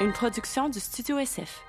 une 0.00 0.12
production 0.12 0.70
du 0.70 0.80
Studio 0.80 1.18
SF. 1.18 1.62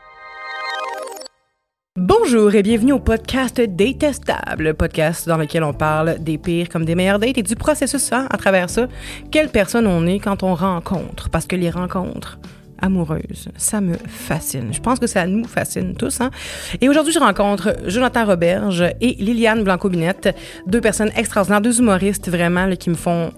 Bonjour 1.97 2.55
et 2.55 2.63
bienvenue 2.63 2.93
au 2.93 2.99
podcast 2.99 3.59
Détestable, 3.59 4.63
le 4.63 4.73
podcast 4.73 5.27
dans 5.27 5.35
lequel 5.35 5.65
on 5.65 5.73
parle 5.73 6.17
des 6.19 6.37
pires 6.37 6.69
comme 6.69 6.85
des 6.85 6.95
meilleures 6.95 7.19
dates 7.19 7.37
et 7.37 7.43
du 7.43 7.57
processus 7.57 8.13
hein, 8.13 8.27
à 8.29 8.37
travers 8.37 8.69
ça. 8.69 8.87
Quelle 9.31 9.49
personne 9.49 9.85
on 9.85 10.07
est 10.07 10.19
quand 10.19 10.43
on 10.43 10.55
rencontre, 10.55 11.29
parce 11.29 11.45
que 11.45 11.57
les 11.57 11.69
rencontres 11.69 12.39
amoureuses, 12.79 13.49
ça 13.57 13.81
me 13.81 13.95
fascine. 14.07 14.73
Je 14.73 14.79
pense 14.79 14.99
que 14.99 15.07
ça 15.07 15.27
nous 15.27 15.43
fascine 15.43 15.93
tous. 15.95 16.21
Hein? 16.21 16.31
Et 16.79 16.87
aujourd'hui, 16.87 17.11
je 17.11 17.19
rencontre 17.19 17.75
Jonathan 17.85 18.25
Roberge 18.25 18.85
et 19.01 19.15
Liliane 19.19 19.63
Blanco-Binette, 19.63 20.33
deux 20.67 20.81
personnes 20.81 21.11
extraordinaires, 21.17 21.61
deux 21.61 21.79
humoristes 21.79 22.29
vraiment 22.29 22.73
qui 22.77 22.89
me 22.89 22.95
font 22.95 23.33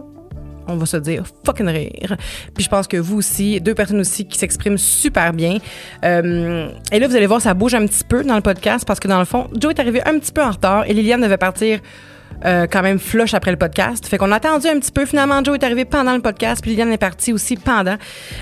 on 0.67 0.75
va 0.75 0.85
se 0.85 0.97
dire 0.97 1.23
fucking 1.45 1.67
rire. 1.67 2.17
Puis 2.53 2.63
je 2.63 2.69
pense 2.69 2.87
que 2.87 2.97
vous 2.97 3.17
aussi, 3.17 3.59
deux 3.61 3.75
personnes 3.75 3.99
aussi 3.99 4.25
qui 4.25 4.37
s'expriment 4.37 4.77
super 4.77 5.33
bien. 5.33 5.57
Euh, 6.03 6.69
et 6.91 6.99
là, 6.99 7.07
vous 7.07 7.15
allez 7.15 7.27
voir, 7.27 7.41
ça 7.41 7.53
bouge 7.53 7.73
un 7.73 7.85
petit 7.85 8.03
peu 8.03 8.23
dans 8.23 8.35
le 8.35 8.41
podcast 8.41 8.85
parce 8.85 8.99
que 8.99 9.07
dans 9.07 9.19
le 9.19 9.25
fond, 9.25 9.47
Joe 9.59 9.73
est 9.73 9.79
arrivé 9.79 10.01
un 10.05 10.17
petit 10.19 10.31
peu 10.31 10.41
en 10.41 10.51
retard 10.51 10.85
et 10.87 10.93
Liliane 10.93 11.21
devait 11.21 11.37
partir. 11.37 11.79
euh, 12.45 12.67
quand 12.69 12.81
même 12.81 12.99
flush 12.99 13.33
après 13.35 13.51
le 13.51 13.57
podcast. 13.57 14.05
Fait 14.07 14.17
qu'on 14.17 14.31
a 14.31 14.35
attendu 14.37 14.67
un 14.67 14.79
petit 14.79 14.91
peu. 14.91 15.05
Finalement, 15.05 15.41
Joe 15.43 15.55
est 15.55 15.63
arrivé 15.63 15.85
pendant 15.85 16.13
le 16.13 16.21
podcast, 16.21 16.61
puis 16.61 16.71
Liliane 16.71 16.91
est 16.91 16.97
partie 16.97 17.31
aussi 17.31 17.55
pendant. 17.55 17.95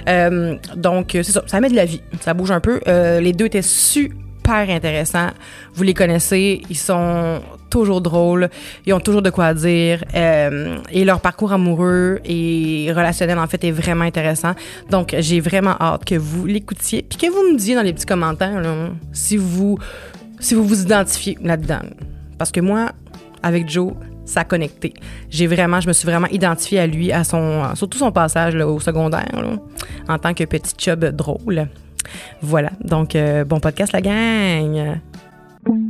Euh, 0.08 0.56
donc, 0.76 1.10
c'est 1.12 1.24
ça. 1.24 1.44
Ça 1.46 1.60
met 1.60 1.70
de 1.70 1.76
la 1.76 1.86
vie. 1.86 2.02
Ça 2.22 2.34
bouge 2.34 2.52
un 2.52 2.62
peu. 2.62 2.80
Les 2.88 3.34
deux 3.34 3.46
étaient 3.46 3.62
super 3.62 4.16
intéressants. 4.50 5.30
Vous 5.74 5.84
les 5.84 5.94
connaissez. 5.94 6.62
Ils 6.70 6.78
sont 6.78 7.42
toujours 7.70 8.02
drôles. 8.02 8.50
Ils 8.86 8.94
ont 8.94 9.00
toujours 9.00 9.22
de 9.22 9.30
quoi 9.30 9.54
dire. 9.54 10.04
Euh, 10.16 10.78
et 10.92 11.06
leur 11.06 11.22
parcours 11.22 11.54
amoureux 11.54 12.20
et 12.26 12.92
relationnel, 12.92 13.40
en 13.40 13.48
fait, 13.48 13.64
est 13.64 13.72
vraiment 13.72 14.06
intéressant. 14.06 14.54
Donc, 14.90 15.16
j'ai 15.20 15.40
vraiment 15.40 15.76
hâte 15.80 16.06
que 16.06 16.16
vous 16.16 16.46
l'écoutiez. 16.46 17.04
Puis 17.08 17.18
que 17.18 17.32
vous 17.32 17.54
me 17.54 17.58
disiez 17.58 17.76
dans 17.76 17.82
les 17.82 17.94
petits 17.94 18.06
commentaires 18.06 18.62
si 19.14 19.38
vous 19.38 19.78
si 20.40 20.56
vous 20.56 20.64
vous 20.64 20.82
identifiez 20.82 21.38
là-dedans. 21.42 21.82
Parce 22.40 22.52
que 22.52 22.60
moi, 22.60 22.92
avec 23.44 23.70
Joe, 23.70 23.94
ça 24.26 24.42
a 24.42 24.44
connecté. 24.44 24.94
J'ai 25.30 25.46
vraiment, 25.46 25.80
je 25.80 25.88
me 25.88 25.94
suis 25.94 26.08
vraiment 26.08 26.28
identifiée 26.28 26.80
à 26.80 26.88
lui, 26.88 27.12
à 27.12 27.24
son, 27.24 27.76
surtout 27.76 28.00
son 28.00 28.12
passage 28.12 28.56
au 28.56 28.80
secondaire, 28.80 29.30
en 30.08 30.18
tant 30.18 30.34
que 30.34 30.44
petit 30.46 30.74
chub 30.78 31.06
drôle. 31.06 31.68
Voilà. 32.42 32.72
Donc, 32.84 33.16
euh, 33.16 33.44
bon 33.44 33.60
podcast, 33.60 33.94
la 33.94 34.02
gang. 34.02 35.00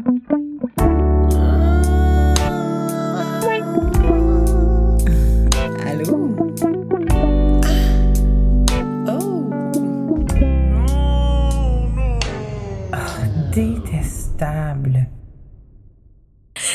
Allô? 5.86 6.38
Oh! 9.08 9.50
Détestable. 13.54 14.70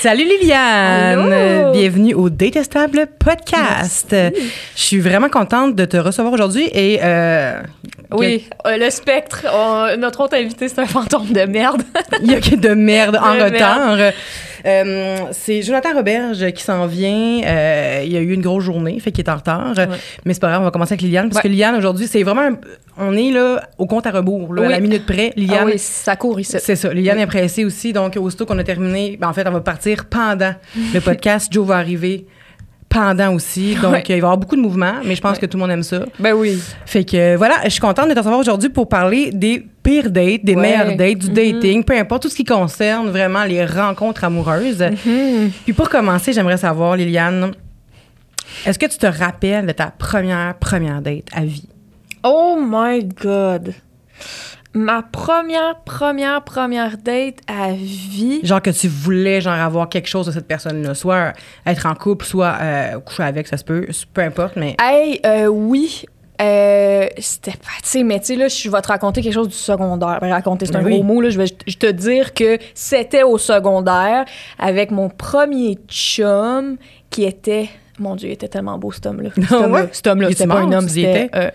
Salut 0.01 0.25
Liliane! 0.25 1.73
Bienvenue 1.73 2.15
au 2.15 2.29
Détestable 2.31 3.07
Podcast. 3.19 4.15
Je 4.15 4.81
suis 4.81 5.01
vraiment 5.01 5.29
contente 5.29 5.75
de 5.75 5.85
te 5.85 5.97
recevoir 5.97 6.33
aujourd'hui 6.33 6.69
et 6.73 7.01
euh, 7.03 7.61
Oui, 8.13 8.49
euh, 8.67 8.77
le 8.77 8.91
spectre. 8.91 9.47
on- 9.53 9.97
notre 9.99 10.21
autre 10.23 10.37
invité, 10.37 10.69
c'est 10.69 10.81
un 10.81 10.87
fantôme 10.87 11.33
de 11.33 11.43
merde. 11.43 11.83
il 12.23 12.31
y 12.31 12.35
a 12.35 12.41
que 12.41 12.55
de 12.57 12.69
merde 12.75 13.17
en 13.23 13.33
retard. 13.45 13.97
Euh, 14.67 15.17
c'est 15.33 15.63
Jonathan 15.63 15.95
Roberge 15.95 16.51
qui 16.53 16.63
s'en 16.63 16.87
vient. 16.87 17.41
Euh, 17.45 18.03
il 18.05 18.13
y 18.13 18.17
a 18.17 18.21
eu 18.21 18.33
une 18.33 18.41
grosse 18.43 18.65
journée, 18.65 18.99
fait 19.01 19.13
qu'il 19.13 19.25
est 19.25 19.31
en 19.31 19.37
retard. 19.37 19.75
Mais 20.25 20.35
c'est 20.35 20.41
pas 20.41 20.49
grave, 20.49 20.63
on 20.63 20.65
va 20.65 20.71
commencer 20.71 20.95
avec 20.95 21.03
Liliane 21.03 21.29
parce 21.29 21.37
Ouais. 21.37 21.43
que 21.43 21.49
Liliane 21.49 21.77
aujourd'hui, 21.77 22.07
c'est 22.07 22.23
vraiment 22.23 22.43
un- 22.43 22.59
on 22.99 23.17
est 23.17 23.31
là 23.31 23.63
au 23.79 23.87
compte 23.87 24.07
à 24.07 24.11
rebours, 24.11 24.55
là, 24.55 24.67
à 24.67 24.69
la 24.71 24.81
minute 24.81 25.07
près. 25.07 25.33
Liliane, 25.37 25.59
Ah 25.63 25.67
oui, 25.67 25.79
ça 25.79 26.17
court 26.17 26.41
ici. 26.41 26.57
C'est 26.59 26.77
ça. 26.77 26.93
Liliane 26.93 27.19
est 27.19 27.27
pressée 27.27 27.65
aussi. 27.65 27.93
Donc, 27.93 28.17
aussitôt 28.17 28.47
qu'on 28.47 28.59
a 28.59 28.65
terminé, 28.65 29.17
ben, 29.21 29.29
en 29.29 29.33
fait, 29.33 29.43
elle 29.47 29.53
va 29.53 29.61
partir 29.61 30.07
pendant 30.07 30.55
le 30.95 31.01
podcast. 31.01 31.53
Joe 31.53 31.67
va 31.67 31.77
arriver 31.77 32.27
pendant 32.89 33.35
aussi. 33.35 33.75
Donc, 33.75 33.93
Ouais. 33.93 34.03
il 34.07 34.09
va 34.13 34.15
y 34.15 34.19
avoir 34.19 34.39
beaucoup 34.39 34.57
de 34.57 34.61
mouvements, 34.61 34.95
mais 35.05 35.15
je 35.15 35.21
pense 35.21 35.39
que 35.39 35.47
tout 35.47 35.57
le 35.57 35.63
monde 35.63 35.71
aime 35.71 35.83
ça. 35.83 36.01
Ben 36.19 36.33
oui. 36.35 36.59
Fait 36.87 37.05
que 37.05 37.37
voilà, 37.37 37.57
je 37.65 37.71
suis 37.71 37.81
contente 37.81 38.09
de 38.09 38.13
te 38.15 38.19
recevoir 38.19 38.41
aujourd'hui 38.41 38.69
pour 38.71 38.89
parler 38.89 39.31
des 39.33 39.67
pires 39.83 40.11
dates, 40.11 40.45
des 40.45 40.55
Ouais. 40.55 40.63
meilleures 40.63 40.97
dates, 40.97 41.19
du 41.19 41.29
Mhm. 41.29 41.35
dating, 41.35 41.85
peu 41.85 41.99
importe, 41.99 42.23
tout 42.23 42.29
ce 42.29 42.37
qui 42.37 42.45
concerne 42.45 43.09
vraiment 43.11 43.45
les 43.45 43.65
rencontres 43.65 44.25
amoureuses. 44.25 44.83
Mhm. 44.83 45.51
Puis 45.65 45.73
pour 45.73 45.89
commencer, 45.89 46.33
j'aimerais 46.33 46.57
savoir, 46.57 46.97
Liliane, 46.97 47.53
est-ce 48.65 48.79
que 48.79 48.87
tu 48.87 48.99
te 48.99 49.07
rappelles 49.07 49.67
de 49.67 49.73
ta 49.73 49.87
première, 49.87 50.55
première 50.59 51.03
date 51.03 51.25
à 51.35 51.45
vie? 51.45 51.69
Oh 52.23 52.57
my 52.61 53.05
God. 53.05 53.75
Ma 54.77 55.01
première, 55.03 55.77
première, 55.87 56.45
première 56.45 56.99
date 56.99 57.37
à 57.49 57.73
vie. 57.73 58.41
Genre 58.43 58.61
que 58.61 58.69
tu 58.69 58.89
voulais 58.89 59.41
genre 59.41 59.55
avoir 59.55 59.89
quelque 59.89 60.07
chose 60.07 60.27
de 60.27 60.33
cette 60.33 60.47
personne-là, 60.47 60.95
soit 60.95 61.33
être 61.65 61.87
en 61.87 61.95
couple, 61.95 62.27
soit 62.27 62.59
euh, 62.61 62.99
coucher 63.01 63.23
avec, 63.23 63.47
ça 63.47 63.57
se 63.57 63.65
peut, 63.65 63.87
peu 64.13 64.21
importe, 64.21 64.57
mais 64.57 64.77
Hey, 64.79 65.19
euh, 65.25 65.47
oui. 65.47 66.05
Euh, 66.43 67.07
c'était 67.19 67.53
pas, 67.53 67.69
tu 67.83 67.89
sais, 67.89 68.03
mais 68.03 68.21
tu 68.21 68.27
sais, 68.27 68.37
là, 68.37 68.49
je 68.49 68.69
vais 68.71 68.83
te 68.83 68.89
raconter 68.89 69.23
quelque 69.23 69.33
chose 69.33 69.49
du 69.49 69.55
secondaire. 69.55 70.19
Ben, 70.21 70.31
raconter, 70.31 70.67
c'est 70.67 70.77
un 70.77 70.85
Oui. 70.85 70.97
gros 70.97 71.03
mot, 71.03 71.23
là. 71.23 71.31
Je 71.31 71.39
vais 71.39 71.47
je 71.67 71.77
te 71.79 71.91
dire 71.91 72.35
que 72.35 72.59
c'était 72.75 73.23
au 73.23 73.39
secondaire 73.39 74.27
avec 74.59 74.91
mon 74.91 75.09
premier 75.09 75.79
chum 75.89 76.77
qui 77.09 77.25
était. 77.25 77.71
Mon 77.99 78.15
Dieu, 78.17 78.29
il 78.29 78.33
était 78.33 78.49
tellement 78.49 78.77
beau, 78.77 78.93
cet 78.93 79.07
homme-là. 79.07 79.31
Cet 79.37 79.45
Ah 79.51 79.55
homme-là, 79.65 79.81
ouais? 79.85 79.89
cet 79.93 80.07
homme-là, 80.07 80.29
est 80.29 80.33
c'était 80.35 80.47
pas 80.47 80.59
un 80.61 80.73
homme, 80.73 80.87
c'était. 80.91 81.25
était? 81.25 81.31
euh, 81.39 81.51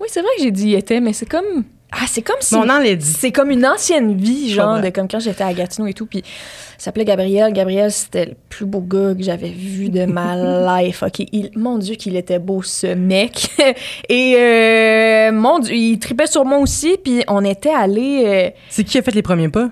Oui, 0.00 0.08
c'est 0.10 0.22
vrai 0.22 0.30
que 0.36 0.42
j'ai 0.42 0.50
dit 0.50 0.70
il 0.70 0.74
était, 0.74 0.98
mais 1.00 1.12
c'est 1.12 1.28
comme. 1.28 1.62
Ah, 1.92 2.04
c'est 2.06 2.22
comme 2.22 2.36
si. 2.40 2.54
mais 2.54 2.60
on 2.60 2.70
en 2.70 2.78
l'a 2.78 2.94
dit. 2.94 3.04
C'est 3.04 3.32
comme 3.32 3.50
une 3.50 3.66
ancienne 3.66 4.16
vie, 4.16 4.50
genre, 4.52 4.80
de 4.80 4.90
comme 4.90 5.08
quand 5.08 5.18
j'étais 5.18 5.42
à 5.42 5.52
Gatineau 5.52 5.88
et 5.88 5.92
tout. 5.92 6.06
Puis, 6.06 6.20
il 6.20 6.82
s'appelait 6.82 7.04
Gabriel. 7.04 7.52
Gabriel, 7.52 7.90
c'était 7.90 8.26
le 8.26 8.34
plus 8.48 8.64
beau 8.64 8.80
gars 8.80 9.14
que 9.14 9.22
j'avais 9.22 9.48
vu 9.50 9.88
de 9.88 10.04
ma 10.04 10.82
life. 10.82 11.02
OK, 11.02 11.18
il- 11.32 11.50
mon 11.56 11.78
Dieu, 11.78 11.96
qu'il 11.96 12.14
était 12.16 12.38
beau, 12.38 12.62
ce 12.62 12.86
mec. 12.94 13.48
et, 14.08 14.34
euh, 14.36 15.32
mon 15.32 15.58
Dieu, 15.58 15.74
il 15.74 15.98
tripait 15.98 16.28
sur 16.28 16.44
moi 16.44 16.58
aussi. 16.58 16.96
Puis, 17.02 17.24
on 17.26 17.44
était 17.44 17.74
allés. 17.74 18.54
C'est 18.68 18.84
qui 18.84 18.98
a 18.98 19.02
fait 19.02 19.14
les 19.14 19.22
premiers 19.22 19.48
pas? 19.48 19.70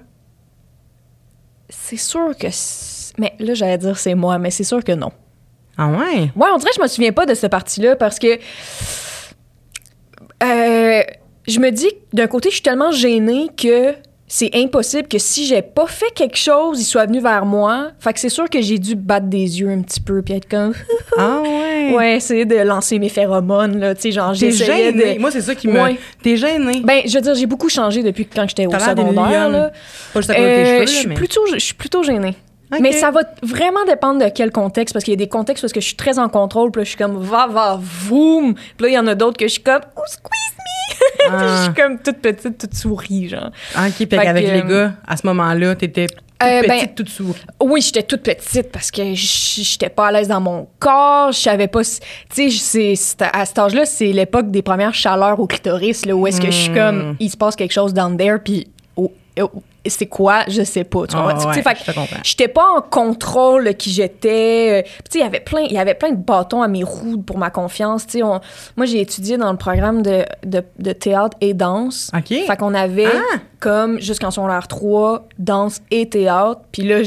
c'est 1.70 1.96
sûr 1.98 2.36
que. 2.38 2.46
Mais 3.18 3.34
là, 3.38 3.54
j'allais 3.54 3.78
dire 3.78 3.98
c'est 3.98 4.14
moi, 4.14 4.38
mais 4.38 4.50
c'est 4.50 4.64
sûr 4.64 4.82
que 4.82 4.92
non. 4.92 5.10
Ah 5.76 5.88
ouais? 5.88 6.30
Ouais, 6.34 6.48
on 6.52 6.56
dirait 6.56 6.70
que 6.70 6.76
je 6.76 6.82
me 6.82 6.86
souviens 6.88 7.12
pas 7.12 7.26
de 7.26 7.34
cette 7.34 7.50
partie-là 7.50 7.94
parce 7.96 8.18
que. 8.18 8.38
Euh, 10.42 11.02
je 11.48 11.58
me 11.60 11.70
dis, 11.70 11.90
d'un 12.12 12.26
côté, 12.26 12.50
je 12.50 12.54
suis 12.54 12.62
tellement 12.62 12.92
gênée 12.92 13.48
que 13.56 13.94
c'est 14.30 14.50
impossible 14.54 15.08
que 15.08 15.16
si 15.18 15.46
j'ai 15.46 15.62
pas 15.62 15.86
fait 15.86 16.10
quelque 16.14 16.36
chose, 16.36 16.78
il 16.80 16.84
soit 16.84 17.06
venu 17.06 17.18
vers 17.18 17.46
moi. 17.46 17.92
Fait 17.98 18.12
que 18.12 18.20
c'est 18.20 18.28
sûr 18.28 18.50
que 18.50 18.60
j'ai 18.60 18.78
dû 18.78 18.94
battre 18.94 19.26
des 19.26 19.60
yeux 19.60 19.70
un 19.70 19.80
petit 19.80 20.00
peu 20.02 20.20
puis 20.20 20.34
être 20.34 20.46
comme. 20.48 20.74
Ah 21.16 21.40
ouais? 21.42 21.92
ouais, 21.96 22.16
essayer 22.16 22.44
de 22.44 22.56
lancer 22.56 22.98
mes 22.98 23.08
phéromones, 23.08 23.78
là. 23.80 23.94
Tu 23.94 24.02
sais, 24.02 24.12
genre, 24.12 24.32
T'es 24.32 24.50
j'essayais 24.50 24.92
gênée? 24.92 25.14
de. 25.14 25.20
Moi, 25.20 25.30
c'est 25.30 25.40
ça 25.40 25.54
qui 25.54 25.66
me. 25.68 25.80
Ouais. 25.82 25.96
T'es 26.22 26.36
gênée? 26.36 26.82
Ben, 26.84 27.00
je 27.06 27.14
veux 27.14 27.22
dire, 27.22 27.34
j'ai 27.34 27.46
beaucoup 27.46 27.70
changé 27.70 28.02
depuis 28.02 28.26
quand 28.26 28.46
j'étais 28.46 28.66
au 28.66 28.70
secondaire, 28.70 29.48
là. 29.48 29.72
Pas 30.12 30.20
juste 30.20 30.30
à 30.30 30.34
cause 30.34 30.42
de 30.44 30.48
tes 30.48 30.60
Euh, 30.60 30.80
je 30.82 30.86
suis 30.92 31.08
mais. 31.08 31.14
plutôt, 31.14 31.40
je 31.50 31.58
suis 31.58 31.74
plutôt 31.74 32.02
gênée. 32.02 32.34
Mais 32.80 32.92
ça 32.92 33.10
va 33.10 33.20
vraiment 33.42 33.84
dépendre 33.86 34.24
de 34.24 34.28
quel 34.30 34.50
contexte, 34.52 34.92
parce 34.92 35.04
qu'il 35.04 35.12
y 35.12 35.16
a 35.16 35.18
des 35.18 35.28
contextes 35.28 35.62
parce 35.62 35.72
que 35.72 35.80
je 35.80 35.86
suis 35.86 35.96
très 35.96 36.18
en 36.18 36.28
contrôle, 36.28 36.70
puis 36.70 36.80
là, 36.80 36.84
je 36.84 36.88
suis 36.90 36.98
comme 36.98 37.16
va, 37.18 37.46
va, 37.46 37.78
voum. 37.80 38.54
Puis 38.54 38.64
là, 38.80 38.88
il 38.88 38.92
y 38.94 38.98
en 38.98 39.06
a 39.06 39.14
d'autres 39.14 39.36
que 39.38 39.46
je 39.46 39.52
suis 39.54 39.62
comme 39.62 39.80
oh, 39.96 40.00
squeeze 40.06 40.54
me. 40.58 41.28
Puis 41.28 41.28
je 41.28 41.34
Ah. 41.44 41.62
suis 41.64 41.74
comme 41.82 41.98
toute 41.98 42.18
petite, 42.18 42.58
toute 42.58 42.74
souris, 42.74 43.28
genre. 43.28 43.50
Ah, 43.74 43.86
OK, 43.88 44.06
puis 44.06 44.18
avec 44.18 44.46
que, 44.46 44.50
les 44.50 44.60
euh, 44.60 44.62
gars, 44.86 44.92
à 45.06 45.16
ce 45.16 45.26
moment-là, 45.26 45.74
t'étais 45.76 46.06
toute 46.06 46.18
Euh, 46.42 46.62
ben, 46.68 46.78
petite, 46.80 46.94
toute 46.94 47.08
souris. 47.08 47.40
Oui, 47.60 47.80
j'étais 47.80 48.02
toute 48.04 48.22
petite 48.22 48.70
parce 48.70 48.90
que 48.90 49.02
j'étais 49.14 49.88
pas 49.88 50.08
à 50.08 50.12
l'aise 50.12 50.28
dans 50.28 50.40
mon 50.40 50.68
corps, 50.78 51.32
je 51.32 51.38
savais 51.38 51.66
pas. 51.68 51.82
si- 51.84 52.00
Tu 52.34 52.50
sais, 52.50 52.94
à 53.32 53.44
cet 53.46 53.58
âge-là, 53.58 53.86
c'est 53.86 54.12
l'époque 54.12 54.50
des 54.50 54.62
premières 54.62 54.94
chaleurs 54.94 55.40
au 55.40 55.46
clitoris, 55.46 56.06
là, 56.06 56.14
où 56.14 56.26
est-ce 56.26 56.40
que 56.40 56.46
je 56.46 56.56
suis 56.56 56.70
Hmm. 56.70 56.74
comme, 56.74 57.16
il 57.18 57.30
se 57.30 57.36
passe 57.36 57.56
quelque 57.56 57.72
chose 57.72 57.92
down 57.94 58.16
there, 58.16 58.38
puis 58.44 58.68
oh, 58.96 59.12
oh, 59.40 59.50
c'est 59.86 60.06
quoi, 60.06 60.44
je 60.48 60.62
sais 60.62 60.84
pas. 60.84 61.06
Tu 61.06 61.16
vois. 61.16 61.34
Ah, 61.38 61.48
ouais, 61.48 61.62
fait 61.62 61.76
je 61.86 61.92
comprends. 61.92 62.16
J'étais 62.22 62.48
pas 62.48 62.66
en 62.76 62.80
contrôle 62.82 63.64
de 63.66 63.70
qui 63.72 63.90
j'étais. 63.90 64.82
Euh, 64.84 64.88
Tu 65.04 65.12
sais, 65.12 65.18
il 65.18 65.22
y 65.22 65.24
avait 65.24 65.40
plein, 65.40 65.60
il 65.62 65.72
y 65.72 65.78
avait 65.78 65.94
plein 65.94 66.10
de 66.10 66.16
bâtons 66.16 66.62
à 66.62 66.68
mes 66.68 66.82
roues 66.84 67.18
pour 67.18 67.38
ma 67.38 67.50
confiance. 67.50 68.06
Tu 68.06 68.18
sais, 68.18 68.22
on- 68.22 68.40
moi, 68.76 68.86
j'ai 68.86 69.00
étudié 69.00 69.36
dans 69.38 69.50
le 69.50 69.56
programme 69.58 70.02
de, 70.02 70.24
de, 70.44 70.62
de 70.78 70.92
théâtre 70.92 71.36
et 71.40 71.54
danse. 71.54 72.10
OK. 72.16 72.26
Fait 72.46 72.56
qu'on 72.58 72.74
avait 72.74 73.06
Ah! 73.06 73.36
comme 73.60 74.00
jusqu'en 74.00 74.30
secondaire 74.30 74.68
3, 74.68 75.26
danse 75.38 75.80
et 75.90 76.08
théâtre. 76.08 76.60
Puis 76.72 76.82
là, 76.82 77.02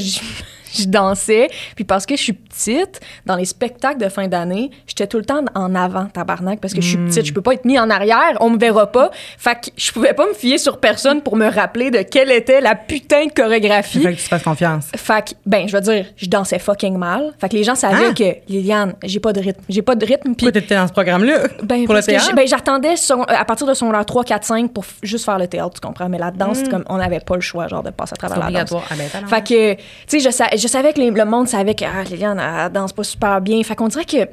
je 0.78 0.84
dansais. 0.84 1.48
Puis 1.74 1.84
parce 1.84 2.06
que 2.06 2.16
je 2.16 2.22
suis 2.22 2.32
petite, 2.32 3.00
dans 3.26 3.36
les 3.36 3.44
spectacles 3.44 3.98
de 4.00 4.08
fin 4.08 4.28
d'année, 4.28 4.70
j'étais 4.86 5.06
tout 5.06 5.18
le 5.18 5.24
temps 5.24 5.44
en 5.54 5.74
avant, 5.74 6.06
tabarnak, 6.06 6.60
parce 6.60 6.74
que 6.74 6.80
je 6.80 6.88
suis 6.88 6.98
Hmm. 6.98 7.08
petite. 7.08 7.26
Je 7.26 7.32
peux 7.32 7.40
pas 7.42 7.54
être 7.54 7.64
mis 7.64 7.78
en 7.78 7.90
arrière, 7.90 8.36
on 8.40 8.50
me 8.50 8.58
verra 8.58 8.90
pas. 8.92 9.10
Fait 9.38 9.54
que 9.54 9.70
je 9.76 9.90
pouvais 9.92 10.12
pas 10.14 10.26
me 10.26 10.34
fier 10.34 10.58
sur 10.58 10.78
personne 10.78 11.20
pour 11.22 11.36
me 11.36 11.48
rappeler 11.48 11.90
de 11.90 12.02
quelle 12.02 12.30
était 12.30 12.60
la 12.60 12.74
putain 12.74 13.26
de 13.26 13.32
chorégraphie. 13.32 14.00
Fait 14.00 14.12
que 14.12 14.18
tu 14.18 14.22
te 14.24 14.28
fasses 14.28 14.42
confiance. 14.42 14.86
Fait 14.96 15.24
que, 15.28 15.34
ben, 15.46 15.66
je 15.68 15.72
veux 15.74 15.80
dire, 15.82 16.06
je 16.16 16.26
dansais 16.26 16.58
fucking 16.58 16.96
mal. 16.96 17.32
Fait 17.40 17.48
que 17.48 17.56
les 17.56 17.64
gens 17.64 17.74
savaient 17.74 18.08
Ah! 18.10 18.14
que, 18.14 18.50
Liliane, 18.52 18.94
j'ai 19.04 19.20
pas 19.20 19.32
de 19.32 19.40
rythme. 19.40 19.62
J'ai 19.68 19.82
pas 19.82 19.94
de 19.94 20.04
rythme. 20.06 20.34
Pourquoi 20.34 20.52
t'étais 20.52 20.74
dans 20.76 20.86
ce 20.86 20.92
programme-là? 20.92 21.48
ben, 21.62 21.84
pour 21.84 21.94
le 21.94 22.00
que 22.00 22.06
théâtre? 22.06 22.34
ben, 22.34 22.46
j'attendais 22.46 22.96
son- 22.96 23.22
à 23.22 23.44
partir 23.44 23.66
de 23.66 23.74
son 23.74 23.92
heure 23.92 24.04
3, 24.06 24.24
4, 24.24 24.44
5 24.44 24.72
pour 24.72 24.84
juste 25.02 25.24
faire 25.24 25.38
le 25.38 25.46
théâtre, 25.48 25.74
tu 25.74 25.80
comprends? 25.86 26.08
Mais 26.08 26.18
la 26.18 26.30
danse, 26.30 26.58
c'est 26.58 26.68
comme, 26.70 26.84
on 26.88 26.96
n'avait 26.98 27.20
pas 27.20 27.34
le 27.34 27.40
choix, 27.40 27.68
genre, 27.68 27.82
de 27.82 27.90
passer 27.90 28.12
à 28.14 28.16
travers 28.16 28.50
la 28.50 28.64
danse. 28.64 28.72
Ah 28.90 28.94
ben. 28.96 29.26
Fait 29.26 29.42
que, 29.46 29.74
tu 29.74 30.20
sais, 30.20 30.20
je, 30.20 30.61
je 30.62 30.68
savais 30.68 30.92
que 30.92 31.00
les- 31.00 31.10
le 31.10 31.24
monde 31.24 31.48
savait 31.48 31.74
que 31.74 31.84
ah, 31.84 32.04
Liliane, 32.04 32.40
elle, 32.40 32.72
danse 32.72 32.92
pas 32.92 33.04
super 33.04 33.40
bien. 33.40 33.62
Fait 33.62 33.74
qu'on 33.74 33.88
dirait 33.88 34.04
que. 34.04 34.28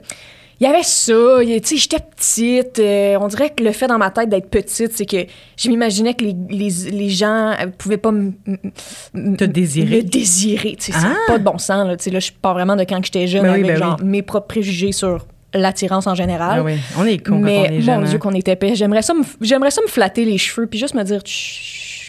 Il 0.62 0.66
y 0.66 0.70
avait 0.70 0.84
ça, 0.84 1.14
tu 1.42 1.60
sais, 1.64 1.78
j'étais 1.78 2.00
petite. 2.18 2.80
euh, 2.80 3.18
on 3.22 3.30
dirait 3.30 3.50
que 3.52 3.64
le 3.64 3.72
fait 3.72 3.88
dans 3.88 3.98
ma 3.98 4.12
tête 4.12 4.28
d'être 4.28 4.50
petite, 4.50 4.92
c'est 4.92 5.06
que 5.06 5.26
je 5.56 5.70
m'imaginais 5.70 6.14
que 6.16 6.26
les, 6.26 6.36
les, 6.50 6.70
les 6.92 7.10
gens 7.10 7.52
euh, 7.52 7.68
pouvaient 7.78 7.96
pas 7.96 8.10
m- 8.10 8.34
m- 8.46 8.58
m- 9.16 9.38
Te 9.38 9.46
désirer. 9.46 9.98
me 9.98 10.02
désirer. 10.02 10.76
Tu 10.78 10.92
sais, 10.92 10.98
Ah! 11.02 11.16
pas 11.28 11.38
de 11.38 11.46
bon 11.46 11.58
sens. 11.58 11.88
Là, 11.88 11.96
Tu 11.96 12.04
sais, 12.04 12.10
là, 12.10 12.20
je 12.20 12.32
pars 12.42 12.54
vraiment 12.56 12.76
de 12.76 12.84
quand 12.84 13.00
j'étais 13.02 13.26
jeune 13.26 13.44
Ben 13.44 13.54
oui, 13.54 13.60
avec 13.64 13.68
ben 13.68 13.78
genre, 13.78 13.98
oui. 14.02 14.06
mes 14.10 14.22
propres 14.22 14.48
préjugés 14.48 14.92
sur 14.92 15.26
l'attirance 15.54 16.08
en 16.08 16.16
général. 16.16 16.60
Ah 16.60 16.64
oui, 16.64 16.74
on 16.98 17.06
est 17.06 17.20
con 17.20 17.36
quand 17.36 17.40
Mais 17.40 17.60
on 17.60 17.64
est 17.64 17.96
mon. 17.98 18.04
Dieu, 18.04 18.16
hein. 18.16 18.20
qu'on 18.20 18.34
était 18.34 18.52
épais. 18.52 18.76
J'aimerais 18.76 19.02
ça, 19.02 19.14
me, 19.14 19.24
j'aimerais 19.40 19.72
ça 19.72 19.82
me 19.82 19.88
flatter 19.88 20.26
les 20.26 20.38
cheveux 20.38 20.68
puis 20.68 20.78
juste 20.78 20.94
me 20.94 21.04
dire 21.04 21.22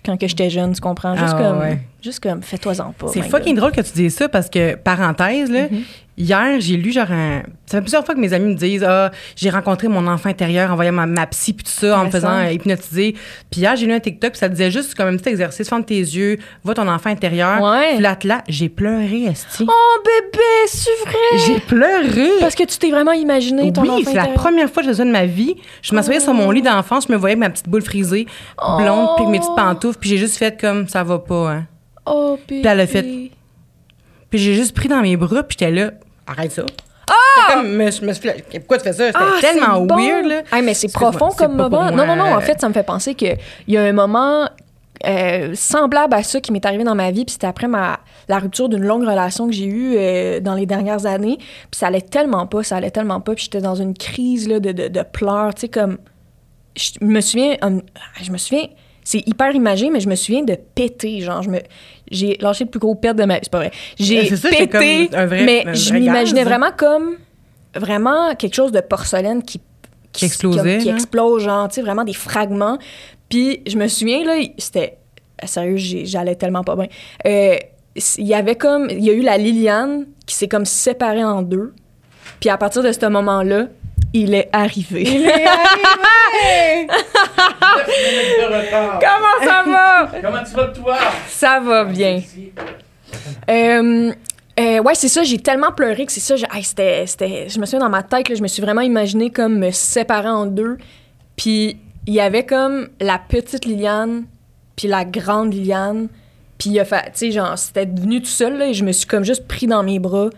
quand 0.04 0.16
que 0.16 0.26
j'étais 0.26 0.50
jeune, 0.50 0.72
tu 0.72 0.80
comprends? 0.80 1.14
Juste 1.16 1.34
Ah, 1.36 1.40
comme, 1.40 1.60
ouais. 1.60 1.78
Juste 2.02 2.20
comme 2.20 2.42
fais-toi-en 2.42 2.92
pas. 2.92 3.08
C'est 3.12 3.22
fucking 3.22 3.54
God. 3.54 3.56
drôle 3.60 3.72
que 3.72 3.80
tu 3.82 3.92
dises 3.92 4.14
ça 4.14 4.28
parce 4.28 4.48
que, 4.50 4.74
parenthèse, 4.76 5.50
là, 5.50 5.60
Mm-hmm. 5.68 5.82
hier, 6.18 6.60
j'ai 6.60 6.76
lu 6.76 6.92
genre 6.92 7.10
un. 7.10 7.42
Ça 7.66 7.78
fait 7.78 7.82
plusieurs 7.82 8.04
fois 8.04 8.14
que 8.14 8.20
mes 8.20 8.32
amis 8.32 8.52
me 8.52 8.58
disent 8.58 8.84
Ah, 8.86 9.10
j'ai 9.36 9.48
rencontré 9.50 9.88
mon 9.88 10.06
enfant 10.06 10.28
intérieur 10.28 10.70
en 10.72 10.74
voyant 10.74 10.92
ma, 10.92 11.06
ma 11.06 11.26
psy 11.28 11.52
puis 11.52 11.64
tout 11.64 11.70
ça, 11.70 11.98
en 11.98 12.06
me 12.06 12.10
faisant 12.10 12.30
euh, 12.32 12.50
hypnotiser. 12.50 13.14
Puis 13.50 13.60
hier, 13.60 13.74
j'ai 13.76 13.86
lu 13.86 13.92
un 13.92 14.00
TikTok, 14.00 14.32
puis 14.32 14.38
ça 14.38 14.48
disait 14.48 14.70
juste 14.70 14.94
comme 14.94 15.08
un 15.08 15.16
petit 15.16 15.28
exercice 15.30 15.68
ferme 15.68 15.84
tes 15.84 15.98
yeux, 15.98 16.38
vois 16.64 16.74
ton 16.74 16.88
enfant 16.88 17.10
intérieur, 17.10 17.62
Ouais. 17.62 17.96
flatte-la. 17.98 18.42
J'ai 18.48 18.68
pleuré, 18.68 19.24
Esti. 19.24 19.64
Oh 19.68 19.98
bébé, 20.04 20.42
c'est 20.66 20.90
vrai! 21.04 21.46
J'ai 21.46 21.60
pleuré. 21.60 22.28
Parce 22.40 22.54
que 22.54 22.64
tu 22.64 22.76
t'es 22.78 22.90
vraiment 22.90 23.12
imaginé 23.12 23.72
ton 23.72 23.82
oui, 23.82 23.90
enfant 23.90 24.02
c'est 24.06 24.14
la 24.14 24.26
première 24.28 24.68
fois 24.68 24.82
que 24.82 24.88
je 24.88 24.92
faisais 24.92 25.02
ça 25.02 25.06
de 25.06 25.12
ma 25.12 25.26
vie. 25.26 25.54
Je 25.82 25.94
m'assoyais 25.94 26.20
sur 26.20 26.34
mon 26.34 26.50
lit 26.50 26.62
d'enfance, 26.62 27.06
je 27.08 27.12
me 27.12 27.16
voyais 27.18 27.34
avec 27.34 27.40
ma 27.40 27.50
petite 27.50 27.68
boule 27.68 27.82
frisée, 27.82 28.26
blonde, 28.58 29.10
puis 29.16 29.24
avec 29.24 29.28
mes 29.28 29.38
petites 29.38 29.54
pantoufles, 29.56 29.98
puis 29.98 30.10
j'ai 30.10 30.18
juste 30.18 30.36
fait 30.36 30.60
comme 30.60 30.88
ça 30.88 31.02
va 31.04 31.18
pas, 31.18 31.50
hein. 31.52 31.66
Oh. 32.06 32.38
Puis 32.46 32.62
elle 32.64 32.80
a 32.80 32.86
fait- 32.86 33.30
Puis 34.30 34.38
j'ai 34.38 34.54
juste 34.54 34.74
pris 34.74 34.88
dans 34.88 35.00
mes 35.00 35.16
bras, 35.16 35.42
puis 35.42 35.56
j'étais 35.58 35.72
là, 35.72 35.92
arrête 36.26 36.52
ça. 36.52 36.62
Ah! 37.08 37.54
Comme, 37.54 37.72
me- 37.76 37.90
je 37.90 38.04
me 38.04 38.58
pourquoi 38.58 38.78
tu 38.78 38.84
fais 38.84 38.92
ça? 38.92 39.06
C'était 39.08 39.18
Ah, 39.18 39.34
tellement 39.40 39.80
bon. 39.80 39.96
weird, 39.96 40.26
là. 40.26 40.42
Hey, 40.52 40.62
mais 40.62 40.74
c'est 40.74 40.92
profond 40.92 41.30
comme 41.30 41.56
moment. 41.56 41.90
non, 41.90 42.06
non, 42.06 42.14
non. 42.16 42.24
En 42.24 42.36
euh, 42.36 42.40
fait, 42.40 42.60
ça 42.60 42.68
me 42.68 42.72
fait 42.74 42.84
penser 42.84 43.14
qu'il 43.14 43.36
y 43.66 43.76
a 43.76 43.82
un 43.82 43.92
moment 43.92 44.48
euh, 45.06 45.52
semblable 45.54 46.14
à 46.14 46.22
ça 46.22 46.40
qui 46.40 46.52
m'est 46.52 46.64
arrivé 46.64 46.84
dans 46.84 46.94
ma 46.94 47.10
vie. 47.10 47.24
Puis 47.24 47.32
c'était 47.32 47.48
après 47.48 47.66
ma, 47.66 47.98
la 48.28 48.38
rupture 48.38 48.68
d'une 48.68 48.84
longue 48.84 49.02
relation 49.02 49.46
que 49.48 49.52
j'ai 49.52 49.64
eue 49.66 49.94
euh, 49.96 50.38
dans 50.40 50.54
les 50.54 50.66
dernières 50.66 51.06
années. 51.06 51.38
Puis 51.38 51.78
ça 51.80 51.88
allait 51.88 52.00
tellement 52.02 52.46
pas, 52.46 52.62
ça 52.62 52.76
allait 52.76 52.90
tellement 52.92 53.20
pas. 53.20 53.34
Puis 53.34 53.44
j'étais 53.44 53.60
dans 53.62 53.74
une 53.74 53.94
crise 53.94 54.46
là, 54.48 54.60
de, 54.60 54.70
de, 54.70 54.86
de 54.88 55.02
pleurs. 55.02 55.54
Tu 55.54 55.62
sais, 55.62 55.68
comme. 55.68 55.98
Je 56.76 56.92
me 57.04 57.20
souviens. 57.20 57.56
je 58.22 58.30
me 58.30 58.38
souviens. 58.38 58.68
C'est 59.04 59.26
hyper 59.26 59.54
imagé, 59.54 59.90
mais 59.90 60.00
je 60.00 60.08
me 60.08 60.14
souviens 60.14 60.42
de 60.42 60.56
péter. 60.74 61.20
Genre, 61.20 61.42
je 61.42 61.50
me, 61.50 61.58
j'ai 62.10 62.36
lâché 62.40 62.64
le 62.64 62.70
plus 62.70 62.80
gros 62.80 62.94
perte 62.94 63.16
de 63.16 63.24
ma 63.24 63.34
vie. 63.34 63.40
C'est 63.44 63.50
pas 63.52 63.58
vrai. 63.58 63.70
J'ai 63.98 64.36
ça, 64.36 64.48
pété, 64.50 64.68
comme 65.08 65.18
un 65.20 65.26
vrai- 65.26 65.44
mais 65.44 65.64
un 65.66 65.72
je 65.72 65.92
m'imaginais 65.94 66.44
vraiment 66.44 66.70
comme 66.76 67.16
vraiment 67.74 68.34
quelque 68.34 68.54
chose 68.54 68.72
de 68.72 68.80
porcelaine 68.80 69.42
qui 69.42 69.60
Qui 70.12 70.24
explosait, 70.26 70.78
qui, 70.78 70.90
hein? 70.90 70.94
explose 70.96 71.44
genre 71.44 71.68
tu 71.68 71.76
sais 71.76 71.82
vraiment 71.82 72.02
des 72.04 72.12
fragments 72.12 72.78
puis 73.28 73.62
je 73.64 73.76
me 73.76 73.86
souviens 73.86 74.24
là 74.24 74.34
c'était 74.58 74.98
sérieux 75.44 75.76
j'allais 76.04 76.34
tellement 76.34 76.64
pas 76.64 76.74
bien 76.74 76.88
Euh, 77.26 77.56
il 78.18 78.26
y 78.26 78.34
avait 78.34 78.56
comme 78.56 78.88
il 78.90 79.04
y 79.04 79.10
a 79.10 79.12
eu 79.12 79.22
la 79.22 79.38
Liliane 79.38 80.06
qui 80.26 80.34
s'est 80.34 80.48
comme 80.48 80.64
séparée 80.64 81.22
en 81.22 81.42
deux 81.42 81.72
puis 82.40 82.50
à 82.50 82.56
partir 82.58 82.82
de 82.82 82.90
ce 82.90 82.98
moment 84.14 84.30
là 84.30 84.30
il 84.30 84.34
est 84.34 84.48
arrivé 84.52 85.04
comment 89.00 89.44
ça 89.44 89.62
va? 89.66 90.10
Comment 90.22 90.44
tu 90.44 90.54
vas, 90.54 90.66
toi? 90.68 90.96
ça 91.28 91.60
va 91.60 91.84
bien 91.84 92.22
Euh, 93.50 94.12
euh, 94.58 94.78
ouais, 94.82 94.94
c'est 94.94 95.08
ça, 95.08 95.22
j'ai 95.22 95.38
tellement 95.38 95.72
pleuré 95.72 96.04
que 96.06 96.12
c'est 96.12 96.20
ça. 96.20 96.36
j'ai- 96.36 96.46
hey, 96.52 96.62
c'était, 96.62 97.06
c'était, 97.06 97.48
je 97.48 97.58
me 97.58 97.64
souviens 97.66 97.80
dans 97.80 97.88
ma 97.88 98.02
tête, 98.02 98.28
là, 98.28 98.34
je 98.34 98.42
me 98.42 98.48
suis 98.48 98.62
vraiment 98.62 98.82
imaginé 98.82 99.30
comme 99.30 99.58
me 99.58 99.70
séparer 99.70 100.28
en 100.28 100.46
deux. 100.46 100.76
Puis 101.36 101.78
il 102.06 102.14
y 102.14 102.20
avait 102.20 102.44
comme 102.44 102.88
la 103.00 103.18
petite 103.18 103.64
Liliane, 103.64 104.24
puis 104.76 104.86
la 104.88 105.04
grande 105.04 105.52
Liliane. 105.54 106.08
Puis 106.58 106.70
il 106.70 106.80
a 106.80 106.84
fait, 106.84 107.04
tu 107.06 107.10
sais, 107.14 107.30
genre, 107.30 107.56
c'était 107.58 107.86
devenu 107.86 108.20
tout 108.20 108.26
seul, 108.28 108.58
là, 108.58 108.66
et 108.66 108.74
je 108.74 108.84
me 108.84 108.92
suis 108.92 109.06
comme 109.06 109.24
juste 109.24 109.48
pris 109.48 109.66
dans 109.66 109.82
mes 109.82 109.98
bras. 109.98 110.28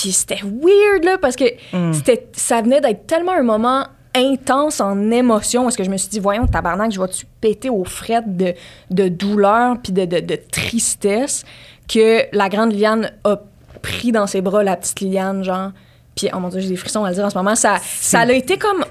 Puis 0.00 0.12
c'était 0.12 0.40
weird, 0.44 1.02
là, 1.04 1.18
parce 1.20 1.34
que 1.34 1.44
c'était, 1.92 2.28
ça 2.32 2.62
venait 2.62 2.80
d'être 2.80 3.06
tellement 3.08 3.32
un 3.32 3.42
moment 3.42 3.84
intense 4.14 4.80
en 4.80 5.10
émotion, 5.10 5.64
parce 5.64 5.76
que 5.76 5.82
je 5.84 5.90
me 5.90 5.96
suis 5.96 6.08
dit, 6.08 6.20
voyons, 6.20 6.46
tabarnak, 6.46 6.92
je 6.92 7.00
vais-tu 7.00 7.26
péter 7.40 7.68
aux 7.68 7.84
frettes 7.84 8.36
de, 8.36 8.54
de 8.90 9.08
douleur 9.08 9.76
puis 9.82 9.92
de, 9.92 10.04
de, 10.04 10.20
de 10.20 10.38
tristesse 10.50 11.44
que 11.88 12.24
la 12.32 12.48
grande 12.48 12.72
Liliane 12.72 13.10
a 13.24 13.38
pris 13.82 14.12
dans 14.12 14.26
ses 14.26 14.40
bras 14.40 14.62
la 14.62 14.76
petite 14.76 15.00
Liliane, 15.00 15.42
genre. 15.42 15.72
Puis, 16.16 16.28
oh 16.32 16.38
mon 16.38 16.48
Dieu, 16.48 16.60
j'ai 16.60 16.68
des 16.68 16.76
frissons 16.76 17.04
à 17.04 17.08
le 17.10 17.14
dire 17.16 17.24
en 17.24 17.30
ce 17.30 17.36
moment. 17.38 17.54
Ça, 17.56 17.76
ça 17.82 18.20
a 18.20 18.32
été 18.32 18.56
comme... 18.56 18.84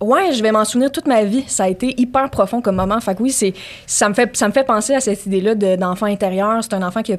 Ouais, 0.00 0.32
je 0.32 0.42
vais 0.44 0.52
m'en 0.52 0.64
souvenir 0.64 0.92
toute 0.92 1.08
ma 1.08 1.24
vie. 1.24 1.42
Ça 1.48 1.64
a 1.64 1.68
été 1.68 1.92
hyper 2.00 2.30
profond 2.30 2.60
comme 2.60 2.76
moment. 2.76 3.00
Fait 3.00 3.16
que 3.16 3.22
oui, 3.22 3.32
c'est, 3.32 3.52
ça, 3.84 4.08
me 4.08 4.14
fait, 4.14 4.36
ça 4.36 4.46
me 4.46 4.52
fait 4.52 4.62
penser 4.64 4.94
à 4.94 5.00
cette 5.00 5.26
idée-là 5.26 5.56
de- 5.56 5.74
d'enfant 5.76 6.06
intérieur. 6.06 6.58
C'est 6.62 6.74
un 6.74 6.82
enfant 6.86 7.02
qui 7.02 7.14
a... 7.14 7.16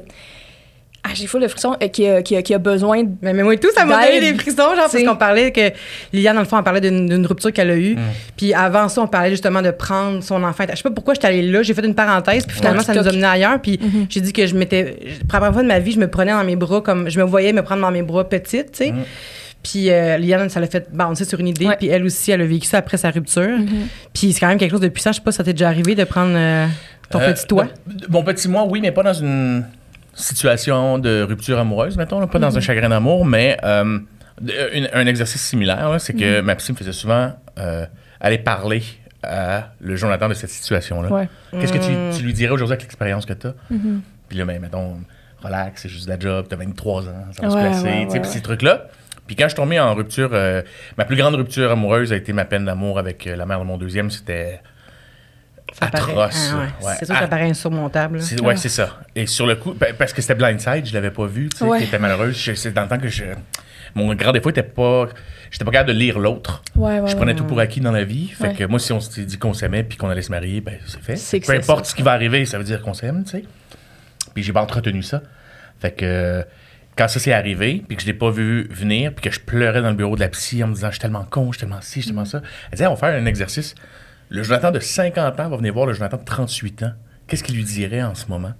Ah, 1.02 1.08
j'ai 1.14 1.26
fou 1.26 1.38
le 1.38 1.48
frisson, 1.48 1.76
euh, 1.82 1.88
qui, 1.88 2.06
a, 2.06 2.20
qui, 2.22 2.36
a, 2.36 2.42
qui 2.42 2.52
a 2.52 2.58
besoin 2.58 3.04
de 3.04 3.08
Mais, 3.22 3.32
mais 3.32 3.42
moi 3.42 3.54
et 3.54 3.58
tout, 3.58 3.70
ça 3.74 3.86
m'a 3.86 4.04
donné 4.04 4.20
des 4.20 4.34
frissons, 4.38 4.56
genre, 4.56 4.88
parce 4.90 5.02
qu'on 5.02 5.16
parlait 5.16 5.50
que 5.50 5.70
Liliane, 6.12 6.34
dans 6.34 6.42
le 6.42 6.46
fond, 6.46 6.58
on 6.58 6.62
parlait 6.62 6.82
d'une 6.82 7.26
rupture 7.26 7.52
qu'elle 7.52 7.70
a 7.70 7.76
eue. 7.76 7.96
Puis 8.36 8.52
avant 8.52 8.88
ça, 8.88 9.00
on 9.02 9.06
parlait 9.06 9.30
justement 9.30 9.62
de 9.62 9.70
prendre 9.70 10.22
son 10.22 10.42
enfant. 10.44 10.64
Je 10.70 10.76
sais 10.76 10.82
pas 10.82 10.90
pourquoi 10.90 11.14
j'étais 11.14 11.28
allée 11.28 11.42
là, 11.42 11.62
j'ai 11.62 11.72
fait 11.72 11.86
une 11.86 11.94
parenthèse, 11.94 12.44
puis 12.46 12.54
finalement, 12.56 12.80
Ouais. 12.80 12.84
ça 12.84 12.94
nous 12.94 13.08
a 13.08 13.12
mené 13.12 13.24
ailleurs. 13.24 13.60
Puis 13.62 13.80
j'ai 14.10 14.20
dit 14.20 14.32
que 14.34 14.46
je 14.46 14.54
m'étais. 14.54 14.98
Pour 15.26 15.32
la 15.34 15.38
première 15.38 15.52
fois 15.54 15.62
de 15.62 15.68
ma 15.68 15.78
vie, 15.78 15.92
je 15.92 15.98
me 16.00 16.08
prenais 16.08 16.32
dans 16.32 16.44
mes 16.44 16.56
bras 16.56 16.80
comme. 16.82 17.08
Je 17.08 17.18
me 17.18 17.24
voyais 17.24 17.52
me 17.54 17.62
prendre 17.62 17.80
dans 17.80 17.90
mes 17.90 18.02
bras 18.02 18.28
petite, 18.28 18.72
tu 18.72 18.84
sais. 18.84 18.94
Puis 19.62 19.90
euh, 19.90 20.16
Liliane, 20.18 20.48
ça 20.48 20.60
l'a 20.60 20.66
fait 20.66 20.86
bouncer 20.92 21.24
sur 21.24 21.40
une 21.40 21.48
idée. 21.48 21.68
Puis 21.78 21.88
elle 21.88 22.04
aussi, 22.04 22.30
elle 22.30 22.40
a 22.42 22.46
vécu 22.46 22.66
ça 22.66 22.78
après 22.78 22.96
sa 22.98 23.10
rupture. 23.10 23.58
Puis 24.14 24.32
c'est 24.32 24.40
quand 24.40 24.48
même 24.48 24.58
quelque 24.58 24.70
chose 24.70 24.80
de 24.80 24.88
puissant. 24.88 25.12
Je 25.12 25.16
sais 25.16 25.22
pas 25.22 25.32
si 25.32 25.38
ça 25.38 25.44
t'est 25.44 25.52
déjà 25.54 25.68
arrivé 25.68 25.94
de 25.94 26.04
prendre 26.04 26.32
euh, 26.34 26.66
ton 27.10 27.20
Euh, 27.20 27.32
petit 27.32 27.46
toit. 27.46 27.68
ben, 27.86 27.96
Mon 28.08 28.22
petit 28.22 28.48
moi, 28.48 28.64
oui, 28.68 28.80
mais 28.82 28.90
pas 28.92 29.02
dans 29.02 29.12
une 29.14 29.64
situation 30.14 30.98
de 30.98 31.22
rupture 31.22 31.58
amoureuse, 31.58 31.96
mettons, 31.96 32.20
là, 32.20 32.26
pas 32.26 32.38
dans 32.38 32.56
un 32.56 32.60
chagrin 32.60 32.88
d'amour, 32.88 33.24
mais 33.24 33.56
euh, 33.64 33.98
une- 34.72 34.88
un 34.92 35.06
exercice 35.06 35.42
similaire, 35.42 35.96
c'est 35.98 36.14
que 36.14 36.40
ma 36.40 36.54
psy 36.56 36.72
me 36.72 36.76
faisait 36.76 36.92
souvent 36.92 37.32
euh, 37.58 37.86
aller 38.20 38.38
parler 38.38 38.82
à 39.22 39.68
le 39.80 39.96
Jonathan 39.96 40.28
de 40.28 40.34
cette 40.34 40.50
situation-là. 40.50 41.08
Ouais. 41.10 41.28
Qu'est-ce 41.52 41.72
que 41.72 41.78
tu, 41.78 42.18
tu 42.18 42.24
lui 42.24 42.32
dirais 42.32 42.52
aujourd'hui 42.52 42.72
avec 42.72 42.82
l'expérience 42.82 43.26
que 43.26 43.34
tu 43.34 43.48
as? 43.48 43.54
Puis 44.28 44.38
là, 44.38 44.44
ben, 44.44 44.60
mettons, 44.60 44.96
relax, 45.42 45.82
c'est 45.82 45.88
juste 45.88 46.06
de 46.06 46.10
la 46.12 46.18
job, 46.18 46.46
t'as 46.48 46.56
23 46.56 47.02
ans, 47.08 47.12
ça 47.32 47.42
va 47.46 47.48
Ouais, 47.48 47.54
se 47.74 47.82
placer, 47.82 47.84
ouais, 47.98 48.04
tu 48.06 48.12
sais, 48.12 48.20
puis 48.20 48.30
ces 48.30 48.40
trucs-là. 48.40 48.86
Puis 49.26 49.36
quand 49.36 49.44
je 49.44 49.50
suis 49.50 49.56
tombé 49.56 49.78
en 49.78 49.94
rupture, 49.94 50.30
euh, 50.32 50.62
ma 50.98 51.04
plus 51.04 51.16
grande 51.16 51.34
rupture 51.34 51.70
amoureuse 51.70 52.12
a 52.12 52.16
été 52.16 52.32
ma 52.32 52.44
peine 52.44 52.64
d'amour 52.64 52.98
avec 52.98 53.26
la 53.26 53.46
mère 53.46 53.60
de 53.60 53.64
mon 53.64 53.76
deuxième, 53.78 54.10
c'était 54.10 54.60
Ça 55.78 55.86
paraît- 55.86 56.12
atroce. 56.12 56.50
ah 56.52 56.56
ouais. 56.58 56.62
Ouais. 56.86 56.94
C'est 56.98 57.04
sûr 57.06 57.14
que 57.14 57.18
ça 57.20 57.24
Ah, 57.24 57.28
paraît 57.28 57.50
insurmontable. 57.50 58.20
c'est- 58.22 58.40
ouais, 58.42 58.56
c'est 58.56 58.68
ça. 58.68 58.98
Et 59.14 59.26
sur 59.26 59.46
le 59.46 59.56
coup, 59.56 59.72
ben, 59.74 59.94
parce 59.96 60.12
que 60.12 60.20
c'était 60.20 60.34
Blindside, 60.34 60.86
je 60.86 60.92
l'avais 60.94 61.10
pas 61.10 61.26
vu, 61.26 61.48
tu 61.48 61.58
sais, 61.58 61.64
Ouais. 61.64 61.82
était 61.84 61.98
malheureuse. 61.98 62.36
Je- 62.36 62.54
C'est 62.54 62.72
dans 62.72 62.82
le 62.82 62.88
temps 62.88 62.98
que 62.98 63.08
je. 63.08 63.24
Mon 63.94 64.14
grand 64.14 64.32
défaut 64.32 64.50
était 64.50 64.62
pas. 64.62 65.08
J'étais 65.50 65.64
pas 65.64 65.70
capable 65.72 65.92
de 65.94 65.98
lire 65.98 66.18
l'autre. 66.18 66.62
Ouais, 66.76 67.00
ouais, 67.00 67.10
je 67.10 67.16
prenais 67.16 67.34
tout 67.34 67.44
pour 67.44 67.58
acquis 67.58 67.80
dans 67.80 67.90
la 67.90 68.04
vie. 68.04 68.28
Fait 68.28 68.54
que 68.54 68.64
moi, 68.64 68.78
si 68.78 68.92
on 68.92 69.00
s'était 69.00 69.24
dit 69.26 69.36
qu'on 69.38 69.52
s'aimait 69.54 69.82
puis 69.82 69.98
qu'on 69.98 70.08
allait 70.08 70.22
se 70.22 70.30
marier, 70.30 70.60
ben 70.60 70.74
c'est 70.86 71.00
fait. 71.02 71.16
C'est 71.16 71.40
Peu 71.40 71.52
importe 71.54 71.86
ça. 71.86 71.90
ce 71.90 71.96
qui 71.96 72.02
va 72.02 72.12
arriver, 72.12 72.46
ça 72.46 72.56
veut 72.58 72.64
dire 72.64 72.82
qu'on 72.82 72.94
s'aime, 72.94 73.24
tu 73.24 73.30
sais. 73.32 73.44
Puis 74.34 74.44
j'ai 74.44 74.52
pas 74.52 74.62
entretenu 74.62 75.02
ça. 75.02 75.22
Fait 75.80 75.90
que 75.90 76.44
quand 76.96 77.08
ça 77.08 77.18
s'est 77.18 77.32
arrivé, 77.32 77.82
puis 77.88 77.96
que 77.96 78.02
je 78.02 78.06
l'ai 78.06 78.14
pas 78.14 78.30
vu 78.30 78.68
venir, 78.70 79.12
puis 79.12 79.24
que 79.28 79.34
je 79.34 79.40
pleurais 79.40 79.82
dans 79.82 79.88
le 79.90 79.96
bureau 79.96 80.14
de 80.14 80.20
la 80.20 80.28
psy 80.28 80.62
en 80.62 80.68
me 80.68 80.74
disant 80.74 80.88
je 80.88 80.92
suis 80.92 81.00
tellement 81.00 81.24
con, 81.28 81.50
je 81.50 81.58
suis 81.58 81.66
tellement 81.66 81.80
ci, 81.80 81.94
je 82.00 82.04
suis 82.04 82.10
tellement 82.10 82.24
ça. 82.26 82.42
Elle 82.70 82.76
disait 82.76 82.86
on 82.86 82.94
va 82.94 83.08
faire 83.10 83.20
un 83.20 83.26
exercice. 83.26 83.74
Le 84.30 84.42
Jonathan 84.42 84.70
de 84.70 84.78
50 84.80 85.40
ans 85.40 85.48
va 85.48 85.56
venir 85.56 85.74
voir 85.74 85.86
le 85.86 85.92
Jonathan 85.92 86.16
de 86.16 86.24
38 86.24 86.82
ans. 86.84 86.92
Qu'est-ce 87.26 87.42
qu'il 87.44 87.56
lui 87.56 87.64
dirait 87.64 88.02
en 88.02 88.14
ce 88.14 88.26
moment? 88.28 88.52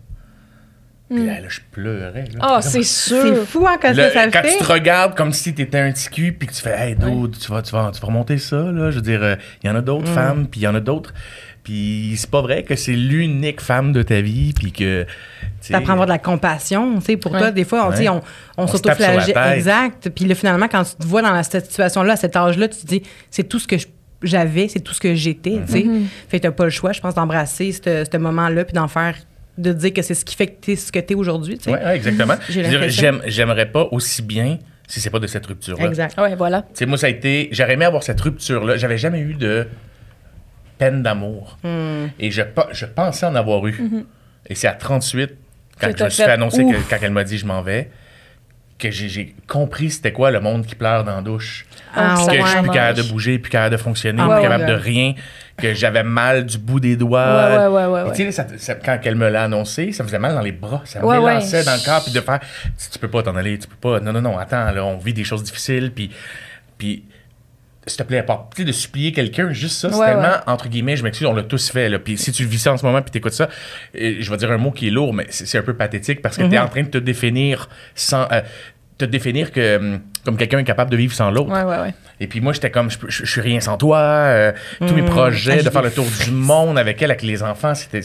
Puis 1.09 1.27
là, 1.27 1.41
là, 1.41 1.49
je 1.49 1.59
pleurais. 1.73 2.25
Ah, 2.39 2.61
J'étais 2.63 2.71
c'est 2.71 2.83
C'est 2.85 3.35
sûr. 3.35 3.45
fou, 3.45 3.67
hein, 3.67 3.79
quand 3.83 3.89
Le- 3.91 3.97
ça, 3.97 4.11
ça 4.13 4.27
le 4.27 4.31
quand 4.33 4.43
fait. 4.43 4.53
tu 4.53 4.59
te 4.65 4.73
regardes 4.73 5.17
comme 5.17 5.33
si 5.33 5.53
t'étais 5.53 5.79
un 5.81 5.91
petit 5.91 6.09
cul, 6.09 6.33
puis 6.33 6.47
que 6.47 6.53
tu 6.53 6.61
fais, 6.63 6.71
hey, 6.91 6.95
dude, 6.95 7.37
tu, 7.37 7.51
vas, 7.51 7.63
tu, 7.63 7.73
vas, 7.73 7.91
tu 7.93 8.01
vas 8.01 8.07
remonter 8.07 8.39
ça, 8.39 8.57
là. 8.71 8.91
Je 8.93 8.97
veux 8.97 9.03
dire, 9.03 9.37
il 9.63 9.67
y 9.67 9.71
en 9.71 9.75
a 9.75 9.81
d'autres 9.81 10.07
femmes, 10.07 10.47
puis 10.47 10.61
il 10.61 10.65
y 10.65 10.69
en 10.69 10.75
a 10.77 10.81
d'autres. 10.81 11.13
Puis 11.65 12.15
c'est 12.17 12.31
pas 12.31 12.41
vrai 12.43 12.63
que 12.63 12.77
c'est 12.77 12.93
l'unique 12.93 13.61
femme 13.61 13.93
de 13.93 14.03
ta 14.03 14.21
vie, 14.21 14.53
puis 14.53 14.71
que. 14.71 15.05
T'apprends 15.69 15.91
à 15.91 15.93
avoir 15.95 16.07
de 16.07 16.13
la 16.13 16.19
compassion, 16.19 17.01
tu 17.01 17.05
sais, 17.07 17.17
pour 17.17 17.33
Ouais. 17.33 17.39
toi, 17.41 17.51
des 17.51 17.65
fois, 17.65 17.89
on, 17.89 17.91
Ouais. 17.91 18.09
on, 18.09 18.19
on, 18.57 18.63
On 18.63 18.67
s'autoflagelle. 18.69 19.37
Exact. 19.57 20.11
Puis 20.11 20.27
là, 20.27 20.35
finalement, 20.37 20.69
quand 20.69 20.85
tu 20.85 20.95
te 20.95 21.05
vois 21.07 21.23
dans 21.23 21.33
la- 21.33 21.43
cette 21.43 21.67
situation-là, 21.67 22.13
à 22.13 22.17
cet 22.17 22.37
âge-là, 22.37 22.69
tu 22.69 22.79
te 22.81 22.87
dis, 22.87 23.03
c'est 23.31 23.45
tout 23.49 23.59
ce 23.59 23.67
que 23.67 23.77
je- 23.79 23.89
j'avais, 24.23 24.69
c'est 24.69 24.81
tout 24.81 24.95
ce 24.95 25.01
que 25.01 25.15
j'étais, 25.15 25.61
tu 25.67 25.73
sais. 25.73 25.83
Mm-hmm. 25.83 26.05
Fait 26.29 26.39
que 26.39 26.43
t'as 26.45 26.53
pas 26.53 26.65
le 26.65 26.71
choix, 26.71 26.93
je 26.93 27.01
pense, 27.01 27.15
d'embrasser 27.15 27.73
ce 27.73 28.05
ce 28.11 28.17
moment-là, 28.17 28.65
puis 28.65 28.75
d'en 28.75 28.89
faire, 28.89 29.17
de 29.59 29.73
dire 29.73 29.93
que 29.93 30.03
c'est 30.03 30.15
ce 30.15 30.25
qui 30.25 30.37
fait 30.37 30.49
que 30.49 30.61
t'es 30.61 30.77
ce 30.77 30.93
que 30.93 30.99
t'es 30.99 31.15
aujourd'hui, 31.15 31.59
tu 31.59 31.65
sais. 31.65 31.73
Ouais, 31.73 31.85
ouais, 31.85 31.97
exactement. 31.97 32.35
J'aimerais 32.49 33.67
pas 33.67 33.89
aussi 33.91 34.23
bien 34.23 34.59
si 34.87 35.01
c'est 35.01 35.11
pas 35.11 35.21
de 35.21 35.27
cette 35.27 35.47
rupture-là. 35.47 35.87
Exact. 35.87 36.19
Ouais, 36.19 36.35
voilà. 36.35 36.63
Tu 36.63 36.69
sais, 36.75 36.87
moi, 36.87 36.99
ça 36.99 37.07
a 37.07 37.11
été. 37.11 37.49
J'aurais 37.53 37.75
aimé 37.75 37.85
avoir 37.85 38.03
cette 38.03 38.21
rupture-là. 38.21 38.77
J'avais 38.77 38.99
jamais 38.99 39.21
eu 39.21 39.35
de 39.35 39.69
peine 40.79 41.03
d'amour. 41.03 41.59
Hmm. 41.63 42.07
Et 42.19 42.31
je, 42.31 42.43
je 42.73 42.87
pensais 42.87 43.27
en 43.27 43.35
avoir 43.35 43.67
eu. 43.67 44.05
Et 44.49 44.55
c'est 44.55 44.67
à 44.67 44.73
38, 44.73 45.31
quand 45.79 45.93
Que 45.93 45.99
je 45.99 46.05
me 46.05 46.11
suis 46.11 46.23
fait 46.25 46.31
annoncer, 46.31 46.65
que, 46.65 46.91
quand 46.91 46.97
elle 47.01 47.13
m'a 47.13 47.25
dit 47.25 47.39
je 47.39 47.47
m'en 47.47 47.63
vais, 47.63 47.91
que 48.81 48.91
j'ai- 48.91 49.35
compris 49.47 49.91
c'était 49.91 50.13
quoi 50.13 50.31
le 50.31 50.41
monde 50.41 50.65
qui 50.67 50.75
pleure 50.75 51.05
dans 51.05 51.17
la 51.17 51.23
douche. 51.23 51.67
Ah, 51.95 52.15
que 52.29 52.33
je 52.41 52.47
suis 52.47 52.59
plus 52.63 52.71
capable 52.71 52.99
de 52.99 53.03
bouger, 53.05 53.39
plus 53.39 53.51
capable 53.51 53.73
de 53.77 53.81
fonctionner, 53.81 54.21
Ah, 54.23 54.27
plus 54.27 54.35
ouais, 54.37 54.43
capable 54.43 54.65
ouais. 54.65 54.71
de 54.71 54.75
rien, 54.75 55.15
que 55.57 55.75
j'avais 55.75 56.03
mal 56.05 56.47
du 56.47 56.57
bout 56.57 56.81
des 56.81 56.97
doigts. 56.97 57.21
Ouais, 57.49 57.57
ouais, 57.59 57.67
ouais, 57.67 57.87
ouais, 57.87 58.01
Et 58.01 58.05
ouais. 58.05 58.13
tu 58.17 58.25
sais, 58.25 58.33
ça- 58.33 58.47
ça- 58.57 58.75
quand 58.77 58.99
elle 59.05 59.17
me 59.17 59.29
l'a 59.29 59.45
annoncé, 59.45 59.93
ça 59.93 60.03
me 60.05 60.09
faisait 60.09 60.19
mal 60.19 60.35
dans 60.35 60.41
les 60.41 60.53
bras, 60.53 60.83
ça 60.85 61.01
me 61.01 61.05
lançait 61.07 61.65
dans 61.65 61.75
le 61.75 61.85
corps, 61.85 62.03
puis 62.03 62.13
de 62.13 62.21
faire, 62.21 62.41
tu, 62.41 62.91
tu 62.91 62.99
peux 62.99 63.09
pas 63.09 63.23
t'en 63.23 63.37
aller, 63.37 63.59
tu 63.59 63.67
peux 63.69 63.77
pas, 63.77 64.01
non, 64.01 64.13
non, 64.13 64.23
non, 64.23 64.39
attends, 64.39 64.71
là, 64.71 64.85
on 64.85 64.99
vit 64.99 65.13
des 65.13 65.25
choses 65.25 65.43
difficiles, 65.43 65.93
puis, 65.95 66.11
puis 66.79 67.05
s'il 67.87 67.97
te 67.99 68.03
plaît, 68.03 68.23
pas, 68.23 68.49
tu 68.55 68.63
sais, 68.63 68.67
de 68.67 68.73
supplier 68.73 69.13
quelqu'un, 69.13 69.53
juste 69.53 69.77
ça, 69.81 69.91
c'est 69.91 69.99
Ouais, 69.99 70.07
tellement, 70.07 70.23
ouais. 70.23 70.37
entre 70.47 70.69
guillemets, 70.69 70.97
je 70.97 71.03
m'excuse, 71.03 71.27
on 71.27 71.35
l'a 71.35 71.43
tous 71.43 71.71
fait, 71.71 71.89
là, 71.89 71.99
puis 71.99 72.19
si 72.19 72.31
tu 72.33 72.43
le 72.45 72.49
vis 72.49 72.59
ça 72.59 72.73
en 72.73 72.77
ce 72.77 72.85
moment, 72.85 73.01
puis 73.03 73.11
t'écoutes 73.11 73.33
ça, 73.33 73.49
je 73.95 74.31
vais 74.31 74.37
dire 74.37 74.51
un 74.53 74.59
mot 74.59 74.71
qui 74.71 74.89
est 74.89 74.91
lourd, 74.91 75.15
mais 75.15 75.27
c'est 75.31 75.59
un 75.59 75.63
peu 75.63 75.75
pathétique, 75.75 76.21
parce 76.23 76.37
que 76.37 76.43
Mhm. 76.43 76.51
t'es 76.51 76.59
en 76.59 76.69
train 76.69 76.83
de 76.83 76.89
te 76.89 76.99
définir 76.99 77.69
sans... 77.95 78.27
euh, 78.33 78.41
te 78.99 79.07
définir 79.07 79.51
que, 79.51 79.79
hum, 79.79 80.01
comme 80.27 80.37
quelqu'un 80.37 80.59
est 80.59 80.65
capable 80.65 80.91
de 80.91 80.97
vivre 80.99 81.15
sans 81.15 81.31
l'autre. 81.31 81.51
Ouais, 81.51 81.63
ouais, 81.63 81.81
ouais. 81.81 81.95
Et 82.21 82.27
puis 82.27 82.43
moi, 82.43 82.53
j'étais 82.53 82.71
comme, 82.71 82.91
je, 82.91 82.99
je- 83.09 83.25
je 83.25 83.31
suis 83.31 83.41
rien 83.41 83.59
sans 83.61 83.79
toi. 83.79 83.97
euh, 83.99 84.53
tous 84.79 84.93
mes 84.95 85.01
projets, 85.07 85.63
de 85.63 85.71
faire 85.71 85.81
le 85.81 85.91
tour 85.91 86.05
du 86.27 86.31
monde 86.33 86.79
avec 86.79 87.01
elle, 87.01 87.11
avec 87.11 87.23
les 87.23 87.43
enfants, 87.43 87.75
c'était, 87.75 88.03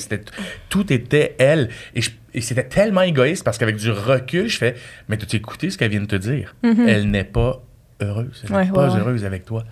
tout 0.69 0.93
était 0.93 1.35
elle. 1.37 1.67
Et, 1.95 2.01
c'était 2.39 2.63
tellement 2.63 3.01
égoïste 3.01 3.43
parce 3.43 3.57
qu'avec 3.57 3.75
du 3.75 3.91
recul, 3.91 4.47
je 4.47 4.57
fais, 4.57 4.75
mais 5.09 5.17
tu 5.17 5.35
écouté 5.35 5.69
ce 5.69 5.77
qu'elle 5.77 5.91
vient 5.91 5.99
de 5.99 6.05
te 6.05 6.15
dire? 6.15 6.55
Elle 6.63 7.11
n'est 7.11 7.25
pas 7.25 7.61
heureuse. 8.01 8.41
Elle 8.43 8.49
n'est 8.51 8.55
Ouais, 8.57 8.67
pas 8.71 8.87
ouais, 8.87 8.93
ouais. 8.93 8.99
heureuse 8.99 9.25
avec 9.25 9.45
toi. 9.45 9.63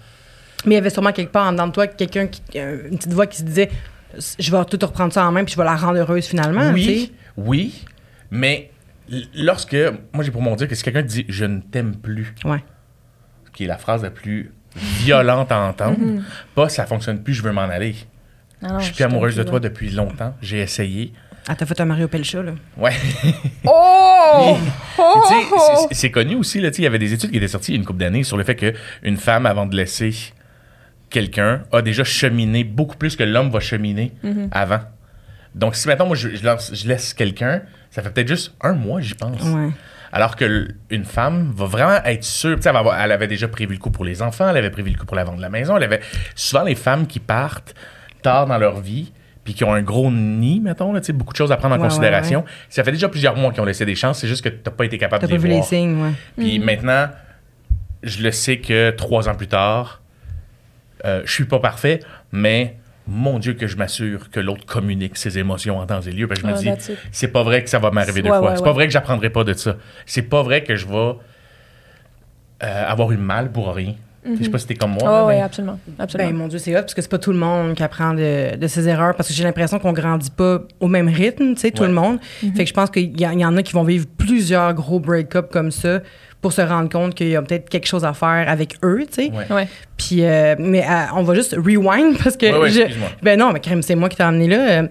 Mais 0.65 0.71
il 0.71 0.75
y 0.75 0.77
avait 0.77 0.89
sûrement 0.89 1.11
quelque 1.11 1.31
part 1.31 1.47
en 1.47 1.51
dedans 1.51 1.67
de 1.67 1.73
toi 1.73 1.87
quelqu'un 1.87 2.27
qui, 2.27 2.41
euh, 2.55 2.87
une 2.89 2.97
petite 2.97 3.13
voix 3.13 3.27
qui 3.27 3.37
se 3.37 3.43
disait, 3.43 3.69
je 4.39 4.51
vais 4.51 4.63
tout 4.65 4.77
reprendre 4.85 5.11
ça 5.11 5.25
en 5.25 5.31
main, 5.31 5.43
puis 5.43 5.53
je 5.53 5.57
vais 5.59 5.65
la 5.65 5.75
rendre 5.75 5.97
heureuse 5.99 6.25
finalement, 6.25 6.71
oui, 6.71 7.11
oui, 7.35 7.83
mais 8.31 8.71
lorsque, 9.35 9.75
moi 10.13 10.23
j'ai 10.23 10.31
pour 10.31 10.41
mon 10.41 10.55
dire 10.55 10.67
que 10.67 10.75
si 10.75 10.83
quelqu'un 10.83 11.01
te 11.03 11.07
dit, 11.07 11.25
je 11.27 11.45
ne 11.45 11.59
t'aime 11.59 11.95
plus, 11.97 12.33
Ouais. 12.45 12.63
qui 13.53 13.65
est 13.65 13.67
la 13.67 13.77
phrase 13.77 14.03
la 14.03 14.11
plus 14.11 14.51
violente 14.75 15.51
à 15.51 15.59
entendre, 15.59 15.97
pas 16.55 16.69
ça 16.69 16.85
fonctionne 16.85 17.21
plus, 17.21 17.33
je 17.33 17.43
veux 17.43 17.51
m'en 17.51 17.61
aller. 17.61 17.95
Non, 18.61 18.79
je 18.79 18.85
suis 18.85 18.93
plus 18.93 19.03
amoureuse 19.03 19.35
de 19.35 19.43
toi 19.43 19.59
depuis 19.59 19.89
longtemps, 19.89 20.33
j'ai 20.41 20.59
essayé. 20.59 21.11
Ah, 21.47 21.55
t'as 21.55 21.65
fait 21.65 21.79
un 21.81 21.85
Mario 21.85 22.07
Pelcha, 22.07 22.41
là. 22.41 22.53
Ouais. 22.77 22.93
Oh! 23.65 24.57
Sais, 25.27 25.95
c'est- 25.95 26.12
connu 26.12 26.35
aussi, 26.35 26.59
là, 26.59 26.69
tu 26.71 26.77
sais, 26.77 26.81
il 26.81 26.85
y 26.85 26.88
avait 26.88 27.00
des 27.00 27.13
études 27.13 27.31
qui 27.31 27.38
étaient 27.38 27.47
sorties 27.47 27.71
il 27.71 27.75
y 27.75 27.77
a 27.77 27.79
une 27.79 27.85
couple 27.85 28.00
d'années 28.00 28.23
sur 28.23 28.38
le 28.38 28.43
fait 28.43 28.55
qu'une 28.55 29.17
femme, 29.17 29.45
avant 29.45 29.65
de 29.65 29.75
laisser 29.75 30.12
quelqu'un, 31.09 31.63
a 31.71 31.81
déjà 31.81 32.03
cheminé 32.03 32.63
beaucoup 32.63 32.97
plus 32.97 33.15
que 33.15 33.23
l'homme 33.23 33.50
va 33.51 33.59
cheminer 33.59 34.12
avant. 34.51 34.79
Donc, 35.55 35.75
si 35.75 35.88
maintenant, 35.88 36.07
moi, 36.07 36.15
je, 36.15 36.29
je 36.35 36.43
lance- 36.43 36.71
je 36.73 36.88
laisse 36.88 37.13
quelqu'un, 37.13 37.62
ça 37.91 38.01
fait 38.01 38.09
peut-être 38.09 38.27
juste 38.27 38.53
un 38.62 38.73
mois, 38.73 39.01
j'y 39.01 39.13
pense. 39.13 39.41
Ouais. 39.43 39.69
Alors 40.12 40.35
que 40.35 40.45
l- 40.45 40.75
une 40.89 41.05
femme 41.05 41.51
va 41.55 41.65
vraiment 41.65 42.03
être 42.05 42.23
sûre, 42.23 42.55
tu 42.55 42.63
sais, 42.63 42.69
elle, 42.69 42.73
va 42.73 42.79
avoir- 42.79 43.00
elle 43.00 43.12
avait 43.12 43.27
déjà 43.27 43.47
prévu 43.47 43.73
le 43.73 43.79
coup 43.79 43.91
pour 43.91 44.05
les 44.05 44.21
enfants, 44.21 44.50
elle 44.50 44.57
avait 44.57 44.69
prévu 44.71 44.89
le 44.91 44.97
coup 44.97 45.05
pour 45.05 45.15
la 45.15 45.23
vente 45.23 45.38
de 45.38 45.41
la 45.41 45.50
maison, 45.50 45.77
elle 45.77 45.83
avait 45.83 46.01
souvent 46.35 46.63
les 46.63 46.75
femmes 46.75 47.05
qui 47.07 47.19
partent 47.19 47.75
tard 48.23 48.47
dans 48.47 48.57
leur 48.57 48.79
vie 48.79 49.12
puis 49.43 49.53
qui 49.53 49.63
ont 49.63 49.73
un 49.73 49.81
gros 49.81 50.09
nid, 50.12 50.59
mettons, 50.62 50.93
là, 50.93 51.01
beaucoup 51.13 51.33
de 51.33 51.38
choses 51.38 51.51
à 51.51 51.57
prendre 51.57 51.75
en 51.75 51.77
Ouais, 51.77 51.83
ouais, 51.83 51.89
considération. 51.89 52.45
Ça 52.69 52.83
fait 52.83 52.91
déjà 52.91 53.09
plusieurs 53.09 53.35
mois 53.35 53.51
qu'ils 53.51 53.62
ont 53.62 53.65
laissé 53.65 53.85
des 53.85 53.95
chances, 53.95 54.19
c'est 54.19 54.27
juste 54.27 54.43
que 54.43 54.50
tu 54.50 54.59
n'as 54.65 54.71
pas 54.71 54.85
été 54.85 54.97
capable 54.97 55.21
T'as 55.21 55.27
de 55.27 55.31
pas 55.31 55.38
les 55.38 55.43
vu 55.43 55.55
les 55.55 55.62
signes, 55.62 56.01
ouais. 56.01 56.12
Puis 56.38 56.59
maintenant, 56.59 57.07
je 58.03 58.23
le 58.23 58.31
sais 58.31 58.57
que 58.57 58.91
trois 58.91 59.27
ans 59.29 59.35
plus 59.35 59.47
tard, 59.47 60.01
euh, 61.05 61.21
je 61.25 61.31
suis 61.31 61.45
pas 61.45 61.59
parfait, 61.59 62.00
mais 62.31 62.77
mon 63.05 63.38
Dieu 63.39 63.53
que 63.53 63.67
je 63.67 63.75
m'assure 63.75 64.29
que 64.29 64.39
l'autre 64.39 64.65
communique 64.65 65.17
ses 65.17 65.38
émotions 65.38 65.77
en 65.79 65.85
temps 65.85 66.00
et 66.00 66.12
lieu. 66.12 66.25
Parce 66.25 66.39
que 66.41 66.47
je 66.47 66.51
me 66.53 66.57
Ah, 66.71 66.75
dis, 66.77 66.93
c'est 67.12 67.27
pas 67.27 67.43
vrai 67.43 67.62
que 67.62 67.69
ça 67.69 67.77
va 67.79 67.91
m'arriver 67.91 68.21
deux 68.21 68.29
Ouais, 68.29 68.38
fois. 68.38 68.51
ouais, 68.51 68.55
c'est 68.55 68.63
pas 68.63 68.69
ouais. 68.69 68.75
vrai 68.75 68.88
que 68.88 68.93
j'apprendrai 68.93 69.29
pas 69.29 69.43
de 69.43 69.51
ça. 69.51 69.75
C'est 70.05 70.21
pas 70.21 70.41
vrai 70.41 70.63
que 70.63 70.77
je 70.77 70.88
vais 70.88 70.95
euh, 72.63 72.85
avoir 72.88 73.12
eu 73.12 73.17
mal 73.17 73.51
pour 73.51 73.73
rien. 73.75 73.95
Je 74.25 74.43
sais 74.43 74.49
pas 74.49 74.57
si 74.57 74.67
t'es 74.67 74.75
comme 74.75 74.91
moi. 74.91 75.01
Oh, 75.03 75.27
oui, 75.27 75.35
mais- 75.35 75.41
absolument. 75.41 75.79
absolument. 75.99 76.29
Ben, 76.31 76.35
mon 76.37 76.47
Dieu, 76.47 76.57
c'est 76.59 76.71
hot, 76.75 76.81
parce 76.81 76.93
que 76.93 77.01
c'est 77.01 77.11
pas 77.11 77.17
tout 77.19 77.31
le 77.31 77.37
monde 77.37 77.73
qui 77.75 77.83
apprend 77.83 78.13
de, 78.13 78.55
de 78.55 78.67
ses 78.67 78.87
erreurs, 78.87 79.15
parce 79.15 79.27
que 79.29 79.33
j'ai 79.33 79.43
l'impression 79.43 79.79
qu'on 79.79 79.93
grandit 79.93 80.31
pas 80.31 80.61
au 80.79 80.87
même 80.87 81.07
rythme, 81.09 81.53
tu 81.55 81.61
sais, 81.61 81.71
tout 81.71 81.81
Ouais. 81.81 81.87
le 81.89 81.93
monde. 81.93 82.19
Fait 82.55 82.63
que 82.63 82.65
je 82.65 82.73
pense 82.73 82.89
qu'il 82.89 83.19
y, 83.19 83.23
y 83.23 83.45
en 83.45 83.57
a 83.57 83.63
qui 83.63 83.73
vont 83.73 83.83
vivre 83.83 84.05
plusieurs 84.17 84.73
gros 84.73 84.99
break-ups 84.99 85.49
comme 85.51 85.71
ça 85.71 85.99
pour 86.43 86.53
se 86.53 86.62
rendre 86.62 86.89
compte 86.89 87.15
qu'il 87.15 87.29
y 87.29 87.35
a 87.35 87.41
peut-être 87.41 87.67
quelque 87.69 87.88
chose 87.88 88.05
à 88.05 88.13
faire 88.13 88.45
avec 88.47 88.75
eux, 88.83 89.05
tu 89.12 89.23
sais. 89.25 89.31
Ouais. 89.51 89.67
Puis, 89.97 90.23
euh, 90.23 90.53
mais 90.59 90.83
euh, 90.83 91.05
on 91.15 91.23
va 91.23 91.33
juste 91.33 91.55
rewind 91.55 92.17
parce 92.23 92.38
que. 92.38 92.45
Ouais, 92.45 92.57
ouais, 92.59 92.69
je- 92.69 92.81
excuse-moi. 92.81 93.09
ben 93.23 93.39
non, 93.39 93.51
mais 93.51 93.59
crème, 93.59 93.81
c'est 93.81 93.95
moi 93.95 94.09
qui 94.09 94.17
t'ai 94.17 94.23
emmené 94.23 94.47
là. 94.47 94.57
Euh, 94.83 94.88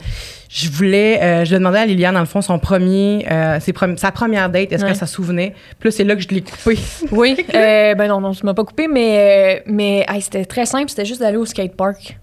je 0.49 0.69
voulais. 0.71 1.23
euh, 1.23 1.45
je 1.45 1.51
lui 1.51 1.57
ai 1.57 1.59
demandé 1.61 1.79
à 1.79 1.87
Liliane, 1.87 2.15
dans 2.15 2.21
le 2.21 2.27
fond, 2.27 2.43
son 2.43 2.59
premier. 2.59 3.25
euh, 3.31 3.61
ses 3.61 3.73
sa 3.97 4.11
première 4.11 4.51
date, 4.51 4.73
est-ce 4.73 4.83
Ouais. 4.83 4.89
qu'elle 4.89 4.97
s'en 4.99 5.07
souvenait? 5.07 5.55
Puis 5.79 5.89
là, 5.89 5.91
c'est 5.97 6.05
là 6.05 6.17
que 6.17 6.23
je 6.23 6.29
l'ai 6.29 6.41
coupé. 6.43 6.79
Oui. 7.13 7.37
euh, 7.55 7.95
ben 7.95 8.09
non, 8.09 8.21
non, 8.21 8.33
tu 8.33 8.45
m'as 8.45 8.55
pas 8.55 8.65
coupé, 8.65 8.89
mais, 8.89 9.63
mais 9.67 10.05
hey, 10.09 10.21
c'était 10.21 10.45
très 10.45 10.67
simple. 10.67 10.89
C'était 10.89 11.05
juste 11.05 11.21
d'aller 11.21 11.37
au 11.37 11.47
skatepark. 11.47 12.19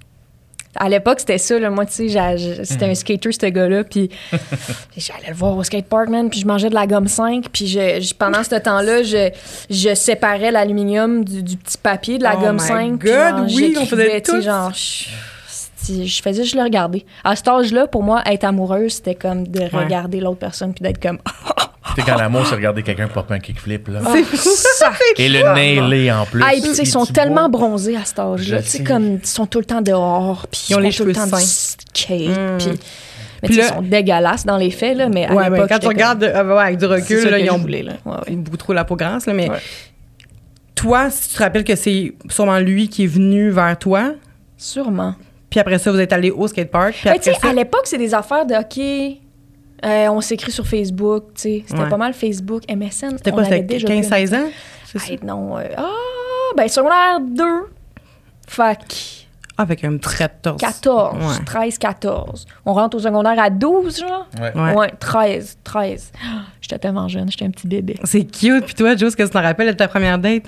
À 0.76 0.88
l'époque, 0.88 1.20
c'était 1.20 1.38
ça. 1.40 1.58
Là, 1.60 1.70
moi, 1.72 1.86
tu 1.86 2.10
sais, 2.10 2.64
c'était 2.64 2.86
Mhm. 2.86 2.92
un 2.92 2.96
skater, 2.96 3.32
ce 3.32 3.46
gars-là. 3.48 3.84
Puis 3.84 4.10
j'allais 4.98 5.30
le 5.30 5.34
voir 5.34 5.58
au 5.58 5.64
skatepark, 5.64 6.10
man. 6.10 6.30
Puis 6.30 6.42
je 6.42 6.48
mangeais 6.48 6.70
de 6.70 6.76
la 6.76 6.86
gomme 6.86 7.08
5. 7.08 7.46
Puis 7.52 7.68
je, 7.68 8.00
je- 8.00 8.14
pendant 8.14 8.44
ce 8.44 8.56
temps-là, 8.56 9.02
je, 9.04 9.30
je 9.70 9.96
séparais 9.96 10.52
l'aluminium 10.52 11.26
du, 11.26 11.42
du 11.42 11.58
petit 11.58 11.78
papier 11.78 12.18
de 12.20 12.24
la 12.24 12.36
Oh 12.38 12.42
gomme 12.42 12.56
my 12.58 12.62
5. 12.62 13.00
puis 13.00 13.10
God, 13.10 13.18
genre, 13.18 13.46
oui, 13.48 13.76
on 13.80 13.86
faisait 13.86 14.04
j'écrivais, 14.04 14.22
tu 14.22 14.32
sais, 14.32 14.38
tout. 14.38 14.44
genre, 14.44 14.72
je, 14.74 16.04
je 16.06 16.22
faisais 16.22 16.44
juste 16.44 16.56
le 16.56 16.62
regarder. 16.64 17.04
À 17.24 17.36
cet 17.36 17.48
âge-là, 17.48 17.88
pour 17.88 18.04
moi, 18.04 18.22
être 18.28 18.44
amoureuse, 18.44 18.94
c'était 18.94 19.16
comme 19.16 19.48
de 19.48 19.62
regarder 19.76 20.20
l'autre 20.20 20.38
personne 20.40 20.74
puis 20.74 20.84
d'être 20.84 21.02
comme 21.02 21.18
Tu 21.96 22.02
sais, 22.02 22.10
quand 22.10 22.18
l'amour, 22.18 22.46
c'est 22.46 22.56
regarder 22.56 22.84
quelqu'un 22.84 23.08
popper 23.08 23.34
un 23.36 23.40
kickflip, 23.40 23.88
là. 23.88 24.00
C'est 24.14 24.24
fou. 24.24 24.50
ça. 24.78 24.92
Et 25.18 25.30
le 25.30 25.54
nailer 25.54 26.12
en 26.12 26.26
plus. 26.26 26.42
Ah, 26.46 26.54
et 26.54 26.60
puis, 26.62 26.70
tu 26.70 26.76
sais, 26.76 26.84
ils 26.84 26.88
sont 26.88 27.06
tellement 27.06 27.50
bronzés 27.50 27.96
à 27.96 28.06
cet 28.06 28.20
âge-là. 28.20 28.62
Tu 28.62 28.70
sais, 28.70 28.84
comme, 28.84 29.16
ils 29.22 29.26
sont 29.26 29.46
tout 29.46 29.60
le 29.60 29.66
temps 29.66 29.82
dehors, 29.82 30.46
puis 30.52 30.62
Ils 30.70 30.76
ont 30.76 30.80
les 30.80 30.92
tout 30.92 31.04
le 31.06 31.14
cheveux 31.14 31.30
temps 31.30 31.38
sains. 31.38 31.40
skate, 31.40 32.30
Mm. 32.30 32.58
puis... 32.58 32.80
Mais 33.42 33.50
ils 33.56 33.64
sont 33.64 33.82
dégueulasses 33.82 34.46
dans 34.46 34.58
les 34.58 34.70
faits, 34.70 34.98
là, 34.98 35.08
mais 35.08 35.26
à 35.26 35.34
Ouais, 35.34 35.66
quand 35.70 35.80
tu 35.80 35.88
regardes 35.88 36.24
euh, 36.26 36.56
ouais, 36.56 36.62
avec 36.62 36.78
du 36.78 36.86
recul, 36.86 37.24
là, 37.30 37.40
ils 37.40 37.50
ont 37.50 37.58
voulais, 37.58 37.84
là. 37.84 37.94
Ouais, 38.06 38.16
ouais. 38.28 38.36
beaucoup 38.36 38.58
trop 38.58 38.74
la 38.74 38.84
peau 38.84 38.98
grasse, 38.98 39.26
là, 39.28 39.34
mais 39.34 39.50
Ouais. 39.50 39.58
toi, 40.76 41.10
si 41.10 41.30
tu 41.30 41.36
te 41.36 41.40
rappelles 41.44 41.64
que 41.64 41.76
c'est 41.76 42.14
sûrement 42.30 42.60
lui 42.60 42.90
qui 42.90 43.06
est 43.06 43.08
venu 43.08 43.50
vers 43.50 43.78
toi, 43.80 44.12
Sûrement. 44.58 45.16
puis 45.50 45.60
après 45.62 45.78
ça, 45.80 45.90
vous 45.92 46.00
êtes 46.00 46.12
allé 46.12 46.32
au 46.32 46.48
skatepark, 46.48 46.92
puis 46.94 47.08
après 47.10 47.20
tu 47.20 47.32
sais, 47.34 47.40
ça... 47.42 47.50
à 47.50 47.54
l'époque, 47.54 47.84
c'est 47.86 47.98
des 47.98 48.14
affaires 48.14 48.46
de, 48.46 48.56
OK, 48.56 49.18
euh, 49.86 50.08
on 50.10 50.22
s'écrit 50.22 50.52
sur 50.52 50.66
Facebook, 50.68 51.26
tu 51.36 51.42
sais. 51.42 51.64
C'était 51.68 51.82
Ouais. 51.82 51.90
pas 51.90 51.98
mal 51.98 52.14
Facebook, 52.14 52.64
MSN. 52.70 53.18
C'était 53.18 53.32
on 53.32 53.36
quoi, 53.36 53.44
c'était 53.46 53.62
déjà 53.62 53.88
pris 53.88 54.02
15-16 54.02 54.36
ans? 54.36 54.48
C'est 54.86 55.00
ça? 55.00 55.12
Hey, 55.12 55.20
non. 55.24 55.58
euh, 55.58 55.64
ah, 55.78 55.86
ben, 56.58 56.68
secondaire 56.68 57.20
2. 57.22 57.44
Fait 58.48 58.78
que 58.78 58.94
Ah, 59.58 59.64
avec 59.64 59.84
un 59.84 59.98
petit 59.98 60.16
14. 60.18 60.58
14, 60.60 61.18
Ouais. 61.18 61.46
13, 61.46 61.78
14. 61.78 62.46
On 62.66 62.74
rentre 62.74 62.98
au 62.98 63.00
secondaire 63.00 63.38
à 63.40 63.50
12, 63.50 64.00
genre? 64.00 64.28
Ouais. 64.40 64.54
Ouais. 64.60 64.74
Ouais, 64.76 64.92
13, 65.00 65.58
13. 65.64 66.12
Ah, 66.24 66.42
J'étais 66.62 66.80
tellement 66.80 67.08
jeune, 67.08 67.30
j'étais 67.30 67.46
un 67.46 67.52
petit 67.52 67.68
bébé. 67.68 67.98
C'est 68.04 68.24
cute. 68.26 68.66
Puis 68.66 68.76
toi, 68.76 68.96
Joe, 68.96 69.10
est-ce 69.10 69.18
que 69.18 69.24
tu 69.24 69.30
t'en 69.30 69.42
rappelles 69.42 69.68
de 69.68 69.74
ta 69.74 69.88
première 69.88 70.18
date? 70.18 70.44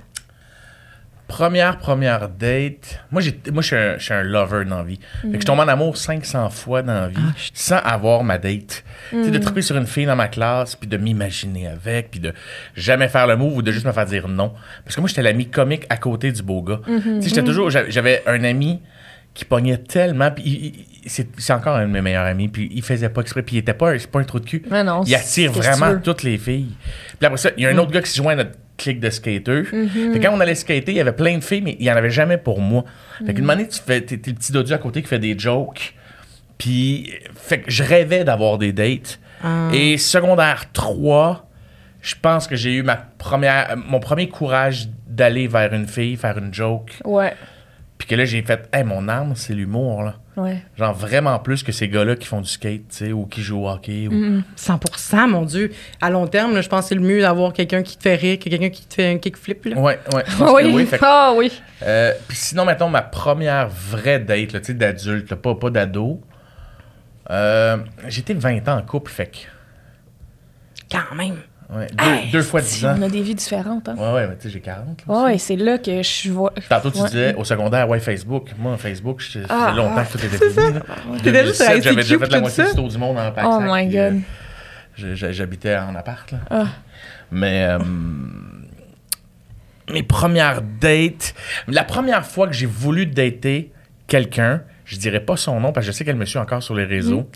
Première, 1.31 1.77
première 1.77 2.27
date. 2.29 2.99
Moi, 3.11 3.21
j'ai, 3.21 3.39
moi 3.51 3.61
je, 3.61 3.67
suis 3.67 3.75
un, 3.75 3.97
je 3.97 4.03
suis 4.03 4.13
un 4.13 4.21
lover 4.23 4.65
dans 4.65 4.77
la 4.77 4.83
vie. 4.83 4.99
Fait 5.21 5.29
que 5.31 5.39
je 5.41 5.45
tombe 5.45 5.59
en 5.59 5.67
amour 5.67 5.95
500 5.97 6.49
fois 6.49 6.81
dans 6.81 6.93
la 6.93 7.07
vie 7.07 7.15
Ah, 7.17 7.33
je- 7.37 7.49
sans 7.53 7.77
avoir 7.77 8.23
ma 8.23 8.37
date. 8.37 8.83
Tu 9.11 9.23
sais, 9.23 9.31
de 9.31 9.37
triper 9.37 9.61
sur 9.61 9.77
une 9.77 9.87
fille 9.87 10.05
dans 10.05 10.15
ma 10.17 10.27
classe, 10.27 10.75
puis 10.75 10.87
de 10.89 10.97
m'imaginer 10.97 11.67
avec, 11.67 12.11
puis 12.11 12.19
de 12.19 12.33
jamais 12.75 13.07
faire 13.07 13.27
le 13.27 13.37
move 13.37 13.55
ou 13.57 13.61
de 13.61 13.71
juste 13.71 13.85
me 13.85 13.91
faire 13.93 14.05
dire 14.05 14.27
non. 14.27 14.53
Parce 14.83 14.95
que 14.95 15.01
moi, 15.01 15.07
j'étais 15.07 15.21
l'ami 15.23 15.47
comique 15.47 15.85
à 15.89 15.97
côté 15.97 16.31
du 16.31 16.43
beau 16.43 16.61
gars. 16.61 16.81
Tu 16.85 17.21
sais, 17.21 17.29
j'étais 17.29 17.43
toujours, 17.43 17.69
j'avais- 17.69 18.21
un 18.27 18.43
ami 18.43 18.81
qui 19.33 19.45
pognait 19.45 19.77
tellement. 19.77 20.29
Puis 20.31 20.43
il- 20.45 20.65
il- 20.65 20.85
c'est 21.09 21.27
c'est 21.37 21.53
encore 21.53 21.77
un 21.77 21.87
de 21.87 21.91
mes 21.91 22.01
meilleurs 22.01 22.25
amis. 22.25 22.49
Puis 22.49 22.69
il 22.73 22.81
faisait 22.83 23.07
pas 23.09 23.21
exprès. 23.21 23.41
Puis 23.41 23.55
il 23.55 23.59
était 23.59 23.73
pas, 23.73 23.97
c'est 23.97 24.11
pas 24.11 24.19
un 24.19 24.23
trou 24.25 24.39
de 24.41 24.45
cul. 24.45 24.61
Mais 24.69 24.83
non, 24.83 25.03
Il 25.05 25.15
attire 25.15 25.51
vraiment 25.53 25.85
toutes 26.01 26.23
les 26.23 26.37
filles. 26.37 26.75
Puis 27.17 27.25
après 27.25 27.37
ça, 27.37 27.49
il 27.57 27.63
y 27.63 27.65
a 27.65 27.69
un 27.69 27.77
autre 27.77 27.91
gars 27.91 28.01
qui 28.01 28.09
se 28.11 28.17
joint 28.17 28.33
à 28.33 28.35
notre 28.35 28.51
clique 28.81 28.99
de 28.99 29.09
skateurs. 29.09 29.63
Mm-hmm. 29.65 30.13
Fait 30.13 30.19
quand 30.19 30.33
on 30.33 30.39
allait 30.39 30.55
skater, 30.55 30.91
il 30.91 30.97
y 30.97 31.01
avait 31.01 31.11
plein 31.13 31.37
de 31.37 31.43
filles, 31.43 31.61
mais 31.61 31.75
il 31.79 31.85
y 31.85 31.91
en 31.91 31.95
avait 31.95 32.09
jamais 32.09 32.37
pour 32.37 32.59
moi. 32.59 32.83
Fait 33.25 33.31
Mm. 33.31 33.35
qu'une 33.35 33.49
année, 33.49 33.67
tu 33.67 33.79
fais, 33.85 34.01
t'es, 34.01 34.15
le 34.15 34.33
petit 34.33 34.51
dodu 34.51 34.73
à 34.73 34.77
côté 34.77 35.01
qui 35.01 35.07
fait 35.07 35.19
des 35.19 35.37
jokes. 35.37 35.93
Puis, 36.57 37.11
fait 37.35 37.59
que 37.61 37.71
je 37.71 37.83
rêvais 37.83 38.23
d'avoir 38.23 38.57
des 38.57 38.71
dates. 38.73 39.19
Ah. 39.43 39.69
Et 39.73 39.97
secondaire 39.97 40.71
3, 40.73 41.49
je 42.01 42.15
pense 42.21 42.47
que 42.47 42.55
j'ai 42.55 42.73
eu 42.73 42.83
ma 42.83 42.95
première, 42.97 43.75
mon 43.77 43.99
premier 43.99 44.27
courage 44.29 44.87
d'aller 45.07 45.47
vers 45.47 45.73
une 45.73 45.87
fille, 45.87 46.15
faire 46.17 46.37
une 46.37 46.53
joke. 46.53 46.91
Ouais, 47.03 47.33
Puis 47.97 48.07
que 48.07 48.15
là, 48.15 48.25
j'ai 48.25 48.41
fait, 48.43 48.69
hey, 48.73 48.83
mon 48.83 49.07
arme, 49.07 49.33
c'est 49.35 49.53
l'humour, 49.53 50.03
là. 50.03 50.15
Ouais. 50.37 50.63
Genre 50.77 50.93
vraiment 50.93 51.37
plus 51.39 51.63
que 51.63 51.71
ces 51.71 51.87
gars-là 51.89 52.15
qui 52.15 52.25
font 52.27 52.41
du 52.41 52.49
skate, 52.49 52.87
tu 52.89 52.95
sais, 53.05 53.11
ou 53.11 53.25
qui 53.25 53.41
jouent 53.41 53.65
au 53.65 53.69
hockey. 53.69 54.07
ou- 54.07 54.41
100% 54.55 55.27
mon 55.27 55.43
Dieu. 55.43 55.71
À 56.01 56.09
long 56.09 56.27
terme, 56.27 56.53
là, 56.53 56.61
je 56.61 56.69
pense 56.69 56.81
que 56.85 56.89
c'est 56.89 56.95
le 56.95 57.01
mieux 57.01 57.21
d'avoir 57.21 57.53
quelqu'un 57.53 57.83
qui 57.83 57.97
te 57.97 58.03
fait 58.03 58.15
rire 58.15 58.39
que 58.39 58.49
quelqu'un 58.49 58.69
qui 58.69 58.85
te 58.85 58.93
fait 58.95 59.09
un 59.11 59.17
kickflip. 59.17 59.65
Là. 59.65 59.77
Ouais, 59.77 59.99
ouais. 60.13 60.23
Oui, 60.53 60.71
oui. 60.73 60.87
Que- 60.87 60.97
ah 61.01 61.33
oui. 61.35 61.51
Euh, 61.83 62.13
Puis 62.27 62.37
sinon, 62.37 62.65
mettons, 62.65 62.89
ma 62.89 63.01
première 63.01 63.69
vraie 63.69 64.19
date, 64.19 64.71
d'adulte, 64.71 65.35
pas, 65.35 65.55
pas 65.55 65.69
d'ado. 65.69 66.21
Euh, 67.29 67.77
J'étais 68.07 68.33
20 68.33 68.67
ans 68.67 68.77
en 68.77 68.81
couple, 68.81 69.11
fait 69.11 69.27
que. 69.27 69.37
Quand 70.91 71.15
même. 71.15 71.37
Ouais, 71.71 71.87
deux, 71.93 72.03
Hey, 72.05 72.31
deux 72.31 72.41
fois 72.41 72.61
si, 72.61 72.79
10 72.79 72.85
ans. 72.85 72.95
On 72.97 73.01
a 73.03 73.09
des 73.09 73.21
vies 73.21 73.35
différentes, 73.35 73.87
hein. 73.89 73.95
Ouais, 73.97 74.13
ouais, 74.13 74.27
mais 74.27 74.35
tu 74.37 74.43
sais, 74.43 74.49
j'ai 74.49 74.59
40. 74.61 75.03
là, 75.07 75.23
Ouais, 75.23 75.37
c'est 75.37 75.55
là 75.55 75.77
que 75.77 76.01
je 76.03 76.31
vois. 76.31 76.53
Tantôt, 76.69 76.91
tu 76.91 76.99
Ouais. 76.99 77.07
disais 77.09 77.35
au 77.35 77.43
secondaire, 77.43 77.87
ouais, 77.89 77.99
Facebook. 77.99 78.49
Moi, 78.57 78.77
Facebook, 78.77 79.21
ça 79.21 79.39
Ah, 79.49 79.67
faisait 79.69 79.77
longtemps 79.77 79.95
ah, 79.97 80.03
que 80.05 80.11
tout 80.17 80.25
était 80.25 80.49
fini. 80.49 80.73
là. 80.73 80.81
T'étais 81.23 81.45
juste 81.45 81.55
sur 81.55 81.65
2007, 81.67 81.83
J'avais 81.83 81.95
déjà 81.95 82.19
fait 82.19 82.31
la 82.31 82.39
moitié 82.41 82.63
du 82.65 82.71
tour 82.75 82.87
du 82.87 82.97
monde 82.97 83.17
en 83.17 83.31
pack 83.31 83.45
Oh 83.47 83.59
my 83.61 83.97
euh, 83.97 84.11
God. 84.11 84.21
je- 84.95 85.31
J'habitais 85.31 85.77
en 85.77 85.95
appart, 85.95 86.31
là. 86.31 86.37
Ah. 86.49 86.65
Mais 87.31 87.65
euh, 87.69 87.79
mes 89.91 90.03
premières 90.03 90.61
dates, 90.61 91.33
la 91.67 91.83
première 91.83 92.25
fois 92.25 92.47
que 92.47 92.53
j'ai 92.53 92.65
voulu 92.65 93.05
dater 93.05 93.71
quelqu'un, 94.07 94.61
je 94.85 94.97
dirais 94.97 95.19
pas 95.21 95.37
son 95.37 95.59
nom 95.59 95.71
parce 95.71 95.85
que 95.85 95.91
je 95.91 95.97
sais 95.97 96.05
qu'elle 96.05 96.15
me 96.15 96.25
suit 96.25 96.39
encore 96.39 96.63
sur 96.63 96.75
les 96.75 96.85
réseaux. 96.85 97.29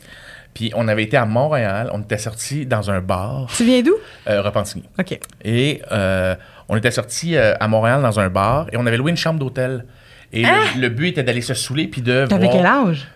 Puis 0.56 0.72
on 0.76 0.88
avait 0.88 1.04
été 1.04 1.18
à 1.18 1.26
Montréal, 1.26 1.90
on 1.94 2.02
était 2.02 2.18
sortis 2.18 2.66
dans 2.66 2.90
un 2.90 3.02
bar, 3.02 3.52
Tu 3.56 3.64
viens 3.66 3.82
d'où? 3.84 3.94
euh, 4.28 4.42
Repentigny. 4.42 4.86
OK. 4.98 5.20
Et 5.44 5.82
euh, 5.92 6.34
on 6.70 6.76
était 6.78 6.90
sortis 6.92 7.36
euh, 7.36 7.54
à 7.60 7.68
Montréal 7.68 8.02
dans 8.02 8.20
un 8.20 8.30
bar 8.30 8.66
et 8.72 8.78
on 8.78 8.86
avait 8.88 8.98
loué 8.98 9.12
une 9.12 9.18
chambre 9.18 9.38
d'hôtel. 9.40 9.86
Et 10.34 10.42
le, 10.44 10.82
le 10.82 10.90
but 10.90 11.10
était 11.10 11.24
d'aller 11.24 11.42
se 11.42 11.54
saouler 11.54 11.88
puis 11.88 12.02
de 12.02 12.26
T'avais 12.28 12.46
voir 12.48 12.56
quel 12.58 12.66
âge? 12.66 13.08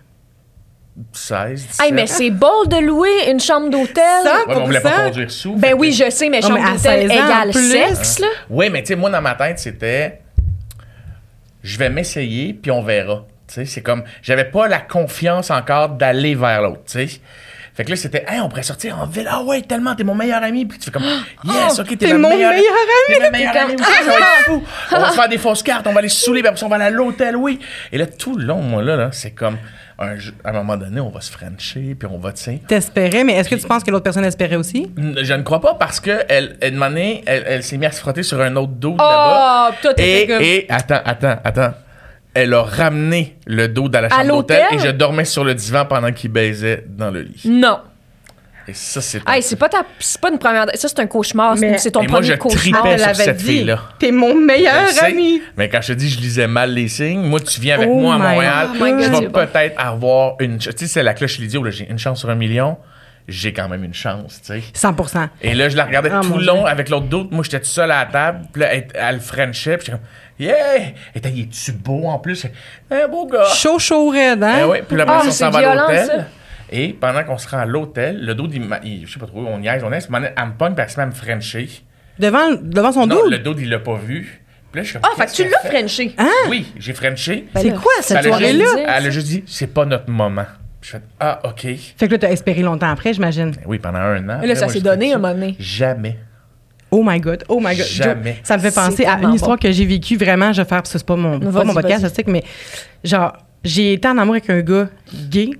16, 1.13 1.65
17. 1.67 1.85
Hey, 1.85 1.93
mais 1.93 2.07
c'est 2.07 2.29
beau 2.29 2.65
de 2.65 2.75
louer 2.85 3.31
une 3.31 3.39
chambre 3.39 3.69
d'hôtel. 3.69 4.03
Ça? 4.23 4.43
Ouais, 4.47 4.55
on 4.57 4.65
voulait 4.65 4.81
pas 4.81 4.89
100%. 4.89 5.05
conduire 5.05 5.31
sous. 5.31 5.55
Ben 5.55 5.73
oui, 5.77 5.89
que- 5.97 6.05
je 6.05 6.09
sais, 6.11 6.27
mais 6.29 6.41
chambre 6.41 6.55
d'hôtel 6.57 6.77
16 7.09 7.11
ans, 7.11 7.13
égale 7.25 7.53
sexe, 7.53 8.19
là. 8.19 8.27
Oui, 8.49 8.69
mais 8.69 8.81
tu 8.81 8.87
sais, 8.89 8.95
moi, 8.97 9.09
dans 9.09 9.21
ma 9.21 9.35
tête, 9.35 9.59
c'était 9.59 10.19
je 11.63 11.77
vais 11.77 11.89
m'essayer, 11.89 12.53
puis 12.53 12.69
on 12.71 12.81
verra. 12.81 13.25
C'est 13.49 13.81
comme 13.81 14.03
j'avais 14.21 14.45
pas 14.45 14.67
la 14.67 14.79
confiance 14.79 15.51
encore 15.51 15.89
d'aller 15.89 16.35
vers 16.35 16.61
l'autre, 16.61 16.83
tu 16.85 17.07
sais. 17.07 17.21
Fait 17.79 17.85
que 17.85 17.91
là, 17.91 17.95
c'était, 17.95 18.25
hey, 18.27 18.41
on 18.41 18.49
pourrait 18.49 18.63
sortir 18.63 18.99
en 18.99 19.05
ville. 19.05 19.25
Ah 19.31 19.41
ouais, 19.41 19.61
tellement, 19.61 19.95
t'es 19.95 20.03
mon 20.03 20.13
meilleur 20.13 20.43
ami. 20.43 20.65
Puis 20.65 20.79
tu 20.79 20.85
fais 20.85 20.91
comme, 20.91 21.05
yes, 21.45 21.79
ok, 21.79 21.87
t'es, 21.87 21.95
t'es 21.95 22.13
mon 22.13 22.27
meilleur 22.27 22.51
T'es 23.07 23.31
meilleure 23.31 23.53
T'es 23.53 23.75
va 23.75 24.17
être 24.17 24.43
fou. 24.47 24.61
On 24.91 24.99
va 24.99 25.09
se 25.11 25.15
faire 25.15 25.29
des 25.29 25.37
fausses 25.37 25.63
cartes, 25.63 25.87
on 25.87 25.93
va 25.93 25.99
aller 25.99 26.09
se 26.09 26.21
saouler, 26.21 26.43
puis 26.43 26.51
on 26.61 26.67
va 26.67 26.75
aller 26.75 26.85
à 26.85 26.89
l'hôtel, 26.89 27.37
oui. 27.37 27.57
Et 27.93 27.97
là, 27.97 28.05
tout 28.05 28.35
le 28.35 28.43
long, 28.43 28.61
moi, 28.61 28.83
là, 28.83 28.97
là 28.97 29.09
c'est 29.13 29.31
comme, 29.31 29.57
un 29.97 30.17
à 30.43 30.49
un 30.49 30.51
moment 30.51 30.75
donné, 30.75 30.99
on 30.99 31.07
va 31.09 31.21
se 31.21 31.31
frencher, 31.31 31.95
puis 31.97 32.09
on 32.11 32.17
va, 32.17 32.33
tu 32.33 32.43
sais. 32.43 32.59
T'espérais, 32.67 33.23
mais 33.23 33.35
est-ce 33.35 33.47
que 33.47 33.55
tu 33.55 33.65
penses 33.65 33.85
que 33.85 33.91
l'autre 33.91 34.03
personne 34.03 34.25
espérait 34.25 34.57
aussi? 34.57 34.91
Je 34.97 35.33
ne 35.33 35.43
crois 35.43 35.61
pas 35.61 35.75
parce 35.75 36.01
que 36.01 36.25
elle, 36.27 36.57
elle, 36.59 36.77
elle, 37.25 37.43
elle 37.47 37.63
s'est 37.63 37.77
mise 37.77 37.87
à 37.87 37.91
se 37.93 38.01
frotter 38.01 38.23
sur 38.23 38.41
un 38.41 38.57
autre 38.57 38.73
dos 38.73 38.97
là-bas. 38.97 39.69
Oh, 39.69 39.75
toi, 39.81 39.93
t'étais 39.93 40.43
Et, 40.43 40.65
et 40.65 40.65
attends, 40.69 41.01
attends, 41.05 41.37
attends. 41.45 41.73
Elle 42.33 42.53
a 42.53 42.61
ramené 42.63 43.37
le 43.47 43.67
dos 43.67 43.89
dans 43.89 44.01
la 44.01 44.09
chambre 44.09 44.25
d'hôtel 44.27 44.61
l'hôtel? 44.61 44.79
et 44.79 44.87
je 44.87 44.91
dormais 44.91 45.25
sur 45.25 45.43
le 45.43 45.55
divan 45.55 45.85
pendant 45.85 46.11
qu'il 46.11 46.31
baisait 46.31 46.85
dans 46.87 47.09
le 47.09 47.21
lit. 47.21 47.41
Non. 47.45 47.79
Et 48.67 48.73
ça, 48.73 49.01
c'est. 49.01 49.21
Hey, 49.27 49.41
c'est 49.41 49.55
pas, 49.55 49.67
ta... 49.67 49.81
c'est 49.97 50.21
pas 50.21 50.29
une 50.29 50.37
première. 50.37 50.65
Ça, 50.75 50.87
c'est 50.87 50.99
un 50.99 51.07
cauchemar. 51.07 51.57
c'est- 51.57 51.67
Mais- 51.71 51.77
C'est 51.79 51.89
ton 51.89 52.01
Et 52.03 52.07
moi, 52.07 52.19
premier 52.19 52.33
je 52.33 52.37
cauchemar. 52.37 52.81
tripais 52.83 52.93
elle 52.93 52.99
sur 52.99 53.07
avait 53.09 53.23
cette 53.23 53.37
dit, 53.37 53.45
fille-là. 53.45 53.79
T'es 53.97 54.11
mon 54.11 54.35
meilleur 54.35 54.85
Je 54.89 54.93
sais, 54.93 55.05
ami. 55.05 55.41
Mais 55.57 55.69
quand 55.69 55.81
je 55.81 55.87
te 55.87 55.93
dis 55.93 56.07
je 56.07 56.19
lisais 56.19 56.45
mal 56.47 56.71
les 56.71 56.87
signes, 56.87 57.21
moi, 57.21 57.39
tu 57.39 57.59
viens 57.59 57.75
avec 57.77 57.89
Oh 57.91 57.95
moi 57.99 58.13
à 58.13 58.17
Montréal, 58.19 58.67
God. 58.73 58.77
Oh 58.79 58.85
je 59.01 59.09
vais 59.09 59.27
bon. 59.27 59.31
peut-être 59.31 59.73
avoir 59.79 60.35
une. 60.39 60.59
Tu 60.59 60.69
sais, 60.75 60.85
c'est 60.87 61.01
la 61.03 61.15
cloche 61.15 61.39
l'idiot, 61.39 61.63
là, 61.63 61.71
j'ai 61.71 61.89
une 61.89 61.97
chance 61.97 62.19
sur 62.19 62.29
un 62.29 62.35
million. 62.35 62.77
J'ai 63.27 63.53
quand 63.53 63.69
même 63.69 63.83
une 63.83 63.93
chance, 63.93 64.39
tu 64.43 64.53
sais. 64.53 64.63
100% 64.75 65.29
Et 65.43 65.53
là, 65.53 65.69
je 65.69 65.77
la 65.77 65.85
regardais 65.85 66.09
Ah, 66.11 66.21
tout 66.23 66.37
le 66.37 66.45
long 66.45 66.65
avec 66.65 66.89
l'autre 66.89 67.05
doute. 67.07 67.31
Moi, 67.31 67.43
j'étais 67.43 67.59
tout 67.59 67.65
seul 67.67 67.89
à 67.91 67.99
la 67.99 68.05
table. 68.07 68.41
Puis 68.51 68.61
là, 68.61 68.73
elle, 68.73 68.87
elle 68.93 69.19
Frenchait. 69.19 69.77
Puis 69.77 69.85
j'étais 69.87 69.97
comme, 69.97 70.07
yeah! 70.39 70.93
Et 71.13 71.19
t'as, 71.21 71.29
il 71.29 71.41
est-tu 71.41 71.71
beau 71.73 72.05
en 72.05 72.17
plus? 72.19 72.45
Un 72.89 73.07
beau 73.07 73.27
gars. 73.27 73.45
Chaud, 73.53 73.77
chaud, 73.79 74.09
raide, 74.09 74.41
hein? 74.43 74.59
Eh 74.61 74.63
ouais. 74.65 74.83
Puis 74.87 74.97
là, 74.97 75.05
Ah, 75.07 75.19
on 75.21 75.25
c'est 75.25 75.31
s'en 75.31 75.49
va 75.49 75.59
à 75.59 75.61
violent, 75.61 75.81
l'hôtel. 75.87 76.05
ça. 76.07 76.13
Et 76.71 76.93
pendant 76.93 77.23
qu'on 77.23 77.37
se 77.37 77.47
rend 77.49 77.57
à 77.59 77.65
l'hôtel, 77.65 78.23
le 78.23 78.35
dos, 78.35 78.47
il, 78.83 79.05
je 79.07 79.11
sais 79.13 79.19
pas 79.19 79.25
trop, 79.25 79.39
on 79.45 79.57
niaise, 79.59 79.83
on 79.83 79.89
niaise. 79.89 80.07
Elle 80.11 80.45
me 80.45 80.51
pogne 80.57 80.75
parce 80.75 80.95
qu'elle 80.95 81.07
me 81.07 81.11
Frencher. 81.11 81.67
Devant, 82.19 82.51
devant 82.61 82.91
son 82.91 83.07
Non, 83.07 83.15
dos? 83.15 83.29
le 83.29 83.39
dos, 83.39 83.55
il 83.57 83.69
l'a 83.69 83.79
pas 83.79 83.95
vu. 83.95 84.41
Puis 84.71 84.79
là, 84.81 84.83
je 84.83 84.89
suis 84.89 84.99
Ah, 85.01 85.07
fait 85.17 85.25
que 85.25 85.31
tu 85.31 85.49
l'as? 85.49 85.69
Frenché. 85.69 86.15
Oui, 86.47 86.71
j'ai 86.77 86.93
Frenché. 86.93 87.47
Ben 87.55 87.61
C'est 87.61 87.71
quoi 87.71 87.91
ça 88.01 88.15
cette 88.21 88.25
soirée-là? 88.27 88.65
Elle 88.97 89.07
a 89.07 89.09
juste 89.09 89.27
dit, 89.27 89.43
c'est 89.47 89.73
pas 89.73 89.85
notre 89.85 90.09
moment. 90.11 90.45
Puis 90.79 90.91
je 90.91 90.97
fais, 90.97 91.03
ah, 91.19 91.39
OK. 91.43 91.61
Fait 91.97 92.07
que 92.07 92.11
là, 92.11 92.17
t'as 92.19 92.29
espéré 92.29 92.61
longtemps 92.61 92.89
après, 92.91 93.13
j'imagine. 93.13 93.49
Ben 93.51 93.61
Oui, 93.65 93.79
pendant 93.79 93.97
un 93.99 94.29
an. 94.29 94.37
Mais 94.41 94.47
là, 94.47 94.55
ça 94.55 94.69
s'est 94.69 94.79
donné 94.81 95.11
un 95.13 95.17
moment 95.17 95.33
donné. 95.33 95.55
Jamais. 95.59 96.17
Oh 96.91 97.03
my 97.05 97.19
God, 97.19 97.43
oh 97.49 97.59
my 97.59 97.75
God. 97.75 97.85
Jamais. 97.85 98.37
Ça 98.43 98.57
me 98.57 98.61
fait 98.61 98.73
penser 98.73 99.05
à 99.05 99.19
une 99.21 99.33
histoire 99.33 99.57
bon. 99.57 99.61
que 99.67 99.71
j'ai 99.71 99.85
vécue 99.85 100.17
vraiment. 100.17 100.51
Je 100.53 100.61
vais 100.61 100.67
faire, 100.67 100.79
parce 100.79 100.91
que 100.93 100.97
c'est 100.97 101.05
pas 101.05 101.15
mon, 101.15 101.39
pas 101.39 101.63
mon 101.63 101.73
podcast, 101.73 102.03
je 102.07 102.13
sais 102.13 102.23
que, 102.23 102.31
mais 102.31 102.43
genre, 103.03 103.33
j'ai 103.63 103.93
été 103.93 104.07
en 104.07 104.17
amour 104.17 104.35
avec 104.35 104.49
un 104.49 104.61
gars 104.61 104.87
gay, 105.29 105.51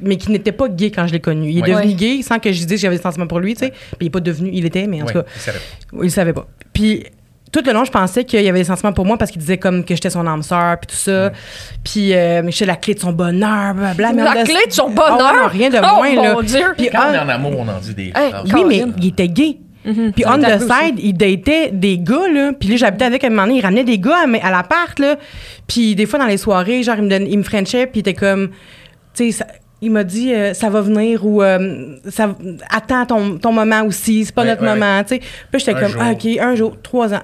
mais 0.00 0.16
qui 0.16 0.30
n'était 0.30 0.52
pas 0.52 0.68
gay 0.68 0.90
quand 0.90 1.06
je 1.06 1.12
l'ai 1.12 1.20
connu. 1.20 1.50
Il 1.50 1.58
est 1.58 1.62
devenu 1.72 1.94
gay 1.94 2.22
sans 2.22 2.38
que 2.38 2.52
je 2.52 2.58
dise 2.58 2.68
que 2.68 2.76
j'avais 2.76 2.96
des 2.96 3.02
sentiments 3.02 3.26
pour 3.26 3.40
lui, 3.40 3.54
tu 3.54 3.60
sais. 3.66 3.70
Puis 3.70 3.96
il 4.02 4.06
est 4.06 4.10
pas 4.10 4.20
devenu, 4.20 4.50
il 4.52 4.64
était, 4.64 4.86
mais 4.86 5.02
en 5.02 5.06
Oui, 5.06 5.12
tout 5.12 5.18
cas, 5.20 5.26
il 5.34 5.40
savait. 5.40 5.58
il 5.94 5.98
le 6.02 6.08
savait 6.08 6.32
pas. 6.32 6.46
Puis 6.72 7.04
tout 7.52 7.62
le 7.64 7.72
long, 7.72 7.84
je 7.84 7.90
pensais 7.92 8.24
qu'il 8.24 8.42
y 8.42 8.48
avait 8.48 8.58
des 8.58 8.64
sentiments 8.64 8.92
pour 8.92 9.06
moi 9.06 9.16
parce 9.16 9.30
qu'il 9.30 9.40
disait 9.40 9.58
comme 9.58 9.84
que 9.84 9.94
j'étais 9.94 10.10
son 10.10 10.26
âme 10.26 10.42
sœur, 10.42 10.76
puis 10.80 10.88
tout 10.88 10.96
ça. 11.00 11.30
Puis 11.84 12.12
euh, 12.12 12.42
mais 12.44 12.50
j'étais 12.50 12.66
la 12.66 12.74
clé 12.76 12.94
de 12.94 12.98
son 13.00 13.12
bonheur, 13.12 13.74
blablabla. 13.74 14.12
Mais 14.12 14.22
La 14.40 14.42
clé 14.44 14.66
de 14.66 14.72
son 14.72 14.88
Ah 14.96 15.10
bonheur? 15.10 15.34
non, 15.42 15.48
rien 15.48 15.70
de 15.70 15.78
Oh, 15.78 15.96
moins, 15.96 16.14
là. 16.16 16.34
mon 16.34 16.42
Dieu. 16.42 16.74
Puis 16.76 16.88
Quand 16.90 17.10
on 17.10 17.14
est 17.14 17.16
ah, 17.16 17.24
en 17.24 17.28
amour, 17.28 17.52
on 17.58 17.68
en 17.68 17.78
dit 17.78 17.94
des 17.94 18.12
Hey, 18.14 18.32
oui, 18.52 18.64
mais 18.68 18.84
il 18.98 19.06
était 19.08 19.28
gay. 19.28 19.58
Puis 19.84 20.24
on 20.26 20.38
the 20.38 20.58
side, 20.60 20.98
il 20.98 21.12
datait 21.14 21.70
des 21.72 21.98
gars, 21.98 22.26
là. 22.32 22.52
Puis 22.58 22.70
là, 22.70 22.76
j'habitais 22.76 23.04
avec 23.04 23.22
un 23.24 23.30
moment 23.30 23.42
donné, 23.42 23.58
il 23.58 23.62
ramenait 23.62 23.84
des 23.84 23.98
gars 23.98 24.24
à, 24.24 24.46
à 24.46 24.50
l'appart, 24.50 24.98
là. 24.98 25.16
Puis 25.66 25.94
des 25.94 26.06
fois, 26.06 26.18
dans 26.18 26.26
les 26.26 26.38
soirées, 26.38 26.82
genre, 26.82 26.96
il 26.96 27.04
me, 27.04 27.08
donne, 27.10 27.26
il 27.28 27.38
me 27.38 27.42
frenchait, 27.42 27.86
puis 27.86 27.96
il 27.96 28.00
était 28.00 28.14
comme... 28.14 28.50
Tu 29.14 29.30
sais, 29.32 29.44
il 29.82 29.90
m'a 29.90 30.02
dit, 30.04 30.32
euh, 30.32 30.54
ça 30.54 30.70
va 30.70 30.80
venir, 30.80 31.26
ou 31.26 31.42
euh, 31.42 31.96
ça, 32.08 32.34
attends 32.70 33.04
ton, 33.04 33.36
ton 33.38 33.52
moment 33.52 33.82
aussi, 33.84 34.24
c'est 34.24 34.34
pas 34.34 34.42
Ouais, 34.42 34.48
notre 34.48 34.62
ouais, 34.62 34.68
moment, 34.74 35.02
tu 35.02 35.16
sais. 35.16 35.20
Puis 35.20 35.60
j'étais 35.60 35.74
Un 35.74 35.80
comme, 35.80 35.96
ah, 36.00 36.12
OK, 36.12 36.26
un 36.40 36.54
jour, 36.54 36.76
trois 36.82 37.12
ans. 37.12 37.22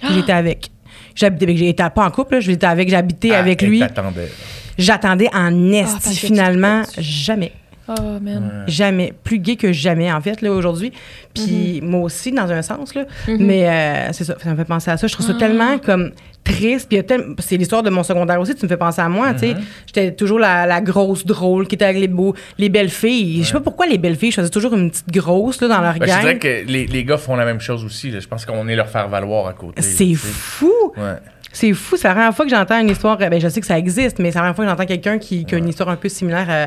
Puis 0.00 0.14
j'étais 0.14 0.32
avec. 0.32 0.70
J'habitais 1.14 1.44
avec, 1.44 1.58
j'étais 1.58 1.90
pas 1.94 2.06
en 2.06 2.10
couple, 2.10 2.34
là, 2.36 2.40
j'étais 2.40 2.66
avec, 2.66 2.88
j'habitais 2.88 3.32
Ah, 3.34 3.40
avec 3.40 3.60
lui. 3.60 3.80
t'attendait. 3.80 4.30
J'attendais 4.78 5.28
en 5.34 5.72
Ah, 5.74 5.76
esti, 5.76 6.16
finalement, 6.16 6.82
jamais. 6.98 7.52
Oh, 7.98 8.18
man. 8.20 8.64
Jamais. 8.68 9.12
Plus 9.24 9.38
gay 9.38 9.56
que 9.56 9.72
jamais, 9.72 10.12
en 10.12 10.20
fait, 10.20 10.40
là, 10.42 10.52
aujourd'hui. 10.52 10.92
Puis 11.34 11.80
moi 11.82 12.02
aussi, 12.02 12.30
dans 12.32 12.50
un 12.50 12.62
sens, 12.62 12.94
là. 12.94 13.04
Mais 13.26 13.68
euh, 13.68 14.12
c'est 14.12 14.24
ça, 14.24 14.36
ça 14.42 14.50
me 14.50 14.56
fait 14.56 14.64
penser 14.64 14.90
à 14.90 14.96
ça. 14.96 15.06
Je 15.06 15.12
trouve 15.12 15.26
ça 15.26 15.34
tellement 15.34 15.78
comme 15.78 16.12
triste. 16.44 16.88
Puis 16.88 16.96
il 16.96 16.96
y 16.96 17.00
a 17.00 17.02
tel- 17.02 17.34
c'est 17.38 17.56
l'histoire 17.56 17.82
de 17.82 17.90
mon 17.90 18.02
secondaire 18.02 18.40
aussi, 18.40 18.54
tu 18.54 18.64
me 18.64 18.68
fais 18.68 18.76
penser 18.76 19.00
à 19.00 19.08
moi, 19.08 19.32
tu 19.34 19.40
sais. 19.40 19.54
J'étais 19.86 20.12
toujours 20.12 20.38
la, 20.38 20.66
la 20.66 20.80
grosse 20.80 21.26
drôle 21.26 21.66
qui 21.66 21.74
était 21.74 21.84
avec 21.84 21.98
les, 22.00 22.08
beaux, 22.08 22.34
les 22.58 22.68
belles 22.68 22.88
filles. 22.90 23.42
Je 23.42 23.48
sais 23.48 23.52
pas 23.54 23.60
pourquoi 23.60 23.86
les 23.86 23.98
belles 23.98 24.16
filles 24.16 24.32
choisissent 24.32 24.50
toujours 24.50 24.74
une 24.74 24.90
petite 24.90 25.10
grosse, 25.10 25.60
là, 25.60 25.68
dans 25.68 25.80
leur 25.80 25.94
Ben, 25.98 26.06
je 26.06 26.10
gang. 26.10 26.20
dirais 26.20 26.38
que 26.38 26.66
les, 26.70 26.86
les 26.86 27.04
gars 27.04 27.18
font 27.18 27.36
la 27.36 27.44
même 27.44 27.60
chose 27.60 27.84
aussi. 27.84 28.10
là. 28.10 28.20
Je 28.20 28.26
pense 28.28 28.46
qu'on 28.46 28.66
est 28.68 28.76
leur 28.76 28.88
faire 28.88 29.08
valoir 29.08 29.46
à 29.48 29.52
côté. 29.52 29.82
C'est 29.82 30.14
fou! 30.14 30.72
Ouais. 30.96 31.16
C'est 31.52 31.72
fou, 31.72 31.96
c'est 31.96 32.06
la 32.08 32.14
première 32.14 32.34
fois 32.34 32.44
que 32.44 32.50
j'entends 32.50 32.80
une 32.80 32.90
histoire. 32.90 33.16
Ben, 33.18 33.40
je 33.40 33.48
sais 33.48 33.60
que 33.60 33.66
ça 33.66 33.76
existe, 33.78 34.18
mais 34.20 34.30
c'est 34.30 34.38
la 34.38 34.42
première 34.52 34.56
fois 34.56 34.64
que 34.64 34.70
j'entends 34.70 34.86
quelqu'un 34.86 35.18
qui, 35.18 35.44
qui 35.44 35.54
a 35.54 35.58
une 35.58 35.68
histoire 35.68 35.88
un 35.88 35.96
peu 35.96 36.08
similaire 36.08 36.48
à, 36.48 36.66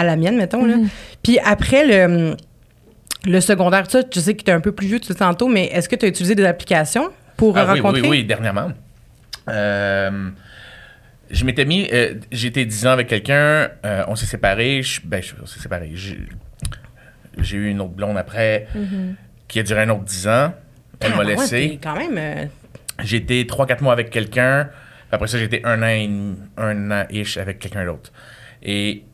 à 0.00 0.04
la 0.04 0.16
mienne, 0.16 0.36
mettons. 0.36 0.64
Là. 0.64 0.76
Puis 1.22 1.38
après 1.40 1.86
le, 1.86 2.34
le 3.26 3.40
secondaire, 3.40 3.90
ça, 3.90 4.00
je 4.12 4.18
sais 4.20 4.34
que 4.34 4.42
tu 4.42 4.50
es 4.50 4.54
un 4.54 4.60
peu 4.60 4.72
plus 4.72 4.86
vieux, 4.86 5.00
tu 5.00 5.10
le 5.10 5.14
tantôt, 5.16 5.48
mais 5.48 5.66
est-ce 5.66 5.88
que 5.88 5.96
tu 5.96 6.06
as 6.06 6.08
utilisé 6.08 6.34
des 6.34 6.44
applications 6.46 7.10
pour 7.36 7.58
Ah, 7.58 7.66
oui, 7.72 7.80
rencontrer? 7.80 8.00
oui, 8.02 8.08
oui, 8.08 8.24
dernièrement. 8.24 8.70
Euh, 9.48 10.30
je 11.30 11.44
m'étais 11.44 11.64
mis. 11.64 11.86
euh, 11.92 12.14
J'étais 12.32 12.64
10 12.64 12.86
ans 12.86 12.90
avec 12.92 13.08
quelqu'un, 13.08 13.68
euh, 13.84 14.04
on 14.08 14.16
s'est 14.16 14.26
séparés. 14.26 14.82
je- 14.82 15.00
ben, 15.04 15.22
je- 15.22 15.34
on 15.42 15.46
s'est 15.46 15.60
séparés. 15.60 15.90
J'ai 15.94 16.18
j'ai 17.38 17.58
eu 17.58 17.68
une 17.68 17.82
autre 17.82 17.90
blonde 17.92 18.16
après 18.16 18.66
qui 19.46 19.60
a 19.60 19.62
duré 19.62 19.82
un 19.82 19.90
autre 19.90 20.04
10 20.04 20.26
ans. 20.26 20.54
Elle 21.00 21.10
Ah, 21.12 21.16
m'a 21.16 21.24
ouais, 21.24 21.36
laissé. 21.36 21.78
quand 21.82 21.94
même. 21.94 22.48
J'ai 23.02 23.18
été 23.18 23.44
3-4 23.44 23.82
mois 23.82 23.92
avec 23.92 24.10
quelqu'un. 24.10 24.68
Après 25.12 25.28
ça, 25.28 25.38
j'ai 25.38 25.44
été 25.44 25.60
un 25.64 25.82
an, 25.82 25.86
et 25.88 26.06
demi- 26.06 26.36
un 26.56 26.90
an-ish 26.90 27.36
avec 27.36 27.58
quelqu'un 27.58 27.84
d'autre. 27.84 28.12
Et 28.62 29.04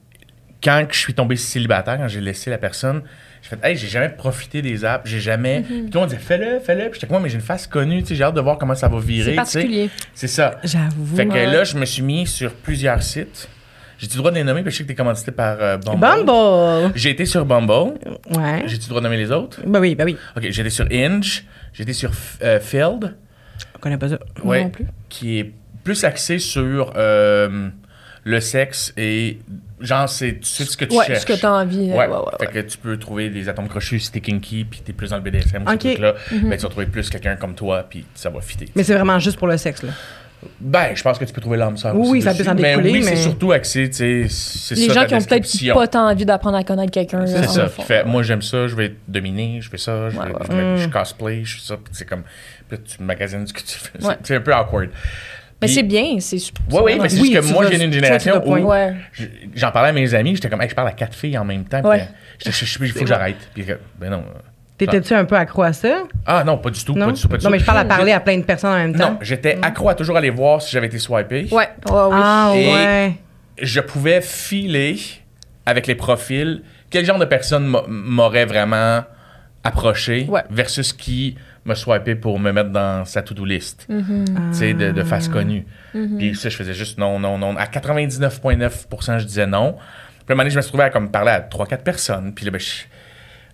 quand 0.62 0.86
je 0.90 0.98
suis 0.98 1.14
tombé 1.14 1.36
célibataire, 1.36 1.98
quand 1.98 2.08
j'ai 2.08 2.20
laissé 2.20 2.48
la 2.50 2.58
personne, 2.58 3.02
j'ai 3.42 3.48
fait, 3.50 3.58
hey, 3.68 3.76
j'ai 3.76 3.88
jamais 3.88 4.08
profité 4.08 4.62
des 4.62 4.84
apps, 4.84 5.08
j'ai 5.10 5.18
jamais. 5.20 5.62
Puis 5.62 5.86
tout 5.86 5.94
le 5.94 6.00
monde 6.00 6.08
disait, 6.10 6.20
fais-le, 6.20 6.60
fais-le. 6.60 6.84
Puis 6.84 6.94
j'étais 6.94 7.06
comme, 7.08 7.14
moi, 7.16 7.20
mais 7.20 7.28
j'ai 7.28 7.34
une 7.34 7.40
face 7.40 7.66
connue, 7.66 8.02
tu 8.02 8.10
sais, 8.10 8.14
j'ai 8.14 8.22
hâte 8.24 8.34
de 8.34 8.40
voir 8.40 8.56
comment 8.56 8.74
ça 8.76 8.88
va 8.88 9.00
virer. 9.00 9.30
C'est 9.30 9.36
particulier. 9.36 9.90
C'est 10.14 10.28
ça. 10.28 10.58
J'avoue. 10.62 11.16
Fait 11.16 11.26
que 11.26 11.32
Ouais. 11.32 11.46
là, 11.46 11.64
je 11.64 11.76
me 11.76 11.84
suis 11.84 12.02
mis 12.02 12.26
sur 12.26 12.52
plusieurs 12.54 13.02
sites. 13.02 13.48
J'ai-tu 13.98 14.14
le 14.14 14.18
droit 14.18 14.30
de 14.32 14.36
les 14.36 14.44
nommer? 14.44 14.62
Parce 14.62 14.66
que 14.66 14.70
je 14.72 14.76
sais 14.78 14.82
que 14.84 14.88
t'es 14.88 14.94
commandité 14.96 15.30
par 15.32 15.56
euh, 15.60 15.76
Bumble. 15.76 16.00
Bumble! 16.00 16.92
J'ai 16.96 17.10
été 17.10 17.24
sur 17.26 17.44
Bumble. 17.44 17.94
Ouais. 18.36 18.62
J'ai-tu 18.66 18.84
le 18.84 18.88
droit 18.88 19.00
de 19.00 19.04
nommer 19.06 19.16
les 19.18 19.30
autres? 19.30 19.60
Ben 19.66 19.78
oui, 19.80 19.94
ben 19.94 20.04
oui. 20.04 20.16
OK, 20.36 20.44
j'étais 20.50 20.70
sur 20.70 20.86
Inge. 20.90 21.44
J'étais 21.72 21.92
sur 21.92 22.10
euh, 22.42 22.58
Filled. 22.60 23.14
On 23.82 23.86
connaît 23.88 23.98
pas 23.98 24.08
ça. 24.08 24.18
Moi 24.44 24.60
non 24.62 24.70
plus. 24.70 24.86
Qui 25.08 25.40
est 25.40 25.52
plus 25.82 26.04
axé 26.04 26.38
sur 26.38 26.92
euh, 26.96 27.68
le 28.22 28.40
sexe 28.40 28.92
et 28.96 29.40
genre, 29.80 30.08
c'est 30.08 30.34
tu 30.38 30.44
sais 30.48 30.64
ce 30.64 30.76
que 30.76 30.84
tu 30.84 30.96
Ouais, 30.96 31.04
cherches. 31.06 31.22
ce 31.22 31.26
que 31.26 31.32
t'as 31.40 31.50
envie. 31.50 31.90
euh, 31.90 31.94
Ouais. 31.96 32.06
ouais, 32.06 32.16
ouais, 32.16 32.22
fait 32.38 32.46
ouais. 32.46 32.52
que 32.52 32.68
tu 32.68 32.78
peux 32.78 32.96
trouver 32.96 33.28
des 33.30 33.48
atomes 33.48 33.66
crochus 33.66 33.98
si 33.98 34.12
t'es 34.12 34.20
kinky 34.20 34.64
puis 34.64 34.80
t'es 34.84 34.92
plus 34.92 35.10
dans 35.10 35.16
le 35.16 35.22
BDSM 35.22 35.64
ou 35.64 35.70
Ok. 35.72 35.82
ce 35.82 35.88
truc-là. 35.88 36.14
Ben, 36.30 36.56
tu 36.56 36.62
vas 36.62 36.68
trouver 36.68 36.86
plus 36.86 37.10
quelqu'un 37.10 37.34
comme 37.34 37.56
toi 37.56 37.84
puis 37.90 38.06
ça 38.14 38.30
va 38.30 38.40
fitter. 38.40 38.68
Mais 38.76 38.84
c'est 38.84 38.94
vraiment 38.94 39.18
juste 39.18 39.36
pour 39.38 39.48
le 39.48 39.56
sexe, 39.56 39.82
là. 39.82 39.90
Ben, 40.60 40.88
je 40.94 41.02
pense 41.02 41.18
que 41.18 41.24
tu 41.24 41.32
peux 41.32 41.40
trouver 41.40 41.56
l'âme 41.58 41.76
sœur 41.76 41.94
Oui, 41.94 42.00
aussi 42.02 42.10
oui, 42.12 42.22
ça 42.22 42.30
dessus. 42.32 42.42
peut 42.42 42.48
s'en 42.50 42.54
Mais 42.54 42.70
découler, 42.70 42.90
oui, 42.92 43.02
c'est 43.04 43.10
mais- 43.10 43.16
surtout 43.16 43.52
axé, 43.52 43.88
tu 43.90 43.96
sais, 43.96 44.26
c'est 44.28 44.74
Les 44.74 44.88
ça, 44.88 44.92
gens 44.94 45.06
qui 45.06 45.14
ont 45.14 45.18
peut-être 45.22 45.74
pas 45.74 45.86
tant 45.86 46.08
envie 46.10 46.24
d'apprendre 46.24 46.56
à 46.56 46.64
connaître 46.64 46.90
quelqu'un. 46.90 47.26
C'est 47.26 47.44
ça. 47.48 47.68
Qui 47.76 47.82
fait, 47.82 48.04
moi, 48.04 48.22
j'aime 48.22 48.42
ça, 48.42 48.66
je 48.66 48.74
vais 48.74 48.94
dominer, 49.06 49.60
je 49.60 49.68
fais 49.70 49.78
ça, 49.78 50.10
je, 50.10 50.16
Ouais, 50.18 50.26
vais- 50.26 50.32
ouais. 50.32 50.38
je, 50.50 50.56
vais- 50.56 50.76
je 50.78 50.86
Mm. 50.88 50.90
cosplay, 50.90 51.44
je 51.44 51.54
fais 51.56 51.62
ça. 51.66 51.76
Puis 51.76 51.92
c'est 51.92 52.04
comme, 52.04 52.22
puis 52.68 52.78
tu 52.80 53.02
magasines 53.02 53.46
ce 53.46 53.52
que 53.52 53.60
tu 53.60 53.78
fais. 53.78 53.98
Ouais. 54.04 54.14
C'est- 54.22 54.26
C'est 54.28 54.36
un 54.36 54.40
peu 54.40 54.52
awkward. 54.54 54.88
Mais 55.60 55.66
Puis- 55.68 55.74
c'est 55.76 55.82
bien. 55.84 56.16
C'est 56.18 56.36
Oui, 56.70 56.80
oui, 56.82 56.98
mais 57.00 57.08
c'est 57.08 57.20
Oui, 57.20 57.32
juste 57.32 57.46
que 57.48 57.52
moi, 57.52 57.70
j'ai 57.70 57.84
une 57.84 57.92
génération 57.92 58.42
où 58.44 58.56
j'en 59.54 59.70
parlais 59.70 59.90
à 59.90 59.92
mes 59.92 60.12
amis, 60.14 60.34
j'étais 60.34 60.48
comme, 60.48 60.60
hey, 60.62 60.68
je 60.68 60.74
parle 60.74 60.88
à 60.88 60.92
quatre 60.92 61.14
filles 61.14 61.38
en 61.38 61.44
même 61.44 61.64
temps. 61.64 61.80
Puis 61.82 62.00
euh, 62.00 62.50
il 62.80 62.88
faut 62.92 63.00
que 63.00 63.06
j'arrête. 63.06 63.36
Puis, 63.54 63.64
euh, 63.70 63.76
ben 64.00 64.10
non. 64.10 64.24
T'étais-tu 64.86 65.14
un 65.14 65.24
peu 65.24 65.36
accro 65.36 65.62
à 65.62 65.72
ça? 65.72 66.04
Ah 66.26 66.44
non, 66.44 66.58
pas 66.58 66.70
du 66.70 66.84
tout, 66.84 66.94
Non? 66.94 67.06
pas 67.06 67.12
du 67.12 67.20
tout, 67.22 67.28
pas 67.28 67.36
du 67.38 67.44
non, 67.44 67.50
mais 67.50 67.58
je 67.58 67.64
parle 67.64 67.78
à 67.78 67.84
parler 67.84 68.12
à 68.12 68.20
plein 68.20 68.36
de 68.38 68.44
personnes 68.44 68.72
en 68.72 68.76
même 68.76 68.94
temps. 68.94 69.12
Non, 69.12 69.18
j'étais 69.20 69.58
accro 69.62 69.88
à 69.88 69.94
toujours 69.94 70.16
aller 70.16 70.30
voir 70.30 70.60
si 70.62 70.70
j'avais 70.72 70.86
été 70.86 70.98
swipé. 70.98 71.46
Ouais. 71.50 71.56
Ouais, 71.56 71.68
oui. 71.86 71.90
Ah, 71.90 72.52
Et- 72.54 72.72
ouais. 72.72 73.12
je 73.60 73.80
pouvais 73.80 74.20
filer 74.20 74.96
avec 75.66 75.86
les 75.86 75.94
profils 75.94 76.62
quel 76.90 77.04
genre 77.04 77.18
de 77.18 77.24
personne 77.24 77.66
m'a- 77.66 77.84
m'aurait 77.88 78.44
vraiment 78.44 79.02
approché 79.64 80.26
Ouais. 80.28 80.42
versus 80.50 80.92
qui 80.92 81.36
me 81.64 81.74
swipé 81.74 82.16
pour 82.16 82.40
me 82.40 82.50
mettre 82.50 82.70
dans 82.70 83.04
sa 83.04 83.22
to-do 83.22 83.44
list, 83.44 83.86
Mhm. 83.88 84.24
tu 84.52 84.58
sais, 84.58 84.74
de, 84.74 84.90
de 84.90 85.02
face 85.04 85.28
connue. 85.28 85.64
Mhm. 85.94 86.18
Puis 86.18 86.34
ça, 86.34 86.48
je 86.48 86.56
faisais 86.56 86.74
juste 86.74 86.98
non, 86.98 87.20
non, 87.20 87.38
non. 87.38 87.56
À 87.56 87.66
99,9%, 87.66 89.18
je 89.18 89.24
disais 89.26 89.46
non. 89.46 89.74
Puis 89.74 89.80
à 90.28 90.32
un 90.32 90.34
moment 90.34 90.38
donné, 90.42 90.50
je 90.50 90.56
me 90.56 90.62
suis 90.62 90.70
trouvé 90.70 90.84
à 90.84 90.90
comme 90.90 91.10
parler 91.10 91.30
à 91.30 91.40
3-4 91.40 91.82
personnes. 91.84 92.32
Puis 92.34 92.44
là, 92.44 92.50
ben, 92.50 92.60
je, 92.60 92.82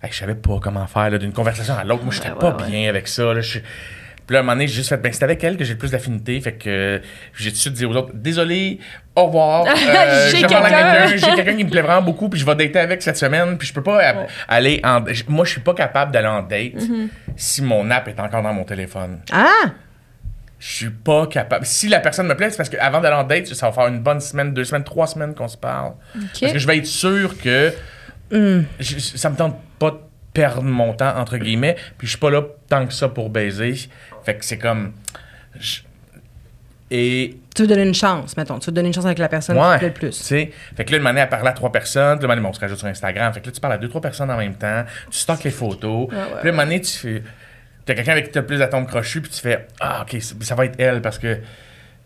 hey, 0.03 0.09
je 0.11 0.17
savais 0.17 0.35
pas 0.35 0.59
comment 0.61 0.87
faire 0.87 1.17
d'une 1.19 1.33
conversation 1.33 1.75
à 1.77 1.83
l'autre. 1.83 2.03
Moi, 2.03 2.13
je 2.13 2.21
Ouais, 2.21 2.29
pas 2.39 2.55
ouais, 2.55 2.63
ouais. 2.63 2.69
bien 2.69 2.89
avec 2.89 3.07
ça. 3.07 3.33
Là, 3.33 3.41
je- 3.41 3.59
puis 3.59 4.33
là, 4.35 4.39
à 4.39 4.41
un 4.41 4.43
moment 4.43 4.53
donné, 4.53 4.67
j'ai 4.67 4.75
juste 4.75 4.89
fait, 4.89 4.97
ben, 4.97 5.11
c'est 5.11 5.23
avec 5.23 5.43
elle 5.43 5.57
que 5.57 5.63
j'ai 5.63 5.73
le 5.73 5.79
plus 5.79 5.89
d'affinité. 5.91 6.39
Fait 6.39 6.51
que 6.53 6.69
euh, 6.69 6.99
j'ai 7.35 7.49
tout 7.49 7.55
de 7.55 7.59
suite 7.61 7.73
dit 7.73 7.85
aux 7.85 7.95
autres, 7.95 8.11
désolé, 8.13 8.79
au 9.15 9.25
revoir. 9.25 9.65
Euh, 9.75 10.29
J'ai 10.29 10.41
quelqu'un. 10.41 11.55
qui 11.57 11.63
me 11.63 11.69
plaît 11.69 11.81
vraiment 11.81 12.03
beaucoup, 12.03 12.29
puis 12.29 12.39
je 12.39 12.45
vais 12.45 12.53
dater 12.55 12.77
avec 12.79 13.01
cette 13.01 13.17
semaine. 13.17 13.57
Puis 13.57 13.67
je 13.67 13.73
peux 13.73 13.81
pas 13.81 13.99
aller 14.47 14.79
en. 14.83 15.03
Moi, 15.29 15.45
je 15.45 15.51
suis 15.51 15.61
pas 15.61 15.73
capable 15.73 16.11
d'aller 16.11 16.27
en 16.27 16.43
date 16.43 16.75
Mm-hmm. 16.75 17.07
si 17.35 17.61
mon 17.63 17.89
app 17.89 18.07
est 18.07 18.19
encore 18.19 18.43
dans 18.43 18.53
mon 18.53 18.63
téléphone. 18.65 19.19
Ah! 19.31 19.47
Je 20.59 20.73
suis 20.73 20.89
pas 20.89 21.25
capable. 21.25 21.65
Si 21.65 21.87
la 21.87 21.99
personne 21.99 22.27
me 22.27 22.35
plaît, 22.35 22.49
c'est 22.51 22.57
parce 22.57 22.69
qu'avant 22.69 22.99
d'aller 22.99 23.15
en 23.15 23.23
date, 23.23 23.47
ça 23.47 23.67
va 23.67 23.71
faire 23.71 23.87
une 23.87 24.01
bonne 24.01 24.19
semaine, 24.19 24.53
deux 24.53 24.65
semaines, 24.65 24.83
trois 24.83 25.07
semaines 25.07 25.33
qu'on 25.33 25.47
se 25.47 25.55
parle. 25.57 25.93
Parce 26.39 26.53
que 26.53 26.59
je 26.59 26.67
vais 26.67 26.77
être 26.77 26.85
sûr 26.85 27.37
que 27.41 27.73
Hmm. 28.31 28.61
je- 28.79 28.99
ça 28.99 29.29
me 29.29 29.35
tente 29.35 29.57
pas 29.79 29.91
de 29.91 29.97
perdre 30.33 30.61
mon 30.63 30.93
temps, 30.93 31.17
entre 31.17 31.37
guillemets. 31.37 31.75
Puis 31.97 32.07
je 32.07 32.11
suis 32.11 32.19
pas 32.19 32.29
là 32.29 32.43
tant 32.69 32.85
que 32.85 32.93
ça 32.93 33.09
pour 33.09 33.29
baiser. 33.29 33.75
Fait 34.23 34.35
que 34.35 34.45
c'est 34.45 34.57
comme. 34.59 34.93
je- 35.59 35.79
Et 36.91 37.37
Tu 37.55 37.61
veux 37.63 37.67
donner 37.67 37.83
une 37.83 37.93
chance, 37.93 38.35
mettons. 38.35 38.57
Tu 38.57 38.67
veux 38.67 38.71
donner 38.71 38.87
une 38.87 38.93
chance 38.93 39.05
avec 39.05 39.19
la 39.19 39.29
personne 39.29 39.55
qui 39.55 39.61
te 39.61 39.77
plaît 39.77 39.87
le 39.89 39.93
Tu 39.93 39.99
plus. 39.99 40.11
sais, 40.13 40.51
fait 40.75 40.85
que 40.85 40.91
là, 40.91 40.97
le 40.97 41.03
moment 41.03 41.09
donné, 41.11 41.21
elle 41.21 41.29
parle 41.29 41.47
à 41.47 41.51
trois 41.51 41.71
personnes. 41.71 42.17
Puis 42.17 42.27
bon, 42.27 42.45
on 42.45 42.53
se 42.53 42.59
rajoute 42.59 42.79
sur 42.79 42.87
Instagram. 42.87 43.31
Fait 43.33 43.41
que 43.41 43.45
là, 43.47 43.51
tu 43.51 43.59
parles 43.59 43.73
à 43.73 43.77
deux, 43.77 43.89
trois 43.89 44.01
personnes 44.01 44.31
en 44.31 44.37
même 44.37 44.55
temps. 44.55 44.83
Tu 45.11 45.19
stockes 45.19 45.43
les 45.43 45.51
photos. 45.51 46.07
Puis 46.07 46.17
là, 46.17 46.51
moment 46.51 46.63
donné, 46.63 46.81
tu 46.81 46.91
fais. 46.97 47.23
T'as 47.85 47.93
quelqu'un 47.95 48.11
avec 48.13 48.25
qui 48.27 48.31
t'as 48.31 48.41
plus 48.41 48.57
d'atomes 48.57 48.87
crochus. 48.87 49.21
Puis 49.21 49.31
tu 49.31 49.39
fais 49.39 49.67
Ah, 49.79 50.03
ok, 50.03 50.19
ça 50.21 50.55
va 50.55 50.65
être 50.65 50.79
elle 50.79 51.01
parce 51.01 51.19
que. 51.19 51.37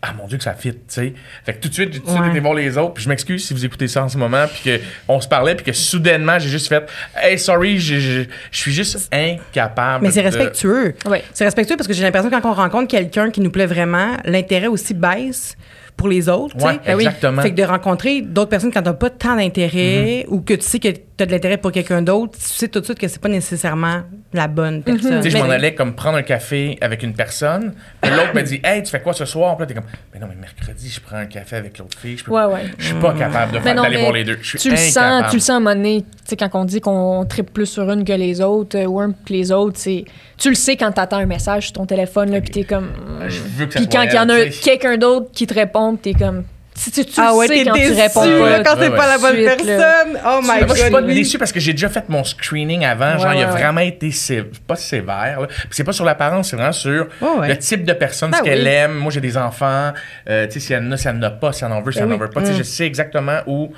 Ah 0.06 0.12
mon 0.18 0.26
Dieu, 0.26 0.36
que 0.36 0.44
ça 0.44 0.52
fit, 0.52 0.72
tu 0.72 0.78
sais. 0.88 1.14
Fait 1.46 1.54
que 1.54 1.60
tout 1.60 1.68
de 1.68 1.74
suite, 1.74 1.92
j'ai 1.94 2.00
tout 2.00 2.06
de 2.06 2.10
suite 2.10 2.22
Ouais. 2.22 2.30
été 2.30 2.40
voir 2.40 2.52
les 2.54 2.76
autres. 2.76 2.92
Puis 2.94 3.04
je 3.04 3.08
m'excuse 3.08 3.42
si 3.46 3.54
vous 3.54 3.64
écoutez 3.64 3.88
ça 3.88 4.04
en 4.04 4.08
ce 4.10 4.18
moment. 4.18 4.44
Puis 4.52 4.78
qu'on 5.06 5.20
se 5.20 5.28
parlait. 5.28 5.54
Puis 5.54 5.64
que 5.64 5.72
soudainement, 5.72 6.38
j'ai 6.38 6.50
juste 6.50 6.68
fait 6.68 6.84
Hey, 7.16 7.38
sorry, 7.38 7.78
je 7.78 8.26
suis 8.52 8.72
juste 8.72 9.08
incapable. 9.12 10.04
Mais 10.04 10.10
c'est 10.10 10.20
de- 10.20 10.26
respectueux. 10.26 10.94
Ouais. 11.06 11.22
C'est 11.32 11.44
respectueux 11.44 11.76
parce 11.76 11.86
que 11.88 11.94
j'ai 11.94 12.02
l'impression 12.02 12.28
que 12.30 12.34
quand 12.40 12.50
on 12.50 12.54
rencontre 12.54 12.88
quelqu'un 12.88 13.30
qui 13.30 13.40
nous 13.40 13.50
plaît 13.50 13.66
vraiment, 13.66 14.16
l'intérêt 14.24 14.66
aussi 14.66 14.92
baisse 14.94 15.56
pour 15.96 16.08
les 16.08 16.28
autres. 16.28 16.54
tu 16.56 16.60
sais. 16.60 16.66
Ouais, 16.66 16.80
Ben 16.84 16.96
oui. 16.96 17.04
exactement. 17.04 17.40
Fait 17.42 17.50
que 17.52 17.56
de 17.56 17.62
rencontrer 17.62 18.20
d'autres 18.20 18.50
personnes 18.50 18.72
quand 18.72 18.82
t'as 18.82 18.92
pas 18.94 19.10
tant 19.10 19.36
d'intérêt 19.36 20.24
ou 20.28 20.40
que 20.40 20.54
tu 20.54 20.62
sais 20.62 20.80
que 20.80 20.88
t'as 21.16 21.26
de 21.26 21.30
l'intérêt 21.30 21.58
pour 21.58 21.70
quelqu'un 21.70 22.02
d'autre, 22.02 22.36
tu 22.38 22.44
sais 22.44 22.66
tout 22.68 22.80
de 22.80 22.84
suite 22.84 22.98
que 22.98 23.06
c'est 23.06 23.20
pas 23.20 23.28
nécessairement 23.28 24.02
la 24.32 24.48
bonne 24.48 24.82
personne. 24.82 25.20
Tu 25.22 25.30
sais, 25.30 25.38
je 25.38 25.42
m'en 25.42 25.48
allais 25.48 25.74
comme 25.74 25.94
prendre 25.94 26.18
un 26.18 26.22
café 26.22 26.76
avec 26.80 27.02
une 27.04 27.14
personne. 27.14 27.72
Puis 28.00 28.10
l'autre 28.10 28.34
me 28.34 28.42
dit 28.42 28.60
Hey, 28.64 28.82
tu 28.82 28.90
fais 28.90 29.00
quoi 29.00 29.12
ce 29.12 29.24
soir? 29.24 29.56
Puis 29.56 29.62
là, 29.62 29.66
t'es 29.68 29.74
comme 29.74 29.84
Mais 30.12 30.18
non, 30.18 30.26
mais 30.28 30.34
mercredi, 30.40 30.88
je 30.90 31.00
prends 31.00 31.16
un 31.18 31.26
café 31.26 31.56
avec 31.56 31.78
l'autre 31.78 31.96
fille. 31.98 32.18
Je 32.18 32.24
peux- 32.24 32.32
Ouais, 32.32 32.44
ouais. 32.46 32.62
Je 32.78 32.86
suis 32.86 32.94
pas 32.96 33.12
capable 33.14 33.52
de 33.52 33.58
Mais 33.58 33.62
faire- 33.64 33.74
non, 33.76 33.82
d'aller 33.84 33.98
voir 34.00 34.12
les 34.12 34.24
deux. 34.24 34.38
Je 34.42 34.48
suis 34.48 34.58
Tu 34.58 34.70
le 34.70 34.76
sens, 34.76 35.24
tu 35.30 35.36
le 35.36 35.40
sens 35.40 35.50
à 35.50 35.54
un 35.56 35.60
moment 35.60 35.76
donné, 35.76 36.02
tu 36.02 36.08
sais, 36.24 36.36
quand 36.36 36.50
on 36.54 36.64
dit 36.64 36.80
qu'on 36.80 37.24
tripe 37.28 37.52
plus 37.52 37.66
sur 37.66 37.88
une 37.90 38.04
que 38.04 38.12
les 38.12 38.40
autres, 38.40 38.76
euh, 38.76 38.86
ou 38.86 39.00
un 39.00 39.12
que 39.12 39.32
les 39.32 39.52
autres, 39.52 39.78
c'est, 39.78 40.04
tu 40.36 40.48
le 40.48 40.54
sais 40.56 40.76
quand 40.76 40.90
t'attends 40.90 41.18
un 41.18 41.26
message 41.26 41.64
sur 41.64 41.74
ton 41.74 41.86
téléphone, 41.86 42.30
là, 42.32 42.40
puis 42.40 42.50
t'es 42.50 42.64
comme. 42.64 42.90
Je 43.28 43.38
veux 43.40 43.66
que 43.66 43.74
ça 43.74 43.78
Puis 43.78 43.88
quand 43.88 44.02
il 44.02 44.12
y 44.12 44.18
en 44.18 44.28
a 44.28 44.44
tu 44.46 44.50
quelqu'un 44.60 44.96
d'autre 44.96 45.30
qui 45.32 45.46
te 45.46 45.54
répond, 45.54 45.94
puis 45.96 46.12
t'es 46.12 46.18
comme. 46.24 46.42
Tu, 46.82 46.90
tu, 46.90 47.04
tu 47.04 47.12
ah 47.20 47.34
ouais, 47.36 47.46
sais 47.46 47.54
t'es 47.54 47.64
quand 47.64 47.72
déçu 47.74 47.94
tu 47.94 48.00
réponds 48.00 48.20
pas. 48.40 48.60
quand 48.64 48.74
c'est 48.80 48.88
Ouais, 48.88 48.96
pas 48.96 49.06
la 49.06 49.18
bonne 49.18 49.34
Suite, 49.36 49.46
là. 49.46 49.56
personne. 49.56 50.20
Oh 50.26 50.40
my 50.42 50.48
god. 50.58 50.66
moi, 50.66 50.74
je 50.76 50.82
suis 50.82 50.90
pas 50.90 51.02
déçu 51.02 51.38
parce 51.38 51.52
que 51.52 51.60
j'ai 51.60 51.72
déjà 51.72 51.88
fait 51.88 52.08
mon 52.08 52.24
screening 52.24 52.84
avant. 52.84 53.12
Ouais, 53.14 53.18
genre, 53.20 53.32
il 53.34 53.42
a 53.42 53.46
vraiment 53.46 53.80
été 53.80 54.10
sé- 54.10 54.42
pas 54.66 54.74
sévère. 54.76 55.42
là. 55.42 55.46
Puis 55.46 55.68
c'est 55.70 55.84
pas 55.84 55.92
sur 55.92 56.04
l'apparence, 56.04 56.50
c'est 56.50 56.56
vraiment 56.56 56.72
sur 56.72 57.06
le 57.20 57.56
type 57.58 57.84
de 57.84 57.92
personne, 57.92 58.32
Ben 58.32 58.38
ce 58.38 58.42
qu'elle 58.42 58.62
oui. 58.62 58.68
aime. 58.68 58.94
Moi, 58.94 59.12
j'ai 59.12 59.20
des 59.20 59.36
enfants. 59.36 59.92
Euh, 60.28 60.46
tu 60.46 60.54
sais, 60.54 60.60
si 60.60 60.72
elle 60.72 60.84
en 60.84 60.90
a, 60.92 60.96
si 60.96 61.06
elle 61.06 61.16
en 61.16 61.22
a 61.22 61.30
pas, 61.30 61.52
si 61.52 61.64
elle 61.64 61.70
en 61.72 61.80
veut, 61.80 61.92
si 61.92 61.98
Ben 62.00 62.06
elle 62.06 62.10
en 62.12 62.14
oui. 62.16 62.20
veut 62.22 62.30
pas. 62.30 62.40
Tu 62.40 62.46
sais, 62.48 62.52
Mm. 62.54 62.58
je 62.58 62.62
sais 62.64 62.86
exactement 62.86 63.38
où. 63.46 63.68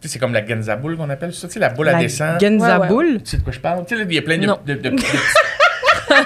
Tu 0.00 0.06
sais, 0.06 0.12
c'est 0.12 0.18
comme 0.18 0.34
la 0.34 0.46
Genza 0.46 0.76
boule 0.76 0.96
qu'on 0.98 1.08
appelle 1.10 1.32
ça. 1.32 1.48
Tu 1.48 1.54
sais, 1.54 1.60
la 1.60 1.70
boule 1.70 1.88
à 1.88 1.94
descendre. 1.94 2.38
Genza 2.40 2.74
Ouais, 2.76 2.82
ouais. 2.82 2.88
boule. 2.88 3.22
Tu 3.24 3.30
sais 3.30 3.36
de 3.38 3.42
quoi 3.42 3.52
je 3.54 3.58
parle? 3.60 3.84
Tu 3.86 3.96
sais, 3.96 4.02
il 4.06 4.14
y 4.14 4.18
a 4.18 4.22
plein 4.22 4.36
de. 4.38 4.46
Non. 4.46 4.58
de, 4.66 4.74
de- 4.74 4.80
de- 4.90 4.96
de- 4.96 5.02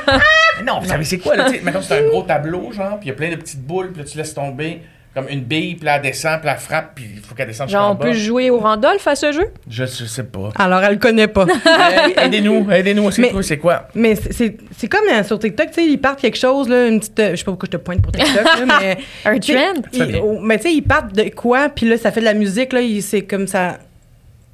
Mais 0.58 0.64
non, 0.64 0.80
vous 0.80 0.88
savez, 0.88 1.04
c'est 1.04 1.18
quoi, 1.18 1.36
là? 1.36 1.46
Mettons, 1.62 1.80
c'est 1.80 1.98
un 2.04 2.08
gros 2.08 2.22
tableau, 2.22 2.70
genre, 2.72 2.98
puis 2.98 3.06
il 3.06 3.08
y 3.08 3.12
a 3.12 3.14
plein 3.14 3.30
de 3.30 3.36
petites 3.36 3.62
boules, 3.64 3.92
puis 3.92 4.02
là, 4.02 4.08
tu 4.08 4.18
laisses 4.18 4.34
tomber 4.34 4.82
comme 5.14 5.28
une 5.28 5.42
bille, 5.42 5.74
puis 5.74 5.86
elle 5.88 6.00
descend, 6.00 6.40
puis 6.40 6.48
elle 6.50 6.58
frappe, 6.58 6.92
puis 6.94 7.04
il 7.16 7.20
faut 7.20 7.34
qu'elle 7.34 7.46
descende 7.46 7.68
Genre, 7.68 7.90
on 7.90 7.94
bas. 7.94 8.06
peut 8.06 8.12
jouer 8.14 8.48
au 8.50 8.58
Randolph 8.58 9.06
à 9.06 9.14
ce 9.14 9.30
jeu? 9.32 9.48
Je, 9.68 9.84
je 9.84 10.04
sais 10.06 10.24
pas. 10.24 10.50
Alors, 10.58 10.82
elle 10.82 10.92
le 10.94 10.98
connaît 10.98 11.28
pas. 11.28 11.46
Hey, 11.66 12.14
aidez-nous, 12.16 12.70
aidez-nous, 12.70 13.10
quoi, 13.30 13.42
c'est 13.42 13.58
quoi? 13.58 13.88
Mais 13.94 14.14
c'est- 14.14 14.32
c'est 14.32 14.56
c'est 14.76 14.88
comme 14.88 15.06
euh, 15.12 15.22
sur 15.22 15.38
TikTok, 15.38 15.68
tu 15.68 15.74
sais, 15.74 15.86
ils 15.86 15.98
partent 15.98 16.20
quelque 16.20 16.38
chose, 16.38 16.68
là, 16.68 16.86
une 16.88 16.98
petite. 17.00 17.18
euh, 17.20 17.30
je 17.32 17.36
sais 17.36 17.44
pas 17.44 17.50
pourquoi 17.52 17.66
je 17.70 17.76
te 17.76 17.82
pointe 17.82 18.00
pour 18.00 18.12
TikTok, 18.12 18.44
là, 18.44 18.78
mais. 18.80 18.98
Un 19.24 19.38
trend? 19.38 19.82
oh, 20.22 20.38
mais 20.42 20.56
tu 20.56 20.62
sais, 20.64 20.72
ils 20.74 20.82
partent 20.82 21.14
de 21.14 21.28
quoi, 21.34 21.68
puis 21.68 21.86
là, 21.88 21.98
ça 21.98 22.10
fait 22.10 22.20
de 22.20 22.24
la 22.24 22.34
musique, 22.34 22.72
là, 22.72 22.80
il- 22.80 23.02
c'est 23.02 23.22
comme 23.22 23.46
ça. 23.46 23.78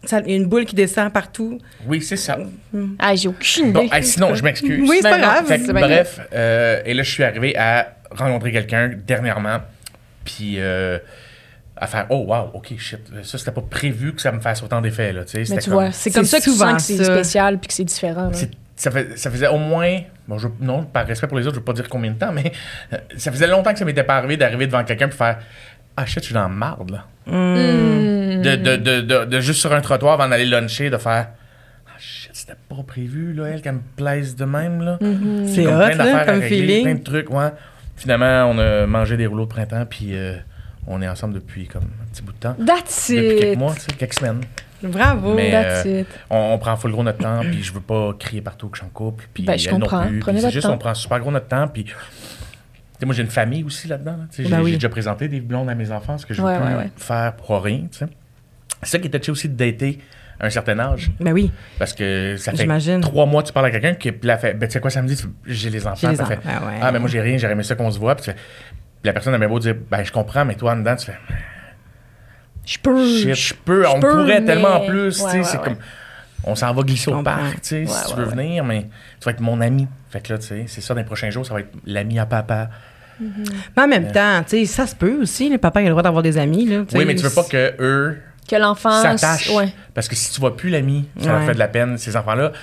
ça- 0.04 0.20
Il 0.24 0.30
y 0.30 0.34
a 0.34 0.36
une 0.36 0.46
boule 0.46 0.64
qui 0.64 0.74
descend 0.74 1.12
partout. 1.12 1.58
Oui, 1.86 2.02
c'est 2.02 2.16
ça. 2.16 2.36
Ah, 2.98 3.14
j'ai 3.14 3.28
aucune 3.28 3.70
Bon, 3.72 3.82
idée. 3.82 3.96
hey, 3.96 4.02
sinon, 4.04 4.34
je 4.34 4.42
m'excuse. 4.42 4.88
Oui, 4.88 4.98
c'est 5.02 5.08
pas 5.10 5.18
grave. 5.18 5.46
Fait 5.46 5.58
bref, 5.72 6.20
euh, 6.34 6.80
et 6.84 6.94
là, 6.94 7.02
je 7.04 7.10
suis 7.10 7.22
arrivé 7.22 7.56
à 7.56 7.94
rencontrer 8.10 8.50
quelqu'un 8.52 8.90
dernièrement, 9.06 9.58
puis 10.28 10.56
euh, 10.58 10.98
à 11.76 11.86
faire 11.86 12.06
Oh, 12.10 12.24
wow, 12.28 12.50
ok, 12.54 12.74
shit, 12.78 12.98
ça, 13.22 13.38
c'était 13.38 13.50
pas 13.52 13.62
prévu 13.62 14.12
que 14.12 14.20
ça 14.20 14.30
me 14.32 14.40
fasse 14.40 14.62
autant 14.62 14.80
d'effets, 14.80 15.12
là, 15.12 15.24
tu 15.24 15.30
sais. 15.32 15.38
Mais 15.38 15.44
c'était 15.44 15.60
tu 15.62 15.70
comme- 15.70 15.78
vois, 15.80 15.92
c'est 15.92 16.10
comme 16.10 16.24
ça 16.24 16.38
que 16.38 16.44
tu 16.44 16.50
souvent 16.50 16.70
sens 16.78 16.86
que 16.88 16.96
c'est 16.96 17.04
spécial 17.04 17.58
puis 17.58 17.68
que 17.68 17.74
c'est 17.74 17.84
différent. 17.84 18.30
Ça, 18.76 18.90
fait- 18.92 19.18
ça 19.18 19.30
faisait 19.30 19.48
au 19.48 19.58
moins, 19.58 20.00
bon, 20.28 20.38
je- 20.38 20.46
non, 20.60 20.84
par 20.84 21.04
respect 21.06 21.26
pour 21.26 21.38
les 21.38 21.46
autres, 21.46 21.54
je 21.54 21.60
veux 21.60 21.64
pas 21.64 21.72
dire 21.72 21.88
combien 21.88 22.12
de 22.12 22.18
temps, 22.18 22.30
mais 22.32 22.52
euh, 22.92 22.96
ça 23.16 23.32
faisait 23.32 23.46
longtemps 23.48 23.72
que 23.72 23.78
ça 23.78 23.84
m'était 23.84 24.04
pas 24.04 24.16
arrivé 24.16 24.36
d'arriver 24.36 24.66
devant 24.66 24.84
quelqu'un 24.84 25.08
et 25.08 25.12
faire 25.12 25.38
Ah 25.96 26.06
shit, 26.06 26.20
je 26.20 26.26
suis 26.26 26.34
dans 26.34 26.42
la 26.42 26.48
marde, 26.48 26.90
là. 26.90 27.04
Hmm. 27.26 28.40
De, 28.42 28.54
de, 28.56 28.76
de, 28.76 29.00
de, 29.00 29.24
de 29.24 29.40
juste 29.40 29.60
sur 29.60 29.72
un 29.72 29.80
trottoir 29.80 30.14
avant 30.14 30.28
d'aller 30.28 30.44
luncher, 30.46 30.90
de 30.90 30.96
faire 30.96 31.28
Ah 31.88 31.96
shit, 31.98 32.30
c'était 32.32 32.52
pas 32.68 32.82
prévu, 32.86 33.32
là, 33.32 33.46
elle, 33.48 33.62
qu'elle 33.62 33.74
me 33.74 33.80
plaise 33.96 34.36
de 34.36 34.44
même, 34.44 34.80
là. 34.82 34.98
Mm-hmm. 35.00 35.48
C'est 35.54 35.64
Comme 35.64 35.74
hot, 35.74 35.86
plein 35.86 35.96
d'affaires 35.96 36.14
là, 36.14 36.20
à 36.20 36.24
comme 36.26 36.40
régler, 36.40 36.58
feeling. 36.58 36.82
Plein 36.84 36.94
de 36.94 37.02
trucs, 37.02 37.30
ouais. 37.30 37.48
Finalement, 37.98 38.46
on 38.50 38.58
a 38.58 38.86
mangé 38.86 39.16
des 39.16 39.26
rouleaux 39.26 39.44
de 39.44 39.50
printemps, 39.50 39.84
puis 39.88 40.14
euh, 40.16 40.36
on 40.86 41.02
est 41.02 41.08
ensemble 41.08 41.34
depuis 41.34 41.66
comme 41.66 41.82
un 41.84 42.06
petit 42.12 42.22
bout 42.22 42.32
de 42.32 42.38
temps. 42.38 42.54
That's 42.64 43.10
Depuis 43.10 43.38
quelques 43.40 43.58
mois, 43.58 43.74
quelques 43.98 44.14
semaines. 44.14 44.40
Bravo. 44.82 45.34
Mais- 45.34 45.50
That's 45.50 45.86
euh, 45.86 46.00
it. 46.02 46.06
On, 46.30 46.36
on 46.54 46.58
prend 46.58 46.76
full 46.76 46.92
gros 46.92 47.02
notre 47.02 47.18
temps, 47.18 47.40
puis 47.40 47.62
je 47.62 47.72
veux 47.72 47.80
pas 47.80 48.14
crier 48.18 48.40
partout 48.40 48.68
que 48.68 48.76
je 48.78 48.82
suis 48.82 48.86
en 48.86 48.90
couple, 48.94 49.28
puis 49.34 49.42
Ben, 49.42 49.58
je 49.58 49.68
comprends. 49.68 50.06
plus. 50.06 50.20
Prenez 50.20 50.40
votre 50.40 50.52
juste, 50.52 50.66
temps. 50.66 50.74
on 50.74 50.78
prend 50.78 50.94
super 50.94 51.18
gros 51.20 51.30
notre 51.32 51.48
temps, 51.48 51.66
puis 51.66 51.84
moi, 53.04 53.14
j'ai 53.14 53.22
une 53.22 53.28
famille 53.30 53.64
aussi 53.64 53.88
là-dedans. 53.88 54.12
là. 54.18 54.24
J'ai 54.36 54.48
Ben 54.48 54.60
oui. 54.60 54.70
j'ai 54.70 54.76
déjà 54.76 54.88
présenté 54.88 55.28
des 55.28 55.40
blondes 55.40 55.68
à 55.68 55.74
mes 55.74 55.90
enfants, 55.90 56.16
ce 56.18 56.26
que 56.26 56.34
je 56.34 56.40
Ouais, 56.42 56.56
veux 56.58 56.64
ouais, 56.64 56.74
ouais. 56.74 56.90
faire 56.96 57.34
pour 57.36 57.62
rien. 57.62 57.86
C'est 57.90 58.06
ça 58.82 58.98
qui 59.00 59.10
touché 59.10 59.32
aussi 59.32 59.48
de 59.48 59.54
dater 59.56 59.98
à 60.40 60.46
un 60.46 60.50
certain 60.50 60.78
âge. 60.78 61.10
Ben 61.20 61.32
oui. 61.32 61.50
Parce 61.78 61.92
que 61.92 62.36
ça 62.36 62.52
fait 62.52 63.00
trois 63.00 63.26
mois 63.26 63.42
que 63.42 63.48
tu 63.48 63.52
parles 63.52 63.66
à 63.66 63.70
quelqu'un 63.70 63.94
qui 63.94 64.12
là, 64.22 64.38
fait, 64.38 64.54
ben, 64.54 64.66
tu 64.68 64.72
sais 64.74 64.80
quoi, 64.80 64.90
samedi, 64.90 65.20
j'ai 65.46 65.70
les 65.70 65.86
enfants. 65.86 66.10
Les 66.10 66.16
Ça 66.16 66.24
fait, 66.26 66.36
ouais. 66.36 66.78
Ah, 66.80 66.92
mais 66.92 66.98
moi, 66.98 67.08
j'ai 67.08 67.20
rien, 67.20 67.38
j'aurais 67.38 67.54
aimé 67.54 67.62
ça 67.64 67.74
qu'on 67.74 67.90
se 67.90 67.98
voit. 67.98 68.14
Puis, 68.14 68.30
la 69.04 69.12
personne 69.12 69.34
a 69.34 69.38
bien 69.38 69.48
beau 69.48 69.58
dire, 69.58 69.74
ben, 69.90 70.04
je 70.04 70.12
comprends, 70.12 70.44
mais 70.44 70.54
toi, 70.54 70.72
en 70.72 70.76
dedans, 70.76 70.96
tu 70.96 71.06
fais, 71.06 71.18
Je 72.64 72.78
peux. 72.78 73.34
je 73.34 73.54
peux, 73.54 73.86
on 73.88 74.00
peux, 74.00 74.10
pourrait 74.10 74.40
mais- 74.40 74.46
tellement 74.46 74.76
en 74.82 74.86
plus. 74.86 75.20
Ouais, 75.22 75.24
tu 75.26 75.30
sais, 75.30 75.38
ouais, 75.38 75.44
c'est 75.44 75.60
comme, 75.62 75.76
on 76.44 76.54
s'en 76.54 76.72
va 76.72 76.82
glisser 76.82 77.10
au 77.10 77.22
parc, 77.22 77.60
tu 77.62 77.68
sais, 77.68 77.86
si 77.86 78.10
tu 78.10 78.16
veux 78.16 78.24
venir, 78.26 78.64
mais 78.64 78.82
tu 79.20 79.24
vas 79.24 79.32
être 79.32 79.40
mon 79.40 79.60
ami. 79.60 79.88
Fait 80.10 80.20
que 80.20 80.32
là, 80.32 80.38
tu 80.38 80.46
sais, 80.46 80.64
c'est 80.68 80.80
ça, 80.80 80.94
dans 80.94 81.00
les 81.00 81.06
prochains 81.06 81.30
jours, 81.30 81.44
ça 81.44 81.54
va 81.54 81.60
être 81.60 81.72
l'ami 81.84 82.18
à 82.18 82.26
papa. 82.26 82.70
Mais 83.20 83.82
en 83.82 83.88
même 83.88 84.12
temps, 84.12 84.42
tu 84.44 84.50
sais, 84.58 84.64
ça 84.66 84.86
se 84.86 84.94
peut 84.94 85.20
aussi. 85.22 85.50
Le 85.50 85.58
papa 85.58 85.80
il 85.80 85.86
a 85.86 85.88
le 85.88 85.90
droit 85.90 86.04
d'avoir 86.04 86.22
des 86.22 86.38
amis. 86.38 86.66
Là. 86.66 86.84
Oui, 86.94 87.04
mais 87.04 87.16
tu 87.16 87.24
veux 87.24 87.34
pas 87.34 87.42
que 87.42 87.74
eux 87.80 88.18
Que 88.48 88.56
l'enfant. 88.56 89.02
s'attachent. 89.02 89.50
Ouais. 89.50 89.68
Parce 89.94 90.08
que 90.08 90.16
si 90.16 90.32
tu 90.32 90.40
vois 90.40 90.56
plus 90.56 90.70
l'ami, 90.70 91.08
ça 91.20 91.32
leur 91.32 91.42
fait 91.44 91.54
de 91.54 91.58
la 91.58 91.68
peine. 91.68 91.98
Ces 91.98 92.16
enfants-là, 92.16 92.50
tu 92.50 92.56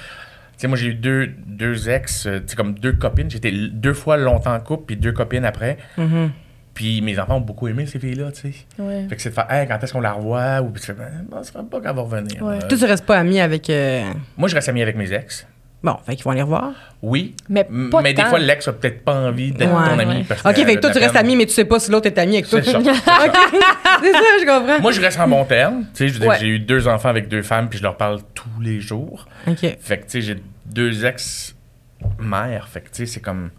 sais, 0.57 0.67
moi, 0.67 0.77
j'ai 0.77 0.87
eu 0.87 0.93
deux, 0.95 1.27
deux 1.45 1.89
ex, 1.89 2.25
euh, 2.27 2.39
comme 2.57 2.73
deux 2.73 2.93
copines. 2.93 3.29
J'étais 3.29 3.51
deux 3.51 3.93
fois 3.93 4.17
longtemps 4.17 4.53
en 4.55 4.59
couple, 4.59 4.85
puis 4.87 4.95
deux 4.97 5.11
copines 5.11 5.45
après. 5.45 5.77
Mhm. 5.97 6.31
Puis 6.73 7.01
mes 7.01 7.17
enfants 7.19 7.37
ont 7.37 7.41
beaucoup 7.41 7.67
aimé 7.69 7.85
ces 7.85 7.99
filles-là, 7.99 8.31
tu 8.33 8.51
sais. 8.51 8.53
Ouais. 8.79 9.05
Fait 9.09 9.15
que 9.15 9.21
c'est 9.21 9.29
de 9.29 9.33
faire, 9.35 9.49
hey, 9.49 9.65
quand 9.67 9.81
est-ce 9.81 9.93
qu'on 9.93 10.01
la 10.01 10.11
revoit? 10.11 10.61
Ou 10.61 10.69
puis 10.71 10.81
tu 10.81 10.87
fais, 10.87 10.93
ben, 10.93 11.41
ça 11.43 11.51
fera 11.53 11.63
pas 11.63 11.79
qu'elle 11.79 11.95
va 11.95 12.01
revenir. 12.01 12.41
Ouais. 12.43 12.55
Euh, 12.61 12.67
Toi, 12.67 12.77
tu 12.77 12.85
restes 12.85 13.05
pas 13.05 13.17
ami 13.17 13.39
avec. 13.39 13.69
euh, 13.69 14.03
moi, 14.37 14.49
je 14.49 14.55
reste 14.55 14.67
ami 14.69 14.81
avec 14.81 14.97
mes 14.97 15.13
ex. 15.13 15.47
Bon, 15.85 15.97
fait 16.03 16.15
qu'ils 16.15 16.25
vont 16.25 16.31
aller 16.31 16.41
revoir. 16.41 16.71
Oui. 17.03 17.35
Mais 17.47 17.63
pas 17.63 18.01
mais 18.01 18.13
des 18.15 18.23
tant. 18.23 18.29
fois, 18.29 18.39
l'ex 18.39 18.67
a 18.67 18.73
peut-être 18.73 19.03
pas 19.05 19.13
envie 19.13 19.51
d'être 19.51 19.71
Ouais. 19.71 19.87
ton 19.89 19.99
ami. 19.99 20.15
Ouais. 20.15 20.25
Parce 20.27 20.41
Ok, 20.43 20.55
fait 20.65 20.75
que 20.75 20.79
toi, 20.81 20.89
tu 20.89 20.97
restes 20.97 21.15
ami, 21.15 21.35
mais 21.35 21.45
tu 21.45 21.53
sais 21.53 21.65
pas 21.65 21.79
si 21.79 21.91
l'autre 21.91 22.07
est 22.07 22.17
ami 22.17 22.37
avec 22.37 22.49
toi. 22.49 22.59
C'est 22.63 22.71
ça. 22.71 22.79
c'est 22.83 24.11
ça, 24.11 24.19
je 24.41 24.45
comprends. 24.47 24.81
Moi, 24.81 24.91
je 24.91 24.99
reste 24.99 25.19
en 25.19 25.27
bon 25.27 25.45
terme. 25.45 25.85
Tu 25.93 26.09
sais, 26.09 26.25
Ouais. 26.25 26.37
j'ai 26.39 26.47
eu 26.47 26.57
deux 26.59 26.87
enfants 26.87 27.09
avec 27.09 27.27
deux 27.27 27.43
femmes, 27.43 27.69
puis 27.69 27.77
je 27.77 27.83
leur 27.83 27.97
parle 27.97 28.21
tous 28.33 28.49
les 28.59 28.81
jours. 28.81 29.27
OK. 29.47 29.59
Fait 29.79 29.97
que, 29.99 30.05
tu 30.05 30.09
sais, 30.09 30.21
j'ai 30.21 30.37
deux 30.65 31.05
ex-mères. 31.05 32.67
Fait 32.67 32.81
que, 32.81 32.85
tu 32.89 32.95
sais, 32.95 33.05
c'est 33.05 33.19
comme. 33.19 33.51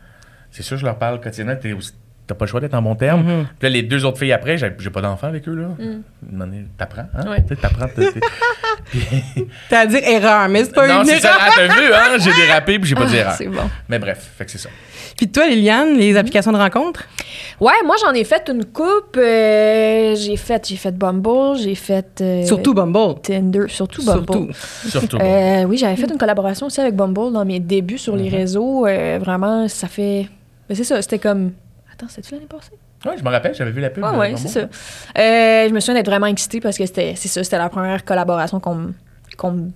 C'est 0.51 0.63
sûr, 0.65 0.77
je 0.77 0.85
leur 0.85 0.99
parle 0.99 1.21
quotidiennement. 1.21 1.55
T'es 1.61 1.73
aussi- 1.75 1.93
T'as 2.27 2.35
pas 2.35 2.45
le 2.45 2.51
choix 2.51 2.61
d'être 2.61 2.75
en 2.75 2.83
bon 2.83 2.97
terme. 2.97 3.23
Mhm. 3.23 3.45
Puis 3.59 3.69
là, 3.69 3.69
les 3.69 3.83
deux 3.83 4.05
autres 4.05 4.19
filles 4.19 4.33
après, 4.33 4.59
j'ai 4.59 4.91
pas 4.91 5.01
d'enfants 5.01 5.29
avec 5.29 5.49
eux, 5.49 5.55
là. 5.55 5.69
Mm. 5.79 6.67
T'apprends, 6.77 7.07
hein? 7.15 7.31
Ouais. 7.31 7.45
T'apprends. 7.61 7.87
T'as 9.69 9.81
à 9.81 9.87
dire 9.87 10.01
erreur, 10.03 10.49
mais 10.49 10.65
c'est 10.65 10.75
pas 10.75 10.87
non, 10.89 11.01
une 11.03 11.07
c'est 11.07 11.21
ça. 11.21 11.29
erreur. 11.31 11.41
Ah, 11.43 11.51
t'as 11.57 11.67
vu, 11.69 11.93
hein? 11.93 12.17
J'ai 12.19 12.33
dérapé, 12.47 12.79
puis 12.79 12.89
j'ai 12.89 12.95
pas 12.95 13.07
dit 13.07 13.15
Ah, 13.17 13.21
erreur. 13.21 13.35
c'est 13.35 13.47
bon. 13.49 13.63
Mais 13.89 13.99
bref, 13.99 14.31
fait 14.37 14.45
que 14.45 14.51
c'est 14.51 14.59
ça. 14.59 14.69
Puis 15.17 15.29
toi, 15.29 15.47
Liliane, 15.47 15.97
les 15.97 16.17
applications 16.17 16.53
de 16.53 16.59
rencontre? 16.59 17.05
Ouais, 17.61 17.73
moi 17.87 17.97
j'en 18.01 18.13
ai 18.13 18.25
fait 18.25 18.49
une 18.53 18.65
coupe. 18.67 19.17
euh, 19.17 20.15
j'ai 20.15 20.37
fait, 20.37 20.67
j'ai 20.69 20.77
fait 20.77 20.93
Bumble, 20.97 21.57
j'ai 21.59 21.75
fait 21.75 22.21
euh, 22.21 22.45
Surtout 22.45 22.75
Bumble. 22.75 23.21
Tinder, 23.23 23.65
surtout 23.69 24.05
Bumble. 24.05 24.53
Surtout. 24.53 24.89
Surtout. 24.89 25.19
Euh, 25.21 25.65
oui, 25.65 25.79
j'avais 25.79 25.97
fait 25.97 26.11
une 26.11 26.19
collaboration 26.19 26.67
aussi 26.67 26.81
avec 26.81 26.95
Bumble 26.95 27.33
dans 27.33 27.45
mes 27.45 27.61
débuts 27.61 27.99
sur 27.99 28.15
les 28.17 28.29
réseaux. 28.29 28.87
euh, 28.87 29.19
vraiment, 29.21 29.69
ça 29.69 29.89
fait. 29.89 30.27
Mais 30.69 30.75
c'est 30.75 30.85
ça, 30.85 31.01
c'était 31.01 31.19
comme. 31.19 31.53
Attends, 31.99 32.09
c'était-tu 32.09 32.35
l'année 32.35 32.47
passée? 32.47 32.73
Ouais, 33.05 33.17
je 33.19 33.25
me 33.25 33.29
rappelle, 33.31 33.55
j'avais 33.55 33.71
vu 33.71 33.81
la 33.81 33.91
pub. 33.91 34.05
Ah 34.07 34.13
Bumble. 34.13 34.37
c'est 34.39 34.49
ça. 34.49 34.61
Euh, 34.61 35.69
je 35.69 35.73
me 35.73 35.81
souviens 35.81 35.95
d'être 35.95 36.09
vraiment 36.11 36.27
excitée 36.27 36.61
parce 36.61 36.77
que 36.77 36.85
c'était, 36.87 37.15
c'est 37.17 37.29
ça, 37.29 37.43
c'était 37.43 37.59
la 37.59 37.69
première 37.69 38.05
collaboration 38.05 38.61
qu'on 38.61 38.75
me. 38.75 38.93
qu'on 39.37 39.51
me- 39.53 39.71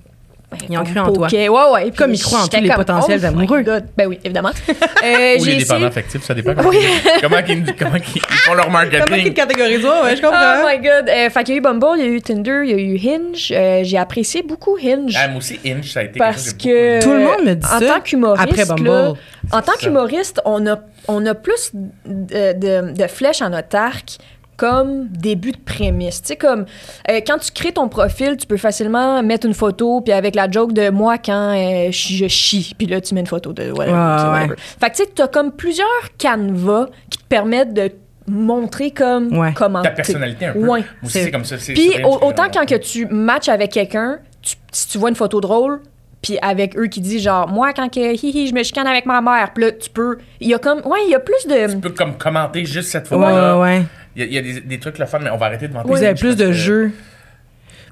Ils 0.69 0.77
ont 0.77 0.83
cru 0.85 0.99
en 0.99 1.13
toi. 1.13 1.29
Ouais, 1.31 1.49
ouais. 1.49 1.83
puis 1.91 1.93
Comme 1.93 2.13
ils 2.13 2.21
croient 2.23 2.41
en 2.43 2.49
tous 2.49 2.61
les 2.61 2.71
potentiels 2.71 3.21
oh 3.23 3.27
my 3.37 3.43
amoureux. 3.45 3.63
God. 3.63 3.85
Ben 3.97 4.07
oui, 4.09 4.19
évidemment. 4.25 4.51
Euh, 5.03 5.39
Ou 5.39 5.45
j'ai 5.45 5.53
les 5.53 5.59
dépendants 5.61 5.87
affectifs, 5.87 6.23
ça 6.23 6.35
dépend. 6.35 6.55
Comment, 6.55 6.69
Oui. 6.69 6.77
ils, 6.83 7.21
comment, 7.23 7.37
ils, 7.49 7.75
comment 7.75 7.97
ils- 7.97 8.03
ils 8.17 8.21
font 8.45 8.53
leur 8.53 8.67
Comment 8.67 8.81
qu'ils 8.81 8.99
marketing. 8.99 9.25
te 9.33 9.37
catégorisent? 9.37 9.83
Ouais, 9.85 10.03
ouais, 10.03 10.17
je 10.17 10.21
Oh 10.23 10.27
comprends. 10.27 10.69
my 10.69 10.77
god. 10.79 11.09
Euh, 11.09 11.31
fait 11.31 11.45
qu'il 11.45 11.55
y 11.55 11.57
a 11.57 11.59
eu 11.59 11.63
Bumble, 11.63 11.87
il 11.97 12.01
y 12.01 12.05
a 12.05 12.11
eu 12.11 12.21
Tinder, 12.21 12.61
il 12.65 12.71
y 12.71 12.75
a 12.75 12.77
eu 12.77 12.99
Hinge. 12.99 13.51
Euh, 13.57 13.81
j'ai 13.83 13.97
apprécié 13.97 14.43
beaucoup 14.43 14.77
Hinge. 14.77 15.15
Ah, 15.17 15.29
moi 15.29 15.39
aussi, 15.39 15.59
Inch, 15.65 15.91
ça 15.93 16.01
a 16.01 16.03
été 16.03 16.19
Parce 16.19 16.53
que 16.53 17.03
Tout 17.03 17.13
le 17.13 17.21
monde 17.21 17.45
me 17.47 17.55
dit 17.55 17.67
en 17.67 17.79
ça 17.81 17.87
tant 17.95 18.01
qu'humoriste, 18.03 18.43
après 18.51 18.65
Bumble. 18.67 18.89
là, 18.91 19.13
en 19.53 19.63
tant 19.63 19.73
qu'humoriste, 19.81 20.43
on 20.45 20.67
a, 20.67 20.77
on 21.09 21.25
a 21.25 21.35
plus 21.35 21.71
de, 22.05 22.53
de- 22.53 22.93
de 22.93 23.07
flèches 23.07 23.41
en 23.41 23.49
notre 23.51 23.75
arc 23.79 24.19
comme 24.61 25.09
début 25.09 25.53
de 25.53 25.57
prémisse. 25.59 26.20
Tu 26.20 26.29
sais, 26.29 26.37
comme 26.37 26.66
euh, 27.11 27.20
quand 27.27 27.38
tu 27.38 27.51
crées 27.51 27.73
ton 27.73 27.88
profil, 27.88 28.37
tu 28.37 28.46
peux 28.46 28.59
facilement 28.59 29.23
mettre 29.23 29.46
une 29.46 29.55
photo, 29.55 30.03
puis 30.03 30.12
avec 30.12 30.35
la 30.35 30.51
joke 30.51 30.75
de 30.75 30.90
moi 30.90 31.16
quand 31.16 31.55
euh, 31.57 31.90
je 31.90 32.27
chie, 32.29 32.75
puis 32.77 32.87
là, 32.87 33.01
tu 33.01 33.14
mets 33.14 33.20
une 33.20 33.27
photo 33.27 33.55
de 33.55 33.70
whatever. 33.73 33.94
Ouais, 33.94 34.49
tu. 34.55 34.62
Fait 34.79 34.90
que 34.90 34.96
tu 34.96 35.03
sais, 35.05 35.11
t'as 35.14 35.29
comme 35.29 35.53
plusieurs 35.53 35.87
canevas 36.18 36.88
qui 37.09 37.18
te 37.18 37.25
permettent 37.25 37.73
de 37.73 37.90
montrer 38.27 38.90
comme 38.90 39.35
Ouais. 39.37 39.53
comment 39.57 39.81
Ta 39.83 39.90
personnalité 39.92 40.44
un 40.46 40.53
peu. 40.53 40.59
Ouais. 40.59 40.85
C'est- 41.05 41.31
comme 41.31 41.44
ça. 41.46 41.57
Puis 41.57 41.92
autant 42.05 42.49
quand 42.53 42.66
que 42.68 42.75
tu 42.77 43.07
matches 43.07 43.49
avec 43.49 43.73
quelqu'un, 43.73 44.18
tu- 44.42 44.57
si 44.73 44.88
tu 44.88 44.99
vois 44.99 45.09
une 45.09 45.16
photo 45.16 45.40
drôle, 45.40 45.81
puis 46.23 46.38
avec 46.42 46.77
eux 46.77 46.87
qui 46.87 47.01
disent 47.01 47.23
genre 47.23 47.49
moi 47.49 47.73
quand 47.73 47.88
que 47.88 47.99
hi 48.14 48.31
hi 48.31 48.46
je 48.46 48.53
me 48.55 48.62
chicane 48.62 48.87
avec 48.87 49.07
ma 49.07 49.23
mère, 49.23 49.53
puis 49.55 49.64
là 49.64 49.73
tu 49.73 49.88
peux 49.88 50.18
il 50.38 50.49
y 50.49 50.55
a 50.55 50.59
comme 50.59 50.81
ouais, 50.85 50.99
il 51.07 51.11
y 51.12 51.14
a 51.14 51.18
plus 51.18 51.35
Tu 51.42 51.49
de 51.49 51.81
peux 51.81 51.88
comme 51.90 52.18
commenter 52.18 52.66
juste 52.66 52.90
cette 52.90 53.11
Ouais, 53.11 53.16
fois-là. 53.16 53.59
ouais, 53.59 53.62
ouais. 53.79 53.83
Il 54.16 54.23
y 54.23 54.25
a, 54.25 54.27
il 54.27 54.33
y 54.35 54.38
a 54.38 54.42
des, 54.42 54.61
des 54.61 54.79
trucs 54.81 54.99
le 54.99 55.07
fun, 55.07 55.18
mais 55.20 55.31
on 55.31 55.37
va 55.37 55.46
arrêter 55.46 55.68
de 55.68 55.73
vanter. 55.73 55.88
Vous 55.88 56.03
avez 56.03 56.14
plus 56.14 56.37
de 56.37 56.46
que- 56.46 56.53
jeux. 56.53 56.90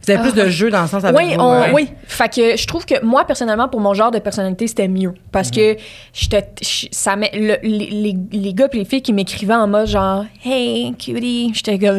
Vous 0.01 0.13
avez 0.13 0.21
Ah, 0.21 0.31
plus 0.33 0.41
de 0.45 0.49
jeux 0.49 0.71
dans 0.71 0.81
le 0.83 0.87
sens 0.89 1.05
avec 1.05 1.19
oui, 1.21 1.35
vos- 1.35 1.43
on- 1.43 1.61
ouais. 1.61 1.73
oui. 1.75 1.89
Fait 2.07 2.33
que 2.33 2.57
je 2.57 2.67
trouve 2.69 2.87
que 2.87 3.05
moi, 3.05 3.25
personnellement, 3.27 3.69
pour 3.69 3.81
mon 3.81 3.95
genre 3.95 4.11
de 4.13 4.21
personnalité, 4.21 4.67
c'était 4.69 4.87
mieux. 4.89 5.13
Parce 5.33 5.51
que 5.51 5.77
je- 6.15 6.87
ça 6.93 7.17
met, 7.17 7.31
le- 7.35 7.59
les, 7.63 7.91
les, 7.91 8.17
les 8.33 8.55
gars 8.55 8.69
et 8.73 8.77
les 8.79 8.85
filles 8.85 9.03
qui 9.03 9.13
m'écrivaient 9.13 9.55
en 9.55 9.67
mode 9.67 9.89
genre 9.89 10.25
Hey, 10.45 10.95
cutie, 10.95 11.51
j'étais 11.53 11.79
comme. 11.79 11.99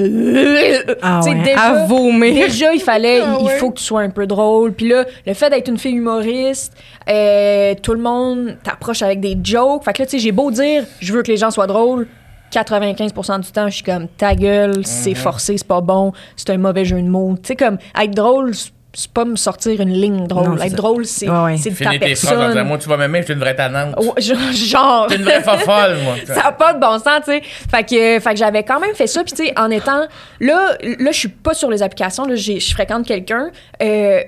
Ah 1.02 1.20
Tu 1.24 1.30
sais, 1.30 1.36
ouais, 1.38 1.44
déjà, 1.44 1.62
à 1.62 1.86
vomir. 1.86 2.34
déjà, 2.48 2.74
il 2.74 2.82
fallait, 2.82 3.20
Ah 3.22 3.38
il 3.42 3.46
ouais. 3.46 3.58
faut 3.58 3.70
que 3.70 3.78
tu 3.78 3.84
sois 3.84 4.02
un 4.02 4.10
peu 4.10 4.26
drôle. 4.26 4.72
Puis 4.74 4.88
là, 4.88 5.06
le 5.28 5.34
fait 5.34 5.50
d'être 5.50 5.68
une 5.68 5.78
fille 5.78 5.96
humoriste, 5.96 6.74
euh, 7.10 7.76
tout 7.84 7.94
le 7.94 8.00
monde 8.02 8.56
t'approche 8.64 9.02
avec 9.02 9.20
des 9.20 9.38
jokes. 9.44 9.84
Fait 9.84 9.94
que 9.94 10.02
là, 10.02 10.06
tu 10.06 10.12
sais, 10.12 10.20
j'ai 10.20 10.32
beau 10.32 10.50
dire, 10.52 10.86
je 11.02 11.14
veux 11.14 11.22
que 11.22 11.32
les 11.32 11.38
gens 11.38 11.52
soient 11.52 11.68
drôles. 11.68 12.08
95% 12.52 13.40
du 13.42 13.52
temps, 13.52 13.68
je 13.70 13.76
suis 13.76 13.84
comme 13.84 14.08
ta 14.08 14.36
gueule, 14.36 14.86
c'est 14.86 15.16
forcé, 15.16 15.58
c'est 15.58 15.68
pas 15.68 15.82
bon, 15.82 16.12
c'est 16.36 16.50
un 16.50 16.58
mauvais 16.58 16.86
jeu 16.86 17.02
de 17.02 17.08
mots. 17.08 17.36
Tu 17.42 17.48
sais, 17.50 17.56
comme 17.56 17.78
être 18.00 18.12
drôle, 18.12 18.54
c'est- 18.56 18.72
pas 19.14 19.24
me 19.24 19.36
sortir 19.36 19.80
une 19.82 19.94
ligne 19.94 20.26
drôle. 20.28 20.50
Non, 20.50 20.58
être 20.58 20.76
drôle, 20.76 21.06
c'est 21.06 21.30
Ouais, 21.30 21.44
ouais. 21.44 21.56
de 21.58 21.64
ta 21.64 21.72
phrases 21.72 22.00
personne. 22.00 22.64
Moi, 22.68 22.78
tu 22.80 22.90
vas 22.90 22.98
m'aimer, 22.98 23.20
je 23.20 23.26
suis 23.26 23.34
une 23.34 23.40
vraie 23.40 23.56
tannante. 23.56 23.96
Ouais, 23.98 24.20
genre. 24.20 25.06
Je 25.08 25.14
suis 25.14 25.22
une 25.24 25.26
vraie 25.30 25.44
fofolle, 25.44 25.98
moi. 26.04 26.16
Ça 26.26 26.34
n'a 26.36 26.52
pas 26.52 26.74
de 26.74 26.80
bon 26.80 26.98
sens, 26.98 27.22
tu 27.24 27.32
sais. 27.32 27.42
Fait 27.44 27.84
que, 27.84 28.20
fait 28.20 28.32
que 28.32 28.36
j'avais 28.36 28.64
quand 28.64 28.80
même 28.80 28.96
fait 28.96 29.06
ça. 29.08 29.24
Puis, 29.24 29.34
tu 29.34 29.46
sais, 29.46 29.54
en 29.58 29.70
étant. 29.70 30.02
Là, 30.40 30.76
là 30.82 31.12
je 31.12 31.18
suis 31.18 31.28
pas 31.30 31.54
sur 31.54 31.70
les 31.70 31.84
applications. 31.84 32.26
Là, 32.26 32.36
j'ai- 32.36 32.60
je 32.60 32.74
fréquente 32.74 33.06
quelqu'un. 33.06 33.52
euh, 33.82 34.22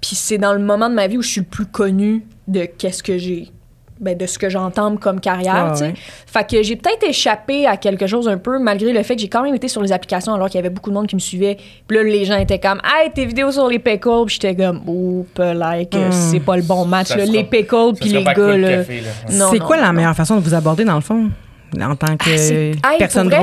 puis 0.00 0.14
c'est 0.14 0.36
dans 0.38 0.52
le 0.52 0.58
moment 0.58 0.90
de 0.90 0.94
ma 0.94 1.06
vie 1.06 1.16
où 1.16 1.22
je 1.22 1.28
suis 1.30 1.40
le 1.40 1.46
plus 1.46 1.64
connue 1.66 2.26
de 2.46 2.66
qu'est-ce 2.66 3.02
que 3.02 3.16
j'ai. 3.16 3.48
Ben, 4.00 4.18
de 4.18 4.26
ce 4.26 4.38
que 4.40 4.48
j'entends 4.48 4.96
comme 4.96 5.20
carrière, 5.20 5.66
Ouais, 5.66 5.72
tu 5.72 5.78
sais. 5.78 5.84
ouais. 5.86 5.94
Fait 6.26 6.50
que 6.50 6.62
j'ai 6.64 6.74
peut-être 6.74 7.04
échappé 7.08 7.64
à 7.66 7.76
quelque 7.76 8.08
chose 8.08 8.26
un 8.28 8.38
peu, 8.38 8.58
malgré 8.58 8.92
le 8.92 9.02
fait 9.04 9.14
que 9.14 9.20
j'ai 9.22 9.28
quand 9.28 9.42
même 9.42 9.54
été 9.54 9.68
sur 9.68 9.80
les 9.82 9.92
applications 9.92 10.34
alors 10.34 10.48
qu'il 10.48 10.56
y 10.56 10.58
avait 10.58 10.68
beaucoup 10.74 10.90
de 10.90 10.94
monde 10.96 11.06
qui 11.06 11.14
me 11.14 11.20
suivait. 11.20 11.56
Puis 11.86 11.96
là, 11.96 12.02
les 12.02 12.24
gens 12.24 12.36
étaient 12.36 12.58
comme, 12.58 12.80
hey, 12.84 13.12
tes 13.12 13.24
vidéos 13.24 13.52
sur 13.52 13.68
les 13.68 13.78
pickles. 13.78 14.24
Puis 14.26 14.38
j'étais 14.40 14.56
comme, 14.56 14.80
oups, 14.88 15.38
like, 15.38 15.94
Hmm. 15.94 16.10
c'est 16.10 16.40
pas 16.40 16.56
le 16.56 16.62
bon 16.64 16.84
match, 16.86 17.10
là. 17.14 17.24
sera- 17.24 17.32
Les 17.32 17.44
pickles, 17.44 17.92
puis 18.00 18.08
les 18.10 18.24
gars, 18.24 18.34
cool, 18.34 18.44
le 18.46 18.56
là. 18.58 18.76
café, 18.78 19.00
là. 19.00 19.10
Non, 19.32 19.48
C'est 19.52 19.58
non, 19.60 19.64
quoi 19.66 19.76
la 19.76 19.86
non. 19.86 19.92
meilleure 19.92 20.16
façon 20.16 20.36
de 20.36 20.40
vous 20.40 20.54
aborder 20.54 20.84
dans 20.84 20.96
le 20.96 21.00
fond? 21.00 21.30
En 21.82 21.96
tant 21.96 22.16
que 22.16 22.76
Ah, 22.82 22.92
Hey, 22.92 22.98
personne 22.98 23.28
drôle. 23.28 23.42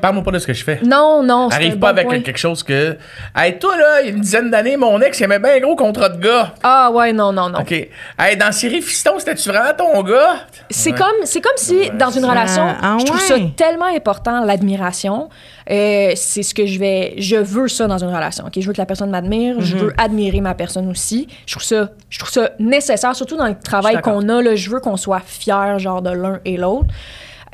Parle-moi 0.00 0.22
pas, 0.24 0.30
de 0.32 0.38
ce 0.38 0.46
que 0.46 0.52
je 0.52 0.64
fais. 0.64 0.80
Non, 0.84 1.22
non, 1.22 1.48
Arrive 1.48 1.74
bon 1.74 1.80
pas 1.80 1.88
avec 1.90 2.06
point. 2.06 2.20
quelque 2.20 2.38
chose 2.38 2.62
que. 2.62 2.96
Hey, 3.36 3.58
toi, 3.58 3.76
là, 3.76 4.00
il 4.02 4.06
y 4.06 4.08
a 4.10 4.12
une 4.14 4.20
dizaine 4.20 4.50
d'années, 4.50 4.76
mon 4.76 5.00
ex, 5.00 5.18
il 5.20 5.24
aimait 5.24 5.38
bien 5.38 5.54
un 5.56 5.60
gros 5.60 5.76
contrat 5.76 6.08
de 6.08 6.20
gars. 6.22 6.54
Ah 6.62 6.90
ouais, 6.92 7.12
non, 7.12 7.32
non, 7.32 7.48
non. 7.50 7.60
OK. 7.60 7.72
Hey, 7.72 8.36
dans 8.38 8.52
Série 8.52 8.82
Fiston, 8.82 9.18
c'était-tu 9.18 9.48
vraiment 9.48 9.72
ton 9.76 10.02
gars? 10.02 10.46
C'est 10.70 10.92
Ouais. 10.92 10.98
comme, 10.98 11.24
c'est 11.24 11.40
comme 11.40 11.52
si 11.56 11.90
dans 11.98 12.10
une 12.10 12.24
Ah, 12.24 12.30
relation, 12.30 12.66
ah 12.82 12.96
je 13.00 13.04
trouve 13.06 13.20
ouais. 13.20 13.26
ça 13.26 13.34
tellement 13.56 13.86
important 13.86 14.44
l'admiration. 14.44 15.28
Euh, 15.70 16.12
c'est 16.16 16.42
ce 16.42 16.52
que 16.52 16.66
je 16.66 16.78
vais, 16.80 17.14
je 17.18 17.36
veux 17.36 17.68
ça 17.68 17.86
dans 17.86 17.98
une 17.98 18.12
relation. 18.12 18.44
Ok, 18.46 18.54
je 18.58 18.66
veux 18.66 18.72
que 18.72 18.78
la 18.80 18.86
personne 18.86 19.10
m'admire, 19.10 19.56
je 19.60 19.76
Mhm. 19.76 19.82
veux 19.82 19.94
admirer 19.98 20.40
ma 20.40 20.54
personne 20.54 20.88
aussi. 20.90 21.28
Je 21.46 21.52
trouve 21.54 21.62
ça, 21.62 21.90
je 22.08 22.18
trouve 22.18 22.30
ça 22.30 22.50
nécessaire, 22.58 23.14
surtout 23.14 23.36
dans 23.36 23.46
le 23.46 23.54
travail 23.58 24.00
qu'on 24.00 24.28
a 24.28 24.42
là. 24.42 24.54
Je 24.56 24.68
veux 24.70 24.80
qu'on 24.80 24.96
soit 24.96 25.20
fiers 25.24 25.78
genre 25.78 26.02
de 26.02 26.10
l'un 26.10 26.40
et 26.44 26.56
l'autre. 26.56 26.86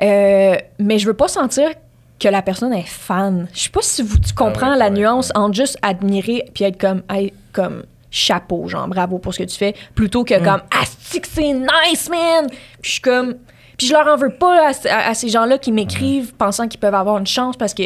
Euh, 0.02 0.56
mais 0.78 0.98
je 0.98 1.06
veux 1.06 1.14
pas 1.14 1.28
sentir 1.28 1.70
que 2.18 2.28
la 2.28 2.42
personne 2.42 2.72
est 2.72 2.86
fan. 2.86 3.46
Je 3.52 3.60
sais 3.60 3.68
pas 3.70 3.80
si 3.82 4.02
vous, 4.02 4.18
tu 4.18 4.32
comprends 4.34 4.68
Ah 4.68 4.72
ouais, 4.72 4.78
la 4.78 4.84
ouais, 4.86 4.90
nuance 4.92 5.28
ouais. 5.34 5.40
entre 5.40 5.54
juste 5.54 5.78
admirer 5.82 6.44
puis 6.54 6.64
être 6.64 6.78
comme, 6.80 7.02
hey, 7.10 7.32
comme 7.52 7.82
chapeau, 8.10 8.68
genre 8.68 8.88
bravo 8.88 9.18
pour 9.18 9.34
ce 9.34 9.40
que 9.40 9.44
tu 9.48 9.56
fais, 9.56 9.74
plutôt 9.94 10.24
que 10.24 10.38
comme 10.42 10.62
asti 10.80 11.20
que 11.20 11.28
c'est 11.28 11.52
nice 11.52 12.08
man. 12.10 12.46
Puis 12.48 12.56
je 12.82 12.90
suis 12.92 13.00
comme, 13.02 13.34
puis 13.76 13.86
je 13.88 13.92
leur 13.92 14.06
en 14.06 14.16
veux 14.16 14.30
pas 14.30 14.68
à, 14.68 14.72
à- 14.88 15.10
à 15.10 15.14
ces 15.14 15.28
gens-là 15.28 15.58
qui 15.58 15.72
m'écrivent 15.72 16.32
pensant 16.34 16.68
qu'ils 16.68 16.80
peuvent 16.80 16.94
avoir 16.94 17.18
une 17.18 17.26
chance 17.26 17.56
parce 17.58 17.74
que 17.74 17.82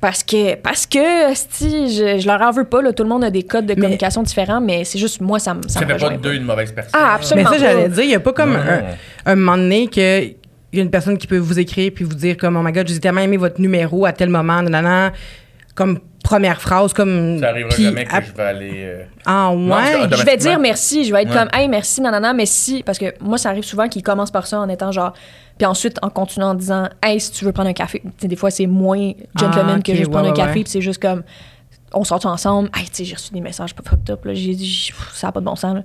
parce 0.00 0.22
que 0.22 0.54
parce 0.54 0.86
que 0.86 1.30
asti, 1.30 1.94
je, 1.94 2.18
je 2.18 2.26
leur 2.26 2.40
en 2.40 2.50
veux 2.52 2.64
pas 2.64 2.80
là, 2.80 2.94
tout 2.94 3.02
le 3.02 3.08
monde 3.10 3.22
a 3.24 3.30
des 3.30 3.42
codes 3.42 3.66
de 3.66 3.74
communication 3.74 4.22
différents 4.22 4.60
mais 4.62 4.84
c'est 4.84 4.98
juste 4.98 5.20
moi 5.20 5.38
ça 5.38 5.52
me 5.52 5.60
ça 5.68 5.80
Ça 5.80 5.84
me 5.84 5.92
fait 5.92 5.98
pas 5.98 6.10
de 6.10 6.16
deux 6.16 6.32
une 6.34 6.44
mauvaise 6.44 6.72
personne. 6.72 6.92
Ah, 6.94 7.08
Mais 7.10 7.14
absolument. 7.16 7.50
ça, 7.50 7.58
j'allais 7.58 7.88
dire, 7.90 8.04
il 8.04 8.08
n'y 8.08 8.14
a 8.14 8.20
pas 8.20 8.32
comme 8.32 8.56
un, 8.56 8.82
un 9.26 9.36
moment 9.36 9.58
donné 9.58 9.88
que 9.88 10.22
il 10.72 10.78
y 10.78 10.80
a 10.80 10.84
une 10.84 10.90
personne 10.90 11.18
qui 11.18 11.26
peut 11.26 11.38
vous 11.38 11.58
écrire 11.58 11.90
puis 11.94 12.04
vous 12.04 12.14
dire 12.14 12.36
comme 12.36 12.56
oh 12.56 12.62
my 12.62 12.72
god, 12.72 12.86
j'ai 12.88 12.98
tellement 13.00 13.20
aimé 13.22 13.36
votre 13.36 13.60
numéro 13.60 14.06
à 14.06 14.12
tel 14.12 14.28
moment, 14.28 14.62
nanana, 14.62 15.12
comme 15.74 15.98
première 16.22 16.60
phrase 16.60 16.92
comme 16.92 17.38
Ça 17.40 17.48
arrivera 17.48 17.72
puis 17.74 17.84
jamais 17.84 18.04
que 18.04 18.10
je 18.14 18.32
vais 18.36 18.42
aller. 18.42 18.70
euh, 18.74 19.02
Ah 19.24 19.50
Non, 19.54 19.74
ouais? 19.74 20.08
je- 20.10 20.16
Je 20.16 20.24
vais 20.24 20.36
dire 20.36 20.58
merci, 20.58 21.04
je 21.04 21.12
vais 21.12 21.22
être 21.22 21.30
Ouais. 21.30 21.36
comme 21.36 21.48
hey 21.54 21.66
merci 21.68 22.00
nanana 22.02 22.32
mais 22.34 22.44
si 22.46 22.82
parce 22.82 22.98
que 22.98 23.06
moi 23.20 23.38
ça 23.38 23.48
arrive 23.48 23.64
souvent 23.64 23.88
qu'ils 23.88 24.02
commencent 24.02 24.30
par 24.30 24.46
ça 24.46 24.60
en 24.60 24.68
étant 24.68 24.92
genre 24.92 25.14
puis 25.56 25.66
ensuite 25.66 25.98
en 26.02 26.10
continuant 26.10 26.50
en 26.50 26.54
disant 26.54 26.88
hey 27.02 27.18
si 27.20 27.32
tu 27.32 27.44
veux 27.46 27.52
prendre 27.52 27.70
un 27.70 27.72
café, 27.74 28.00
tu 28.04 28.10
sais, 28.18 28.28
des 28.28 28.36
fois 28.36 28.50
c'est 28.50 28.66
moins 28.66 29.12
gentleman 29.34 29.76
Ah, 29.76 29.78
ok, 29.78 29.82
que 29.84 29.94
juste 29.94 30.06
ouais, 30.08 30.12
prendre 30.12 30.28
un 30.28 30.32
café 30.32 30.58
ouais. 30.58 30.62
puis 30.64 30.70
c'est 30.70 30.80
juste 30.82 31.00
comme 31.00 31.22
on 31.92 32.04
sort 32.04 32.24
ensemble, 32.26 32.70
hey 32.76 32.84
tu 32.84 32.96
sais 32.96 33.04
j'ai 33.04 33.14
reçu 33.14 33.32
des 33.32 33.40
messages 33.40 33.74
pas 33.74 33.82
fucked 33.88 34.10
up 34.10 34.24
là, 34.24 34.34
j'ai 34.34 34.54
dit 34.54 34.92
ça 35.12 35.28
a 35.28 35.32
pas 35.32 35.40
de 35.40 35.44
bon 35.44 35.56
sens 35.56 35.74
là. 35.74 35.82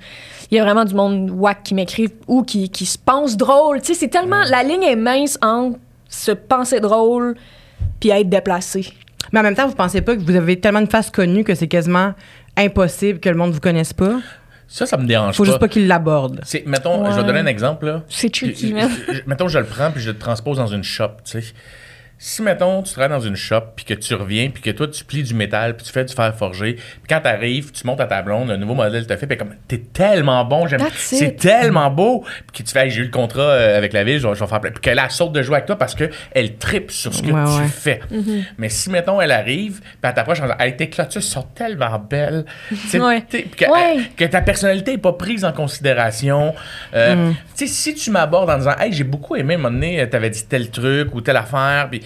Il 0.51 0.57
y 0.57 0.59
a 0.59 0.63
vraiment 0.63 0.85
du 0.85 0.93
monde 0.93 1.31
whack 1.31 1.63
qui 1.63 1.73
m'écrivent 1.73 2.13
ou 2.27 2.43
qui, 2.43 2.69
qui 2.69 2.85
se 2.85 2.97
pense 2.97 3.37
drôle, 3.37 3.81
tu 3.81 3.87
sais 3.87 3.93
c'est 3.93 4.09
tellement 4.09 4.43
la 4.49 4.63
ligne 4.63 4.83
est 4.83 4.95
mince 4.95 5.37
entre 5.41 5.79
se 6.07 6.31
penser 6.31 6.79
drôle 6.79 7.35
puis 7.99 8.09
être 8.09 8.29
déplacé. 8.29 8.93
Mais 9.31 9.39
en 9.39 9.43
même 9.43 9.55
temps, 9.55 9.67
vous 9.67 9.75
pensez 9.75 10.01
pas 10.01 10.15
que 10.15 10.21
vous 10.21 10.35
avez 10.35 10.59
tellement 10.59 10.81
de 10.81 10.89
faces 10.89 11.09
connues 11.09 11.43
que 11.43 11.55
c'est 11.55 11.67
quasiment 11.67 12.13
impossible 12.57 13.19
que 13.19 13.29
le 13.29 13.35
monde 13.35 13.51
vous 13.51 13.59
connaisse 13.59 13.93
pas? 13.93 14.19
Ça, 14.67 14.85
ça 14.85 14.97
me 14.97 15.05
dérange 15.05 15.35
Faut 15.35 15.43
pas. 15.43 15.49
juste 15.49 15.59
pas 15.59 15.67
qu'il 15.67 15.87
l'aborde. 15.87 16.41
C'est, 16.43 16.65
mettons, 16.65 17.09
je 17.11 17.15
vais 17.19 17.23
donner 17.23 17.39
un 17.39 17.45
exemple, 17.45 17.85
là. 17.85 18.03
C'est 18.07 18.31
tricky, 18.31 18.73
Mettons, 19.25 19.47
je 19.47 19.59
le 19.59 19.65
prends 19.65 19.91
puis 19.91 20.01
je 20.01 20.11
le 20.11 20.17
transpose 20.17 20.57
dans 20.57 20.67
une 20.67 20.83
shop, 20.83 21.09
tu 21.23 21.41
sais. 21.41 21.53
Si, 22.27 22.41
mettons, 22.41 22.81
tu 22.81 22.91
travailles 22.91 23.11
dans 23.15 23.23
une 23.23 23.35
shop, 23.35 23.61
puis 23.75 23.85
que 23.85 23.93
tu 23.93 24.15
reviens, 24.15 24.49
puis 24.49 24.63
que 24.63 24.71
toi, 24.71 24.87
tu 24.87 25.03
plies 25.05 25.21
du 25.21 25.35
métal, 25.35 25.75
puis 25.77 25.85
tu 25.85 25.91
fais 25.91 26.03
du 26.03 26.11
fer 26.11 26.33
forgé, 26.35 26.73
puis 26.73 26.83
quand 27.07 27.21
tu 27.21 27.27
arrives, 27.27 27.71
tu 27.71 27.85
montes 27.85 28.01
à 28.01 28.07
ta 28.07 28.23
blonde, 28.23 28.49
un 28.49 28.57
nouveau 28.57 28.73
modèle 28.73 29.05
te 29.05 29.15
fait, 29.15 29.27
puis 29.27 29.37
comme, 29.37 29.53
t'es 29.67 29.77
tellement 29.77 30.43
bon, 30.43 30.65
j'aime, 30.65 30.81
c'est 30.95 31.35
tellement 31.35 31.91
beau, 31.91 32.25
puis 32.51 32.63
que 32.63 32.67
tu 32.67 32.73
fais, 32.73 32.85
Hey, 32.85 32.89
j'ai 32.89 33.01
eu 33.01 33.05
le 33.05 33.11
contrat 33.11 33.43
euh, 33.43 33.77
avec 33.77 33.93
la 33.93 34.03
ville, 34.03 34.17
je 34.19 34.27
vais, 34.27 34.33
je 34.33 34.39
vais 34.39 34.47
faire 34.47 34.59
plein, 34.59 34.71
puis 34.71 34.81
qu'elle 34.81 34.97
a 34.97 35.07
sorte 35.09 35.33
de 35.33 35.43
jouer 35.43 35.57
avec 35.57 35.67
toi 35.67 35.75
parce 35.77 35.93
qu'elle 35.93 36.55
tripe 36.57 36.89
sur 36.89 37.13
ce 37.13 37.21
que 37.21 37.27
Ouais, 37.27 37.43
tu 37.45 37.61
ouais. 37.61 37.67
fais. 37.67 37.99
Mais 38.57 38.69
si, 38.69 38.89
mettons, 38.89 39.21
elle 39.21 39.31
arrive, 39.31 39.79
puis 39.81 39.89
elle 40.01 40.13
t'approche 40.15 40.39
en 40.39 40.45
disant, 40.45 40.57
hey, 40.59 40.75
tes 40.75 40.89
clôtures 40.89 41.21
sont 41.21 41.43
tellement 41.53 41.99
belles, 41.99 42.45
Ouais. 42.95 43.21
que, 43.21 43.71
Ouais. 43.71 44.01
que 44.17 44.25
ta 44.25 44.41
personnalité 44.41 44.93
n'est 44.93 44.97
pas 44.97 45.13
prise 45.13 45.45
en 45.45 45.51
considération. 45.51 46.55
Euh, 46.95 47.31
Tu 47.55 47.67
sais, 47.67 47.73
si 47.73 47.93
tu 47.93 48.09
m'abordes 48.11 48.49
en 48.49 48.57
disant, 48.57 48.75
hey, 48.79 48.91
j'ai 48.91 49.03
beaucoup 49.05 49.35
aimé, 49.35 49.53
à 49.53 49.57
un 49.57 49.61
moment 49.61 49.71
donné, 49.75 50.09
t'avais 50.09 50.29
dit 50.31 50.43
tel 50.47 50.69
truc 50.71 51.13
ou 51.13 51.21
telle 51.21 51.37
affaire, 51.37 51.87
puis 51.89 52.01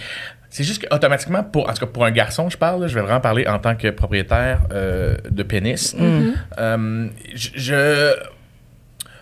c'est 0.48 0.64
juste 0.64 0.86
qu'automatiquement, 0.86 1.44
pour, 1.44 1.68
en 1.68 1.72
tout 1.72 1.86
cas 1.86 1.92
pour 1.92 2.04
un 2.04 2.10
garçon, 2.10 2.50
je 2.50 2.58
parle, 2.58 2.82
là, 2.82 2.88
je 2.88 2.94
vais 2.94 3.02
vraiment 3.02 3.20
parler 3.20 3.46
en 3.46 3.58
tant 3.58 3.76
que 3.76 3.88
propriétaire 3.88 4.60
euh, 4.72 5.16
de 5.30 5.42
pénis. 5.42 5.94
Euh, 6.58 7.08
je. 7.34 8.14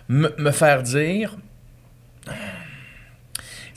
me 0.09 0.51
faire 0.51 0.83
dire. 0.83 1.37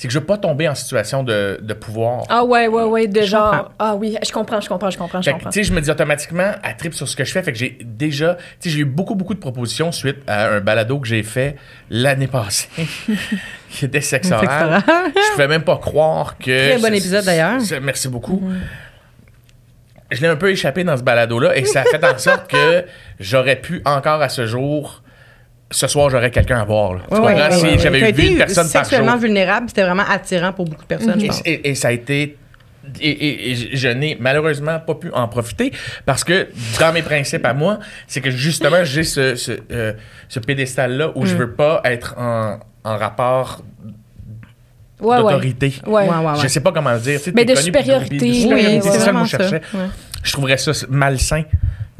C'est 0.02 0.08
que 0.08 0.14
je 0.14 0.18
veux 0.18 0.24
pas 0.24 0.36
tomber 0.36 0.68
en 0.68 0.74
situation 0.74 1.22
de, 1.22 1.60
de 1.62 1.74
pouvoir. 1.74 2.24
Ah 2.28 2.42
ouais 2.42 2.66
ouais 2.66 2.82
ouais 2.82 3.06
de 3.06 3.20
Je 3.20 3.26
genre 3.26 3.50
comprends. 3.52 3.68
ah 3.78 3.94
oui, 3.94 4.16
je 4.20 4.32
comprends, 4.32 4.60
je 4.60 4.68
comprends, 4.68 4.90
je 4.90 4.98
comprends, 4.98 5.20
je 5.22 5.26
Fait 5.26 5.32
comprends. 5.32 5.50
tu 5.50 5.60
sais, 5.60 5.64
je 5.64 5.72
me 5.72 5.80
dis 5.80 5.88
automatiquement, 5.92 6.50
elle 6.64 6.76
tripe 6.76 6.92
sur 6.92 7.06
ce 7.06 7.14
que 7.14 7.24
je 7.24 7.30
fais. 7.30 7.40
Fait 7.40 7.52
que 7.52 7.58
j'ai 7.58 7.78
déjà, 7.84 8.34
tu 8.34 8.68
sais, 8.68 8.70
j'ai 8.70 8.80
eu 8.80 8.84
beaucoup, 8.84 9.14
beaucoup 9.14 9.34
de 9.34 9.38
propositions 9.38 9.92
suite 9.92 10.16
à 10.26 10.48
un 10.54 10.60
balado 10.60 10.98
que 10.98 11.06
j'ai 11.06 11.22
fait 11.22 11.54
l'année 11.88 12.26
passée, 12.26 12.68
qui 13.70 13.84
était 13.84 14.00
sexe 14.00 14.32
oral. 14.32 14.82
Je 14.88 15.30
pouvais 15.34 15.46
même 15.46 15.62
pas 15.62 15.76
croire 15.78 16.36
que. 16.36 16.70
Très 16.72 16.78
bon 16.80 16.92
épisode, 16.92 17.24
d'ailleurs. 17.24 17.60
Merci 17.80 18.08
beaucoup. 18.08 18.42
Je 20.10 20.20
l'ai 20.20 20.26
un 20.26 20.34
peu 20.36 20.50
échappé 20.50 20.82
dans 20.82 20.96
ce 20.96 21.02
balado-là 21.04 21.56
et 21.56 21.64
ça 21.64 21.82
a 21.82 21.84
fait 21.84 22.04
en 22.04 22.18
sorte 22.18 22.50
que 22.50 22.84
j'aurais 23.20 23.54
pu 23.54 23.82
encore 23.84 24.20
à 24.20 24.28
ce 24.28 24.46
jour. 24.46 25.01
Ce 25.72 25.87
soir, 25.88 26.08
j'aurais 26.11 26.30
quelqu'un 26.30 26.61
à 26.61 26.64
voir. 26.64 26.94
là. 26.94 27.00
Tu 27.08 27.14
Ouais, 27.14 27.20
comprends? 27.35 27.35
ouais, 27.62 27.76
si 27.76 27.78
j'avais 27.80 28.11
été 28.11 28.30
une 28.30 28.37
personne 28.38 28.64
par 28.70 28.82
jour. 28.82 28.90
sexuellement 28.90 29.16
vulnérable, 29.16 29.66
c'était 29.68 29.82
vraiment 29.82 30.04
attirant 30.08 30.52
pour 30.52 30.66
beaucoup 30.66 30.82
de 30.82 30.87
personnes, 30.87 31.18
je 31.18 31.24
Et, 31.24 31.28
pense. 31.28 31.42
et- 31.44 31.70
et 31.70 31.74
ça 31.74 31.88
a 31.88 31.92
été. 31.92 32.37
Et, 33.00 33.08
et- 33.11 33.50
et 33.52 33.76
je- 33.76 33.88
n'ai 33.88 34.16
malheureusement 34.20 34.80
pas 34.80 34.94
pu 34.96 35.11
en 35.12 35.28
profiter 35.28 35.72
parce 36.04 36.24
que 36.24 36.48
dans 36.80 36.92
mes 36.92 37.02
principes 37.02 37.44
à 37.46 37.54
moi, 37.54 37.78
c'est 38.08 38.20
que 38.20 38.30
justement 38.30 38.82
j'ai 38.85 39.04
ce, 39.04 39.35
ce, 39.37 39.52
euh, 39.70 39.92
ce 40.28 40.40
pédestal-là 40.40 41.12
où 41.14 41.22
Mm. 41.22 41.26
je 41.26 41.35
veux 41.37 41.52
pas 41.52 41.80
être 41.85 42.16
en, 42.18 42.58
en 42.85 42.96
rapport 42.96 43.62
ouais 45.00 45.16
d'autorité. 45.16 45.72
Ouais. 45.87 46.08
Ouais, 46.08 46.08
ouais, 46.08 46.16
ouais. 46.32 46.38
Je 46.42 46.48
sais 46.48 46.61
pas 46.61 46.72
comment 46.72 46.92
le 46.92 46.98
dire. 47.00 47.18
tu 47.18 47.26
sais, 47.26 47.32
Mais 47.35 47.44
de 47.44 47.54
supériorité, 47.54 48.32
supériorité, 48.35 48.80
c'est 48.90 48.98
ça 48.98 49.12
que 49.12 49.18
je 49.24 49.30
cherchais. 49.30 49.62
Ouais. 49.74 49.87
Je 50.24 50.32
trouverais 50.32 50.58
ça 50.58 50.72
malsain 50.88 51.44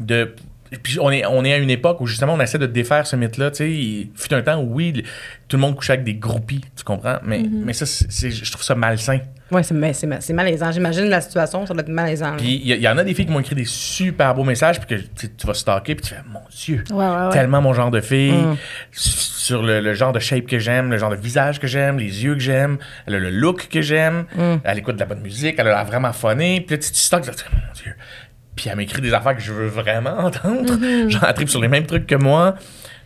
de. 0.01 0.35
Puis 0.81 0.99
on 0.99 1.11
est, 1.11 1.25
on 1.25 1.43
est 1.45 1.53
à 1.53 1.57
une 1.57 1.69
époque 1.69 2.01
où 2.01 2.07
justement 2.07 2.33
on 2.33 2.39
essaie 2.39 2.57
de 2.57 2.65
défaire 2.65 3.05
ce 3.05 3.15
mythe-là. 3.15 3.51
Tu 3.51 3.57
sais, 3.57 3.71
il 3.71 4.09
fut 4.15 4.33
un 4.33 4.41
temps 4.41 4.59
où 4.61 4.73
oui, 4.75 4.91
le- 4.93 5.01
tout 5.47 5.57
le 5.57 5.61
monde 5.61 5.75
couchait 5.75 5.93
avec 5.93 6.05
des 6.05 6.15
groupies, 6.15 6.61
tu 6.75 6.83
comprends? 6.83 7.17
Mais, 7.23 7.39
Mm-hmm. 7.39 7.49
mais 7.65 7.73
ça, 7.73 7.85
c'est- 7.85 8.31
je 8.31 8.51
trouve 8.51 8.63
ça 8.63 8.75
malsain. 8.75 9.19
Ouais, 9.51 9.61
c'est 9.61 10.33
malaisant. 10.33 10.71
J'imagine 10.71 11.05
la 11.09 11.21
situation, 11.21 11.65
ça 11.67 11.73
doit 11.75 11.83
être 11.83 11.89
malaisant. 11.89 12.35
Puis 12.37 12.59
il 12.63 12.71
y, 12.75 12.79
y 12.79 12.87
en 12.87 12.97
a 12.97 13.03
des 13.03 13.13
filles 13.13 13.27
qui 13.27 13.31
m'ont 13.31 13.39
écrit 13.41 13.53
des 13.53 13.65
super 13.65 14.33
beaux 14.33 14.43
messages, 14.45 14.79
puis 14.79 14.97
que 14.97 15.27
tu 15.27 15.45
vas 15.45 15.53
stalker, 15.53 15.93
puis 15.93 16.07
tu 16.07 16.15
fais, 16.15 16.21
mon 16.31 16.39
Dieu, 16.49 16.83
Ouais, 16.89 17.05
ouais, 17.05 17.25
ouais. 17.27 17.29
tellement 17.31 17.61
mon 17.61 17.73
genre 17.73 17.91
de 17.91 18.01
fille, 18.01 18.31
Mm. 18.31 18.55
sur 18.91 19.61
le, 19.61 19.79
le 19.81 19.93
genre 19.93 20.11
de 20.13 20.19
shape 20.19 20.45
que 20.47 20.57
j'aime, 20.57 20.89
le 20.89 20.97
genre 20.97 21.11
de 21.11 21.15
visage 21.17 21.59
que 21.59 21.67
j'aime, 21.67 21.99
les 21.99 22.23
yeux 22.23 22.33
que 22.33 22.39
j'aime, 22.39 22.77
elle 23.05 23.15
a 23.15 23.19
le 23.19 23.29
look 23.29 23.67
que 23.69 23.81
j'aime, 23.81 24.25
Mm. 24.35 24.55
elle 24.63 24.77
écoute 24.79 24.95
de 24.95 24.99
la 25.01 25.05
bonne 25.05 25.21
musique, 25.21 25.55
elle 25.59 25.67
a 25.67 25.75
l'air 25.75 25.85
vraiment 25.85 26.13
funnée, 26.13 26.61
puis 26.61 26.75
là, 26.75 26.81
tu 26.81 26.91
tu 26.91 26.93
dis, 26.93 27.43
mon 27.53 27.73
Dieu. 27.73 27.93
Puis 28.55 28.69
elle 28.69 28.77
m'écrit 28.77 29.01
des 29.01 29.13
affaires 29.13 29.35
que 29.35 29.41
je 29.41 29.51
veux 29.53 29.67
vraiment 29.67 30.17
entendre, 30.19 30.73
Mm-hmm. 30.75 31.09
genre, 31.09 31.23
elle 31.27 31.33
tripe 31.33 31.49
sur 31.49 31.61
les 31.61 31.67
mêmes 31.67 31.85
trucs 31.85 32.05
que 32.07 32.15
moi, 32.15 32.55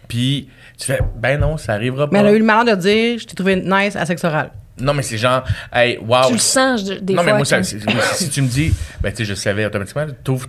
puis 0.07 0.49
tu 0.77 0.86
fais, 0.86 0.99
ben 1.15 1.39
non, 1.39 1.57
ça 1.57 1.73
arrivera 1.73 2.07
pas. 2.10 2.13
Mais 2.13 2.19
elle 2.19 2.27
a 2.27 2.31
eu 2.33 2.39
le 2.39 2.45
malheur 2.45 2.75
de 2.77 2.81
dire 2.81 3.19
Je 3.19 3.25
t'ai 3.25 3.36
trouvé 3.36 3.55
nice 3.55 3.95
à 3.95 4.05
sexe 4.05 4.23
oral. 4.23 4.51
Non, 4.79 4.93
mais 4.93 5.01
c'est 5.01 5.17
genre, 5.17 5.43
hey, 5.73 5.97
wow. 5.97 6.27
Tu 6.27 6.33
le 6.33 6.39
sens 6.39 6.86
je- 6.88 6.99
des 6.99 7.13
non, 7.15 7.23
fois. 7.23 7.31
mais 7.31 7.38
moi, 7.38 7.45
ça- 7.45 7.63
si 7.63 8.29
tu 8.29 8.41
me 8.43 8.47
dis, 8.47 8.73
ben 9.01 9.10
tu 9.12 9.17
sais, 9.17 9.25
je 9.25 9.33
savais 9.33 9.65
automatiquement, 9.65 10.05
t'ouvres 10.23 10.47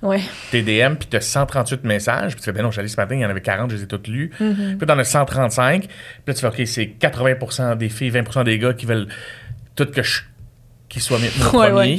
Ouais. 0.00 0.20
tes 0.50 0.62
DM, 0.62 0.94
puis 0.96 1.08
tu 1.10 1.16
as 1.16 1.22
138 1.22 1.82
messages, 1.82 2.32
puis 2.32 2.40
tu 2.40 2.44
fais, 2.44 2.52
ben 2.52 2.62
non, 2.62 2.70
j'allais 2.70 2.88
ce 2.88 2.96
matin, 2.96 3.14
il 3.16 3.22
y 3.22 3.24
en 3.26 3.30
avait 3.30 3.40
40, 3.40 3.70
je 3.70 3.76
les 3.76 3.82
ai 3.82 3.86
toutes 3.86 4.06
lues. 4.06 4.30
Mm-hmm. 4.40 4.76
Puis 4.76 4.86
t'en 4.86 4.98
as 4.98 5.04
135, 5.04 5.80
puis 5.86 5.90
là, 6.26 6.34
tu 6.34 6.40
fais, 6.40 6.46
OK, 6.46 6.62
c'est 6.66 6.86
80% 7.00 7.74
des 7.76 7.88
filles, 7.88 8.10
20 8.10 8.44
des 8.44 8.58
gars 8.58 8.74
qui 8.74 8.84
veulent 8.86 9.08
tout 9.74 9.86
que 9.86 10.02
je 10.02 10.20
qu'ils 10.90 11.02
soient 11.02 11.18
mis 11.18 11.28
mon 11.38 11.44
Ouais, 11.58 11.70
premier. 11.70 11.94
ouais. 11.94 11.98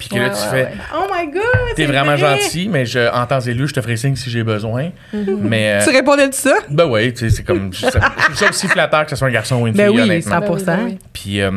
Puis 0.00 0.08
que 0.08 0.16
là, 0.16 0.30
tu 0.30 0.34
ouais, 0.36 0.48
fais, 0.50 0.64
ouais. 0.64 0.72
Oh 0.96 1.06
my 1.14 1.30
god! 1.30 1.42
t'es 1.76 1.84
vraiment 1.86 2.16
vrai! 2.16 2.40
gentil, 2.40 2.68
mais 2.68 2.84
je, 2.86 3.08
en 3.14 3.24
temps 3.26 3.38
lieu, 3.46 3.66
je 3.66 3.74
te 3.74 3.80
ferai 3.80 3.96
signe 3.96 4.16
si 4.16 4.30
j'ai 4.30 4.42
besoin. 4.42 4.90
Mm-hmm. 5.14 5.36
Mais, 5.42 5.74
euh, 5.80 5.84
Tu 5.84 5.90
répondais 5.90 6.28
de 6.28 6.34
ça? 6.34 6.54
ben 6.70 6.86
ouais, 6.86 7.12
tu 7.12 7.28
sais, 7.28 7.36
c'est 7.36 7.42
comme, 7.44 7.72
je 7.72 7.86
trouve 7.86 8.00
ça 8.34 8.48
aussi 8.48 8.66
flatteur 8.66 9.04
que 9.04 9.10
ce 9.10 9.16
soit 9.16 9.28
un 9.28 9.32
garçon 9.32 9.56
ou 9.62 9.66
une 9.68 9.74
Ben 9.74 9.86
fille, 9.88 9.96
oui, 9.96 10.02
honnêtement. 10.02 10.40
100%. 10.40 10.40
Ben 10.40 10.50
oui, 10.56 10.62
ben 10.64 10.78
oui. 10.86 10.98
Puis 11.12 11.40
euh, 11.42 11.50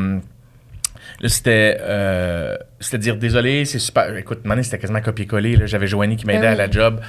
là, 1.21 1.29
c'était, 1.29 1.77
euh, 1.81 2.57
c'était 2.81 2.97
dire 2.97 3.15
désolé, 3.15 3.63
c'est 3.65 3.79
super. 3.79 4.15
Écoute, 4.17 4.41
maintenant, 4.43 4.61
c'était 4.63 4.77
quasiment 4.79 5.01
copier-coller. 5.01 5.55
là. 5.55 5.65
J'avais 5.65 5.87
Joanie 5.87 6.17
qui 6.17 6.25
m'aidait 6.27 6.41
Ben 6.41 6.53
à 6.53 6.55
la 6.55 6.65
oui. 6.65 6.71
job. 6.73 6.99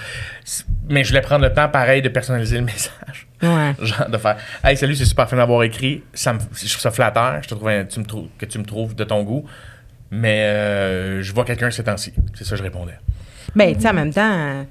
Mais 0.89 1.03
je 1.03 1.09
voulais 1.09 1.21
prendre 1.23 1.45
le 1.45 1.53
temps, 1.53 1.69
pareil, 1.69 2.01
de 2.01 2.09
personnaliser 2.09 2.59
le 2.59 2.65
message. 2.67 3.27
Ouais. 3.43 3.75
Genre, 3.81 4.09
de 4.09 4.19
faire 4.19 4.37
Hey, 4.63 4.77
salut, 4.77 4.95
c'est 4.95 5.05
super 5.05 5.29
fin 5.29 5.37
d'avoir 5.37 5.63
écrit. 5.65 6.03
Ça 6.15 6.33
me, 6.33 6.39
je 6.39 6.69
trouve 6.71 6.81
ça 6.81 6.91
flatteur. 6.93 7.43
Je 7.43 7.49
te 7.49 7.55
trouve 7.55 7.69
un- 7.69 7.85
tu 7.85 7.99
me 8.01 8.05
trouves, 8.05 8.29
que 8.39 8.47
tu 8.47 8.59
me 8.59 8.65
trouves 8.65 8.95
de 8.95 9.03
ton 9.05 9.23
goût. 9.25 9.45
Mais 10.15 10.41
euh, 10.43 11.23
je 11.23 11.33
vois 11.33 11.45
quelqu'un 11.45 11.71
ces 11.71 11.83
temps-ci. 11.85 12.13
C'est 12.35 12.45
ça 12.45 12.51
que 12.53 12.57
je 12.59 12.63
répondais. 12.63 12.95
Ben, 13.55 13.75
tu 13.75 13.81
sais, 13.83 13.89
en 13.89 13.95
même 13.95 14.13
temps, 14.13 14.31
euh, 14.33 14.63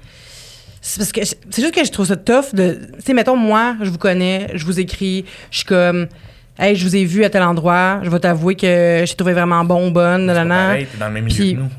c'est 0.80 0.98
parce 0.98 1.12
que 1.12 1.24
c'est 1.24 1.60
juste 1.62 1.74
que 1.74 1.84
je 1.84 1.90
trouve 1.90 2.06
ça 2.06 2.16
tough 2.16 2.54
de. 2.54 2.78
Tu 2.96 3.02
sais, 3.06 3.12
mettons, 3.14 3.36
moi, 3.36 3.76
je 3.82 3.90
vous 3.90 3.98
connais, 3.98 4.48
je 4.54 4.64
vous 4.64 4.78
écris, 4.80 5.24
je 5.50 5.58
suis 5.58 5.66
comme. 5.66 6.08
Hey, 6.58 6.76
je 6.76 6.86
vous 6.86 6.94
ai 6.94 7.04
vu 7.04 7.24
à 7.24 7.30
tel 7.30 7.42
endroit, 7.42 7.98
je 8.04 8.10
vais 8.10 8.20
t'avouer 8.20 8.54
que 8.54 9.02
j'ai 9.04 9.14
trouvé 9.16 9.32
vraiment 9.32 9.64
bon, 9.64 9.90
bonne, 9.90 10.26
nanana. 10.26 10.66
pareil, 10.66 10.86
t'es 10.86 10.98
dans 10.98 11.08
le 11.08 11.12
même 11.14 11.24
milieu 11.24 11.36
Puis- 11.36 11.54
que 11.54 11.60
nous. 11.60 11.70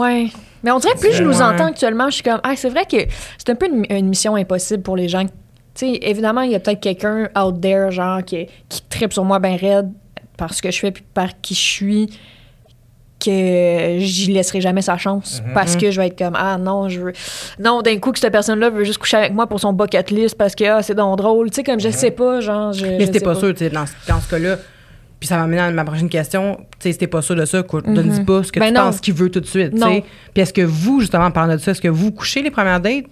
Ouais. 0.00 0.26
Mais 0.62 0.70
on 0.70 0.78
dirait 0.78 0.94
que 0.94 1.00
plus 1.00 1.12
je 1.12 1.24
nous 1.24 1.38
Ouais. 1.38 1.42
entends 1.42 1.66
actuellement, 1.66 2.06
je 2.08 2.14
suis 2.14 2.22
comme, 2.22 2.40
ah, 2.44 2.52
c'est 2.54 2.68
vrai 2.68 2.84
que 2.88 2.98
c'est 3.36 3.50
un 3.50 3.56
peu 3.56 3.66
une, 3.66 3.84
une 3.90 4.08
mission 4.08 4.36
impossible 4.36 4.84
pour 4.84 4.96
les 4.96 5.08
gens. 5.08 5.24
Tu 5.24 5.30
sais, 5.74 5.98
évidemment, 6.02 6.42
il 6.42 6.52
y 6.52 6.54
a 6.54 6.60
peut-être 6.60 6.78
quelqu'un 6.80 7.28
out 7.36 7.60
there, 7.60 7.90
genre, 7.90 8.22
qui, 8.24 8.46
qui 8.68 8.82
tripe 8.88 9.12
sur 9.12 9.24
moi 9.24 9.40
bien 9.40 9.56
raide 9.56 9.90
par 10.36 10.54
ce 10.54 10.62
que 10.62 10.70
je 10.70 10.78
fais 10.78 10.92
puis 10.92 11.02
par 11.14 11.40
qui 11.40 11.54
je 11.54 11.60
suis, 11.60 12.10
que 13.24 13.96
j'y 13.98 14.32
laisserai 14.32 14.60
jamais 14.60 14.82
sa 14.82 14.96
chance. 14.98 15.42
Mhm. 15.46 15.54
Parce 15.54 15.76
que 15.76 15.90
je 15.90 16.00
vais 16.00 16.08
être 16.08 16.18
comme, 16.18 16.34
ah 16.36 16.58
non, 16.58 16.88
je 16.88 17.00
veux. 17.00 17.12
Non, 17.58 17.82
d'un 17.82 17.98
coup, 17.98 18.12
que 18.12 18.18
cette 18.18 18.32
personne-là 18.32 18.70
veut 18.70 18.84
juste 18.84 18.98
coucher 18.98 19.18
avec 19.18 19.32
moi 19.32 19.46
pour 19.46 19.60
son 19.60 19.72
bucket 19.72 20.10
list 20.10 20.36
parce 20.36 20.54
que, 20.54 20.64
ah, 20.64 20.82
c'est 20.82 20.94
donc 20.94 21.18
drôle. 21.18 21.50
Tu 21.50 21.56
sais, 21.56 21.62
comme, 21.62 21.80
je 21.80 21.88
Mhm. 21.88 21.94
sais 21.94 22.10
pas, 22.10 22.40
genre, 22.40 22.72
je. 22.72 22.86
Mais 22.86 23.06
t'es 23.06 23.18
sais 23.18 23.24
pas 23.24 23.34
sûr, 23.34 23.52
tu 23.52 23.58
sais, 23.58 23.70
dans, 23.70 23.86
ce- 23.86 23.92
dans 24.08 24.20
ce 24.20 24.28
cas-là, 24.30 24.56
puis 25.20 25.26
ça 25.28 25.36
m'amène 25.36 25.58
à 25.60 25.70
ma 25.70 25.84
prochaine 25.84 26.08
question, 26.08 26.56
tu 26.56 26.64
sais, 26.80 26.92
si 26.92 26.98
t'es 26.98 27.06
pas 27.06 27.22
sûr 27.22 27.36
de 27.36 27.44
ça, 27.44 27.60
écoute, 27.60 27.84
donne-y 27.88 28.24
pas 28.24 28.42
ce 28.42 28.50
que 28.50 28.58
Ben 28.58 28.66
tu 28.68 28.72
non. 28.74 28.80
penses 28.86 29.00
qu'il 29.00 29.14
veut 29.14 29.30
tout 29.30 29.40
de 29.40 29.46
suite, 29.46 29.72
tu 29.74 29.78
Non. 29.80 29.86
sais. 29.86 30.04
Puis 30.34 30.42
est-ce 30.42 30.52
que 30.52 30.62
vous, 30.62 31.00
justement, 31.00 31.26
en 31.26 31.30
parlant 31.30 31.54
de 31.54 31.58
ça, 31.60 31.70
est-ce 31.70 31.80
que 31.80 31.88
vous 31.88 32.10
couchez 32.10 32.42
les 32.42 32.50
premières 32.50 32.80
dates? 32.80 33.04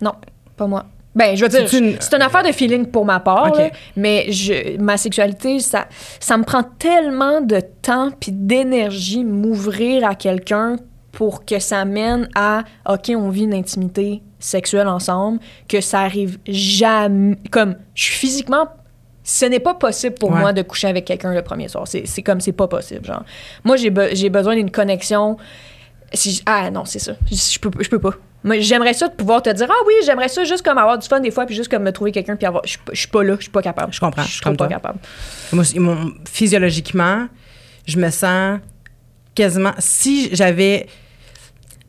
Non, 0.00 0.12
pas 0.56 0.66
moi. 0.68 0.84
Ben, 1.14 1.36
je 1.36 1.42
veux 1.42 1.48
dire, 1.48 1.68
C'est 1.68 2.16
une- 2.16 2.22
affaire 2.22 2.42
de 2.44 2.52
feeling 2.52 2.86
pour 2.86 3.04
ma 3.04 3.18
part, 3.18 3.52
là, 3.54 3.70
mais 3.96 4.30
je, 4.30 4.76
ma 4.78 4.96
sexualité, 4.96 5.58
ça, 5.58 5.86
ça 6.20 6.36
me 6.36 6.44
prend 6.44 6.62
tellement 6.62 7.40
de 7.40 7.60
temps 7.82 8.10
puis 8.20 8.30
d'énergie 8.30 9.24
m'ouvrir 9.24 10.06
à 10.06 10.14
quelqu'un 10.14 10.76
pour 11.12 11.44
que 11.44 11.58
ça 11.58 11.84
mène 11.84 12.28
à 12.36 12.62
OK, 12.88 13.10
on 13.16 13.30
vit 13.30 13.44
une 13.44 13.54
intimité 13.54 14.22
sexuelle 14.38 14.86
ensemble, 14.86 15.40
que 15.66 15.80
ça 15.80 16.00
arrive 16.02 16.38
jamais. 16.46 17.36
Comme, 17.50 17.74
je 17.94 18.02
suis 18.04 18.14
physiquement. 18.14 18.68
ce 19.24 19.44
n'est 19.44 19.60
pas 19.60 19.74
possible 19.74 20.14
pour 20.14 20.30
Ouais. 20.30 20.38
moi 20.40 20.52
de 20.54 20.62
coucher 20.62 20.86
avec 20.88 21.04
quelqu'un 21.04 21.34
le 21.34 21.42
premier 21.42 21.68
soir. 21.68 21.86
C'est 21.86 22.06
c'est 22.06 22.22
comme 22.22 22.40
c'est 22.40 22.52
pas 22.52 22.66
possible. 22.68 23.04
Genre, 23.04 23.22
moi 23.64 23.76
j'ai 23.76 23.90
be- 23.90 24.14
j'ai 24.14 24.30
besoin 24.30 24.54
d'une 24.54 24.70
connexion. 24.70 25.36
Si 26.14 26.40
ah 26.46 26.70
non, 26.70 26.84
c'est 26.86 26.98
ça. 26.98 27.12
Je, 27.30 27.34
je 27.36 27.58
peux 27.58 27.70
je 27.82 27.88
peux 27.90 27.98
pas. 27.98 28.12
Moi 28.44 28.60
j'aimerais 28.60 28.94
ça 28.94 29.08
de 29.08 29.14
pouvoir 29.14 29.42
te 29.42 29.50
dire 29.50 29.66
ah 29.68 29.82
oui 29.86 29.94
j'aimerais 30.06 30.28
ça 30.28 30.44
juste 30.44 30.62
comme 30.64 30.78
avoir 30.78 30.96
du 30.98 31.06
fun 31.08 31.18
des 31.20 31.30
fois 31.32 31.44
puis 31.44 31.56
juste 31.56 31.68
comme 31.70 31.82
me 31.82 31.90
trouver 31.92 32.12
quelqu'un 32.12 32.36
puis 32.36 32.46
avoir. 32.46 32.62
Je 32.64 32.70
suis 32.70 32.78
pas- 32.78 32.92
je 32.92 32.98
suis 33.00 33.08
pas 33.08 33.22
là, 33.24 33.34
je 33.36 33.42
suis 33.42 33.50
pas 33.50 33.62
capable. 33.62 33.92
Je 33.92 34.00
comprends, 34.00 34.22
Je 34.22 34.28
suis 34.32 34.40
pas 34.40 34.54
toi. 34.54 34.68
capable. 34.68 34.98
Moi, 35.52 35.64
c'est- 35.64 35.78
mon- 35.78 36.12
physiologiquement, 36.30 37.26
je 37.86 37.98
me 37.98 38.10
sens 38.10 38.60
quasiment. 39.34 39.72
Si 39.78 40.30
j'avais. 40.34 40.86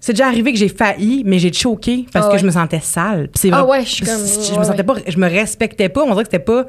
C'est 0.02 0.14
déjà 0.14 0.28
arrivé 0.28 0.54
que 0.54 0.58
j'ai 0.58 0.70
failli, 0.70 1.24
mais 1.26 1.40
j'ai 1.40 1.52
choqué 1.52 2.06
parce 2.14 2.28
Ah 2.30 2.32
que 2.32 2.38
je 2.38 2.46
me 2.46 2.52
sentais 2.52 2.80
sale. 2.80 3.30
C'est 3.36 3.50
Ah 3.52 3.64
vrai- 3.64 3.80
ouais, 3.80 3.86
je 3.86 3.90
suis 3.96 4.06
comme- 4.06 4.16
Je 4.16 4.58
me 4.58 4.64
sentais 4.64 4.84
pas. 4.84 4.96
Je 5.06 5.18
me 5.18 5.28
respectais 5.30 5.90
pas. 5.90 6.02
On 6.04 6.12
dirait 6.12 6.24
que 6.24 6.30
c'était 6.32 6.40
pas 6.44 6.66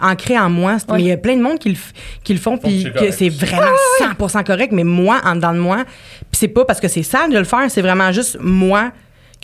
ancré 0.00 0.38
en 0.38 0.50
moi. 0.50 0.72
Ouais. 0.74 0.78
Mais 0.96 1.00
il 1.00 1.06
y 1.06 1.12
a 1.12 1.16
plein 1.16 1.34
de 1.36 1.40
monde 1.42 1.58
qui 1.58 1.70
le, 1.70 1.76
qui 2.22 2.34
le 2.34 2.38
font, 2.40 2.58
puis 2.58 2.82
c'est 2.82 2.90
que 2.92 2.98
correct. 2.98 3.14
c'est 3.18 3.30
vraiment 3.30 3.72
100% 4.00 4.44
correct, 4.44 4.72
mais 4.72 4.84
moi, 4.84 5.20
en 5.24 5.34
dedans 5.36 5.54
de 5.54 5.58
moi. 5.60 5.84
Puis 5.86 6.26
c'est 6.32 6.48
pas 6.48 6.66
parce 6.66 6.78
que 6.78 6.88
c'est 6.88 7.02
sale 7.02 7.32
de 7.32 7.38
le 7.38 7.44
faire, 7.44 7.70
c'est 7.70 7.80
vraiment 7.82 8.12
juste 8.12 8.36
moi 8.40 8.92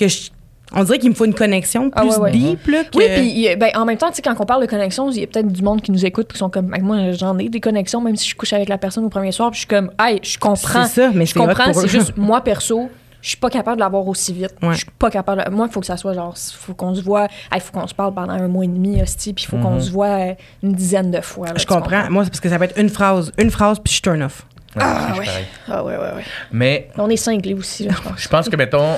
que 0.00 0.08
je. 0.08 0.30
On 0.72 0.84
dirait 0.84 0.98
qu'il 1.00 1.10
me 1.10 1.14
faut 1.16 1.24
une 1.24 1.34
connexion 1.34 1.90
Ah 1.94 2.02
plus 2.02 2.10
ouais, 2.10 2.18
ouais. 2.18 2.30
deep, 2.30 2.66
là, 2.68 2.84
que- 2.84 2.96
Oui, 2.96 3.04
puis 3.16 3.28
il 3.44 3.56
ben, 3.58 3.70
en 3.74 3.84
même 3.84 3.96
temps, 3.98 4.08
tu 4.10 4.14
sais, 4.16 4.22
quand 4.22 4.36
on 4.38 4.46
parle 4.46 4.62
de 4.62 4.68
connexion, 4.70 5.10
il 5.10 5.18
y 5.18 5.24
a 5.24 5.26
peut-être 5.26 5.48
du 5.50 5.62
monde 5.62 5.82
qui 5.82 5.90
nous 5.90 6.06
écoute 6.06 6.30
qui 6.32 6.38
sont 6.38 6.48
comme, 6.48 6.72
moi, 6.80 7.10
j'en 7.10 7.36
ai 7.38 7.48
des 7.48 7.58
connexions, 7.58 8.00
même 8.00 8.14
si 8.14 8.28
je 8.28 8.36
couche 8.36 8.52
avec 8.52 8.68
la 8.68 8.78
personne 8.78 9.04
au 9.04 9.08
premier 9.08 9.32
soir, 9.32 9.50
puis 9.50 9.56
je 9.56 9.60
suis 9.62 9.66
comme, 9.68 9.90
hey, 10.00 10.20
je 10.22 10.38
comprends. 10.38 10.84
C'est 10.86 11.00
ça, 11.02 11.10
mais 11.12 11.26
je 11.26 11.34
comprends, 11.34 11.72
c'est 11.72 11.88
juste, 11.88 12.16
moi, 12.16 12.40
perso, 12.42 12.88
je 13.20 13.28
suis 13.30 13.36
pas 13.36 13.50
capable 13.50 13.78
de 13.78 13.80
l'avoir 13.82 14.06
aussi 14.06 14.32
vite. 14.32 14.54
Ouais. 14.62 14.70
Je 14.74 14.76
suis 14.78 14.86
pas 14.96 15.10
capable. 15.10 15.44
de- 15.44 15.50
Moi, 15.50 15.66
il 15.68 15.72
faut 15.72 15.80
que 15.80 15.86
ça 15.86 15.96
soit 15.96 16.12
genre, 16.14 16.36
faut 16.38 16.74
qu'on 16.74 16.94
se 16.94 17.02
voit, 17.02 17.26
il 17.52 17.60
faut 17.60 17.72
qu'on 17.72 17.88
se 17.88 17.94
parle 17.94 18.14
pendant 18.14 18.32
un 18.34 18.46
mois 18.46 18.64
et 18.64 18.68
demi, 18.68 19.02
hostie, 19.02 19.32
puis 19.32 19.44
il 19.44 19.48
faut 19.48 19.56
qu'on 19.56 19.80
se 19.80 19.90
voit 19.90 20.06
euh, 20.20 20.34
une 20.62 20.72
dizaine 20.74 21.10
de 21.10 21.20
fois. 21.20 21.48
là, 21.48 21.54
Je 21.56 21.66
comprends. 21.66 22.08
Moi, 22.10 22.22
c'est 22.22 22.30
parce 22.30 22.40
que 22.40 22.48
ça 22.48 22.58
peut 22.58 22.64
être 22.66 22.78
une 22.78 22.90
phrase, 22.90 23.32
une 23.38 23.50
phrase, 23.50 23.80
puis 23.80 23.92
je 23.92 24.00
turn 24.02 24.22
off. 24.22 24.46
Ouais, 24.76 24.82
Ah, 24.84 25.14
ouais. 25.18 25.26
Ah, 25.68 25.84
ouais, 25.84 25.94
ouais, 25.96 26.14
ouais. 26.14 26.24
Mais 26.52 26.88
On 26.96 27.10
est 27.10 27.16
cinglés 27.16 27.54
aussi, 27.54 27.82
là, 27.88 27.92
je 27.96 28.08
pense. 28.08 28.20
je 28.22 28.28
pense 28.28 28.48
que, 28.48 28.54
mettons, 28.54 28.96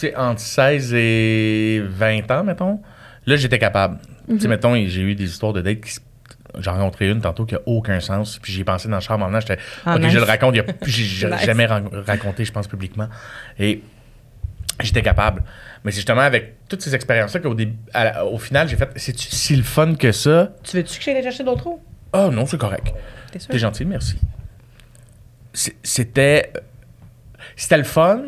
sais, 0.00 0.16
entre 0.16 0.40
16 0.40 0.92
et 0.94 1.82
20 1.86 2.30
ans, 2.30 2.44
mettons, 2.44 2.80
là, 3.26 3.36
j'étais 3.36 3.58
capable. 3.58 3.98
Tu 4.26 4.32
Mhm. 4.34 4.40
sais, 4.40 4.48
mettons, 4.48 4.74
j'ai 4.74 5.00
eu 5.02 5.14
des 5.14 5.24
histoires 5.24 5.52
de 5.52 5.60
dates 5.60 5.80
qui 5.80 5.98
J'en 6.58 6.72
rencontré 6.72 7.10
une 7.10 7.20
tantôt 7.20 7.44
qui 7.44 7.54
a 7.54 7.60
aucun 7.66 8.00
sens. 8.00 8.38
Puis 8.40 8.50
j'y 8.50 8.60
ai 8.62 8.64
pensé 8.64 8.88
dans 8.88 8.94
le 8.96 9.02
char 9.02 9.18
maintenant. 9.18 9.40
J'étais, 9.40 9.58
Ah, 9.84 9.96
OK, 9.96 10.00
nice. 10.02 10.12
je 10.12 10.16
le 10.18 10.24
raconte. 10.24 10.54
il 10.54 10.58
y 10.58 10.60
a- 10.60 10.64
J'ai 10.86 11.28
Nice. 11.28 11.44
jamais 11.44 11.66
raconté, 11.66 12.46
je 12.46 12.52
pense, 12.52 12.66
publiquement. 12.66 13.08
Et 13.58 13.82
j'étais 14.80 15.02
capable. 15.02 15.42
Mais 15.84 15.90
c'est 15.90 15.96
justement 15.96 16.22
avec 16.22 16.54
toutes 16.66 16.80
ces 16.80 16.94
expériences-là 16.94 17.40
qu'au 17.40 17.52
début, 17.52 17.76
à 17.92 18.24
au 18.24 18.38
final, 18.38 18.68
j'ai 18.70 18.76
fait, 18.76 18.88
c'est 18.96 19.18
si 19.18 19.54
le 19.54 19.64
fun 19.64 19.96
que 19.96 20.12
ça? 20.12 20.52
Tu 20.62 20.78
veux-tu 20.78 20.98
que 20.98 21.04
j'aille 21.04 21.22
chercher 21.22 21.44
d'autres 21.44 21.66
eaux? 21.66 21.82
Oh 22.14 22.30
non, 22.32 22.46
c'est 22.46 22.56
correct. 22.58 22.90
T'es 23.32 23.38
sûr? 23.38 23.50
T'es 23.50 23.58
gentil, 23.58 23.84
merci. 23.84 24.16
C'était. 25.52 26.52
C'était 27.54 27.76
le 27.78 27.84
fun. 27.84 28.22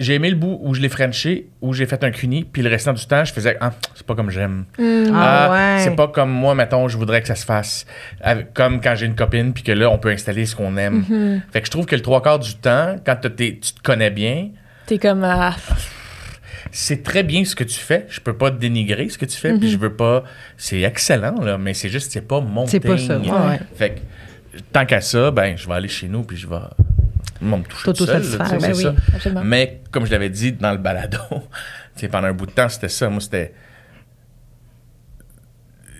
J'ai 0.00 0.14
aimé 0.14 0.28
le 0.28 0.34
bout 0.36 0.58
où 0.60 0.74
je 0.74 0.80
l'ai 0.80 0.88
frenché, 0.88 1.46
où 1.60 1.72
j'ai 1.72 1.86
fait 1.86 2.02
un 2.02 2.10
cuni, 2.10 2.42
puis 2.42 2.62
le 2.62 2.68
restant 2.68 2.92
du 2.92 3.06
temps, 3.06 3.24
je 3.24 3.32
faisais 3.32 3.56
Ah, 3.60 3.72
c'est 3.94 4.04
pas 4.04 4.16
comme 4.16 4.28
j'aime. 4.30 4.64
Ah, 5.12 5.50
ouais. 5.52 5.82
C'est 5.84 5.94
pas 5.94 6.08
comme 6.08 6.30
moi, 6.30 6.56
mettons, 6.56 6.88
je 6.88 6.96
voudrais 6.98 7.20
que 7.22 7.28
ça 7.28 7.36
se 7.36 7.44
fasse. 7.44 7.86
Comme 8.54 8.80
quand 8.80 8.94
j'ai 8.96 9.06
une 9.06 9.14
copine, 9.14 9.52
puis 9.52 9.62
que 9.62 9.70
là, 9.72 9.88
on 9.90 9.98
peut 9.98 10.10
installer 10.10 10.46
ce 10.46 10.56
qu'on 10.56 10.76
aime. 10.76 11.04
Mm-hmm. 11.08 11.40
Fait 11.52 11.60
que 11.60 11.66
je 11.66 11.70
trouve 11.70 11.86
que 11.86 11.94
le 11.94 12.02
trois 12.02 12.22
quarts 12.22 12.40
du 12.40 12.54
temps, 12.56 12.96
quand 13.06 13.16
tu 13.22 13.30
te 13.60 13.82
connais 13.82 14.10
bien, 14.10 14.48
T'es 14.86 14.98
comme, 14.98 15.22
ah, 15.24 15.54
c'est 16.72 17.02
très 17.02 17.22
bien 17.22 17.44
ce 17.44 17.54
que 17.54 17.64
tu 17.64 17.78
fais. 17.78 18.04
Je 18.08 18.20
peux 18.20 18.36
pas 18.36 18.50
te 18.50 18.56
dénigrer 18.58 19.08
ce 19.08 19.16
que 19.16 19.24
tu 19.26 19.36
fais, 19.38 19.52
Mm-hmm. 19.52 19.58
puis 19.60 19.70
je 19.70 19.78
veux 19.78 19.94
pas. 19.94 20.24
C'est 20.58 20.80
excellent, 20.82 21.40
là, 21.40 21.56
mais 21.56 21.72
c'est 21.72 21.88
juste, 21.88 22.10
c'est 22.10 22.26
pas 22.26 22.40
mon 22.40 22.66
C'est 22.66 22.80
pas 22.80 22.98
ça, 22.98 23.18
ouais. 23.18 23.60
Fait 23.76 23.90
que, 23.90 24.58
tant 24.72 24.84
qu'à 24.84 25.00
ça, 25.00 25.30
ben, 25.30 25.56
je 25.56 25.68
vais 25.68 25.74
aller 25.74 25.88
chez 25.88 26.08
nous, 26.08 26.24
puis 26.24 26.36
je 26.36 26.48
vais. 26.48 26.56
Moi, 27.40 27.58
me 27.58 27.64
toucher 27.64 27.92
tout 27.92 28.06
seul, 28.06 28.22
ben 28.38 28.72
oui. 28.74 28.82
ça. 28.82 29.42
Mais 29.42 29.80
comme 29.90 30.06
je 30.06 30.10
l'avais 30.12 30.30
dit 30.30 30.52
dans 30.52 30.72
le 30.72 30.78
balado, 30.78 31.18
pendant 32.10 32.28
un 32.28 32.32
bout 32.32 32.46
de 32.46 32.52
temps, 32.52 32.68
c'était 32.68 32.88
ça. 32.88 33.08
Moi, 33.08 33.20
c'était. 33.20 33.52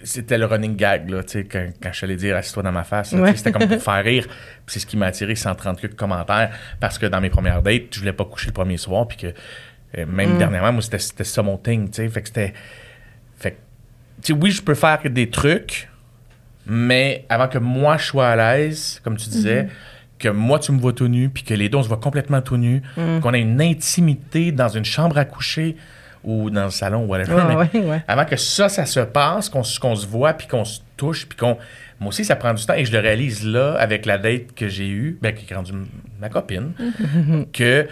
C'était 0.02 0.36
le 0.36 0.44
running 0.44 0.76
gag, 0.76 1.08
là, 1.08 1.22
quand, 1.50 1.68
quand 1.82 1.90
je 1.92 2.04
allé 2.04 2.16
dire 2.16 2.36
assis-toi 2.36 2.62
dans 2.62 2.72
ma 2.72 2.84
face. 2.84 3.12
là, 3.12 3.22
Ouais. 3.22 3.34
C'était 3.36 3.52
comme 3.52 3.66
pour 3.66 3.82
faire 3.82 4.04
rire. 4.04 4.26
C'est 4.66 4.78
ce 4.78 4.84
qui 4.86 4.98
m'a 4.98 5.06
attiré 5.06 5.34
130 5.34 5.80
quelques 5.80 5.96
commentaires 5.96 6.50
parce 6.78 6.98
que 6.98 7.06
dans 7.06 7.22
mes 7.22 7.30
premières 7.30 7.62
dates, 7.62 7.84
je 7.92 8.00
voulais 8.00 8.12
pas 8.12 8.26
coucher 8.26 8.48
le 8.48 8.52
premier 8.52 8.76
soir. 8.76 9.08
Puis 9.08 9.16
que 9.16 9.26
euh, 9.96 10.04
même 10.06 10.34
Mm. 10.34 10.38
dernièrement, 10.38 10.72
moi, 10.72 10.82
c'était 10.82 11.24
ça 11.24 11.42
mon 11.42 11.56
thing. 11.56 11.90
Fait 11.92 12.20
que 12.20 12.26
c'était. 12.28 12.52
Fait 13.38 13.56
que, 14.22 14.32
oui, 14.34 14.50
je 14.50 14.60
peux 14.60 14.74
faire 14.74 15.00
des 15.08 15.30
trucs, 15.30 15.88
mais 16.66 17.24
avant 17.30 17.48
que 17.48 17.58
moi 17.58 17.96
je 17.96 18.04
sois 18.06 18.28
à 18.28 18.36
l'aise, 18.36 19.00
comme 19.02 19.16
tu 19.16 19.30
disais, 19.30 19.68
que 20.18 20.28
moi 20.28 20.58
tu 20.58 20.72
me 20.72 20.80
vois 20.80 20.92
tout 20.92 21.08
nu, 21.08 21.28
puis 21.28 21.42
que 21.42 21.54
les 21.54 21.68
deux 21.68 21.78
on 21.78 21.82
se 21.82 21.88
voit 21.88 21.98
complètement 21.98 22.40
tout 22.40 22.56
nu, 22.56 22.82
qu'on 22.96 23.34
ait 23.34 23.40
une 23.40 23.60
intimité 23.60 24.52
dans 24.52 24.68
une 24.68 24.84
chambre 24.84 25.18
à 25.18 25.24
coucher 25.24 25.76
ou 26.24 26.50
dans 26.50 26.64
le 26.64 26.70
salon, 26.70 27.04
whatever. 27.04 27.34
Ouais, 27.34 27.42
mais 27.48 27.56
ouais, 27.56 27.86
ouais. 27.90 28.02
Avant 28.08 28.24
que 28.24 28.36
ça, 28.36 28.68
ça 28.68 28.86
se 28.86 29.00
passe, 29.00 29.48
qu'on 29.48 29.62
se 29.62 30.06
voit, 30.06 30.32
puis 30.32 30.46
qu'on 30.46 30.64
se 30.64 30.80
touche, 30.96 31.26
puis 31.26 31.36
qu'on. 31.36 31.58
Moi 32.00 32.08
aussi, 32.08 32.24
ça 32.24 32.34
prend 32.34 32.54
du 32.54 32.64
temps 32.64 32.74
et 32.74 32.84
je 32.84 32.92
le 32.92 32.98
réalise 32.98 33.46
là 33.46 33.74
avec 33.74 34.04
la 34.04 34.18
date 34.18 34.54
que 34.56 34.68
j'ai 34.68 34.88
eue, 34.88 35.18
ben, 35.22 35.32
qui 35.32 35.50
est 35.50 35.54
rendue 35.54 35.72
ma 36.20 36.28
copine, 36.28 36.72
que 37.52 37.86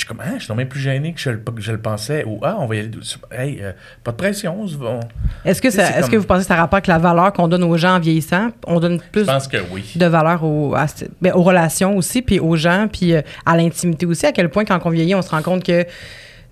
je 0.00 0.06
suis 0.06 0.08
comme, 0.08 0.22
ah, 0.24 0.38
je 0.38 0.44
suis 0.44 0.54
même 0.54 0.68
plus 0.68 0.80
gêné 0.80 1.12
que 1.12 1.20
je, 1.20 1.30
que 1.30 1.60
je 1.60 1.72
le 1.72 1.80
pensais, 1.80 2.24
ou 2.24 2.40
ah, 2.42 2.56
on 2.58 2.66
va 2.66 2.76
y 2.76 2.78
aller. 2.80 2.90
Hey, 3.30 3.58
euh, 3.62 3.72
pas 4.02 4.12
de 4.12 4.16
pression, 4.16 4.62
on 4.62 4.66
se 4.66 4.76
va- 4.76 5.00
Est-ce 5.44 5.60
que, 5.60 5.68
comme- 6.02 6.10
que 6.10 6.16
vous 6.16 6.26
pensez 6.26 6.40
que 6.42 6.46
ça 6.48 6.54
a 6.54 6.58
rapport 6.58 6.76
avec 6.78 6.86
la 6.86 6.98
valeur 6.98 7.32
qu'on 7.32 7.48
donne 7.48 7.64
aux 7.64 7.76
gens 7.76 7.96
en 7.96 8.00
vieillissant? 8.00 8.48
On 8.66 8.80
donne 8.80 9.00
plus 9.12 9.26
que 9.26 9.58
oui. 9.72 9.84
de 9.96 10.06
valeur 10.06 10.42
aux, 10.44 10.74
à 10.74 10.86
ben, 11.20 11.32
aux 11.34 11.42
relations 11.42 11.96
aussi, 11.96 12.22
puis 12.22 12.40
aux 12.40 12.56
gens, 12.56 12.88
puis 12.90 13.14
euh, 13.14 13.22
à 13.46 13.56
l'intimité 13.56 14.06
aussi. 14.06 14.26
À 14.26 14.32
quel 14.32 14.48
point, 14.48 14.64
quand 14.64 14.80
on 14.84 14.90
vieillit, 14.90 15.14
on 15.14 15.22
se 15.22 15.30
rend 15.30 15.42
compte 15.42 15.64
que. 15.64 15.84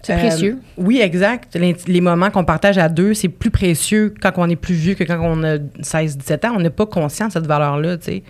C'est 0.03 0.15
euh, 0.15 0.19
précieux. 0.19 0.59
Oui, 0.77 1.01
exact. 1.01 1.57
Les 1.87 2.01
moments 2.01 2.31
qu'on 2.31 2.45
partage 2.45 2.79
à 2.79 2.89
deux, 2.89 3.15
c'est 3.15 3.29
plus 3.29 3.51
précieux 3.51 4.15
quand 4.23 4.33
on 4.37 4.49
est 4.49 4.57
plus 4.57 4.75
vieux 4.75 4.95
que 4.95 5.05
quand 5.05 5.19
on 5.21 5.43
a 5.43 5.57
16-17 5.83 6.47
ans. 6.47 6.53
On 6.57 6.61
n'est 6.61 6.71
pas 6.71 6.87
conscient 6.87 7.27
de 7.29 7.33
cette 7.33 7.47
valeur-là, 7.47 7.97
tu 7.99 8.05
sais. 8.05 8.23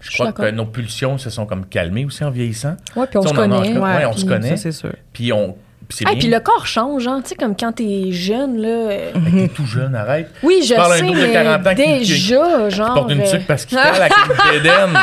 Je 0.00 0.12
crois 0.12 0.32
que 0.32 0.50
nos 0.50 0.66
pulsions 0.66 1.18
se 1.18 1.28
sont 1.30 1.44
comme 1.46 1.66
calmées 1.66 2.04
aussi 2.04 2.22
en 2.24 2.30
vieillissant. 2.30 2.76
Ouais, 2.94 3.06
puis 3.08 3.18
on 3.18 3.22
se 3.22 3.28
sais, 3.28 3.34
en- 3.34 3.36
connaît. 3.36 3.76
Ouais, 3.78 4.06
on 4.06 4.12
se 4.16 4.24
connaît. 4.24 4.50
Ça, 4.50 4.56
c'est 4.56 4.72
sûr. 4.72 4.92
Puis 5.12 5.32
on. 5.32 5.56
Puis 5.88 6.04
Ah, 6.04 6.12
puis 6.18 6.26
le 6.28 6.40
corps 6.40 6.66
change, 6.66 7.06
hein. 7.06 7.20
Tu 7.22 7.28
sais, 7.30 7.34
comme 7.36 7.54
quand 7.56 7.70
t'es 7.70 8.10
jeune, 8.10 8.58
là. 8.60 8.68
euh, 8.68 9.12
T'es 9.32 9.46
tout 9.48 9.66
jeune, 9.66 9.94
arrête. 9.94 10.28
Oui, 10.42 10.60
je 10.66 10.74
à 10.74 10.84
un 10.84 10.96
sais, 10.96 11.06
de 11.06 11.12
mais 11.14 11.32
40 11.32 11.64
ans 11.64 11.70
qui- 11.76 11.82
qui- 11.82 11.98
déjà, 12.12 12.68
Qui 12.68 12.74
genre. 12.76 12.94
porte 12.94 13.12
une 13.12 13.20
euh, 13.20 13.30
tuque 13.30 13.46
parce 13.46 13.64
qu'il 13.64 13.78
parle 13.78 14.02
avec 14.02 14.12
une 14.12 14.52
bédaine. 14.52 14.98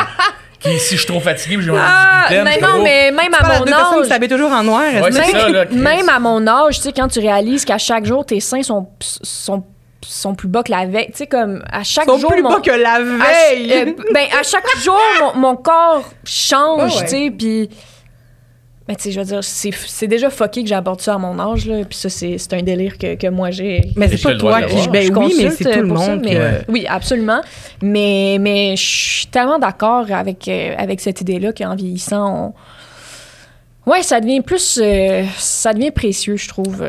Qui, 0.64 0.78
si 0.80 0.94
je 0.94 1.00
suis 1.00 1.06
trop 1.06 1.20
fatigué, 1.20 1.56
puis 1.56 1.66
j'ai 1.66 1.72
Ah, 1.76 2.24
envie 2.26 2.38
de 2.38 2.42
mais 2.42 2.58
non, 2.60 2.68
oh, 2.78 2.82
mais 2.82 3.10
même 3.12 3.32
Tu 3.32 3.44
à 3.44 3.48
à 3.48 3.58
mon 3.58 4.00
âge. 4.00 4.06
s'habillent 4.08 4.28
toujours 4.28 4.50
en 4.50 4.62
noir. 4.64 4.82
Ouais, 4.82 5.12
ça, 5.12 5.48
là, 5.48 5.64
même 5.70 6.08
à 6.08 6.18
mon 6.18 6.46
âge, 6.46 6.76
tu 6.76 6.82
sais, 6.82 6.92
quand 6.92 7.08
tu 7.08 7.18
réalises 7.20 7.64
qu'à 7.64 7.78
chaque 7.78 8.04
jour, 8.06 8.24
tes 8.24 8.40
seins 8.40 8.62
sont, 8.62 8.88
sont, 9.00 9.62
sont 10.06 10.34
plus 10.34 10.48
bas 10.48 10.62
que 10.62 10.70
la 10.70 10.86
veille. 10.86 11.06
Tu 11.12 11.18
sais, 11.18 11.26
comme 11.26 11.62
à 11.70 11.82
chaque 11.84 12.04
Ils 12.06 12.10
sont 12.12 12.18
jour. 12.18 12.30
plus 12.32 12.42
mon- 12.42 12.50
bas 12.50 12.60
que 12.60 12.70
la 12.70 12.94
à, 12.94 13.00
veille. 13.00 13.68
ch- 13.68 13.88
euh, 13.88 13.92
ben, 14.12 14.26
à 14.38 14.42
chaque 14.42 14.66
jour, 14.82 14.98
mon, 15.20 15.34
mon 15.40 15.56
corps 15.56 16.04
change, 16.24 16.92
Ah 16.94 16.98
ouais. 16.98 17.02
tu 17.04 17.08
sais, 17.08 17.30
puis. 17.36 17.70
Mais 18.86 18.96
tu 18.96 19.04
sais, 19.04 19.12
je 19.12 19.18
veux 19.20 19.24
dire, 19.24 19.42
c'est 19.42 19.70
c'est 19.72 20.06
déjà 20.06 20.28
fucké 20.28 20.62
que 20.62 20.68
j'aborde 20.68 21.00
ça 21.00 21.14
à 21.14 21.18
mon 21.18 21.38
âge, 21.38 21.64
là. 21.66 21.84
Puis 21.88 21.96
ça, 21.98 22.10
c'est 22.10 22.36
c'est 22.36 22.52
un 22.52 22.62
délire 22.62 22.98
que, 22.98 23.14
que 23.14 23.28
moi 23.28 23.50
j'ai. 23.50 23.80
mais 23.96 24.08
c'est 24.08 24.22
pas 24.22 24.34
toi 24.36 24.62
qui. 24.62 24.88
Ben 24.90 25.02
je 25.06 25.10
oui, 25.12 25.34
mais 25.38 25.50
c'est 25.50 25.72
tout 25.72 25.80
le 25.80 25.88
pour 25.88 25.98
ça, 25.98 26.10
monde 26.16 26.20
mais-. 26.24 26.38
Ouais. 26.38 26.64
Oui, 26.68 26.84
absolument. 26.86 27.40
Mais, 27.82 28.36
mais 28.38 28.76
je 28.76 28.82
suis 28.84 29.26
tellement 29.28 29.58
d'accord 29.58 30.12
avec, 30.12 30.46
euh, 30.48 30.74
avec 30.76 31.00
cette 31.00 31.22
idée-là 31.22 31.54
qu'en 31.54 31.74
vieillissant, 31.74 32.52
on... 33.86 33.90
Ouais, 33.90 34.02
ça 34.02 34.20
devient 34.20 34.40
plus... 34.42 34.78
euh, 34.82 35.24
ça 35.38 35.72
devient 35.72 35.90
précieux, 35.90 36.36
je 36.36 36.48
trouve. 36.48 36.84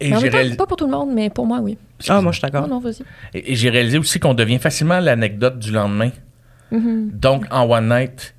Et 0.00 0.10
Mais 0.10 0.16
réalisé, 0.16 0.56
Pas 0.56 0.66
pour 0.66 0.76
tout 0.76 0.84
le 0.86 0.92
monde, 0.92 1.10
mais 1.14 1.28
pour 1.30 1.46
moi, 1.46 1.60
oui. 1.62 1.76
Ah, 2.08 2.20
moi, 2.20 2.30
je 2.32 2.38
suis 2.38 2.46
Non, 2.46 2.52
d'accord. 2.52 2.68
non, 2.68 2.78
vas-y. 2.78 3.02
et- 3.34 3.52
et 3.52 3.54
j'ai 3.56 3.70
réalisé 3.70 3.98
aussi 3.98 4.20
qu'on 4.20 4.34
devient 4.34 4.58
facilement 4.58 5.00
l'anecdote 5.00 5.58
du 5.58 5.72
lendemain. 5.72 6.10
Mm-hmm. 6.72 7.18
Donc, 7.18 7.44
en 7.50 7.68
one 7.68 7.88
night, 7.88 8.34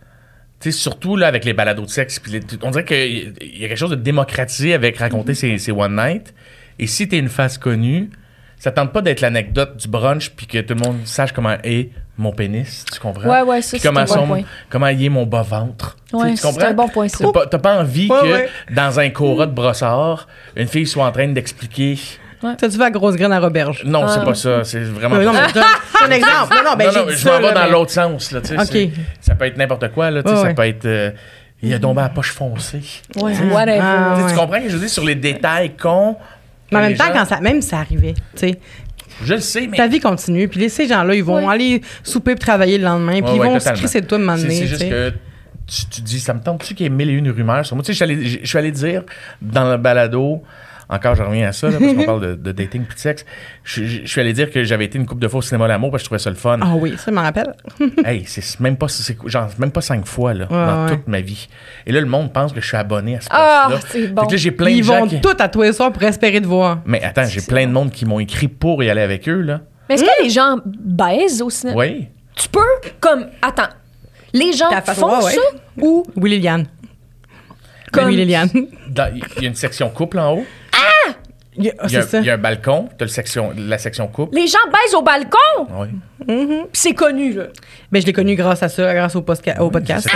tu 0.60 0.72
sais, 0.72 0.78
surtout 0.78 1.16
là, 1.16 1.28
avec 1.28 1.45
les 1.45 1.53
balados 1.53 1.86
de 1.86 1.89
sexe, 1.89 2.20
puis 2.20 2.32
les- 2.34 2.41
on 2.64 2.72
dirait 2.72 2.86
qu'il 2.86 3.34
y 3.60 3.66
a 3.66 3.68
quelque 3.70 3.78
chose 3.78 3.91
de 3.91 3.95
démocratisé 3.95 4.74
avec 4.74 4.97
raconter 4.97 5.32
Mm-hmm. 5.34 5.36
ces, 5.36 5.57
ces 5.57 5.72
one 5.72 5.95
night. 5.95 6.34
Et 6.80 6.88
si 6.88 7.07
t'es 7.07 7.18
une 7.20 7.30
face 7.30 7.57
connue, 7.57 8.10
ça 8.57 8.72
tente 8.72 8.91
pas 8.91 9.01
d'être 9.01 9.22
l'anecdote 9.22 9.78
du 9.78 9.88
brunch, 9.88 10.32
puis 10.32 10.45
que 10.47 10.57
tout 10.60 10.74
le 10.74 10.82
monde 10.82 10.97
sache 11.05 11.32
comment 11.32 11.55
est 11.64 11.89
mon 12.18 12.34
pénis, 12.34 12.84
tu 12.91 12.99
comprends? 12.99 13.30
Ouais, 13.30 13.41
ouais, 13.43 13.62
ça, 13.62 13.78
c'est 13.80 13.88
un 13.88 13.91
comment, 13.93 14.03
bon 14.03 14.28
point. 14.28 14.41
comment 14.70 14.88
est 14.88 15.07
mon 15.10 15.26
bas-ventre. 15.26 15.95
Tu 16.10 16.16
Ouais, 16.18 16.32
tu 16.32 16.38
c'est 16.38 16.47
comprends? 16.47 16.68
un 16.68 16.74
bon 16.74 16.89
point, 16.89 17.07
ça. 17.07 17.26
T'as 17.49 17.57
pas, 17.57 17.80
envie 17.80 18.10
Ouais, 18.10 18.20
que 18.20 18.26
ouais. 18.26 18.49
dans 18.76 18.99
un 18.99 19.10
cora 19.12 19.45
de 19.45 19.53
brossard, 19.53 20.28
une 20.57 20.68
fille 20.68 20.86
soit 20.86 21.05
en 21.05 21.12
train 21.14 21.30
d'expliquer. 21.30 21.97
Ça, 22.41 22.69
tu 22.69 22.77
vas 22.77 22.85
à 22.85 22.91
grosse 22.91 23.15
graine 23.15 23.31
à 23.33 23.39
Roberge. 23.39 23.83
Non, 23.85 24.07
c'est 24.07 24.19
Ah. 24.21 24.25
pas 24.25 24.33
ça. 24.35 24.63
C'est 24.63 24.79
vraiment 24.81 25.15
Euh, 25.15 25.19
pas 25.19 25.25
non, 25.25 25.33
ça. 25.33 25.41
mais 25.45 25.51
c'est 25.53 26.05
un- 26.05 26.11
exemple. 26.11 26.55
Non, 26.55 26.69
non, 26.71 26.75
ben, 26.77 26.85
non, 26.87 27.05
non, 27.05 27.05
je 27.09 27.27
m'en 27.27 27.39
vais 27.39 27.53
dans 27.53 27.63
mais- 27.65 27.69
l'autre 27.71 27.91
sens. 27.91 28.31
Là, 28.31 28.41
tu 28.41 28.47
sais, 28.47 28.55
Ok. 28.57 28.65
c'est- 28.71 28.89
Ça 29.19 29.35
peut 29.35 29.45
être 29.45 29.57
n'importe 29.57 29.91
quoi. 29.91 30.09
Là, 30.11 30.23
tu 30.23 30.29
sais, 30.29 30.35
Ouais, 30.35 30.41
ça 30.41 30.47
ouais. 30.47 30.53
peut 30.53 30.65
être. 30.67 30.85
euh, 30.85 31.11
il 31.61 31.73
a 31.73 31.79
tombé 31.79 31.99
à 31.99 32.03
la 32.03 32.09
poche 32.09 32.31
foncée. 32.31 32.81
Ouais, 33.17 33.33
whatever. 33.51 33.79
Ah, 33.81 34.15
ouais. 34.17 34.29
Tu 34.31 34.35
comprends 34.37 34.57
ce 34.59 34.63
que 34.63 34.69
je 34.69 34.73
veux 34.75 34.79
dire 34.79 34.89
sur 34.89 35.03
les 35.03 35.15
détails 35.15 35.71
cons? 35.75 36.15
Mais 36.71 36.77
en 36.77 36.81
même 36.81 36.95
temps, 36.95 37.05
gens- 37.07 37.13
quand 37.13 37.25
ça, 37.25 37.41
même 37.41 37.61
si 37.61 37.69
ça 37.69 37.79
arrivait, 37.79 38.13
tu 38.13 38.21
sais, 38.35 38.59
Je 39.21 39.33
le 39.33 39.41
sais, 39.41 39.67
mais. 39.67 39.75
Ta 39.75 39.87
vie 39.87 39.99
continue, 39.99 40.47
puis 40.47 40.61
les- 40.61 40.69
ces 40.69 40.87
gens-là, 40.87 41.13
ils 41.15 41.23
vont 41.23 41.45
Ouais. 41.45 41.53
aller 41.53 41.81
souper 42.03 42.35
puis 42.35 42.45
travailler 42.45 42.77
le 42.77 42.85
lendemain, 42.85 43.13
puis 43.21 43.21
Ouais, 43.23 43.35
ils 43.35 43.41
vont 43.51 43.59
se 43.59 43.69
crisser 43.71 43.99
de 43.99 44.05
toi 44.05 44.17
de 44.17 44.23
C'est 44.23 44.27
m'amener. 44.27 44.55
c'est 44.55 44.67
juste 44.67 44.87
que 44.89 45.09
tu, 45.67 45.85
tu 45.87 46.01
dis, 46.01 46.19
ça 46.21 46.33
me 46.33 46.39
tente-tu 46.39 46.73
qu'il 46.73 46.85
y 46.85 46.87
ait 46.87 46.89
mille 46.89 47.09
et 47.09 47.13
une 47.13 47.29
rumeurs 47.29 47.65
sur 47.65 47.75
moi? 47.75 47.83
Tu 47.83 47.87
sais, 47.87 47.93
je 47.93 47.95
suis 47.97 48.03
allé- 48.05 48.39
je 48.43 48.47
suis 48.47 48.57
allé 48.57 48.71
dire 48.71 49.03
dans 49.41 49.69
le 49.69 49.75
balado, 49.77 50.41
encore 50.89 51.15
je 51.15 51.21
reviens 51.23 51.47
à 51.47 51.51
ça, 51.51 51.69
là, 51.69 51.77
parce 51.79 51.93
qu'on 51.93 52.03
parle 52.05 52.21
de, 52.21 52.35
de 52.35 52.51
dating 52.51 52.83
puis 52.83 52.95
de 52.95 52.99
sexe, 52.99 53.25
je, 53.63 53.83
je- 53.83 54.01
je 54.01 54.07
suis 54.07 54.19
allé 54.21 54.33
dire 54.33 54.49
que 54.51 54.63
j'avais 54.63 54.85
été 54.85 54.97
une 54.97 55.05
couple 55.05 55.21
de 55.21 55.27
fois 55.27 55.37
au 55.39 55.41
cinéma 55.41 55.67
d'amour 55.67 55.91
parce 55.91 56.01
que 56.01 56.05
je 56.05 56.09
trouvais 56.09 56.19
ça 56.19 56.29
le 56.31 56.35
fun. 56.35 56.57
Ah 56.61 56.73
oui, 56.75 56.95
ça 56.97 57.11
m'en 57.11 57.21
rappelle. 57.21 57.53
hey, 58.05 58.23
c'est 58.25 58.59
même 58.59 58.75
pas, 58.77 58.87
c'est 58.87 59.15
genre, 59.27 59.47
même 59.59 59.71
pas 59.71 59.81
cinq 59.81 60.05
fois 60.07 60.33
là, 60.33 60.45
dans 60.45 60.85
ouais. 60.85 60.91
toute 60.97 61.07
ma 61.07 61.21
vie. 61.21 61.47
Et 61.85 61.91
là, 61.91 61.99
le 62.01 62.07
monde 62.07 62.33
pense 62.33 62.51
que 62.53 62.59
je 62.61 62.65
suis 62.67 62.77
abonné 62.77 63.17
à 63.17 63.21
ce 63.21 63.27
Ah, 63.31 63.67
poste-là. 63.69 63.89
c'est 63.91 64.01
Fait 64.01 64.07
bon. 64.07 64.25
que 64.25 64.31
là, 64.31 64.37
j'ai 64.37 64.51
plein 64.51 64.69
Ils 64.69 64.79
de 64.79 64.83
gens 64.85 64.99
vont 65.01 65.07
qui... 65.07 65.21
tout 65.21 65.35
à 65.39 65.47
tous 65.47 65.61
les 65.61 65.73
soirs 65.73 65.91
pour 65.93 66.01
espérer 66.03 66.41
te 66.41 66.47
voir. 66.47 66.79
Mais 66.85 67.03
attends, 67.03 67.25
j'ai 67.25 67.39
C'est 67.39 67.47
plein 67.51 67.67
de 67.67 67.71
monde 67.71 67.91
qui 67.91 68.05
m'ont 68.05 68.19
écrit 68.19 68.47
pour 68.47 68.83
y 68.83 68.89
aller 68.89 69.01
avec 69.01 69.29
eux, 69.29 69.41
là. 69.41 69.61
Mais 69.87 69.95
est-ce 69.95 70.03
que 70.03 70.23
les 70.23 70.29
gens 70.29 70.57
baisent 70.65 71.41
au 71.41 71.49
cinéma? 71.49 71.77
Oui. 71.77 72.07
Tu 72.35 72.47
peux, 72.49 72.59
comme, 72.99 73.27
attends, 73.41 73.69
les 74.33 74.53
gens 74.53 74.69
font 74.85 75.17
ouais. 75.23 75.31
ça 75.33 75.41
ou 75.81 76.03
Oui, 76.15 76.29
Liliane. 76.31 76.65
Comme- 77.91 78.05
Oui, 78.05 78.15
Liliane. 78.15 78.49
Il 78.53 79.41
y 79.41 79.45
a 79.45 79.49
une 79.49 79.55
section 79.55 79.89
couple 79.89 80.19
en 80.19 80.33
haut? 80.37 80.45
Il 81.60 81.66
y 81.66 81.70
a- 81.70 81.74
ah, 81.80 81.86
Il 81.88 81.93
y 81.93 81.97
a, 81.97 82.01
c'est 82.03 82.07
ça. 82.10 82.20
il 82.20 82.26
y 82.26 82.30
a 82.30 82.34
un 82.34 82.38
balcon. 82.38 82.88
Tu 82.97 83.03
as 83.03 83.05
le 83.05 83.12
section, 83.12 83.51
la 83.57 83.78
section 83.78 84.07
couple. 84.07 84.36
les 84.36 84.47
gens 84.47 84.57
baisent 84.72 84.95
au 84.95 85.01
balcon? 85.01 85.68
Oui. 85.78 85.88
Puis 86.26 86.68
c'est 86.74 86.93
connu, 86.93 87.34
là. 87.34 87.43
Ben, 87.91 88.01
je 88.01 88.05
l'ai 88.07 88.14
connu 88.14 88.36
grâce 88.36 88.64
à 88.64 88.70
ça, 88.70 88.93
grâce 88.93 89.16
au, 89.16 89.22
posca- 89.22 89.60
au 89.60 89.70
podcast. 89.70 90.07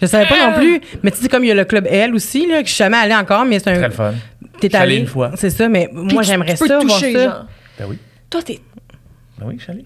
Je 0.00 0.06
savais 0.06 0.26
pas 0.26 0.50
non 0.50 0.56
plus. 0.58 0.80
Mais 1.02 1.10
tu 1.12 1.18
sais, 1.18 1.28
comme 1.28 1.44
il 1.44 1.48
y 1.48 1.50
a 1.52 1.54
le 1.54 1.64
club 1.64 1.86
L 1.88 2.14
aussi, 2.14 2.46
là, 2.46 2.60
que 2.62 2.68
je 2.68 2.74
suis 2.74 2.78
jamais 2.82 2.96
allée 2.96 3.14
encore, 3.14 3.44
mais 3.44 3.58
c'est 3.60 3.70
un. 3.70 3.74
très 3.76 3.88
le 3.88 3.94
fun. 3.94 4.12
T'es 4.60 4.74
allé 4.74 4.94
allé 4.94 4.96
une 5.02 5.06
fois. 5.06 5.30
C'est 5.36 5.50
ça, 5.50 5.68
mais 5.68 5.88
Puis 5.88 6.14
moi, 6.14 6.22
tu- 6.22 6.28
j'aimerais 6.28 6.54
tu 6.54 6.58
peux 6.60 6.66
ça, 6.68 6.78
voir 6.78 6.98
toucher, 6.98 7.12
ça. 7.12 7.24
genre. 7.24 7.44
Ben 7.78 7.86
oui. 7.88 7.98
Toi, 8.28 8.42
t'es. 8.42 8.58
Ben 9.38 9.46
oui, 9.48 9.54
je 9.58 9.62
suis 9.62 9.72
allé. 9.72 9.84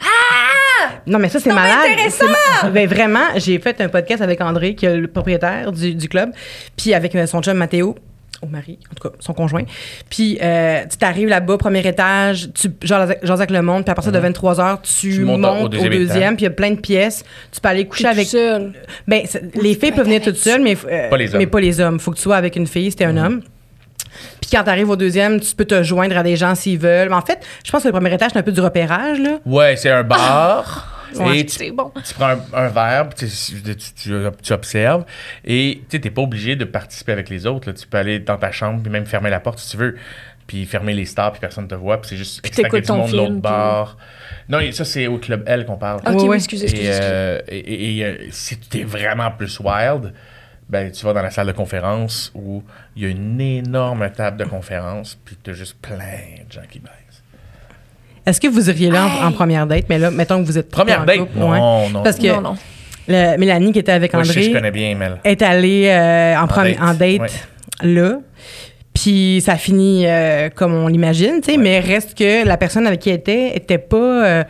Non, 1.06 1.18
mais 1.18 1.28
ça, 1.28 1.38
c'est 1.40 1.52
malade. 1.52 1.90
intéressant! 1.92 2.24
C'est- 2.62 2.70
Ben, 2.70 2.88
vraiment, 2.88 3.24
j'ai 3.36 3.58
fait 3.58 3.80
un 3.80 3.88
podcast 3.88 4.22
avec 4.22 4.40
André, 4.40 4.74
qui 4.74 4.86
est 4.86 4.96
le 4.96 5.08
propriétaire 5.08 5.72
du, 5.72 5.94
du 5.94 6.08
club, 6.08 6.30
puis 6.76 6.94
avec 6.94 7.14
euh, 7.14 7.26
son 7.26 7.42
chum 7.42 7.56
Mathéo. 7.56 7.94
Au 8.46 8.48
mari, 8.48 8.78
en 8.90 8.94
tout 8.94 9.08
cas, 9.08 9.16
son 9.18 9.32
conjoint. 9.32 9.64
Puis, 10.08 10.38
euh, 10.40 10.84
tu 10.88 10.96
t'arrives 10.98 11.28
là-bas, 11.28 11.58
premier 11.58 11.86
étage, 11.86 12.50
tu 12.54 12.68
jases 12.82 13.10
avec 13.28 13.50
le 13.50 13.60
monde, 13.60 13.84
puis 13.84 13.90
à 13.90 13.94
partir 13.94 14.12
de 14.12 14.18
23 14.18 14.54
h 14.54 14.78
tu, 14.82 15.14
Tu 15.14 15.24
montes 15.24 15.40
montes, 15.40 15.74
au 15.74 15.78
au 15.78 15.88
deuxième 15.88 16.36
puis 16.36 16.44
il 16.44 16.48
y 16.48 16.52
a 16.52 16.54
plein 16.54 16.70
de 16.70 16.80
pièces. 16.80 17.24
Tu 17.50 17.60
peux 17.60 17.68
aller 17.68 17.86
coucher 17.86 18.06
avec. 18.06 18.26
tout 18.26 18.36
seul. 18.36 18.72
Ben, 19.08 19.22
les 19.60 19.74
filles 19.74 19.92
peuvent 19.92 20.04
venir 20.04 20.18
être 20.18 20.24
toutes 20.26 20.36
seules, 20.36 20.62
mais, 20.62 20.76
euh, 20.88 21.08
Pas 21.08 21.16
les 21.16 21.34
hommes. 21.34 21.38
mais 21.40 21.46
pas 21.46 21.60
les 21.60 21.80
hommes. 21.80 21.98
Faut 21.98 22.12
que 22.12 22.16
tu 22.16 22.22
sois 22.22 22.36
avec 22.36 22.54
une 22.56 22.66
fille, 22.66 22.90
c'était 22.90 23.04
un 23.04 23.16
homme. 23.16 23.42
Puis 24.40 24.50
quand 24.52 24.62
tu 24.62 24.70
arrives 24.70 24.88
au 24.90 24.96
deuxième, 24.96 25.40
tu 25.40 25.54
peux 25.54 25.64
te 25.64 25.82
joindre 25.82 26.16
à 26.16 26.22
des 26.22 26.36
gens 26.36 26.54
s'ils 26.54 26.78
veulent. 26.78 27.08
Mais 27.08 27.16
en 27.16 27.20
fait, 27.22 27.44
je 27.64 27.70
pense 27.70 27.82
que 27.82 27.88
le 27.88 27.92
premier 27.92 28.14
étage, 28.14 28.30
c'est 28.32 28.38
un 28.38 28.42
peu 28.42 28.52
du 28.52 28.60
repérage, 28.60 29.18
là. 29.18 29.38
Ouais, 29.44 29.76
c'est 29.76 29.90
un 29.90 30.02
bar. 30.04 30.92
Ouais. 31.14 31.38
Et 31.40 31.46
tu, 31.46 31.54
C'est 31.56 31.70
bon. 31.70 31.92
tu 32.04 32.14
prends 32.14 32.30
un, 32.30 32.40
un 32.52 32.68
verre, 32.68 33.08
puis 33.08 33.26
tu, 33.28 33.62
tu- 33.62 33.76
tu- 33.94 34.30
tu 34.42 34.52
observes. 34.52 35.04
Et 35.44 35.82
tu 35.88 35.98
n'es 36.00 36.10
pas 36.10 36.22
obligé 36.22 36.56
de 36.56 36.64
participer 36.64 37.12
avec 37.12 37.28
les 37.28 37.46
autres. 37.46 37.68
là. 37.68 37.74
Tu 37.74 37.86
peux 37.86 37.98
aller 37.98 38.18
dans 38.18 38.36
ta 38.38 38.50
chambre, 38.52 38.82
puis 38.82 38.90
même 38.90 39.06
fermer 39.06 39.30
la 39.30 39.40
porte 39.40 39.58
si 39.58 39.70
tu 39.70 39.76
veux. 39.76 39.96
Puis 40.46 40.64
fermer 40.64 40.94
les 40.94 41.06
stars, 41.06 41.32
puis 41.32 41.40
personne 41.40 41.64
ne 41.64 41.68
te 41.68 41.74
voit. 41.74 42.00
Puis 42.00 42.10
c'est 42.10 42.16
juste 42.16 42.40
Puis 42.42 42.52
du 42.52 42.62
monde 42.92 43.10
de 43.10 43.16
l'autre 43.16 43.28
film, 43.28 43.40
bar. 43.40 43.96
Non, 44.48 44.60
et 44.60 44.70
ça, 44.70 44.84
c'est 44.84 45.08
au 45.08 45.18
Club 45.18 45.42
L 45.46 45.66
qu'on 45.66 45.76
parle. 45.76 46.00
Ok, 46.06 46.20
Ouais, 46.22 46.28
oui, 46.28 46.36
excusez, 46.36 46.64
Et, 46.66 46.68
excusez. 46.68 46.88
excusez. 46.88 47.10
euh, 47.12 47.40
et- 47.48 47.58
et- 47.58 47.96
et, 47.98 48.04
euh, 48.04 48.16
si 48.30 48.56
tu 48.58 48.80
es 48.80 48.84
vraiment 48.84 49.32
plus 49.32 49.58
wild, 49.58 50.12
ben, 50.68 50.90
tu 50.92 51.04
vas 51.04 51.12
dans 51.12 51.22
la 51.22 51.30
salle 51.32 51.48
de 51.48 51.52
conférence 51.52 52.30
où 52.34 52.62
il 52.94 53.02
y 53.02 53.06
a 53.06 53.08
une 53.08 53.40
énorme 53.40 54.08
table 54.10 54.36
de 54.36 54.44
conférence, 54.44 55.18
puis 55.24 55.36
tu 55.42 55.50
as 55.50 55.54
juste 55.54 55.76
plein 55.82 55.96
de 56.48 56.52
gens 56.52 56.60
qui 56.70 56.78
baissent. 56.78 56.92
Est-ce 58.26 58.40
que 58.40 58.48
vous 58.48 58.68
iriez 58.68 58.90
là 58.90 59.04
en, 59.06 59.08
Hey! 59.08 59.24
en 59.24 59.32
première 59.32 59.66
date? 59.66 59.84
Mais 59.88 59.98
là, 59.98 60.10
mettons 60.10 60.40
que 60.42 60.46
vous 60.46 60.58
êtes 60.58 60.70
Première 60.70 61.02
en 61.02 61.04
date? 61.04 61.18
couple, 61.18 61.38
Non, 61.38 61.50
ouais. 61.50 61.90
non. 61.92 62.02
Parce 62.02 62.16
que 62.18 62.26
Non, 62.26 62.40
non. 62.40 62.56
le- 63.08 63.36
Mélanie, 63.38 63.72
qui 63.72 63.78
était 63.78 63.92
avec 63.92 64.12
Moi, 64.12 64.22
je, 64.24 64.32
sais, 64.32 64.38
André, 64.40 64.50
je 64.50 64.56
connais 64.56 64.70
bien 64.72 64.94
Mel. 64.96 65.18
est 65.24 65.42
allée 65.42 65.86
euh, 65.86 66.36
en, 66.38 66.46
premi- 66.46 66.74
date, 66.74 66.82
en 66.82 66.94
date 66.94 67.20
ouais. 67.20 67.28
là. 67.82 68.18
Puis 68.94 69.42
ça 69.44 69.56
finit 69.56 70.06
euh, 70.06 70.48
comme 70.54 70.72
on 70.74 70.88
l'imagine, 70.88 71.40
tu 71.42 71.52
sais, 71.52 71.58
mais 71.58 71.80
reste 71.80 72.16
que 72.16 72.46
la 72.46 72.56
personne 72.56 72.86
avec 72.86 73.00
qui 73.00 73.10
elle 73.10 73.16
était 73.16 73.54
était 73.54 73.76
pas 73.78 73.96
euh, 73.96 74.44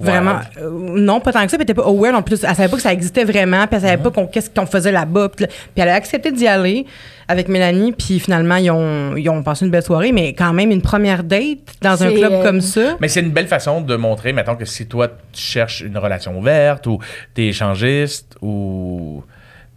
vraiment. 0.00 0.38
euh, 0.58 0.70
non, 1.00 1.20
pas 1.20 1.32
tant 1.32 1.44
que 1.44 1.50
ça, 1.50 1.56
puis 1.56 1.64
elle 1.66 1.70
était 1.70 1.74
pas 1.74 1.86
aware 1.88 2.14
en 2.14 2.22
plus. 2.22 2.44
Elle 2.44 2.54
savait 2.54 2.68
pas 2.68 2.76
que 2.76 2.82
ça 2.82 2.92
existait 2.92 3.24
vraiment, 3.24 3.66
puis 3.66 3.76
elle 3.76 3.82
savait 3.82 4.02
pas 4.02 4.10
qu'on- 4.10 4.26
qu'est-ce 4.26 4.48
qu'on 4.50 4.66
faisait 4.66 4.92
là-bas. 4.92 5.28
Puis, 5.30 5.46
elle 5.76 5.88
a 5.88 5.94
accepté 5.94 6.30
d'y 6.32 6.46
aller 6.46 6.86
avec 7.26 7.48
Mélanie, 7.48 7.92
puis 7.92 8.18
finalement, 8.20 8.56
ils 8.56 8.70
ont, 8.70 9.16
ils 9.16 9.28
ont 9.28 9.42
passé 9.42 9.64
une 9.64 9.70
belle 9.70 9.82
soirée, 9.82 10.12
mais 10.12 10.32
quand 10.34 10.52
même 10.52 10.70
une 10.70 10.80
première 10.82 11.24
date 11.24 11.58
dans 11.82 12.02
un 12.02 12.12
club 12.12 12.32
euh, 12.32 12.42
comme 12.42 12.60
ça. 12.60 12.96
Mais 13.00 13.08
c'est 13.08 13.20
une 13.20 13.32
belle 13.32 13.48
façon 13.48 13.80
de 13.80 13.96
montrer, 13.96 14.32
mettons, 14.32 14.56
que 14.56 14.64
si 14.64 14.86
toi, 14.86 15.08
tu 15.32 15.40
cherches 15.42 15.80
une 15.82 15.98
relation 15.98 16.38
ouverte 16.38 16.86
ou 16.86 16.98
tu 17.34 17.42
es 17.42 17.48
échangiste 17.48 18.36
ou 18.40 19.22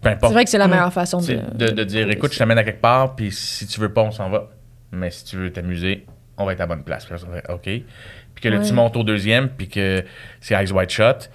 peu 0.02 0.10
importe. 0.10 0.30
C'est 0.32 0.34
vrai 0.34 0.44
que 0.46 0.50
c'est 0.50 0.58
la 0.58 0.68
meilleure 0.68 0.94
façon 0.94 1.20
de. 1.20 1.26
De, 1.56 1.72
de 1.72 1.84
dire, 1.84 2.10
écoute, 2.10 2.32
je 2.34 2.38
t'amène 2.40 2.58
à 2.58 2.64
quelque 2.64 2.82
part, 2.82 3.16
puis 3.16 3.32
si 3.32 3.68
tu 3.68 3.80
veux 3.80 3.92
pas, 3.92 4.02
on 4.02 4.12
s'en 4.12 4.30
va. 4.30 4.48
Mais 4.94 5.12
si 5.12 5.26
tu 5.26 5.36
veux 5.38 5.52
t'amuser, 5.52 6.06
on 6.38 6.46
va 6.46 6.54
être 6.54 6.62
à 6.62 6.64
la 6.64 6.68
bonne 6.76 6.84
place. 6.84 7.08
OK. 7.50 7.70
Puis 8.42 8.50
que 8.50 8.56
là, 8.56 8.60
Ouais. 8.60 8.68
tu 8.68 8.74
montes 8.74 8.98
au 8.98 9.04
deuxième, 9.04 9.50
puis 9.50 9.68
que 9.70 10.04
c'est 10.40 10.56
Eyes 10.56 10.72
Wide 10.72 10.90
Shot. 10.90 11.28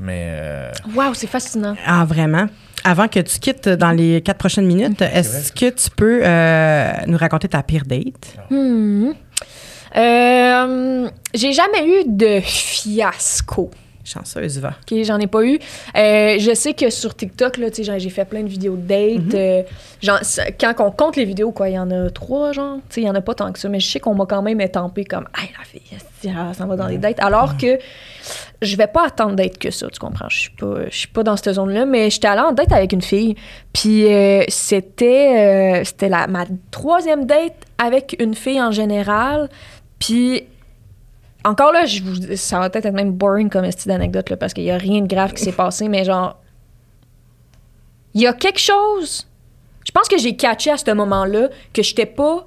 Mais 0.00 0.26
euh, 0.32 0.72
Waouh, 0.94 1.14
c'est 1.14 1.28
fascinant. 1.28 1.76
Ah, 1.86 2.04
vraiment? 2.04 2.46
Avant 2.82 3.06
que 3.06 3.20
tu 3.20 3.38
quittes 3.38 3.68
dans 3.68 3.90
les 3.92 4.20
quatre 4.22 4.38
prochaines 4.38 4.66
minutes, 4.66 5.02
est-ce 5.02 5.52
que 5.52 5.70
tu 5.70 5.88
peux 5.90 6.20
euh, 6.24 6.92
nous 7.06 7.16
raconter 7.18 7.46
ta 7.48 7.62
pire 7.62 7.84
date? 7.86 8.34
Hmm. 8.50 9.10
Euh, 9.96 11.08
j'ai 11.34 11.52
jamais 11.52 11.86
eu 11.86 12.04
de 12.06 12.40
fiasco. 12.40 13.70
Chanceuse, 14.10 14.58
va. 14.58 14.70
OK, 14.70 14.98
j'en 15.04 15.18
ai 15.18 15.26
pas 15.26 15.44
eu. 15.44 15.58
Euh, 15.96 16.36
je 16.38 16.52
sais 16.54 16.74
que 16.74 16.90
sur 16.90 17.14
TikTok, 17.14 17.56
là, 17.58 17.68
j'ai 17.76 18.10
fait 18.10 18.24
plein 18.24 18.42
de 18.42 18.48
vidéos 18.48 18.76
de 18.76 18.82
date. 18.82 19.34
euh, 19.34 19.62
genre, 20.02 20.18
ça- 20.22 20.50
quand 20.52 20.74
on 20.80 20.90
compte 20.90 21.16
les 21.16 21.24
vidéos, 21.24 21.52
quoi, 21.52 21.68
il 21.68 21.74
y 21.74 21.78
en 21.78 21.90
a 21.90 22.10
trois, 22.10 22.52
genre. 22.52 22.78
Il 22.96 23.04
y 23.04 23.10
en 23.10 23.14
a 23.14 23.20
pas 23.20 23.34
tant 23.34 23.52
que 23.52 23.58
ça, 23.58 23.68
mais 23.68 23.80
je 23.80 23.86
sais 23.90 24.00
qu'on 24.00 24.14
m'a 24.14 24.26
quand 24.26 24.42
même 24.42 24.60
étampé 24.60 25.04
comme, 25.04 25.26
hey, 25.40 25.50
la 25.58 25.64
fille, 25.64 25.80
s'en 26.54 26.66
va 26.66 26.76
dans 26.76 26.86
les 26.86 26.98
dates. 26.98 27.20
Alors 27.20 27.56
que 27.56 27.78
je 28.60 28.76
vais 28.76 28.86
pas 28.86 29.06
attendre 29.06 29.34
d'être 29.36 29.58
que 29.58 29.70
ça, 29.70 29.86
tu 29.90 29.98
comprends? 29.98 30.28
Je 30.28 30.38
suis 30.38 30.50
pas, 30.50 30.74
pas 31.14 31.22
dans 31.22 31.36
cette 31.36 31.54
zone-là, 31.54 31.86
mais 31.86 32.10
j'étais 32.10 32.28
allée 32.28 32.42
en 32.42 32.52
date 32.52 32.72
avec 32.72 32.92
une 32.92 33.00
fille. 33.02 33.36
Puis 33.72 34.06
euh, 34.12 34.42
c'était, 34.48 35.80
euh, 35.80 35.84
c'était 35.84 36.08
ma 36.10 36.44
troisième 36.70 37.24
date 37.26 37.54
avec 37.78 38.16
une 38.18 38.34
fille 38.34 38.60
en 38.60 38.70
général. 38.70 39.48
Puis 39.98 40.44
encore 41.44 41.72
là, 41.72 41.86
je 41.86 42.02
vous- 42.02 42.36
ça 42.36 42.58
va 42.58 42.68
peut-être 42.70 42.86
être 42.86 42.94
même 42.94 43.12
boring 43.12 43.48
comme 43.48 43.70
style 43.70 43.90
d'anecdote, 43.92 44.34
parce 44.36 44.52
qu'il 44.52 44.64
n'y 44.64 44.70
a 44.70 44.76
rien 44.78 45.00
de 45.02 45.06
grave 45.06 45.32
qui 45.32 45.42
s'est 45.42 45.52
passé, 45.52 45.88
mais 45.88 46.04
genre, 46.04 46.38
il 48.14 48.22
y 48.22 48.26
a 48.26 48.32
quelque 48.32 48.58
chose. 48.60 49.26
Je 49.86 49.92
pense 49.92 50.08
que 50.08 50.18
j'ai 50.18 50.36
catché 50.36 50.70
à 50.70 50.76
ce 50.76 50.90
moment-là 50.92 51.48
que 51.72 51.82
j'étais 51.82 52.06
pas. 52.06 52.46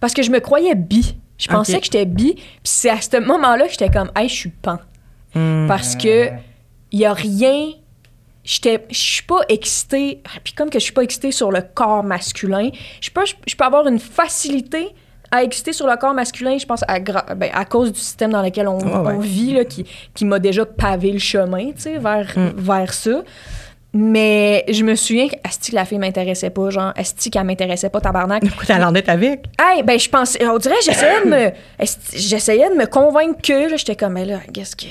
Parce 0.00 0.14
que 0.14 0.22
je 0.22 0.30
me 0.30 0.38
croyais 0.40 0.74
bi. 0.74 1.16
Je 1.36 1.48
pensais 1.48 1.74
Ok. 1.74 1.80
que 1.80 1.84
j'étais 1.86 2.06
bi. 2.06 2.34
Puis 2.34 2.42
c'est 2.64 2.88
à 2.90 3.00
ce 3.00 3.18
moment-là 3.18 3.66
que 3.66 3.70
j'étais 3.72 3.90
comme, 3.90 4.10
hey, 4.16 4.28
je 4.28 4.34
suis 4.34 4.50
pan. 4.50 4.78
Hmm. 5.34 5.66
Parce 5.68 5.94
que 5.94 6.30
il 6.92 6.98
y 7.00 7.04
a 7.04 7.12
rien. 7.12 7.72
Je 8.44 8.58
suis 8.92 9.22
pas 9.24 9.40
excitée. 9.48 10.22
Puis 10.42 10.54
comme 10.54 10.70
que 10.70 10.78
je 10.78 10.84
suis 10.84 10.92
pas 10.94 11.02
excitée 11.02 11.32
sur 11.32 11.50
le 11.52 11.60
corps 11.60 12.02
masculin, 12.02 12.70
je 13.00 13.10
peux, 13.10 13.24
je 13.46 13.54
peux 13.54 13.64
avoir 13.64 13.86
une 13.86 13.98
facilité 13.98 14.88
à 15.30 15.42
exciter 15.44 15.72
sur 15.72 15.86
le 15.86 15.96
corps 15.96 16.14
masculin, 16.14 16.58
je 16.58 16.66
pense, 16.66 16.82
à, 16.88 16.98
ben, 16.98 17.50
à 17.52 17.64
cause 17.64 17.92
du 17.92 18.00
système 18.00 18.32
dans 18.32 18.42
lequel 18.42 18.66
on, 18.68 18.78
ouais. 18.78 19.12
on 19.14 19.18
vit, 19.18 19.52
là, 19.54 19.64
qui, 19.64 19.84
qui 20.14 20.24
m'a 20.24 20.38
déjà 20.38 20.66
pavé 20.66 21.12
le 21.12 21.18
chemin, 21.18 21.70
vers, 22.00 22.32
Mm. 22.36 22.50
vers 22.56 22.92
ça. 22.92 23.22
Mais 23.92 24.64
je 24.68 24.84
me 24.84 24.94
souviens 24.94 25.28
que 25.28 25.34
Asti, 25.42 25.72
la 25.72 25.84
fille 25.84 25.98
m'intéressait 25.98 26.50
pas, 26.50 26.70
genre, 26.70 26.92
Asti, 26.96 27.28
qu'elle 27.30 27.44
m'intéressait 27.44 27.90
pas, 27.90 28.00
tabarnak. 28.00 28.42
Pourquoi 28.56 28.76
allée 28.76 28.84
en 28.84 28.92
date 28.92 29.08
avec? 29.08 29.46
Hey, 29.60 29.82
ben, 29.82 29.98
je 29.98 30.08
pensais, 30.08 30.46
on 30.46 30.58
dirait, 30.58 30.76
j'essayais 30.84 31.24
de 31.24 31.28
me, 31.30 31.50
j'essayais 32.14 32.70
de 32.70 32.74
me 32.74 32.86
convaincre 32.86 33.40
que, 33.42 33.68
là, 33.70 33.76
j'étais 33.76 33.96
comme, 33.96 34.12
mais 34.12 34.24
là, 34.24 34.38
qu'est-ce 34.52 34.76
que, 34.76 34.86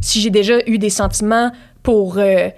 si 0.00 0.20
j'ai 0.22 0.30
déjà 0.30 0.54
eu 0.66 0.78
des 0.78 0.88
sentiments 0.90 1.50
pour, 1.82 2.16
euh, 2.18 2.48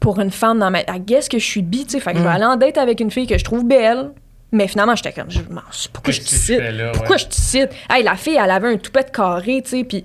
pour 0.00 0.20
une 0.20 0.30
femme 0.30 0.58
dans 0.58 0.70
ma, 0.70 0.82
guess 0.98 1.28
que 1.30 1.38
je 1.38 1.44
suis 1.44 1.62
bi, 1.62 1.84
tu 1.86 1.92
sais, 1.92 2.00
fait 2.00 2.12
que 2.12 2.18
je 2.18 2.22
vais 2.22 2.28
aller 2.28 2.44
en 2.44 2.56
date 2.56 2.76
avec 2.76 3.00
une 3.00 3.10
fille 3.10 3.26
que 3.26 3.38
je 3.38 3.44
trouve 3.44 3.64
belle. 3.64 4.10
Mais 4.50 4.66
finalement, 4.66 4.96
j'étais 4.96 5.12
comme, 5.12 5.30
je 5.30 5.40
m'en 5.50 5.60
pourquoi 5.92 6.12
je 6.12 6.20
te 6.20 6.28
cite? 6.28 6.60
Pourquoi 6.92 7.16
ouais? 7.16 7.18
je 7.18 7.26
te 7.26 7.34
cite? 7.34 7.70
Hey, 7.90 8.02
la 8.02 8.16
fille, 8.16 8.38
elle 8.42 8.50
avait 8.50 8.68
un 8.68 8.78
toupette 8.78 9.12
carré, 9.12 9.60
tu 9.62 9.70
sais, 9.70 9.84
puis 9.84 10.04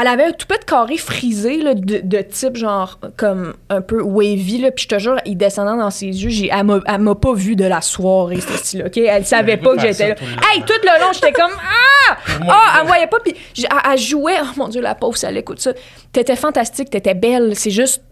elle 0.00 0.06
avait 0.06 0.24
un 0.24 0.32
toupette 0.32 0.64
carré 0.64 0.96
frisé, 0.96 1.58
là, 1.58 1.74
de, 1.74 2.00
de 2.02 2.22
type, 2.22 2.56
genre, 2.56 2.98
comme 3.16 3.52
un 3.68 3.82
peu 3.82 4.00
wavy, 4.02 4.58
là, 4.62 4.70
puis 4.70 4.84
je 4.84 4.88
te 4.88 4.98
jure, 4.98 5.16
il 5.26 5.36
descendant 5.36 5.76
dans 5.76 5.90
ses 5.90 6.06
yeux, 6.06 6.30
j'ai, 6.30 6.48
elle, 6.50 6.64
m'a, 6.64 6.80
elle 6.86 6.98
m'a 6.98 7.14
pas 7.14 7.34
vu 7.34 7.56
de 7.56 7.66
la 7.66 7.82
soirée, 7.82 8.40
ce 8.40 8.56
style 8.56 8.84
OK? 8.86 8.96
Elle 8.96 9.26
savait 9.26 9.58
pas 9.58 9.76
que 9.76 9.82
j'étais 9.82 10.08
là. 10.08 10.14
tout. 10.14 10.24
Hey, 10.24 10.62
tout 10.62 10.72
le 10.82 11.00
long, 11.00 11.12
j'étais 11.12 11.32
comme, 11.32 11.52
ah! 11.58 12.16
Ah, 12.48 12.74
elle 12.76 12.82
me 12.82 12.86
voyait 12.86 13.06
pas, 13.06 13.20
puis 13.20 13.34
elle, 13.58 13.92
elle 13.92 13.98
jouait, 13.98 14.38
oh 14.42 14.46
mon 14.56 14.68
Dieu, 14.68 14.80
la 14.80 14.94
pauvre, 14.94 15.16
ça 15.16 15.30
l'écoute 15.30 15.60
ça. 15.60 15.72
T'étais 16.10 16.36
fantastique, 16.36 16.90
t'étais 16.90 17.14
belle, 17.14 17.54
c'est 17.54 17.70
juste... 17.70 18.02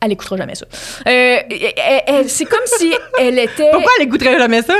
Elle 0.00 0.12
écoutera 0.12 0.36
jamais 0.36 0.54
ça. 0.54 0.66
Euh, 1.06 1.38
elle- 1.50 2.02
elle- 2.06 2.28
c'est 2.28 2.44
comme 2.44 2.64
si 2.66 2.92
elle 3.18 3.38
était... 3.38 3.70
Pourquoi 3.72 3.90
elle 3.98 4.06
écouterait 4.06 4.38
jamais 4.38 4.62
ça? 4.62 4.74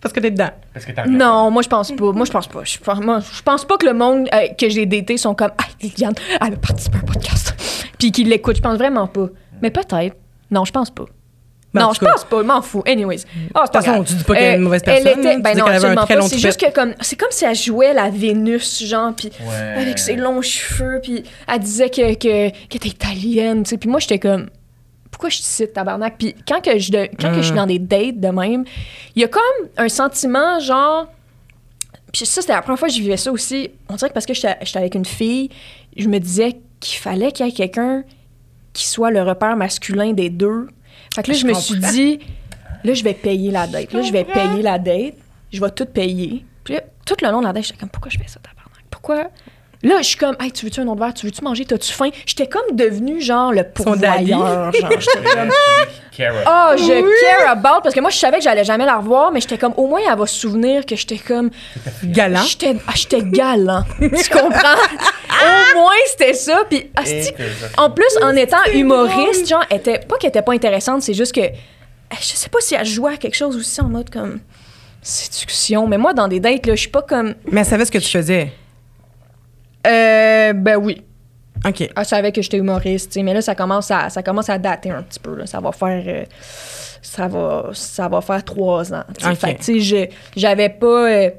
Parce 0.00 0.12
que 0.12 0.20
t'es 0.20 0.30
dedans. 0.30 0.50
Parce 0.72 0.84
que 0.84 0.92
t'as 0.92 1.06
Non, 1.06 1.50
moi 1.50 1.62
je 1.62 1.68
pense 1.68 1.92
pas. 1.92 2.12
Moi 2.12 2.24
je 2.26 2.32
pense 2.32 2.48
pas. 2.48 2.64
Je 2.64 2.78
pense, 2.78 2.98
moi, 3.00 3.20
je 3.20 3.42
pense 3.42 3.64
pas 3.64 3.76
que 3.76 3.86
le 3.86 3.94
monde 3.94 4.28
euh, 4.34 4.48
que 4.58 4.68
j'ai 4.68 4.84
daté 4.86 5.16
sont 5.16 5.34
comme 5.34 5.52
Ah, 5.58 5.64
Liliane, 5.80 6.14
elle 6.40 6.54
a 6.54 6.56
participé 6.56 6.96
à 6.96 7.00
un 7.00 7.04
podcast. 7.04 7.54
Puis 7.98 8.10
qu'ils 8.10 8.28
l'écoutent. 8.28 8.56
Je 8.56 8.62
pense 8.62 8.78
vraiment 8.78 9.06
pas. 9.06 9.28
Mais 9.60 9.70
peut-être. 9.70 10.16
Non, 10.50 10.64
je 10.64 10.72
pense 10.72 10.90
pas. 10.90 11.04
Non, 11.74 11.92
je 11.94 12.00
pense 12.00 12.24
pas. 12.24 12.38
Je 12.40 12.46
m'en 12.46 12.60
fous. 12.60 12.82
Anyways. 12.86 13.20
Ah, 13.24 13.26
c'est 13.34 13.46
De 13.46 13.52
pas 13.52 13.62
toute 13.66 13.72
façon, 13.74 13.90
grave. 13.92 14.04
tu 14.06 14.14
dis 14.14 14.24
pas 14.24 14.34
qu'elle 14.34 14.42
est 14.44 14.56
une 14.56 14.62
mauvaise 14.62 14.82
personne. 14.82 15.06
Elle 15.06 15.18
était, 15.20 15.38
ben 15.38 15.56
non, 15.56 15.64
qu'elle 15.64 15.74
avait 15.74 15.74
un 15.74 15.74
absolument 15.76 16.04
très 16.04 16.14
pas. 16.14 16.20
long 16.20 16.28
C'est 16.28 16.38
juste 16.38 16.60
que 16.60 16.70
comme, 16.70 16.94
c'est 17.00 17.16
comme 17.18 17.30
si 17.30 17.44
elle 17.46 17.54
jouait 17.56 17.94
la 17.94 18.10
Vénus, 18.10 18.84
genre, 18.84 19.12
puis 19.14 19.30
Ouais. 19.40 19.80
avec 19.82 19.98
ses 19.98 20.16
longs 20.16 20.42
cheveux, 20.42 21.00
puis 21.02 21.22
elle 21.48 21.58
disait 21.60 21.88
que 21.88 22.12
que 22.14 22.18
qu'elle 22.18 22.52
était 22.74 22.88
italienne, 22.88 23.62
tu 23.62 23.70
sais. 23.70 23.78
Puis 23.78 23.88
moi, 23.88 24.00
j'étais 24.00 24.18
comme, 24.18 24.48
pourquoi 25.10 25.30
je 25.30 25.38
te 25.38 25.42
cite 25.44 25.72
tabarnak? 25.72 26.16
Puis 26.18 26.34
quand 26.46 26.60
que 26.62 26.78
je 26.78 26.90
de- 26.92 27.08
quand 27.18 27.30
que 27.30 27.36
je 27.36 27.42
suis 27.42 27.52
Mm. 27.52 27.56
dans 27.56 27.66
des 27.66 27.78
dates 27.78 28.20
de 28.20 28.28
même, 28.28 28.64
il 29.16 29.22
y 29.22 29.24
a 29.24 29.28
comme 29.28 29.42
un 29.78 29.88
sentiment 29.88 30.60
genre, 30.60 31.06
puis 32.12 32.26
ça 32.26 32.40
c'était 32.42 32.52
la 32.52 32.60
première 32.62 32.78
fois 32.78 32.88
que 32.88 32.94
je 32.94 33.00
vivais 33.00 33.16
ça 33.16 33.32
aussi. 33.32 33.70
On 33.88 33.94
dirait 33.94 34.10
que 34.10 34.14
parce 34.14 34.26
que 34.26 34.34
j'étais 34.34 34.56
j'étais 34.62 34.78
avec 34.78 34.94
une 34.94 35.04
fille, 35.06 35.48
je 35.96 36.08
me 36.08 36.18
disais 36.18 36.56
qu'il 36.80 36.98
fallait 36.98 37.32
qu'il 37.32 37.46
y 37.46 37.48
ait 37.48 37.52
quelqu'un 37.52 38.04
qui 38.74 38.86
soit 38.86 39.10
le 39.10 39.22
repère 39.22 39.56
masculin 39.56 40.12
des 40.12 40.28
deux. 40.30 40.68
Fait 41.14 41.22
que 41.22 41.30
là, 41.30 41.34
je, 41.36 41.40
Je 41.40 41.46
me 41.46 41.54
suis 41.54 41.78
dit, 41.78 42.18
là, 42.84 42.94
je 42.94 43.04
vais 43.04 43.14
payer 43.14 43.50
la 43.50 43.66
date. 43.66 43.92
Là, 43.92 44.02
je 44.02 44.12
vais 44.12 44.24
payer 44.24 44.62
la 44.62 44.78
date. 44.78 45.14
Je 45.52 45.60
vais 45.60 45.70
tout 45.70 45.86
payer. 45.86 46.44
Puis 46.64 46.74
là, 46.74 46.80
tout 47.04 47.16
le 47.22 47.30
long 47.30 47.40
de 47.40 47.46
la 47.46 47.52
date, 47.52 47.64
j'étais 47.64 47.78
comme, 47.78 47.90
pourquoi 47.90 48.10
je 48.10 48.18
fais 48.18 48.28
ça, 48.28 48.40
tabarnak? 48.40 48.84
Pourquoi? 48.90 49.28
Là, 49.84 49.96
je 49.98 50.06
suis 50.08 50.16
comme, 50.16 50.36
hey, 50.40 50.52
tu 50.52 50.64
veux-tu 50.64 50.80
un 50.80 50.86
autre 50.86 51.00
verre? 51.00 51.12
Tu 51.12 51.26
veux-tu 51.26 51.42
manger? 51.42 51.64
T'as-tu 51.64 51.92
faim? 51.92 52.10
J'étais 52.24 52.46
comme 52.46 52.76
devenue, 52.76 53.20
genre, 53.20 53.52
le 53.52 53.64
pourvoyeur. 53.64 54.72
Genre, 54.72 54.90
j'étais 54.92 55.28
comme, 55.34 55.50
oh, 56.46 56.70
je 56.76 57.20
care 57.40 57.50
about. 57.50 57.80
Parce 57.82 57.92
que 57.94 58.00
moi, 58.00 58.10
je 58.10 58.16
savais 58.16 58.36
que 58.38 58.44
j'allais 58.44 58.62
jamais 58.64 58.86
la 58.86 58.98
revoir, 58.98 59.32
mais 59.32 59.40
j'étais 59.40 59.58
comme, 59.58 59.74
au 59.76 59.88
moins, 59.88 60.00
elle 60.08 60.16
va 60.16 60.26
se 60.26 60.36
souvenir 60.38 60.86
que 60.86 60.94
j'étais 60.94 61.18
comme, 61.18 61.50
Galant. 62.04 62.42
J'étais 62.42 62.76
ah, 62.86 62.92
j'étais 62.94 63.22
galant. 63.22 63.82
tu 63.98 64.30
comprends? 64.30 64.78
Au 65.74 65.78
moins, 65.78 65.90
c'était 66.06 66.34
ça. 66.34 66.62
Puis, 66.70 66.88
asti, 66.94 67.32
ça- 67.60 67.82
en 67.82 67.90
plus, 67.90 68.16
en 68.22 68.36
étant 68.36 68.62
humoriste, 68.72 69.48
genre, 69.48 69.64
était, 69.68 69.98
pas 69.98 70.16
qu'elle 70.16 70.28
était 70.28 70.42
pas 70.42 70.52
intéressante, 70.52 71.02
c'est 71.02 71.14
juste 71.14 71.34
que 71.34 71.40
eh, 71.40 72.16
je 72.20 72.36
sais 72.36 72.50
pas 72.50 72.58
si 72.60 72.74
elle 72.76 72.84
jouait 72.86 73.14
à 73.14 73.16
quelque 73.16 73.36
chose 73.36 73.56
aussi 73.56 73.80
en 73.80 73.88
mode 73.88 74.10
comme 74.10 74.38
séduction. 75.02 75.86
Mais 75.88 75.98
moi, 75.98 76.12
dans 76.14 76.28
des 76.28 76.40
dates, 76.40 76.66
là, 76.66 76.74
je 76.74 76.80
suis 76.80 76.90
pas 76.90 77.02
comme. 77.02 77.34
Mais 77.50 77.60
elle 77.62 77.66
savait 77.66 77.84
ce 77.84 77.90
que 77.90 77.98
tu 77.98 78.08
faisais. 78.08 78.52
Euh, 79.86 80.52
ben 80.52 80.76
oui. 80.76 81.02
OK. 81.66 81.88
Elle 81.96 82.04
savait 82.04 82.32
que 82.32 82.42
j'étais 82.42 82.56
humoriste, 82.58 83.16
mais 83.22 83.34
là, 83.34 83.40
ça 83.40 83.54
commence 83.54 83.90
à, 83.90 84.10
ça 84.10 84.22
commence 84.22 84.48
à 84.48 84.58
dater 84.58 84.90
un 84.90 85.02
petit 85.02 85.20
peu. 85.20 85.34
Là. 85.36 85.46
Ça 85.46 85.60
va 85.60 85.70
faire. 85.72 86.02
euh, 86.06 86.24
ça, 87.02 87.28
va, 87.28 87.70
ça 87.72 88.08
va 88.08 88.20
faire 88.20 88.44
trois 88.44 88.92
ans. 88.92 89.04
tu 89.16 89.24
sais. 89.24 89.30
Ok. 89.30 89.36
Fait 89.38 89.54
tu 89.56 89.80
sais, 89.82 90.10
j'avais 90.36 90.68
pas. 90.68 90.86
euh, 91.10 91.30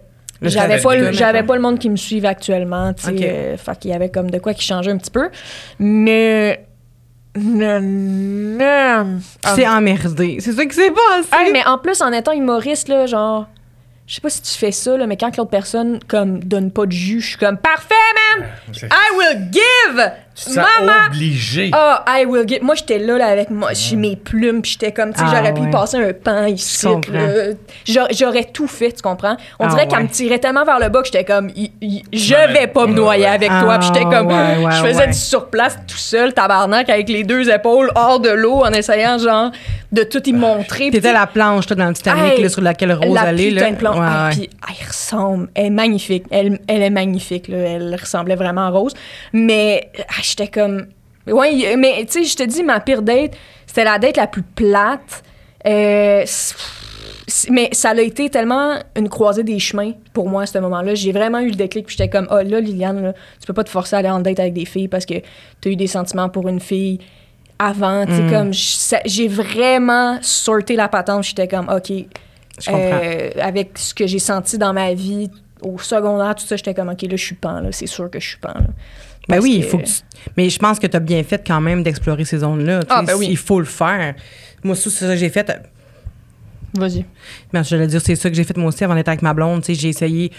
j'avais 0.42 0.82
pas, 0.82 0.96
le, 0.96 1.12
j'avais 1.14 1.44
pas 1.44 1.56
le 1.56 1.62
monde 1.62 1.80
qui 1.80 1.90
me 1.90 1.96
suive 1.96 2.26
actuellement, 2.26 2.94
tu 2.94 3.04
sais. 3.04 3.12
Ok. 3.12 3.22
euh, 3.22 3.58
fait 3.58 3.80
qu'il 3.80 3.92
y 3.92 3.94
avait 3.94 4.10
comme 4.10 4.30
de 4.32 4.40
quoi 4.40 4.54
qui 4.54 4.64
changeait 4.64 4.92
un 4.92 4.98
petit 4.98 5.12
peu. 5.12 5.30
Mais. 5.80 6.66
Non, 7.36 7.80
non. 7.82 9.20
Ah, 9.44 9.54
C'est 9.56 9.68
emmerdé. 9.68 10.38
C'est 10.40 10.52
ça 10.52 10.66
qui 10.66 10.76
s'est 10.76 10.92
passé. 10.92 11.30
Hey, 11.46 11.52
mais 11.52 11.66
en 11.66 11.78
plus, 11.80 12.00
en 12.02 12.12
étant 12.12 12.32
humoriste, 12.34 12.88
là, 12.90 13.08
genre. 13.08 13.48
Je 14.06 14.16
sais 14.16 14.22
pas 14.22 14.30
si 14.30 14.42
tu 14.42 14.52
fais 14.52 14.72
ça, 14.72 14.98
là, 14.98 15.08
mais 15.08 15.16
quand 15.16 15.36
l'autre 15.38 15.50
personne, 15.50 16.00
comme, 16.08 16.44
donne 16.44 16.72
pas 16.72 16.86
de 16.86 16.92
jus, 16.92 17.22
je 17.22 17.30
suis 17.30 17.38
comme, 17.38 17.58
parfait, 17.58 17.94
man! 18.38 18.50
I 18.92 19.18
will 19.18 19.50
give! 19.52 20.12
Tu 20.36 20.46
te 20.46 20.50
sens 20.50 20.66
Maman! 20.80 21.08
obligé. 21.08 21.70
Ah, 21.74 22.04
I 22.08 22.26
will 22.26 22.48
give. 22.48 22.64
Moi, 22.64 22.74
j'étais 22.74 22.98
là, 22.98 23.18
là, 23.20 23.28
avec 23.28 23.52
moi, 23.52 23.70
j'ai 23.74 23.96
mes 23.96 24.16
plumes, 24.16 24.64
puis 24.64 24.72
j'étais 24.72 24.92
comme, 24.92 25.14
tu 25.14 25.20
sais, 25.20 25.26
Ah, 25.28 25.34
j'aurais 25.38 25.54
pu 25.54 25.62
ouais. 25.62 25.70
passer 25.70 25.98
un 25.98 26.12
pain 26.12 26.48
ici. 26.48 26.88
Comprends. 26.88 27.14
là. 27.14 27.54
J'aurais 27.88 28.14
j'aurais 28.14 28.44
tout 28.46 28.66
fait, 28.68 28.92
tu 28.94 29.02
comprends? 29.04 29.38
On 29.60 29.66
Ah, 29.66 29.70
dirait 29.70 29.88
qu'elle 29.88 30.00
ouais. 30.00 30.04
me 30.06 30.10
tirait 30.10 30.40
tellement 30.40 30.66
vers 30.66 30.80
le 30.80 30.90
bas 30.90 31.02
que 31.02 31.06
j'étais 31.06 31.24
comme, 31.24 31.50
I- 31.56 31.72
I- 31.82 32.04
je 32.12 32.34
Ouais, 32.34 32.48
vais 32.52 32.68
pas 32.68 32.88
me 32.88 32.94
ouais, 32.94 32.96
noyer 33.00 33.24
ouais. 33.26 33.30
avec 33.30 33.50
Ah, 33.52 33.62
toi. 33.64 33.78
Puis 33.78 33.88
j'étais 33.94 34.06
comme, 34.06 34.28
ouais, 34.28 34.34
ouais, 34.66 34.72
je 34.72 34.82
faisais 34.88 35.00
ouais. 35.02 35.08
du 35.08 35.14
surplace 35.14 35.78
tout 35.88 35.98
seul, 35.98 36.34
tabarnak, 36.34 36.90
avec 36.90 37.10
les 37.10 37.24
deux 37.24 37.48
épaules 37.52 37.92
hors 37.94 38.20
de 38.20 38.30
l'eau, 38.32 38.64
en 38.66 38.72
essayant, 38.72 39.20
genre, 39.20 39.52
de 39.92 40.02
tout 40.02 40.28
y 40.28 40.34
montrer. 40.34 40.86
Puis, 40.90 40.92
T'étais 40.94 41.14
la 41.14 41.28
planche, 41.28 41.68
toi, 41.68 41.76
dans 41.76 41.88
le 41.90 41.94
Titanic, 41.94 42.34
Hey, 42.34 42.42
là, 42.42 42.50
sur 42.50 42.62
laquelle 42.64 42.94
Rose 42.94 43.14
la 43.14 43.22
allait. 43.22 43.50
putain 43.50 43.66
Là. 43.66 43.72
de 43.72 43.76
plan. 43.76 43.94
Ouais, 43.94 44.00
Ah, 44.10 44.30
ouais. 44.30 44.36
Puis 44.36 44.50
elle 44.68 44.88
ressemble. 44.88 45.50
Elle 45.54 45.66
est 45.68 45.70
magnifique. 45.70 46.24
Elle, 46.32 46.60
elle 46.68 46.82
est 46.82 46.90
magnifique. 46.90 47.48
Là. 47.50 47.58
Elle 47.58 47.96
ressemblait 48.00 48.34
vraiment 48.36 48.66
à 48.66 48.70
Rose. 48.70 48.94
Mais 49.34 49.92
ah, 50.10 50.23
j'étais 50.26 50.48
comme. 50.48 50.88
Ouais, 51.28 51.76
mais 51.78 52.06
tu 52.06 52.24
sais, 52.24 52.24
je 52.24 52.36
te 52.36 52.44
dis, 52.44 52.64
ma 52.64 52.80
pire 52.80 53.02
date, 53.02 53.36
c'était 53.66 53.86
la 53.86 53.98
date 53.98 54.18
la 54.18 54.28
plus 54.28 54.44
plate. 54.44 55.24
Euh, 55.66 56.26
mais 57.50 57.70
ça 57.72 57.92
a 57.92 58.02
été 58.02 58.30
tellement 58.30 58.78
une 58.96 59.08
croisée 59.08 59.44
des 59.44 59.60
chemins 59.60 59.94
pour 60.14 60.30
moi 60.30 60.44
à 60.44 60.46
ce 60.46 60.58
moment-là. 60.60 60.96
J'ai 60.96 61.12
vraiment 61.12 61.40
eu 61.40 61.50
le 61.50 61.56
déclic. 61.56 61.86
Puis 61.86 61.96
j'étais 61.98 62.10
comme, 62.10 62.28
oh 62.32 62.42
là, 62.44 62.60
Liliane, 62.60 63.02
là, 63.02 63.14
tu 63.14 63.48
peux 63.48 63.54
pas 63.54 63.64
te 63.64 63.70
forcer 63.70 63.96
à 63.96 64.00
aller 64.00 64.10
en 64.10 64.20
date 64.20 64.40
avec 64.40 64.54
des 64.54 64.66
filles 64.66 64.88
parce 64.88 65.06
que 65.06 65.16
tu 65.62 65.70
as 65.70 65.72
eu 65.72 65.76
des 65.76 65.88
sentiments 65.88 66.30
pour 66.30 66.48
une 66.50 66.60
fille 66.60 67.00
avant. 67.60 68.06
Mm. 68.06 68.30
comme, 68.30 68.52
j'ai 69.06 69.28
vraiment 69.28 70.20
sorté 70.22 70.76
la 70.76 70.90
patente. 70.90 71.24
J'étais 71.24 71.48
comme, 71.48 71.70
OK, 71.70 71.92
euh, 72.70 73.30
avec 73.42 73.78
ce 73.78 73.94
que 73.94 74.06
j'ai 74.06 74.20
senti 74.20 74.58
dans 74.58 74.74
ma 74.74 74.94
vie 74.94 75.30
au 75.62 75.80
secondaire, 75.80 76.36
tout 76.36 76.46
ça, 76.46 76.58
j'étais 76.58 76.74
comme, 76.74 76.90
OK, 76.90 77.02
là, 77.04 77.16
je 77.16 77.24
suis 77.24 77.36
pan, 77.36 77.62
là. 77.62 77.72
C'est 77.72 77.88
sûr 77.88 78.10
que 78.10 78.20
je 78.20 78.28
suis 78.28 78.38
pan, 78.38 78.54
là. 78.54 78.68
Ben 79.30 79.40
oui, 79.42 79.56
il 79.58 79.64
faut 79.64 79.78
que 79.78 79.84
tu- 79.86 80.02
Mais 80.38 80.50
je 80.50 80.60
pense 80.60 80.80
que 80.80 80.88
tu 80.88 80.98
as 80.98 81.00
bien 81.00 81.24
fait 81.24 81.42
quand 81.46 81.62
même 81.62 81.84
d'explorer 81.84 82.26
ces 82.26 82.40
zones-là. 82.40 82.82
Ah, 82.90 83.04
ben 83.04 83.16
oui. 83.16 83.28
Il 83.30 83.38
faut 83.38 83.60
le 83.60 83.66
faire. 83.66 84.16
Moi, 84.64 84.74
aussi, 84.74 84.90
c'est 84.92 85.06
ça 85.06 85.14
que 85.14 85.20
j'ai 85.20 85.30
fait. 85.30 85.50
Vas-y. 86.76 87.06
Ben, 87.52 87.64
je 87.64 87.76
vais 87.76 87.88
dire, 87.88 88.02
c'est 88.04 88.16
ça 88.16 88.30
que 88.30 88.36
j'ai 88.36 88.44
fait 88.44 88.58
moi 88.58 88.70
aussi 88.70 88.84
avant 88.84 88.96
d'être 88.96 89.08
avec 89.08 89.22
ma 89.22 89.34
blonde. 89.34 89.62
Tu 89.62 89.76
sais, 89.76 89.82
J'ai 89.82 89.90
essayé 89.90 90.32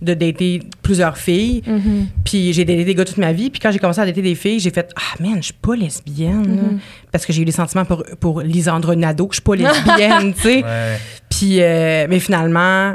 de 0.00 0.14
dater 0.14 0.62
plusieurs 0.82 1.16
filles. 1.18 1.62
Mm-hmm. 1.66 2.06
Puis 2.24 2.52
j'ai 2.52 2.64
daté 2.64 2.84
des 2.84 2.94
gars 2.94 3.04
toute 3.04 3.18
ma 3.18 3.32
vie. 3.32 3.50
Puis 3.50 3.60
quand 3.60 3.70
j'ai 3.70 3.78
commencé 3.78 4.00
à 4.00 4.06
dater 4.06 4.22
des 4.22 4.34
filles, 4.34 4.60
j'ai 4.60 4.70
fait 4.70 4.90
Ah, 4.96 5.22
man, 5.22 5.36
je 5.36 5.42
suis 5.42 5.52
pas 5.54 5.76
lesbienne. 5.76 6.42
Mm-hmm. 6.46 6.78
Parce 7.12 7.26
que 7.26 7.32
j'ai 7.32 7.42
eu 7.42 7.44
des 7.44 7.52
sentiments 7.52 7.84
pour, 7.84 8.02
pour 8.18 8.40
Lisandre 8.40 8.94
Nadeau, 8.96 9.26
que 9.28 9.34
je 9.34 9.40
suis 9.40 9.42
pas 9.42 9.54
lesbienne, 9.56 10.32
tu 10.36 10.40
sais. 10.40 10.64
Ouais. 10.64 10.96
Puis, 11.28 11.60
euh, 11.60 12.06
mais 12.08 12.18
finalement, 12.18 12.94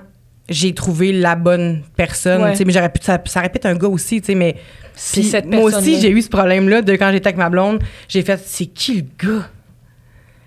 j'ai 0.49 0.73
trouvé 0.73 1.11
la 1.11 1.35
bonne 1.35 1.83
personne. 1.95 2.41
Ouais. 2.41 2.51
tu 2.51 2.57
sais, 2.57 2.65
Mais 2.65 2.73
j'aurais 2.73 2.89
pu, 2.91 2.99
ça, 3.01 3.21
ça 3.25 3.41
répète 3.41 3.65
un 3.65 3.75
gars 3.75 3.87
aussi, 3.87 4.19
tu 4.21 4.27
sais, 4.27 4.35
mais. 4.35 4.55
Puis 5.13 5.23
cette 5.23 5.45
moi 5.45 5.61
aussi, 5.63 5.99
j'ai 6.01 6.09
eu 6.09 6.21
ce 6.21 6.29
problème-là 6.29 6.81
de 6.81 6.93
quand 6.93 7.11
j'étais 7.11 7.27
avec 7.27 7.37
ma 7.37 7.49
blonde. 7.49 7.81
J'ai 8.07 8.21
fait, 8.21 8.41
c'est 8.45 8.65
qui 8.65 8.95
le 8.95 9.03
gars? 9.17 9.49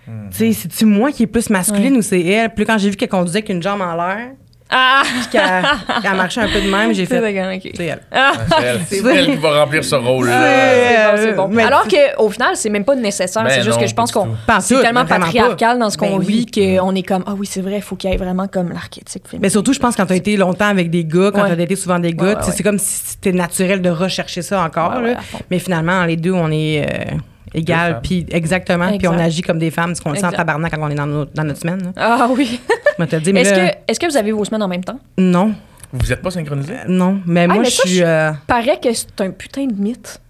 Tu 0.05 0.37
sais, 0.37 0.53
c'est-tu 0.53 0.85
moi 0.85 1.13
qui 1.13 1.23
est 1.23 1.27
plus 1.29 1.49
masculine 1.49 1.93
Ouais. 1.93 1.99
ou 1.99 2.03
c'est 2.03 2.21
elle? 2.21 2.51
Puis 2.53 2.65
quand 2.67 2.77
j'ai 2.77 2.91
vu 2.91 2.97
qu'elle 2.97 3.09
conduisait 3.09 3.39
avec 3.39 3.49
une 3.49 3.63
jambe 3.63 3.81
en 3.81 3.95
l'air, 3.95 4.33
Ah! 4.73 5.03
puis 5.05 5.39
qu'elle 6.03 6.17
marchait 6.17 6.41
un 6.41 6.49
peu 6.49 6.61
de 6.61 6.71
même, 6.71 6.93
j'ai 6.95 7.05
C'est 7.07 7.21
fait, 7.21 7.33
d'accord, 7.35 7.53
OK. 7.55 7.71
c'est 7.75 7.85
elle. 7.85 8.01
Ah! 8.11 8.33
C'est 8.49 8.65
elle, 8.65 8.81
c'est 8.89 9.05
elle 9.17 9.27
qui 9.27 9.37
va 9.37 9.61
remplir 9.63 9.85
ce 9.85 9.95
rôle-là. 9.95 10.33
Euh, 10.43 11.13
C'est 11.17 11.23
bon, 11.23 11.23
c'est 11.27 11.33
bon. 11.35 11.49
mais- 11.49 11.63
Alors 11.65 11.87
qu'au 11.87 12.29
final, 12.31 12.57
c'est 12.57 12.71
même 12.71 12.85
pas 12.85 12.95
nécessaire. 12.95 13.43
Ben 13.45 13.51
c'est 13.51 13.63
juste 13.63 13.77
non, 13.77 13.83
que 13.83 13.87
je 13.89 13.95
pense 13.95 14.11
qu'on 14.13 14.29
c'est 14.61 14.81
tellement 14.81 15.05
patriarcal 15.05 15.79
dans 15.79 15.91
ce 15.91 15.99
qu'on 15.99 16.19
Ben 16.19 16.25
vit 16.25 16.47
oui. 16.57 16.79
qu'on 16.79 16.95
est 16.95 17.03
comme 17.03 17.25
ah 17.27 17.35
oui 17.37 17.47
c'est 17.47 17.61
vrai, 17.61 17.77
il 17.77 17.83
faut 17.83 17.97
qu'il 17.97 18.11
y 18.11 18.15
ait 18.15 18.17
vraiment 18.17 18.49
comme 18.49 18.71
l'archétype 18.71 19.27
féminin. 19.29 19.43
Mais 19.43 19.51
surtout, 19.51 19.73
je 19.73 19.79
pense 19.79 19.95
quand 19.97 20.07
tu 20.07 20.13
as 20.13 20.17
été 20.17 20.37
longtemps 20.37 20.69
avec 20.69 20.91
des 20.91 21.05
gars, 21.05 21.31
quand 21.33 21.43
Ouais. 21.43 21.47
tu 21.49 21.53
as 21.53 21.57
daté 21.57 21.77
souvent 21.77 21.99
des 21.99 22.13
gars, 22.15 22.25
Ouais, 22.25 22.35
ouais, 22.37 22.53
c'est 22.55 22.63
comme 22.63 22.79
si 22.79 23.01
c'était 23.05 23.33
naturel 23.33 23.83
de 23.83 23.91
rechercher 23.91 24.43
ça 24.43 24.63
encore. 24.63 25.01
Là. 25.01 25.17
Mais 25.51 25.59
finalement, 25.59 26.05
les 26.05 26.17
deux, 26.17 26.33
on 26.33 26.51
est 26.51 26.83
euh, 26.83 27.15
égal, 27.55 28.01
puis 28.03 28.27
exactement, 28.31 28.97
puis 28.99 29.09
on 29.09 29.13
agit 29.19 29.43
comme 29.43 29.59
des 29.59 29.71
femmes, 29.71 29.95
ce 29.95 30.01
qu'on 30.01 30.11
le 30.11 30.17
sent 30.17 30.27
en 30.27 30.31
tabarnak 30.33 30.73
quand 30.75 30.83
on 30.83 30.91
est 30.91 30.95
dans 30.95 31.07
notre, 31.07 31.33
dans 31.33 31.45
notre 31.45 31.61
semaine. 31.61 31.83
là. 31.85 31.93
Ah 31.97 32.29
oui. 32.31 32.61
Est-ce 32.99 33.55
là, 33.55 33.71
que 33.71 33.77
est-ce 33.89 33.99
que 34.01 34.07
vous 34.07 34.17
avez 34.17 34.33
vos 34.33 34.45
semaines 34.45 34.63
en 34.63 34.69
même 34.69 34.85
temps? 34.85 34.99
Non, 35.19 35.55
Vous 35.93 36.07
n'êtes 36.09 36.23
pas 36.23 36.31
synchronisés? 36.31 36.75
non. 36.89 37.21
Mais 37.27 37.45
Ah, 37.45 37.47
moi, 37.55 37.59
mais 37.63 37.65
je 37.71 37.71
ça, 37.77 37.87
suis. 37.89 38.03
euh, 38.03 38.33
Paraît 38.47 38.79
que 38.83 38.93
c'est 38.93 39.21
un 39.21 39.31
putain 39.31 39.67
de 39.67 39.75
mythe. 39.75 40.21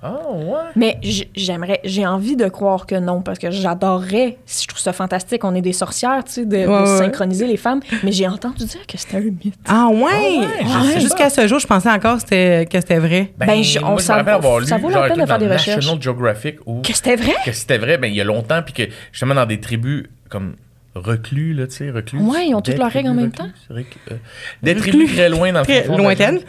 Ah, 0.00 0.16
ouais. 0.32 0.54
Mais 0.76 0.98
j'aimerais, 1.34 1.80
j'ai 1.84 2.06
envie 2.06 2.36
de 2.36 2.46
croire 2.48 2.86
que 2.86 2.94
non, 2.94 3.20
parce 3.20 3.38
que 3.38 3.50
j'adorerais, 3.50 4.38
si 4.46 4.62
je 4.62 4.68
trouve 4.68 4.78
ça 4.80 4.92
fantastique, 4.92 5.42
on 5.44 5.54
est 5.56 5.60
des 5.60 5.72
sorcières, 5.72 6.22
tu 6.24 6.32
sais, 6.32 6.44
de, 6.46 6.56
de 6.56 6.66
Ouais, 6.66 6.80
ouais. 6.82 6.98
synchroniser 6.98 7.46
les 7.48 7.56
femmes. 7.56 7.80
Mais 8.04 8.12
j'ai 8.12 8.28
entendu 8.28 8.64
dire 8.64 8.86
que 8.86 8.96
c'était 8.96 9.16
un 9.16 9.20
mythe. 9.22 9.54
Ah 9.66 9.88
ouais! 9.88 9.98
ouais, 10.38 10.46
je 10.64 10.92
sais 10.94 11.00
Jusqu'à 11.00 11.30
ce 11.30 11.46
jour, 11.48 11.58
je 11.58 11.66
pensais 11.66 11.90
encore 11.90 12.18
que 12.18 12.20
c'était- 12.20 12.98
vrai. 12.98 13.32
Ben, 13.38 13.62
je- 13.62 13.80
on 13.80 13.86
moi, 13.86 13.96
je 13.98 14.02
s'en- 14.04 14.12
me 14.14 14.18
rappelle 14.18 14.34
avoir 14.34 14.60
lu 14.60 14.66
ça 14.66 14.78
vaut 14.78 14.90
genre, 14.90 15.06
peine 15.08 15.20
de 15.20 15.26
faire 15.26 15.38
des 15.38 15.48
recherches. 15.48 15.76
National 15.84 16.00
Geographic 16.02 16.56
où 16.66 16.80
Que 16.82 16.92
c'était 16.92 17.16
vrai? 17.16 17.34
que 17.44 17.50
c'était 17.52 17.78
vrai, 17.78 17.98
ben, 17.98 18.06
il 18.06 18.14
y 18.14 18.20
a 18.20 18.24
longtemps, 18.24 18.62
puis 18.62 18.74
que 18.74 18.92
justement 19.10 19.34
dans 19.34 19.46
des 19.46 19.58
tribus 19.60 20.04
comme 20.28 20.54
reclus, 20.94 21.54
là, 21.54 21.66
tu 21.66 21.74
sais, 21.74 21.90
reclus. 21.90 22.20
Ouais, 22.20 22.46
ils 22.48 22.54
ont 22.54 22.60
toutes 22.60 22.78
leurs 22.78 22.90
règles 22.92 23.08
en 23.08 23.14
même 23.14 23.32
reclus, 23.36 23.50
rec- 23.70 23.96
euh, 24.12 24.16
des 24.62 24.74
tribus 24.76 25.12
très 25.12 25.28
loin 25.28 25.52
dans 25.52 25.60
le 25.60 25.64
Très 25.64 25.82
fond 25.84 25.94
de 25.94 25.98
la 25.98 26.04
lointaine. 26.04 26.34
jungle. 26.36 26.44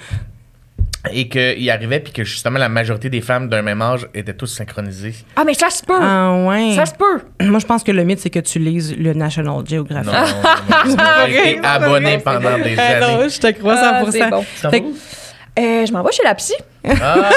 Et 1.13 1.29
qu'il 1.29 1.69
arrivait, 1.69 2.01
puis 2.01 2.11
que 2.11 2.23
justement 2.25 2.59
la 2.59 2.67
majorité 2.67 3.09
des 3.09 3.21
femmes 3.21 3.47
d'un 3.47 3.61
même 3.61 3.81
âge 3.81 4.05
étaient 4.13 4.33
toutes 4.33 4.49
synchronisées. 4.49 5.15
Ah, 5.37 5.43
mais 5.45 5.53
ça 5.53 5.69
se 5.69 5.81
peut! 5.83 5.93
Ah 5.99 6.43
ouais. 6.45 6.73
Ça 6.75 6.85
se 6.85 6.93
peut! 6.93 7.21
Moi, 7.45 7.59
je 7.59 7.65
pense 7.65 7.83
que 7.83 7.91
le 7.93 8.03
mythe, 8.03 8.19
c'est 8.19 8.29
que 8.29 8.39
tu 8.39 8.59
lises 8.59 8.93
le 8.97 9.13
National 9.13 9.63
Geographic. 9.65 10.11
Non, 10.11 10.19
non, 10.19 10.89
non, 10.89 10.95
non, 10.95 11.03
j'ai 11.29 11.51
été 11.53 11.65
abonné 11.65 12.17
pendant 12.17 12.57
des 12.57 12.75
non, 12.99 13.17
années. 13.17 13.29
je 13.29 13.39
te 13.39 13.51
crois 13.51 13.75
100%. 13.75 13.81
Ah, 13.81 14.03
c'est 14.11 14.29
bon. 14.29 14.43
Fait? 14.71 14.83
Euh, 15.57 15.85
je 15.85 15.91
m'en 15.91 16.03
vais 16.03 16.11
chez 16.11 16.23
la 16.23 16.35
psy. 16.35 16.53
Ah, 17.01 17.29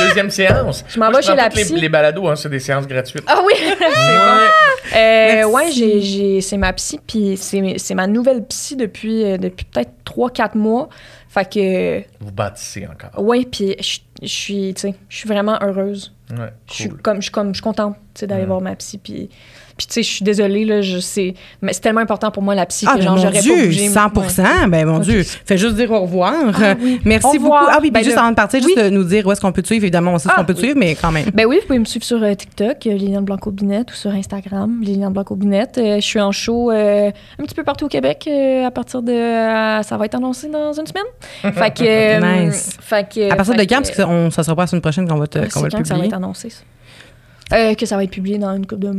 une 0.00 0.06
deuxième 0.08 0.30
séance. 0.30 0.84
Je 0.88 0.98
m'en 1.00 1.10
vais 1.10 1.20
chez 1.22 1.34
la 1.34 1.44
toutes 1.48 1.56
les- 1.56 1.64
psy. 1.64 1.74
Les, 1.80 1.88
balados, 1.88 2.28
hein, 2.28 2.36
c'est 2.36 2.48
des 2.48 2.60
séances 2.60 2.86
gratuites. 2.86 3.24
Ah 3.26 3.40
oui, 3.44 3.52
c'est 3.58 3.76
bon. 3.76 3.84
Ouais. 3.84 4.96
Euh, 4.96 5.44
ouais, 5.46 5.70
j'ai, 5.70 6.00
j'ai- 6.00 6.40
c'est 6.40 6.56
ma 6.56 6.72
psy, 6.72 6.98
puis 7.06 7.36
c'est, 7.36 7.74
c'est 7.78 7.94
ma 7.94 8.06
nouvelle 8.06 8.44
psy 8.46 8.76
depuis, 8.76 9.24
euh, 9.24 9.36
depuis 9.36 9.64
peut-être 9.66 9.90
3-4 10.06 10.56
mois. 10.56 10.88
Fait 11.32 11.48
que, 11.48 12.02
Vous 12.24 12.32
bâtissez 12.32 12.88
encore. 12.88 13.22
ouais, 13.24 13.44
puis 13.44 13.76
je 13.80 14.26
suis, 14.26 14.74
tu 14.74 14.80
sais, 14.80 14.94
je 15.08 15.16
suis 15.16 15.28
vraiment 15.28 15.56
heureuse. 15.62 16.12
Ouais, 16.30 16.52
Je 16.68 16.74
suis 16.74 16.88
cool. 16.88 17.02
comme, 17.02 17.16
je 17.18 17.22
suis 17.22 17.30
comme, 17.30 17.48
je 17.50 17.54
suis 17.54 17.62
contente, 17.62 17.94
tu 18.14 18.20
sais, 18.20 18.26
d'aller 18.26 18.42
Mm. 18.44 18.48
voir 18.48 18.60
ma 18.60 18.74
psy, 18.74 18.98
puis... 18.98 19.30
Puis, 19.80 19.86
tu 19.86 19.94
sais, 19.94 20.02
je 20.02 20.10
suis 20.16 20.24
désolée, 20.26 20.66
là, 20.66 20.82
je 20.82 20.98
sais. 20.98 21.32
Mais 21.62 21.72
c'est 21.72 21.80
tellement 21.80 22.02
important 22.02 22.30
pour 22.30 22.42
moi, 22.42 22.54
la 22.54 22.66
psy, 22.66 22.84
Ah, 22.86 22.92
que 22.92 22.98
ben 22.98 23.04
genre, 23.04 23.12
mon 23.16 23.22
j'aurais 23.22 23.32
pas 23.32 23.40
Dieu, 23.40 23.64
bougé. 23.64 23.88
100 23.88 24.14
Ouais. 24.14 24.66
Ben 24.68 24.84
mon. 24.86 24.98
Dieu. 24.98 25.22
Fais 25.46 25.56
juste 25.56 25.74
dire 25.76 25.90
au 25.90 26.00
revoir. 26.00 26.34
Ah 26.62 26.74
oui. 26.78 27.00
Merci 27.06 27.26
Au 27.26 27.30
revoir. 27.30 27.60
beaucoup. 27.62 27.72
Ah 27.72 27.78
oui, 27.80 27.90
puis 27.90 27.90
Ben 27.92 28.04
juste 28.04 28.18
avant 28.18 28.28
de 28.28 28.34
partir, 28.34 28.60
juste 28.62 28.78
Oui. 28.78 28.90
nous 28.90 29.04
dire 29.04 29.26
où 29.26 29.32
est-ce 29.32 29.40
qu'on 29.40 29.52
peut 29.52 29.62
te 29.62 29.68
suivre. 29.68 29.82
Évidemment, 29.84 30.12
on 30.12 30.18
sait 30.18 30.28
Ah, 30.30 30.34
qu'on 30.36 30.44
peut 30.44 30.52
te 30.52 30.58
oui. 30.58 30.64
suivre, 30.66 30.78
mais 30.78 30.94
quand 30.96 31.10
même. 31.10 31.30
Ben 31.32 31.46
oui, 31.46 31.56
vous 31.62 31.66
pouvez 31.66 31.78
me 31.78 31.86
suivre 31.86 32.04
sur 32.04 32.22
euh, 32.22 32.34
TikTok, 32.34 32.86
euh, 32.86 32.92
Liliane 32.92 33.24
Blanco-Binette, 33.24 33.90
ou 33.90 33.94
sur 33.94 34.10
Instagram, 34.10 34.80
Liliane 34.82 35.14
Blanco-Binette. 35.14 35.78
Euh, 35.78 35.94
je 35.96 36.00
suis 36.04 36.20
en 36.20 36.30
show 36.30 36.68
un 36.70 37.10
petit 37.38 37.54
peu 37.54 37.64
partout 37.64 37.86
au 37.86 37.88
Québec 37.88 38.28
à 38.28 38.70
partir 38.70 39.00
de... 39.00 39.12
ça 39.82 39.96
va 39.96 40.04
être 40.04 40.14
annoncé 40.16 40.48
dans 40.48 40.74
une 40.74 40.86
semaine. 40.86 41.04
fait 41.54 41.70
que... 41.74 42.44
Nice. 42.48 42.76
Fait 42.82 43.08
que... 43.08 43.32
À 43.32 43.36
partir 43.36 43.54
de 43.54 43.62
quand? 43.62 43.76
Parce 43.76 43.90
que 43.92 44.30
ça 44.30 44.42
sera 44.42 44.54
pas 44.54 44.64
la 44.64 44.66
semaine 44.66 44.82
prochaine 44.82 45.08
qu'on 45.08 45.16
va, 45.16 45.26
te, 45.26 45.38
Ouais, 45.38 45.48
qu'on 45.48 45.60
va 45.60 45.68
le 45.68 45.78
que 45.78 45.88
ça 45.88 45.94
va 45.94 46.00
publier. 46.00 46.08
être 46.08 46.14
annoncé, 46.16 46.50
ça? 46.50 46.60
Euh, 47.52 47.74
que 47.74 47.84
ça 47.86 47.96
va 47.96 48.04
être 48.04 48.10
publié 48.10 48.38
dans 48.38 48.54
une 48.54 48.66
couple 48.66 48.82
de... 48.82 48.92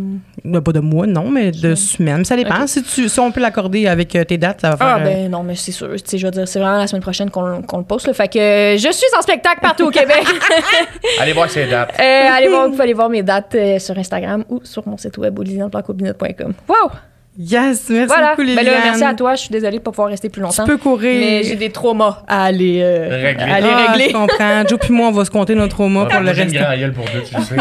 Ben, 0.44 0.62
pas 0.62 0.72
de 0.74 0.80
mois, 0.80 1.08
non, 1.08 1.30
mais 1.30 1.52
de 1.52 1.76
Semaine. 1.76 1.76
semaines. 1.76 2.26
Ça 2.26 2.36
dépend. 2.36 2.68
Si, 2.68 2.84
tu, 2.84 3.08
si 3.08 3.20
on 3.20 3.32
peut 3.32 3.40
l'accorder 3.40 3.88
avec 3.88 4.16
euh, 4.16 4.24
tes 4.24 4.38
dates, 4.38 4.62
ça 4.62 4.72
va 4.72 4.78
faire. 4.78 4.88
Ah, 4.88 5.00
euh, 5.00 5.04
ben 5.04 5.32
non, 5.32 5.44
mais 5.44 5.56
c'est 5.56 5.72
sûr. 5.72 5.90
Tu 5.94 6.02
sais, 6.06 6.18
je 6.18 6.26
veux 6.26 6.32
dire, 6.32 6.48
c'est 6.48 6.60
vraiment 6.60 6.78
la 6.78 6.88
semaine 6.88 7.02
prochaine 7.02 7.30
qu'on 7.30 7.78
le 7.78 7.84
poste. 7.84 8.08
Là. 8.08 8.14
Fait 8.14 8.28
que 8.28 8.40
euh, 8.40 8.78
je 8.78 8.92
suis 8.92 9.08
en 9.18 9.22
spectacle 9.22 9.62
partout 9.62 9.86
au 9.88 9.92
Québec. 9.92 10.26
Allez 11.20 11.34
voir 11.34 11.50
ces 11.50 11.68
dates. 11.68 11.94
Euh, 12.00 12.04
allez 12.04 12.48
voir, 12.50 12.66
vous 12.66 12.72
pouvez 12.72 12.84
aller 12.84 12.94
voir 12.94 13.10
mes 13.10 13.24
dates 13.24 13.56
euh, 13.56 13.80
sur 13.80 13.98
Instagram 13.98 14.44
ou 14.50 14.60
sur 14.64 14.88
mon 14.88 14.98
site 14.98 15.18
web 15.18 15.38
lilianeblancobinette.com. 15.40 16.54
Wow! 16.68 16.92
Yes, 17.40 17.90
merci 17.90 18.08
Voilà. 18.08 18.32
beaucoup, 18.32 18.42
Ben 18.42 18.58
Liliane. 18.58 18.66
là, 18.66 18.80
merci 18.84 19.04
à 19.06 19.14
toi. 19.14 19.36
Je 19.36 19.42
suis 19.42 19.50
désolée 19.50 19.72
de 19.72 19.76
ne 19.78 19.84
pas 19.86 19.92
pouvoir 19.92 20.10
rester 20.10 20.28
plus 20.30 20.42
Tu 20.42 20.44
longtemps. 20.44 20.66
peux 20.66 20.78
courir. 20.78 21.18
Mais 21.18 21.44
j'ai 21.44 21.56
des 21.56 21.70
traumas 21.70 22.24
à 22.28 22.44
aller, 22.44 22.82
euh, 22.84 23.08
Régler. 23.10 23.44
à 23.44 23.56
aller 23.56 23.68
Ah, 23.72 23.92
régler. 23.94 24.08
je 24.10 24.14
comprends. 24.14 24.68
Joe 24.68 24.80
puis 24.80 24.94
moi, 24.94 25.08
on 25.08 25.12
va 25.12 25.24
se 25.24 25.32
compter 25.32 25.56
nos 25.56 25.68
traumas 25.68 26.02
On 26.04 26.08
pour 26.10 26.20
le 26.20 26.32
reste. 26.32 26.54
une 26.54 26.92
pour 26.94 27.06
deux, 27.06 27.22
tu 27.22 27.34
sais. 27.34 27.42
C'est 27.48 27.56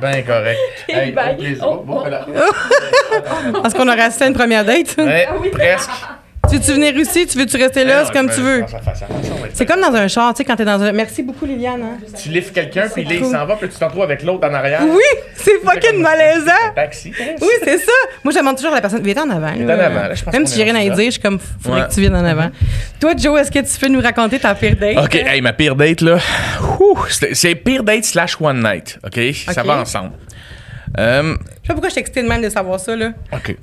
bien 0.00 0.22
correct. 0.22 0.58
Hey, 0.88 1.12
Bye. 1.12 1.34
au 1.34 1.36
plaisir. 1.40 1.64
Oh, 1.68 1.84
Bon, 1.86 1.94
oh. 1.96 2.00
voilà. 2.00 2.26
Parce 3.62 3.72
qu'on 3.72 3.86
aurait 3.86 4.00
assisté 4.02 4.24
à 4.24 4.28
une 4.28 4.34
première 4.34 4.64
date. 4.64 4.94
Ouais, 4.98 5.26
Ah 5.28 5.34
presque. 5.52 5.90
tu 6.48 6.56
veux-tu 6.56 6.72
venir 6.72 6.96
ici? 6.96 7.26
Tu 7.26 7.38
veux-tu 7.38 7.56
rester 7.56 7.84
là? 7.84 8.04
C'est 8.04 8.12
comme 8.12 8.30
tu 8.30 8.40
veux. 8.40 8.64
C'est 9.52 9.66
comme 9.66 9.80
dans 9.80 9.94
un 9.94 10.08
char, 10.08 10.32
tu 10.34 10.38
sais, 10.38 10.44
quand 10.44 10.56
t'es 10.56 10.64
dans 10.64 10.80
un. 10.82 10.92
Merci 10.92 11.22
beaucoup, 11.22 11.44
Liliane. 11.46 11.82
hein. 11.82 11.98
Tu 12.20 12.28
liftes 12.30 12.52
quelqu'un, 12.52 12.88
puis 12.92 13.06
il 13.08 13.24
s'en 13.24 13.46
va, 13.46 13.56
puis 13.56 13.68
tu 13.68 13.76
t'en 13.78 13.88
trouves 13.88 14.02
avec 14.02 14.22
l'autre 14.22 14.48
en 14.48 14.54
arrière. 14.54 14.80
Oui, 14.86 15.02
c'est 15.36 15.58
fucking 15.64 16.00
malaisant. 16.00 16.50
Taxi. 16.74 17.12
Oui, 17.40 17.48
c'est 17.62 17.78
ça. 17.78 17.92
Moi, 18.22 18.32
je 18.32 18.38
demande 18.38 18.56
toujours 18.56 18.72
à 18.72 18.76
la 18.76 18.80
personne, 18.80 19.02
viens 19.02 19.22
en 19.22 19.30
avant. 19.30 19.52
Viens 19.54 19.66
en 19.66 19.80
avant, 19.80 20.08
là, 20.08 20.14
je 20.14 20.24
pense 20.24 20.32
Même 20.32 20.42
qu'on 20.44 20.48
si 20.48 20.56
j'ai 20.56 20.62
est 20.62 20.64
rien 20.64 20.74
à 20.74 20.82
y 20.82 20.88
rendu 20.88 20.90
là. 20.90 20.96
dire, 20.96 21.06
je 21.06 21.10
suis 21.12 21.20
comme, 21.22 21.38
faudrait 21.60 21.82
Ouais. 21.82 21.88
que 21.88 21.94
tu 21.94 22.00
viennes 22.00 22.16
en 22.16 22.24
avant. 22.24 22.50
Toi, 23.00 23.12
Joe, 23.16 23.40
est-ce 23.40 23.50
que 23.50 23.58
tu 23.60 23.78
peux 23.80 23.88
nous 23.88 24.00
raconter 24.00 24.38
ta 24.38 24.54
pire 24.54 24.76
date? 24.76 24.98
OK, 24.98 25.14
hey, 25.14 25.40
ma 25.40 25.52
pire 25.52 25.76
date, 25.76 26.00
là. 26.00 26.18
Ouh, 26.80 26.98
c'est 27.10 27.34
c'est 27.34 27.54
pire 27.54 27.82
date 27.84 28.04
slash 28.04 28.36
one 28.40 28.62
night. 28.62 28.98
OK? 29.04 29.20
Ça 29.48 29.60
OK. 29.62 29.66
va 29.66 29.76
ensemble. 29.78 30.12
Euh, 30.98 31.22
Je 31.22 31.28
sais 31.32 31.68
pas 31.68 31.74
pourquoi 31.74 31.88
je 31.90 31.94
t'excite 31.96 32.22
de 32.22 32.28
même 32.28 32.42
de 32.42 32.48
savoir 32.48 32.78
ça, 32.80 32.94
là. 32.96 33.10
OK. 33.32 33.56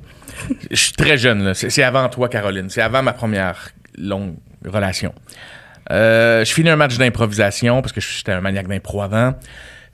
Je 0.70 0.76
suis 0.76 0.92
très 0.92 1.18
jeune, 1.18 1.42
là. 1.44 1.54
C'est 1.54 1.82
avant 1.82 2.08
toi, 2.08 2.28
Caroline. 2.28 2.68
C'est 2.70 2.82
avant 2.82 3.02
ma 3.02 3.12
première 3.12 3.70
longue 3.98 4.34
relation. 4.64 5.12
Euh, 5.90 6.44
je 6.44 6.52
finis 6.52 6.70
un 6.70 6.76
match 6.76 6.96
d'improvisation 6.96 7.82
parce 7.82 7.92
que 7.92 8.00
j'étais 8.00 8.32
un 8.32 8.40
maniaque 8.40 8.68
d'impro 8.68 9.02
avant. 9.02 9.34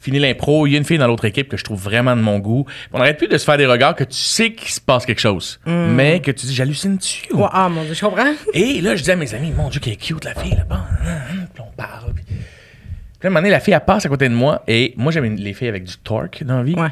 Fini 0.01 0.20
l'impro, 0.20 0.66
il 0.68 0.72
y 0.72 0.74
a 0.76 0.78
une 0.78 0.84
fille 0.84 0.99
dans 0.99 1.09
l'autre 1.09 1.24
équipe 1.24 1.49
que 1.49 1.57
je 1.57 1.64
trouve 1.64 1.82
vraiment 1.82 2.14
de 2.14 2.20
mon 2.20 2.39
goût. 2.39 2.66
On 2.93 2.99
n'arrête 2.99 3.18
plus 3.18 3.26
de 3.26 3.36
se 3.36 3.45
faire 3.45 3.57
des 3.57 3.66
regards 3.66 3.97
que 3.97 4.05
tu 4.05 4.14
sais 4.16 4.53
qu'il 4.53 4.68
se 4.70 4.80
passe 4.80 5.05
quelque 5.05 5.20
chose, 5.20 5.59
mais 5.66 6.20
que 6.20 6.30
tu 6.30 6.47
dis 6.47 6.55
j'hallucine-tu? 6.55 7.34
ou- 7.34 7.45
ah, 7.51 7.68
mon 7.68 7.82
Dieu, 7.82 7.95
je 7.95 8.01
comprends. 8.05 8.32
Et 8.55 8.80
là, 8.80 8.95
je 8.95 9.03
dis 9.03 9.11
à 9.11 9.16
mes 9.16 9.34
amis, 9.34 9.51
mon 9.51 9.68
Dieu, 9.70 9.80
qu'elle 9.80 9.95
est 9.95 9.97
cute, 9.97 10.24
la 10.24 10.34
fille, 10.36 10.53
là. 10.55 10.64
Bon, 10.68 10.76
hein, 10.76 11.18
hein. 11.32 11.47
Puis 11.53 11.64
on 11.66 11.72
parle. 11.76 12.12
Puis, 12.14 12.24
puis 12.26 12.36
à 13.24 13.26
un 13.26 13.30
moment 13.30 13.41
donné, 13.41 13.51
la 13.51 13.59
fille, 13.59 13.74
elle 13.74 13.80
passe 13.80 14.07
à 14.07 14.09
côté 14.09 14.28
de 14.28 14.34
moi. 14.34 14.62
Et 14.68 14.95
moi, 14.97 15.11
j'aime 15.11 15.34
les 15.34 15.53
filles 15.53 15.66
avec 15.68 15.82
du 15.82 15.97
torque 15.97 16.45
dans 16.45 16.59
la 16.59 16.62
vie. 16.62 16.76
Ouais. 16.76 16.91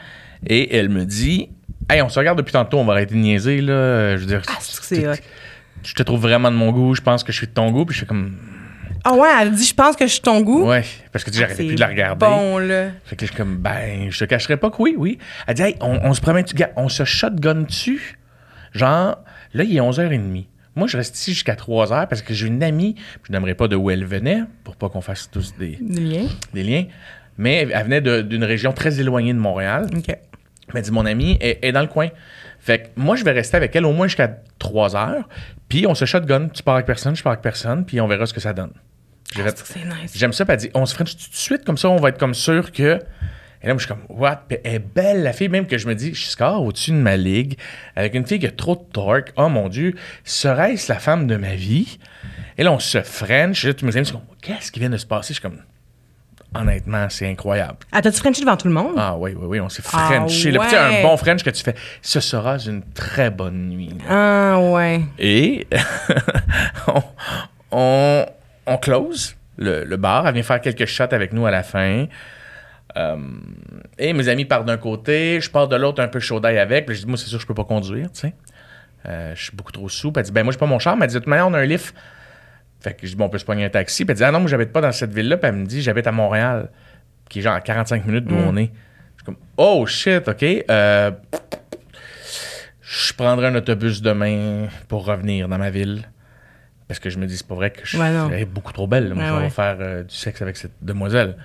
Et 0.48 0.76
elle 0.76 0.88
me 0.88 1.04
dit, 1.04 1.48
hey, 1.90 2.02
on 2.02 2.08
se 2.08 2.18
regarde 2.18 2.38
depuis 2.38 2.52
tantôt, 2.52 2.78
on 2.78 2.84
va 2.84 2.94
arrêter 2.94 3.14
de 3.14 3.20
niaiser, 3.20 3.60
là. 3.60 4.16
Je 4.16 4.20
veux 4.22 4.26
dire, 4.26 4.42
Ah, 4.48 4.58
c'est 4.60 5.06
hot. 5.08 5.12
je 5.84 5.94
te 5.94 6.02
trouve 6.02 6.20
vraiment 6.20 6.50
de 6.50 6.56
mon 6.56 6.72
goût, 6.72 6.94
je 6.94 7.00
pense 7.02 7.22
que 7.24 7.32
je 7.32 7.38
suis 7.38 7.46
de 7.46 7.52
ton 7.52 7.70
goût. 7.70 7.84
Puis 7.84 7.94
je 7.94 7.98
suis 8.00 8.06
comme, 8.06 8.36
Ah 9.04 9.14
ouais, 9.14 9.28
elle 9.40 9.52
dit, 9.52 9.64
je 9.64 9.74
pense 9.74 9.94
que 9.96 10.06
je 10.06 10.12
suis 10.12 10.20
ton 10.22 10.40
goût. 10.40 10.66
ouais, 10.68 10.84
parce 11.12 11.24
que 11.24 11.30
tu 11.30 11.36
sais, 11.36 11.42
j'arrêtais 11.42 11.62
C'est 11.62 11.66
plus 11.68 11.76
de 11.76 11.80
la 11.80 11.86
regarder. 11.88 12.24
Bon, 12.26 12.58
là. 12.58 12.88
Fait 13.04 13.16
que 13.16 13.24
là, 13.24 13.26
je 13.28 13.32
suis 13.32 13.36
comme, 13.36 13.56
ben, 13.58 14.10
je 14.10 14.18
te 14.18 14.24
cacherai 14.24 14.56
pas 14.56 14.70
que 14.70 14.76
oui, 14.80 14.94
oui. 14.98 15.18
Elle 15.46 15.54
dit, 15.54 15.62
hey, 15.62 15.76
on, 15.80 15.98
on 16.02 16.12
se 16.14 16.20
promet, 16.20 16.42
tu 16.44 16.54
gars, 16.54 16.70
on 16.76 16.88
se 16.88 17.04
shotgun-tu? 17.04 18.18
Genre, 18.72 19.16
là, 19.54 19.64
il 19.64 19.76
est 19.76 19.80
11h30. 19.80 20.44
Moi, 20.74 20.86
je 20.88 20.96
reste 20.98 21.16
ici 21.16 21.32
jusqu'à 21.32 21.54
3h 21.54 22.06
parce 22.08 22.20
que 22.20 22.34
j'ai 22.34 22.46
une 22.48 22.62
amie, 22.62 22.96
je 23.26 23.32
n'aimerais 23.32 23.54
pas 23.54 23.66
de 23.66 23.76
où 23.76 23.90
elle 23.90 24.04
venait, 24.04 24.40
pour 24.62 24.76
pas 24.76 24.90
qu'on 24.90 25.00
fasse 25.00 25.30
tous 25.30 25.54
des, 25.58 25.78
Des 25.80 26.00
liens. 26.02 26.26
des 26.52 26.62
liens, 26.62 26.84
mais 27.38 27.66
elle 27.72 27.84
venait 27.84 28.02
d'une 28.22 28.44
région 28.44 28.72
très 28.74 29.00
éloignée 29.00 29.32
de 29.32 29.38
Montréal. 29.38 29.86
OK. 29.96 30.14
Elle 30.68 30.74
m'a 30.74 30.80
dit, 30.80 30.90
mon 30.90 31.06
amie 31.06 31.38
est, 31.40 31.64
est 31.64 31.72
dans 31.72 31.80
le 31.80 31.86
coin. 31.86 32.08
Fait 32.58 32.82
que 32.82 32.88
moi, 32.96 33.16
je 33.16 33.24
vais 33.24 33.32
rester 33.32 33.56
avec 33.56 33.74
elle 33.76 33.84
au 33.84 33.92
moins 33.92 34.08
jusqu'à 34.08 34.42
3 34.58 34.96
heures. 34.96 35.28
Puis 35.68 35.86
on 35.86 35.94
se 35.94 36.04
shotgun. 36.04 36.48
Tu 36.48 36.62
pars 36.62 36.74
avec 36.74 36.86
personne, 36.86 37.14
je 37.14 37.22
pars 37.22 37.32
avec 37.32 37.42
personne. 37.42 37.84
Puis 37.84 38.00
on 38.00 38.08
verra 38.08 38.26
ce 38.26 38.34
que 38.34 38.40
ça 38.40 38.52
donne. 38.52 38.72
Ah, 39.36 39.40
c'est 39.54 39.84
nice. 39.84 40.12
J'aime 40.14 40.32
ça. 40.32 40.44
Puis 40.44 40.54
elle 40.54 40.60
dit, 40.60 40.70
on 40.74 40.86
se 40.86 40.94
french 40.94 41.16
tout 41.16 41.30
de 41.30 41.36
suite. 41.36 41.64
Comme 41.64 41.78
ça, 41.78 41.88
on 41.88 41.96
va 41.96 42.08
être 42.08 42.18
comme 42.18 42.34
sûr 42.34 42.72
que. 42.72 43.00
Et 43.62 43.68
là, 43.68 43.72
moi, 43.72 43.78
je 43.78 43.86
suis 43.86 43.88
comme, 43.88 44.04
what? 44.08 44.44
Puis 44.48 44.58
elle 44.64 44.74
est 44.74 44.78
belle, 44.78 45.22
la 45.22 45.32
fille, 45.32 45.48
même 45.48 45.66
que 45.66 45.78
je 45.78 45.88
me 45.88 45.94
dis, 45.94 46.14
je 46.14 46.26
score 46.26 46.62
au-dessus 46.62 46.90
de 46.90 46.96
ma 46.96 47.16
ligue 47.16 47.58
avec 47.96 48.14
une 48.14 48.26
fille 48.26 48.38
qui 48.38 48.46
a 48.46 48.50
trop 48.50 48.76
de 48.76 48.92
torque. 48.92 49.32
Oh 49.36 49.48
mon 49.48 49.68
Dieu, 49.68 49.94
serait-ce 50.24 50.92
la 50.92 50.98
femme 50.98 51.26
de 51.26 51.36
ma 51.36 51.54
vie? 51.54 51.98
Et 52.58 52.62
là, 52.62 52.72
on 52.72 52.78
se 52.78 53.00
French. 53.02 53.64
Et 53.64 53.68
là, 53.68 53.74
tous 53.74 53.86
mes 53.86 53.96
amis 53.96 54.06
sont 54.06 54.18
comme, 54.18 54.36
qu'est-ce 54.40 54.70
qui 54.70 54.80
vient 54.80 54.90
de 54.90 54.96
se 54.96 55.06
passer? 55.06 55.34
Je 55.34 55.40
suis 55.40 55.42
comme, 55.42 55.62
honnêtement, 56.54 57.06
c'est 57.10 57.28
incroyable. 57.28 57.78
Ah, 57.92 58.00
t'as-tu 58.02 58.18
Frenché 58.18 58.40
devant 58.42 58.56
tout 58.56 58.68
le 58.68 58.74
monde? 58.74 58.94
Ah 58.96 59.16
oui, 59.18 59.32
oui, 59.38 59.46
oui, 59.46 59.60
on 59.60 59.68
s'est 59.68 59.82
Ah, 59.92 60.06
Frenché. 60.10 60.56
ouais. 60.56 60.74
un 60.76 61.02
bon 61.02 61.16
French 61.16 61.42
que 61.42 61.50
tu 61.50 61.62
fais, 61.62 61.74
ce 62.02 62.20
sera 62.20 62.56
une 62.58 62.82
très 62.94 63.30
bonne 63.30 63.68
nuit. 63.68 63.90
là. 64.08 64.54
Ah, 64.54 64.60
ouais. 64.60 65.00
Et 65.18 65.66
on, 66.88 67.02
on, 67.72 68.26
on 68.66 68.76
close 68.78 69.36
le, 69.58 69.84
le 69.84 69.96
bar. 69.96 70.26
Elle 70.26 70.34
vient 70.34 70.42
faire 70.42 70.60
quelques 70.60 70.86
shots 70.86 71.04
avec 71.12 71.32
nous 71.32 71.46
à 71.46 71.50
la 71.50 71.62
fin. 71.62 72.06
Euh, 72.96 73.16
et 73.98 74.12
mes 74.14 74.28
amis 74.28 74.44
partent 74.46 74.66
d'un 74.66 74.78
côté, 74.78 75.40
je 75.40 75.50
pars 75.50 75.68
de 75.68 75.76
l'autre 75.76 76.02
un 76.02 76.08
peu 76.08 76.20
chaud 76.20 76.40
d'ail 76.40 76.58
avec. 76.58 76.86
Puis 76.86 76.96
je 76.96 77.00
dis, 77.02 77.06
moi, 77.06 77.18
c'est 77.18 77.26
sûr, 77.26 77.38
je 77.40 77.46
peux 77.46 77.54
pas 77.54 77.64
conduire, 77.64 78.10
tu 78.12 78.20
sais. 78.20 78.34
Euh, 79.06 79.34
je 79.34 79.42
suis 79.44 79.56
beaucoup 79.56 79.72
trop 79.72 79.88
sous. 79.88 80.10
Puis 80.12 80.20
elle 80.20 80.26
dit, 80.26 80.32
ben 80.32 80.42
moi, 80.42 80.52
j'ai 80.52 80.58
pas 80.58 80.66
mon 80.66 80.78
char. 80.78 80.96
Mais 80.96 81.04
elle 81.04 81.08
dit, 81.10 81.14
de 81.14 81.18
toute 81.20 81.28
manière, 81.28 81.46
on 81.48 81.54
a 81.54 81.58
un 81.58 81.64
lift. 81.66 81.94
Fait 82.80 82.94
que 82.94 83.06
je 83.06 83.12
dis, 83.12 83.16
bon, 83.16 83.24
on 83.24 83.28
peut 83.28 83.38
se 83.38 83.44
pogner 83.44 83.64
un 83.64 83.68
taxi. 83.70 84.04
Puis 84.04 84.12
elle 84.12 84.16
dit, 84.18 84.24
ah 84.24 84.30
non, 84.30 84.40
moi, 84.40 84.48
j'habite 84.48 84.72
pas 84.72 84.80
dans 84.80 84.92
cette 84.92 85.12
ville-là. 85.12 85.36
Puis 85.38 85.48
elle 85.48 85.56
me 85.56 85.66
dit, 85.66 85.82
j'habite 85.82 86.06
à 86.06 86.12
Montréal, 86.12 86.68
qui 87.28 87.38
est 87.40 87.42
genre 87.42 87.54
à 87.54 87.60
45 87.60 88.06
minutes 88.06 88.24
d'où 88.24 88.36
on 88.36 88.56
est. 88.56 88.70
Je 89.16 89.22
suis 89.22 89.24
comme, 89.24 89.36
oh 89.56 89.86
shit, 89.86 90.28
OK. 90.28 90.42
Euh, 90.42 91.10
je 92.80 93.12
prendrai 93.14 93.48
un 93.48 93.54
autobus 93.56 94.00
demain 94.02 94.68
pour 94.88 95.04
revenir 95.06 95.48
dans 95.48 95.58
ma 95.58 95.70
ville. 95.70 96.08
Parce 96.86 97.00
que 97.00 97.10
je 97.10 97.18
me 97.18 97.26
dis, 97.26 97.36
c'est 97.36 97.46
pas 97.48 97.56
vrai 97.56 97.70
que 97.70 97.80
je 97.84 97.98
Ouais, 97.98 98.40
est 98.40 98.44
beaucoup 98.44 98.72
trop 98.72 98.86
belle. 98.86 99.12
Moi, 99.14 99.24
Ouais, 99.24 99.28
je 99.30 99.34
vais 99.34 99.42
ouais. 99.44 99.50
faire 99.50 99.76
euh, 99.80 100.02
du 100.04 100.14
sexe 100.14 100.40
avec 100.40 100.56
cette 100.56 100.74
demoiselle. 100.82 101.36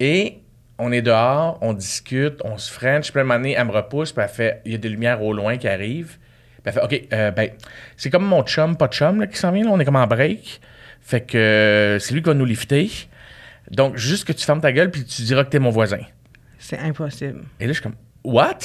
Et 0.00 0.40
on 0.78 0.90
est 0.90 1.02
dehors, 1.02 1.58
on 1.60 1.72
discute, 1.72 2.40
on 2.44 2.58
se 2.58 2.72
french. 2.72 3.12
Puis 3.12 3.20
à 3.20 3.22
un 3.22 3.24
moment 3.24 3.38
donné, 3.38 3.52
elle 3.52 3.66
me 3.66 3.70
repousse, 3.70 4.10
puis 4.12 4.22
elle 4.24 4.28
fait, 4.30 4.60
il 4.64 4.72
y 4.72 4.74
a 4.74 4.78
des 4.78 4.88
lumières 4.88 5.22
au 5.22 5.32
loin 5.32 5.56
qui 5.58 5.68
arrivent. 5.68 6.16
Elle 6.64 6.72
fait, 6.72 6.82
OK, 6.82 7.02
euh, 7.12 7.30
ben, 7.30 7.50
c'est 7.96 8.10
comme 8.10 8.24
mon 8.24 8.42
chum, 8.42 8.76
pas 8.76 8.88
de 8.88 8.92
chum, 8.94 9.20
là, 9.20 9.26
qui 9.26 9.36
s'en 9.36 9.52
vient, 9.52 9.64
là, 9.64 9.70
on 9.70 9.78
est 9.80 9.84
comme 9.84 9.96
en 9.96 10.06
break. 10.06 10.60
Fait 11.00 11.20
que 11.20 11.36
euh, 11.36 11.98
c'est 11.98 12.14
lui 12.14 12.22
qui 12.22 12.28
va 12.28 12.34
nous 12.34 12.46
lifter. 12.46 12.90
Donc, 13.70 13.96
juste 13.96 14.26
que 14.26 14.32
tu 14.32 14.44
fermes 14.44 14.60
ta 14.60 14.72
gueule, 14.72 14.90
puis 14.90 15.04
tu 15.04 15.22
diras 15.22 15.44
que 15.44 15.50
t'es 15.50 15.58
mon 15.58 15.70
voisin. 15.70 16.00
C'est 16.58 16.78
impossible. 16.78 17.42
Et 17.60 17.66
là, 17.66 17.68
je 17.68 17.74
suis 17.74 17.82
comme, 17.82 17.96
What? 18.24 18.58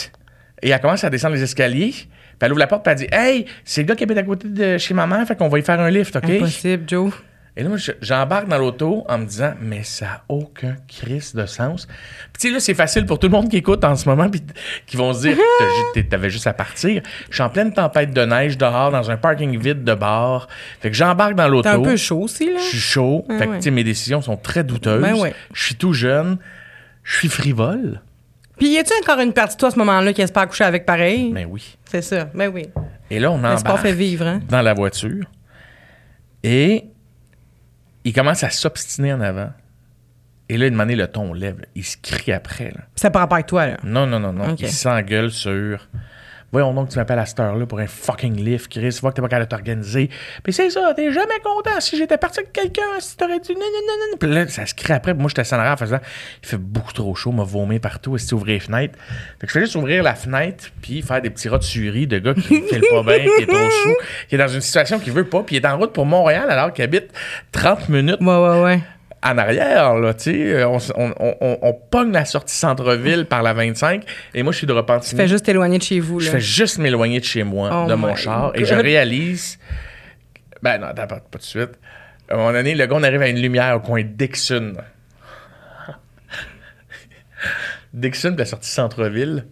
Et 0.61 0.69
elle 0.69 0.79
commence 0.79 1.03
à 1.03 1.09
descendre 1.09 1.35
les 1.35 1.43
escaliers. 1.43 1.91
Puis 1.91 2.07
elle 2.45 2.51
ouvre 2.51 2.59
la 2.59 2.67
porte, 2.67 2.83
puis 2.83 2.91
elle 2.93 2.97
dit, 2.99 3.07
Hey, 3.11 3.45
c'est 3.65 3.81
le 3.81 3.87
gars 3.87 3.95
qui 3.95 4.03
habite 4.03 4.17
à 4.17 4.23
côté 4.23 4.47
de 4.47 4.77
chez 4.77 4.93
maman, 4.93 5.25
fait 5.25 5.35
qu'on 5.35 5.49
va 5.49 5.59
y 5.59 5.61
faire 5.61 5.79
un 5.79 5.89
lift, 5.89 6.15
OK? 6.15 6.29
Impossible, 6.29 6.83
Joe. 6.87 7.13
Et 7.59 7.63
là, 7.63 7.67
moi, 7.67 7.77
je- 7.77 7.91
j'embarque 8.01 8.47
dans 8.47 8.57
l'auto 8.57 9.03
en 9.09 9.17
me 9.17 9.25
disant, 9.25 9.51
mais 9.59 9.83
ça 9.83 10.05
n'a 10.05 10.23
aucun 10.29 10.77
crise 10.87 11.35
de 11.35 11.45
sens. 11.45 11.87
Puis, 11.87 11.95
tu 12.39 12.47
sais, 12.47 12.53
là, 12.53 12.61
c'est 12.61 12.73
facile 12.73 13.05
pour 13.05 13.19
tout 13.19 13.27
le 13.27 13.33
monde 13.33 13.49
qui 13.49 13.57
écoute 13.57 13.83
en 13.83 13.97
ce 13.97 14.07
moment, 14.07 14.29
puis 14.29 14.41
qui 14.85 14.95
vont 14.95 15.11
se 15.13 15.21
dire, 15.27 15.37
t'es- 15.93 16.03
t'avais 16.03 16.29
juste 16.29 16.47
à 16.47 16.53
partir. 16.53 17.01
Je 17.29 17.33
suis 17.33 17.43
en 17.43 17.49
pleine 17.49 17.73
tempête 17.73 18.13
de 18.13 18.21
neige 18.23 18.57
dehors, 18.57 18.91
dans 18.91 19.11
un 19.11 19.17
parking 19.17 19.59
vide 19.59 19.83
de 19.83 19.93
bar. 19.93 20.47
Fait 20.79 20.89
que 20.89 20.95
j'embarque 20.95 21.35
dans 21.35 21.49
l'auto. 21.49 21.63
T'es 21.69 21.75
un 21.75 21.81
peu 21.81 21.97
chaud 21.97 22.21
aussi, 22.21 22.45
là. 22.45 22.59
Je 22.59 22.63
suis 22.69 22.79
chaud. 22.79 23.25
Ah 23.29 23.39
fait 23.39 23.47
que, 23.47 23.55
tu 23.55 23.61
sais, 23.63 23.71
mes 23.71 23.83
décisions 23.83 24.21
sont 24.21 24.37
très 24.37 24.63
douteuses. 24.63 25.01
Ben 25.01 25.15
ouais. 25.15 25.33
Je 25.53 25.61
suis 25.61 25.75
tout 25.75 25.91
jeune. 25.91 26.37
Je 27.03 27.17
suis 27.17 27.27
frivole. 27.27 27.99
Puis, 28.57 28.69
y 28.69 28.77
a-tu 28.77 28.93
encore 29.03 29.19
une 29.19 29.33
partie 29.33 29.55
de 29.55 29.59
toi 29.59 29.67
à 29.67 29.71
ce 29.71 29.79
moment-là 29.79 30.13
qui 30.13 30.21
espère 30.21 30.47
coucher 30.47 30.63
avec 30.63 30.85
pareil? 30.85 31.29
Mais 31.33 31.43
oui. 31.43 31.77
C'est 31.91 32.01
ça. 32.03 32.29
Ben 32.33 32.47
oui. 32.53 32.67
Et 33.11 33.19
là, 33.19 33.31
on 33.31 33.43
embarque 33.43 33.81
fait 33.81 33.91
vivre, 33.91 34.25
hein? 34.25 34.39
dans 34.47 34.61
la 34.61 34.73
voiture. 34.73 35.25
Et 36.43 36.85
il 38.09 38.13
commence 38.13 38.43
à 38.43 38.49
s'obstiner 38.49 39.13
en 39.13 39.21
avant. 39.21 39.51
Et 40.49 40.57
là, 40.57 40.65
une 40.65 40.73
manière, 40.73 40.97
le 40.97 41.07
ton 41.07 41.31
lève. 41.31 41.61
Il 41.75 41.85
se 41.85 41.95
crie 42.01 42.31
après. 42.31 42.71
Là. 42.71 42.81
Ça 42.95 43.11
par 43.11 43.21
rapport 43.21 43.35
avec 43.35 43.45
toi, 43.45 43.67
là. 43.67 43.77
Non, 43.83 44.07
non, 44.07 44.19
non, 44.19 44.33
non. 44.33 44.55
Il 44.55 44.67
s'engueule 44.67 45.29
sur. 45.29 45.87
Voyons 46.51 46.73
donc, 46.73 46.89
tu 46.89 46.97
m'appelles 46.97 47.19
à 47.19 47.25
cette 47.25 47.39
heure-là 47.39 47.65
pour 47.65 47.79
un 47.79 47.87
fucking 47.87 48.35
lift, 48.43 48.71
Chris. 48.71 48.97
Vois 49.01 49.11
que 49.11 49.17
t'es 49.17 49.21
pas 49.21 49.27
capable 49.27 49.45
de 49.45 49.49
t'organiser. 49.49 50.09
Puis 50.43 50.53
c'est 50.53 50.69
ça, 50.69 50.93
t'es 50.95 51.11
jamais 51.11 51.39
content. 51.43 51.79
Si 51.79 51.97
j'étais 51.97 52.17
parti 52.17 52.39
avec 52.39 52.53
quelqu'un, 52.53 52.81
si 52.99 53.15
t'aurais 53.15 53.39
dit 53.39 53.53
non, 53.53 53.59
non, 53.59 53.65
non, 53.87 54.05
non. 54.11 54.17
Puis 54.19 54.29
là, 54.29 54.47
ça 54.47 54.65
se 54.65 54.73
crie 54.73 54.93
après. 54.93 55.13
Puis 55.13 55.21
moi, 55.21 55.29
j'étais 55.29 55.41
assis 55.41 55.53
en 55.53 55.59
arrière 55.59 55.73
en 55.73 55.77
faisant. 55.77 55.99
Il 56.43 56.47
fait 56.49 56.57
beaucoup 56.57 56.93
trop 56.93 57.13
chaud, 57.15 57.31
m'a 57.31 57.43
vomi 57.43 57.79
partout. 57.79 58.15
Est-ce 58.15 58.25
que 58.25 58.29
tu 58.29 58.35
ouvrir 58.35 58.53
les 58.55 58.59
fenêtres? 58.59 58.97
Fait 59.39 59.47
que 59.47 59.47
je 59.47 59.53
fais 59.53 59.61
juste 59.61 59.75
ouvrir 59.75 60.03
la 60.03 60.15
fenêtre, 60.15 60.65
puis 60.81 61.01
faire 61.01 61.21
des 61.21 61.29
petits 61.29 61.49
rats 61.49 61.57
de 61.57 61.63
surie 61.63 62.07
de 62.07 62.19
gars 62.19 62.33
qui 62.33 62.41
file 62.61 62.83
pas 62.89 63.03
bien, 63.03 63.19
qui 63.19 63.43
est 63.43 63.47
trop 63.47 63.69
chaud, 63.83 63.95
qui 64.27 64.35
est 64.35 64.37
dans 64.37 64.47
une 64.47 64.61
situation 64.61 64.99
qu'il 64.99 65.13
veut 65.13 65.25
pas, 65.25 65.43
puis 65.43 65.57
il 65.57 65.63
est 65.63 65.67
en 65.67 65.77
route 65.77 65.93
pour 65.93 66.05
Montréal 66.05 66.49
alors 66.49 66.73
qu'il 66.73 66.83
habite 66.83 67.11
30 67.51 67.89
minutes 67.89 68.21
Ouais, 68.21 68.37
ouais, 68.37 68.61
ouais. 68.61 68.79
En 69.23 69.37
arrière, 69.37 69.95
là, 69.95 70.13
tu 70.13 70.23
sais. 70.31 70.53
Euh, 70.53 70.67
On, 70.67 70.77
on, 70.95 71.13
on, 71.19 71.35
on- 71.41 71.57
on 71.61 71.73
pogne 71.73 72.11
la 72.11 72.25
sortie 72.25 72.55
centre-ville 72.55 73.25
par 73.25 73.43
la 73.43 73.53
25, 73.53 74.03
et 74.33 74.43
moi, 74.43 74.51
je 74.53 74.59
suis 74.59 74.67
de 74.67 74.73
Repentigny. 74.73 75.11
Tu 75.11 75.15
fais 75.17 75.27
juste 75.27 75.45
t'éloigner 75.45 75.77
de 75.77 75.83
chez 75.83 75.99
vous, 75.99 76.19
Je 76.19 76.27
là. 76.27 76.31
fais 76.33 76.39
juste 76.39 76.77
m'éloigner 76.77 77.19
de 77.19 77.25
chez 77.25 77.43
moi, 77.43 77.83
Oh 77.85 77.89
de 77.89 77.95
mon 77.95 78.15
char, 78.15 78.51
et 78.55 78.63
je 78.65 78.73
réalise. 78.75 79.59
Ben 80.61 80.77
non, 80.77 80.87
attends, 80.87 81.07
pas, 81.07 81.15
pas 81.15 81.21
tout 81.33 81.37
de 81.39 81.43
suite. 81.43 81.71
À 82.29 82.35
un 82.35 82.37
moment 82.37 82.51
donné, 82.53 82.75
le 82.75 82.85
gars, 82.85 82.95
on 82.95 83.03
arrive 83.03 83.21
à 83.21 83.27
une 83.27 83.41
lumière 83.41 83.75
au 83.75 83.79
coin 83.79 84.01
de 84.03 84.07
Dixon. 84.07 84.73
Dixon, 87.93 88.29
puis 88.29 88.37
la 88.39 88.45
sortie 88.45 88.69
centre-ville. 88.69 89.45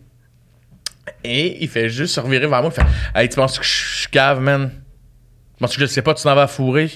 Et 1.23 1.63
il 1.63 1.69
fait 1.69 1.89
juste 1.89 2.13
se 2.15 2.19
revirer 2.19 2.47
vers 2.47 2.61
moi. 2.61 2.71
Il 2.75 2.83
fait 2.83 2.87
Hey, 3.19 3.29
tu 3.29 3.35
penses 3.35 3.57
que 3.57 3.65
je 3.65 3.97
suis 3.99 4.07
cave, 4.09 4.39
man? 4.39 4.69
Tu 5.55 5.61
penses 5.61 5.75
que 5.75 5.81
je 5.81 5.85
sais 5.87 6.01
pas, 6.01 6.13
tu 6.13 6.23
t'en 6.23 6.35
vas 6.35 6.47
fourrer? 6.47 6.91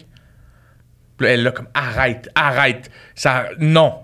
Puis 1.22 1.28
là, 1.28 1.34
elle 1.36 1.43
là, 1.43 1.51
comme 1.51 1.67
Arrête, 1.76 2.30
arrête. 2.34 2.89
Ça, 3.13 3.45
non. 3.59 3.99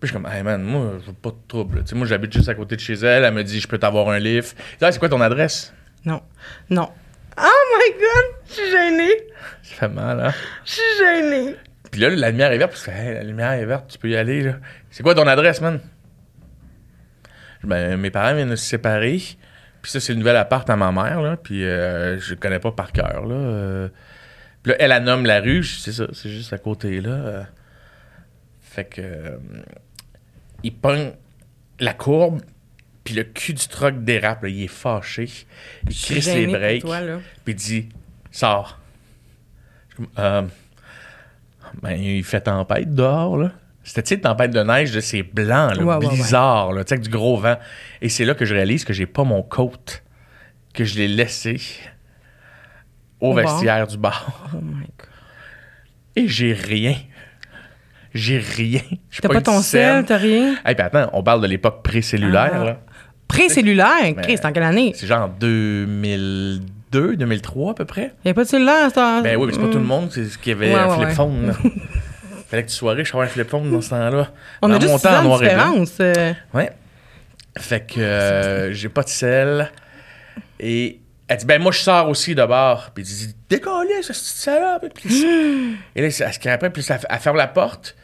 Puis 0.00 0.08
je 0.08 0.12
suis 0.12 0.14
comme, 0.14 0.26
hey 0.26 0.42
man, 0.42 0.60
moi, 0.64 0.94
je 1.00 1.06
veux 1.06 1.12
pas 1.12 1.30
de 1.30 1.36
trouble. 1.46 1.84
Tu 1.84 1.90
sais, 1.90 1.94
moi, 1.94 2.08
j'habite 2.08 2.32
juste 2.32 2.48
à 2.48 2.56
côté 2.56 2.74
de 2.74 2.80
chez 2.80 2.94
elle. 2.94 3.22
Elle 3.22 3.32
me 3.34 3.44
dit, 3.44 3.60
je 3.60 3.68
peux 3.68 3.78
t'avoir 3.78 4.08
un 4.08 4.18
Ah, 4.18 4.90
c'est 4.90 4.98
quoi 4.98 5.08
ton 5.08 5.20
adresse? 5.20 5.72
Non. 6.04 6.20
Non. 6.68 6.90
Oh 7.38 7.78
my 7.78 7.92
God! 7.92 8.34
Je 8.48 8.52
suis 8.52 8.70
gênée. 8.72 9.16
Ça 9.62 9.74
fait 9.76 9.88
mal, 9.88 10.18
hein? 10.18 10.32
Je 10.64 10.72
suis 10.72 10.82
gênée. 10.98 11.56
Puis 11.92 12.00
là, 12.00 12.10
la 12.10 12.30
lumière 12.30 12.50
est 12.50 12.58
verte. 12.58 12.72
Puis 12.72 12.80
je 12.80 12.90
fais, 12.90 12.98
hey, 12.98 13.14
la 13.14 13.22
lumière 13.22 13.52
est 13.52 13.64
verte, 13.64 13.84
tu 13.88 13.98
peux 13.98 14.08
y 14.08 14.16
aller, 14.16 14.42
là. 14.42 14.54
C'est 14.90 15.04
quoi 15.04 15.14
ton 15.14 15.26
adresse, 15.28 15.60
man? 15.60 15.78
Ben, 17.62 17.96
mes 17.96 18.10
parents 18.10 18.34
viennent 18.34 18.50
de 18.50 18.56
se 18.56 18.66
séparer. 18.66 19.18
Puis 19.82 19.92
ça, 19.92 20.00
c'est 20.00 20.12
le 20.14 20.18
nouvel 20.18 20.34
appart 20.34 20.68
à 20.68 20.74
ma 20.74 20.90
mère, 20.90 21.22
là. 21.22 21.36
Puis 21.36 21.64
euh, 21.64 22.18
je 22.18 22.30
le 22.30 22.40
connais 22.40 22.58
pas 22.58 22.72
par 22.72 22.90
cœur, 22.90 23.24
là. 23.24 23.34
Euh, 23.36 23.88
Puis 24.66 24.72
là, 24.72 24.78
elle, 24.80 24.90
elle 24.90 25.04
nomme 25.04 25.26
la 25.26 25.40
rue. 25.40 25.62
C'est 25.62 25.92
ça, 25.92 26.08
c'est 26.12 26.28
juste 26.28 26.52
à 26.52 26.58
côté, 26.58 27.00
là. 27.00 27.46
Fait 28.60 28.84
que... 28.84 29.00
euh, 29.00 29.36
il 30.64 30.74
pogne 30.74 31.12
la 31.78 31.94
courbe, 31.94 32.40
puis 33.04 33.14
le 33.14 33.22
cul 33.22 33.52
du 33.54 33.68
truck 33.68 34.02
dérape, 34.02 34.42
là. 34.42 34.48
Il 34.48 34.64
est 34.64 34.66
fâché. 34.66 35.28
Il 35.88 35.94
crisse 35.94 36.34
les 36.34 36.48
breaks. 36.48 36.84
Puis 37.44 37.52
il 37.52 37.54
dit 37.54 37.88
Sors. 38.32 38.80
Euh, 40.18 40.42
ben, 41.80 41.92
il 41.92 42.24
fait 42.24 42.40
tempête 42.40 42.92
dehors, 42.92 43.36
là. 43.36 43.52
C'était, 43.84 44.04
sais, 44.04 44.18
tempête 44.18 44.50
de 44.50 44.64
neige, 44.64 44.98
c'est 44.98 45.22
blanc, 45.22 45.68
là, 45.68 45.76
Ouais, 45.76 45.94
ouais, 46.04 46.10
ouais. 46.10 46.30
là, 46.30 46.70
avec 46.72 47.00
du 47.02 47.08
gros 47.08 47.36
vent. 47.36 47.56
Et 48.02 48.08
c'est 48.08 48.24
là 48.24 48.34
que 48.34 48.44
je 48.44 48.52
réalise 48.52 48.84
que 48.84 48.92
j'ai 48.92 49.06
pas 49.06 49.22
mon 49.22 49.44
coat, 49.44 50.02
que 50.74 50.82
je 50.82 50.96
l'ai 50.96 51.06
laissé 51.06 51.60
au 53.20 53.30
Au 53.30 53.34
bar? 53.34 53.44
vestiaire 53.46 53.86
du 53.86 53.96
bar. 53.98 54.50
Oh 54.54 54.58
my 54.62 54.80
God. 54.98 55.08
Et 56.16 56.28
j'ai 56.28 56.52
rien. 56.52 56.94
J'ai 58.14 58.38
rien. 58.38 58.80
T'as 59.20 59.28
pas 59.28 59.34
une 59.34 59.42
ton 59.42 59.60
sel, 59.60 60.04
t'as 60.06 60.16
rien? 60.16 60.54
Hey, 60.64 60.74
puis 60.74 60.84
attends, 60.84 61.10
on 61.12 61.22
parle 61.22 61.42
de 61.42 61.46
l'époque 61.46 61.82
pré-cellulaire, 61.82 62.50
Ah. 62.54 62.64
là. 62.64 62.80
Pré-cellulaire? 63.28 64.14
Chris, 64.22 64.38
en 64.44 64.52
quelle 64.52 64.62
année? 64.62 64.92
C'est 64.94 65.06
genre 65.06 65.28
2002, 65.28 67.16
2003 67.16 67.72
à 67.72 67.74
peu 67.74 67.84
près. 67.84 68.12
Il 68.24 68.28
n'y 68.28 68.30
a 68.30 68.34
pas 68.34 68.44
de 68.44 68.48
cellulaire 68.48 68.86
à 68.86 68.90
ce 68.90 68.94
temps 68.94 69.20
Ben 69.22 69.36
oui, 69.36 69.46
mais 69.48 69.52
c'est 69.52 69.60
pas 69.60 69.66
tout 69.68 69.78
le 69.78 69.84
monde 69.84 70.10
c'est 70.12 70.24
ce 70.26 70.38
qui 70.38 70.52
avait 70.52 70.70
Mm. 70.70 70.74
Ouais, 70.74 70.78
un 70.80 70.96
flip 70.96 71.08
phone. 71.10 71.52
Fallait 72.48 72.62
que 72.62 72.68
tu 72.70 72.76
sois 72.76 72.92
riche 72.92 73.10
pour 73.10 73.20
avoir 73.20 73.30
un 73.30 73.34
flip 73.34 73.50
phone 73.50 73.70
dans 73.70 73.80
ce 73.80 73.90
temps-là. 73.90 74.28
On 74.62 74.68
Dans 74.68 74.76
a 74.76 74.80
juste 74.80 74.92
mon 74.92 74.98
6 74.98 75.02
temps, 75.02 75.10
en 75.10 75.16
ans 75.16 75.22
de 75.22 75.26
noir 75.26 75.42
et 75.42 75.54
blanc. 75.54 75.70
différence. 75.80 75.96
euh. 76.00 76.32
Ouais. 76.54 76.70
Fait 77.58 77.80
que 77.86 78.00
euh, 78.00 78.72
j'ai 78.72 78.88
pas 78.88 79.02
de 79.02 79.08
sel. 79.08 79.70
Et 80.60 81.00
elle 81.28 81.36
dit, 81.38 81.46
ben 81.46 81.60
moi 81.60 81.72
je 81.72 81.78
sors 81.78 82.08
aussi 82.08 82.34
de 82.34 82.44
bord. 82.44 82.90
Puis 82.94 83.02
elle 83.04 83.08
dit, 83.28 83.34
décollez, 83.48 84.02
ça, 84.02 84.14
c'est 84.14 84.44
ça 84.50 84.80
Puis, 84.94 85.24
et 85.96 86.00
là, 86.00 86.06
elle 86.06 86.12
se 86.12 86.22
après, 86.48 86.70
puis 86.70 86.84
elle, 86.88 86.98
elle 87.08 87.18
ferme 87.18 87.36
la 87.36 87.48
porte. 87.48 87.96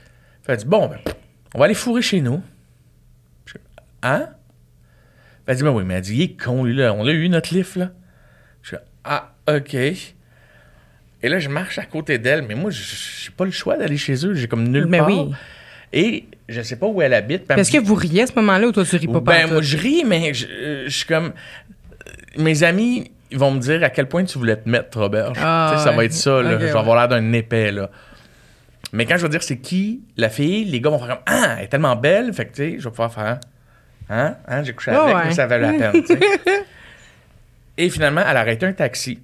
Puis 0.43 0.53
elle 0.53 0.57
dit, 0.57 0.65
bon, 0.67 0.89
ben, 0.89 0.99
on 1.55 1.59
va 1.59 1.67
aller 1.67 1.75
fourrer 1.75 2.03
chez 2.03 2.21
nous. 2.21 2.43
Je- 3.47 3.55
Hein? 4.03 4.29
Puis 5.45 5.45
elle 5.47 5.57
dit, 5.57 5.63
ben 5.63 5.71
oui, 5.71 5.85
mais 5.85 5.95
elle 5.95 6.01
dit, 6.03 6.15
il 6.17 6.23
est 6.23 6.43
con, 6.43 6.65
lui, 6.65 6.75
là. 6.75 6.93
On 6.93 7.05
l'a 7.05 7.13
eu, 7.13 7.29
notre 7.29 7.55
lift, 7.55 7.77
là. 7.77 7.91
Je 8.63 8.77
ah, 9.05 9.33
OK. 9.49 9.75
Et 9.75 11.29
là, 11.29 11.39
je 11.39 11.49
marche 11.49 11.79
à 11.79 11.85
côté 11.85 12.19
d'elle, 12.19 12.43
mais 12.43 12.55
moi, 12.55 12.71
je- 12.71 12.83
j'ai 13.25 13.31
pas 13.31 13.45
le 13.45 13.51
choix 13.53 13.77
d'aller 13.77 13.97
chez 13.97 14.27
eux. 14.27 14.35
J'ai 14.35 14.49
comme 14.49 14.67
nulle 14.69 14.87
Mais 14.87 14.99
part. 14.99 15.09
oui. 15.09 15.31
Et 15.93 16.25
je 16.49 16.63
sais 16.63 16.77
pas 16.77 16.87
où 16.87 17.03
elle 17.03 17.13
habite. 17.15 17.51
Est-ce 17.51 17.71
que 17.71 17.79
vous 17.79 17.95
riez 17.95 18.23
à 18.23 18.27
ce 18.27 18.33
moment-là 18.37 18.67
ou 18.69 18.73
toi 18.73 18.85
tu 18.85 18.97
ris 18.97 19.07
pas 19.07 19.21
ben, 19.21 19.47
moi, 19.53 19.61
je 19.63 19.77
ris, 19.77 20.05
mais 20.07 20.33
je, 20.33 20.47
euh, 20.47 20.85
je 20.87 20.97
suis 20.97 21.07
comme. 21.07 21.33
Mes 22.39 22.63
amis, 22.63 23.11
ils 23.31 23.39
vont 23.39 23.51
me 23.51 23.59
dire 23.61 23.83
à 23.83 23.91
quel 23.91 24.09
point 24.09 24.25
tu 24.25 24.39
voulais 24.39 24.57
te 24.57 24.69
mettre, 24.69 24.99
Robert. 24.99 25.33
Ah, 25.37 25.77
ça 25.79 25.91
ouais. 25.91 25.97
va 25.97 26.05
être 26.05 26.13
ça, 26.13 26.43
là. 26.43 26.55
Ok, 26.55 26.61
je 26.61 26.65
vais 26.67 26.73
ouais. 26.73 26.79
avoir 26.79 26.97
l'air 26.97 27.09
d'un 27.09 27.33
épais, 27.33 27.73
là. 27.73 27.91
Mais 28.93 29.07
quand 29.07 29.17
je 29.17 29.23
vais 29.23 29.31
dire 29.31 29.43
c'est 29.43 29.59
qui 29.59 30.03
la 30.19 30.29
fille, 30.29 30.65
les 30.67 30.81
gars 30.81 30.91
vont 30.91 30.99
faire 30.99 31.09
comme 31.09 31.25
Ah, 31.27 31.55
elle 31.59 31.65
est 31.65 31.69
tellement 31.69 31.97
belle. 31.97 32.33
Fait 32.35 32.45
que, 32.47 32.51
tu 32.55 32.57
sais, 32.57 32.79
je 32.79 32.85
vais 32.85 32.91
pouvoir 32.91 33.13
faire 33.13 33.41
Hein, 34.11 34.37
hein, 34.47 34.63
j'ai 34.63 34.75
couché 34.75 34.91
Ah, 34.91 35.05
avec, 35.05 35.17
ouais. 35.17 35.23
mais 35.27 35.35
ça 35.35 35.47
valait 35.47 35.79
la 35.79 35.91
peine. 35.93 36.03
Et 37.79 37.89
finalement, 37.89 38.21
elle 38.29 38.37
a 38.37 38.41
arrêté 38.41 38.67
un 38.67 38.73
taxi. 38.75 39.19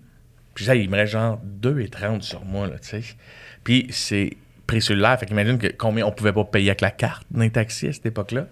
Puis 0.54 0.64
ça, 0.64 0.74
il 0.74 0.88
me 0.88 0.96
reste 0.96 1.12
genre 1.12 1.38
2,30 1.62 2.22
sur 2.22 2.44
moi, 2.44 2.66
là, 2.66 2.78
tu 2.78 2.88
sais. 2.88 3.02
Puis 3.62 3.88
c'est 3.90 4.36
pré-cellulaire, 4.66 5.18
fait 5.18 5.26
qu'imagine 5.26 5.58
que 5.58 5.66
combien 5.66 6.06
on 6.06 6.12
pouvait 6.12 6.32
pas 6.32 6.44
payer 6.44 6.70
avec 6.70 6.80
la 6.80 6.90
carte 6.90 7.26
d'un 7.30 7.48
taxi 7.50 7.88
à 7.88 7.92
cette 7.92 8.06
époque-là. 8.06 8.46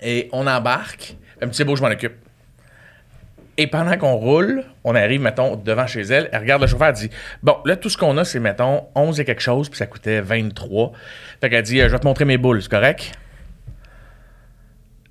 Et 0.00 0.28
on 0.32 0.46
embarque. 0.46 1.16
Dit, 1.42 1.48
c'est 1.52 1.64
beau, 1.64 1.74
je 1.74 1.82
m'en 1.82 1.88
occupe. 1.88 2.14
Et 3.58 3.66
pendant 3.66 3.96
qu'on 3.98 4.14
roule, 4.14 4.64
on 4.82 4.94
arrive, 4.94 5.20
mettons, 5.20 5.56
devant 5.56 5.86
chez 5.86 6.00
elle. 6.02 6.30
Elle 6.32 6.40
regarde 6.40 6.62
le 6.62 6.68
chauffeur, 6.68 6.88
elle 6.88 6.94
dit 6.94 7.10
Bon, 7.42 7.56
là, 7.64 7.76
tout 7.76 7.90
ce 7.90 7.98
qu'on 7.98 8.16
a, 8.16 8.24
c'est, 8.24 8.40
mettons, 8.40 8.86
11 8.94 9.20
et 9.20 9.24
quelque 9.24 9.42
chose, 9.42 9.68
puis 9.68 9.76
ça 9.76 9.86
coûtait 9.86 10.20
23. 10.20 10.92
Fait 11.40 11.50
qu'elle 11.50 11.62
dit 11.62 11.80
euh, 11.80 11.88
Je 11.88 11.92
vais 11.92 11.98
te 11.98 12.06
montrer 12.06 12.24
mes 12.24 12.38
boules, 12.38 12.62
c'est 12.62 12.70
correct 12.70 13.12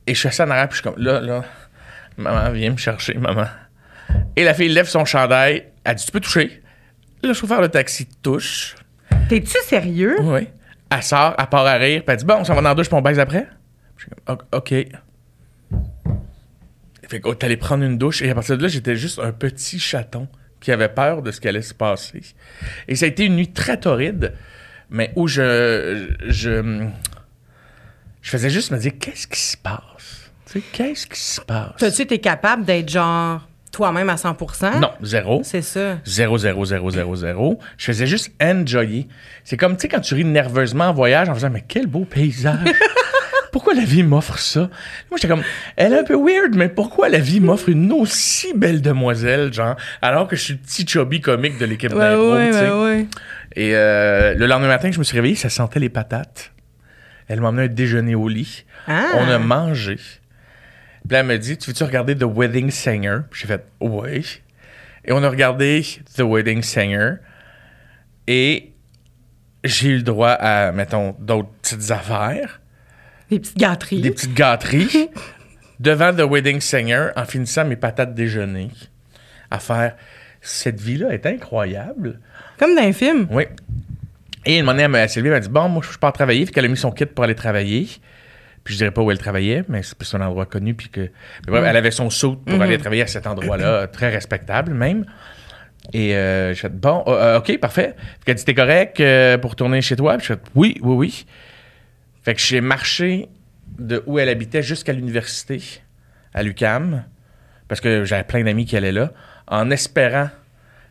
Et 0.08 0.16
je 0.16 0.22
fais 0.22 0.32
ça 0.32 0.46
en 0.46 0.50
arrière, 0.50 0.70
puis 0.70 0.78
je 0.78 0.82
suis 0.82 0.92
comme 0.92 1.04
Là, 1.04 1.22
là, 1.22 1.44
maman, 2.18 2.50
viens 2.52 2.72
me 2.72 2.78
chercher, 2.78 3.14
maman. 3.14 3.46
Et 4.36 4.44
la 4.44 4.56
fille 4.56 4.70
lève 4.70 4.88
son 4.88 5.06
chandail, 5.06 5.66
elle 5.84 5.96
dit 5.96 6.06
Tu 6.06 6.12
peux 6.12 6.20
toucher 6.20 6.64
Le 7.24 7.34
chauffeur 7.34 7.62
de 7.62 7.68
taxi 7.68 8.08
touche. 8.24 8.76
T'es-tu 9.30 9.58
sérieux? 9.66 10.18
Oui. 10.22 10.48
Elle 10.90 11.04
sort, 11.04 11.36
elle 11.38 11.46
part 11.46 11.66
à 11.68 11.76
rire, 11.76 12.02
puis 12.04 12.12
elle 12.12 12.18
dit 12.18 12.26
Bon, 12.26 12.38
on 12.40 12.44
s'en 12.44 12.56
va 12.56 12.62
dans 12.62 12.70
la 12.70 12.76
douche, 12.76 12.88
puis 12.88 12.98
on 12.98 13.02
baise 13.02 13.20
après. 13.20 13.48
Je 13.98 14.06
suis 14.06 14.12
comme 14.26 14.40
OK. 14.52 14.74
Fait 17.12 17.20
que 17.20 17.28
oh, 17.28 17.36
t'allais 17.36 17.58
prendre 17.58 17.84
une 17.84 17.98
douche, 17.98 18.22
et 18.22 18.30
à 18.30 18.34
partir 18.34 18.58
de 18.58 18.64
là, 18.64 18.70
j'étais 18.70 18.96
juste 18.96 19.20
un 19.20 19.34
petit 19.34 19.80
chaton 19.80 20.30
qui 20.62 20.72
avait 20.72 20.88
peur 20.88 21.22
de 21.22 21.32
ce 21.32 21.42
qui 21.42 21.50
allait 21.50 21.62
se 21.62 21.74
passer. 21.74 22.22
Et 22.88 22.96
ça 22.96 23.04
a 23.04 23.10
été 23.10 23.26
une 23.26 23.36
nuit 23.36 23.52
très 23.52 23.78
torride, 23.78 24.34
mais 24.90 25.12
où 25.18 25.28
je. 25.28 26.08
Je, 26.30 26.88
je 28.22 28.30
faisais 28.30 28.50
juste 28.50 28.72
me 28.72 28.78
dire 28.78 28.94
Qu'est-ce 28.98 29.28
qui 29.28 29.42
se 29.42 29.58
passe? 29.58 30.32
Tu 30.46 30.54
sais, 30.54 30.66
qu'est-ce 30.72 31.06
qui 31.06 31.20
se 31.20 31.42
passe? 31.42 31.74
T'as-tu 31.80 32.04
été 32.04 32.20
capable 32.20 32.64
d'être 32.64 32.88
genre 32.88 33.46
toi-même 33.74 34.10
à 34.10 34.16
100% 34.16 34.80
Non, 34.80 34.92
zéro. 35.02 35.42
C'est 35.44 35.62
ça. 35.62 35.98
0, 36.06 36.38
0, 36.38 36.66
0, 36.66 36.92
0, 36.92 37.16
0. 37.18 37.60
Je 37.78 37.86
faisais 37.86 38.08
juste 38.08 38.32
enjoyer. 38.42 39.10
C'est 39.44 39.58
comme, 39.58 39.76
tu 39.76 39.82
sais, 39.82 39.88
quand 39.90 40.00
tu 40.00 40.14
ris 40.14 40.24
nerveusement 40.24 40.86
en 40.86 40.94
voyage 40.94 41.28
en 41.28 41.34
faisant, 41.34 41.50
mais 41.50 41.66
quel 41.68 41.88
beau 41.88 42.06
paysage. 42.06 42.70
pourquoi 43.52 43.74
la 43.74 43.84
vie 43.84 44.04
m'offre 44.04 44.38
ça? 44.40 44.62
Moi, 45.10 45.18
j'étais 45.18 45.28
comme, 45.28 45.44
elle 45.76 45.94
est 45.94 46.00
un 46.00 46.04
peu 46.04 46.16
weird, 46.16 46.56
mais 46.56 46.70
pourquoi 46.70 47.10
la 47.10 47.20
vie 47.20 47.40
m'offre 47.40 47.70
une 47.70 47.92
aussi 47.92 48.54
belle 48.56 48.82
demoiselle, 48.82 49.52
genre, 49.54 49.76
alors 50.02 50.28
que 50.28 50.36
je 50.36 50.42
suis 50.42 50.54
le 50.54 50.60
petit 50.60 50.88
chubby 50.88 51.22
comique 51.22 51.58
de 51.58 51.66
l'équipe 51.66 51.92
Ouais, 51.94 52.00
d'impro, 52.00 52.34
ouais, 52.36 52.48
tu 52.48 52.54
sais? 52.54 52.70
ouais, 52.70 52.84
ouais. 52.84 53.08
Et 53.56 53.76
euh, 53.76 54.34
le 54.36 54.46
lendemain 54.48 54.68
matin, 54.70 54.92
je 54.92 55.00
me 55.00 55.04
suis 55.04 55.16
réveillé, 55.18 55.36
ça 55.36 55.50
sentait 55.50 55.80
les 55.80 55.90
patates. 55.90 56.52
Elle 57.28 57.42
m'a 57.42 57.50
emmené 57.50 57.64
un 57.66 57.74
déjeuner 57.74 58.16
au 58.16 58.28
lit. 58.28 58.66
Ah. 58.88 59.06
On 59.18 59.30
a 59.30 59.38
mangé. 59.40 59.96
Puis 61.08 61.18
elle 61.18 61.26
me 61.26 61.38
dit, 61.38 61.58
tu 61.58 61.70
veux-tu 61.72 61.84
regarder 61.84 62.16
The 62.16 62.24
Wedding 62.26 62.70
Singer? 62.72 63.20
J'ai 63.34 63.48
fait, 63.48 63.66
oui. 63.80 64.42
Et 65.06 65.12
on 65.12 65.24
a 65.24 65.30
regardé 65.30 65.84
The 66.16 66.22
Wedding 66.22 66.62
Singer. 66.62 67.16
Et 68.28 68.72
j'ai 69.64 69.90
eu 69.90 69.98
le 69.98 70.04
droit 70.04 70.30
à, 70.32 70.72
mettons, 70.72 71.16
d'autres 71.20 71.50
petites 71.62 71.92
affaires, 71.92 72.61
Des 73.32 73.40
petites 73.40 73.58
gâteries. 73.58 74.02
des 74.02 74.12
petites 74.12 74.34
gâteries, 74.34 75.10
devant 75.80 76.14
The 76.14 76.30
Wedding 76.30 76.60
Singer, 76.60 77.10
en 77.16 77.26
finissant 77.26 77.66
mes 77.66 77.78
patates 77.78 78.14
déjeuner, 78.14 78.70
à 79.50 79.60
faire, 79.60 79.96
cette 80.42 80.80
vie-là 80.80 81.14
est 81.14 81.26
incroyable. 81.26 82.20
Comme 82.60 82.76
dans 82.76 82.82
un 82.82 82.94
film. 82.94 83.28
Oui. 83.32 83.46
Et 84.46 84.58
une 84.58 84.68
elle 84.70 85.10
s'est 85.10 85.20
levée, 85.20 85.30
elle 85.30 85.36
m'a 85.36 85.40
dit 85.40 85.50
Bon, 85.50 85.70
moi, 85.70 85.84
je 85.90 85.98
pars 85.98 86.14
travailler. 86.14 86.46
Puis 86.46 86.54
qu'elle 86.54 86.66
a 86.66 86.68
mis 86.68 86.78
son 86.78 86.92
kit 86.92 87.06
pour 87.06 87.24
aller 87.24 87.36
travailler. 87.36 87.88
Puis 88.64 88.74
je 88.74 88.78
dirais 88.80 88.92
pas 88.92 89.02
où 89.02 89.10
elle 89.12 89.18
travaillait, 89.18 89.64
mais 89.70 89.82
c'est 89.82 89.98
plus 89.98 90.14
un 90.14 90.22
endroit 90.22 90.46
connu. 90.46 90.74
Puis 90.74 90.90
que. 90.90 91.02
mais 91.02 91.10
bref, 91.48 91.64
elle 91.68 91.78
avait 91.78 91.92
son 91.92 92.10
saut 92.10 92.36
pour 92.36 92.62
aller 92.62 92.78
travailler 92.78 93.04
à 93.04 93.08
cet 93.08 93.28
endroit-là, 93.28 93.88
très 93.92 94.10
respectable 94.10 94.74
même. 94.74 95.06
Et 95.94 96.16
euh, 96.16 96.54
je 96.54 96.60
fais 96.60 96.70
Bon, 96.70 97.04
euh, 97.08 97.40
OK, 97.40 97.58
parfait. 97.60 97.96
Puis 97.96 98.26
qu'elle 98.26 98.36
dit 98.36 98.46
T'es 98.46 98.54
correct 98.54 99.00
euh, 99.00 99.38
pour 99.38 99.52
retourner 99.52 99.82
chez 99.82 99.96
toi? 99.96 100.18
Puis 100.18 100.28
je 100.28 100.34
fais 100.34 100.40
Oui, 100.56 100.78
oui, 100.82 100.96
oui. 100.96 101.26
Fait 102.24 102.34
que 102.36 102.42
j'ai 102.42 102.62
marché 102.62 103.30
de 103.80 104.04
où 104.06 104.20
elle 104.20 104.30
habitait 104.30 104.62
jusqu'à 104.64 104.94
l'université, 104.94 105.62
à 106.34 106.44
l'UCAM, 106.44 107.04
parce 107.68 107.82
que 107.82 108.06
j'avais 108.06 108.24
plein 108.24 108.44
d'amis 108.44 108.66
qui 108.66 108.76
allaient 108.78 108.92
là, 108.92 109.12
en 109.48 109.72
espérant 109.72 110.30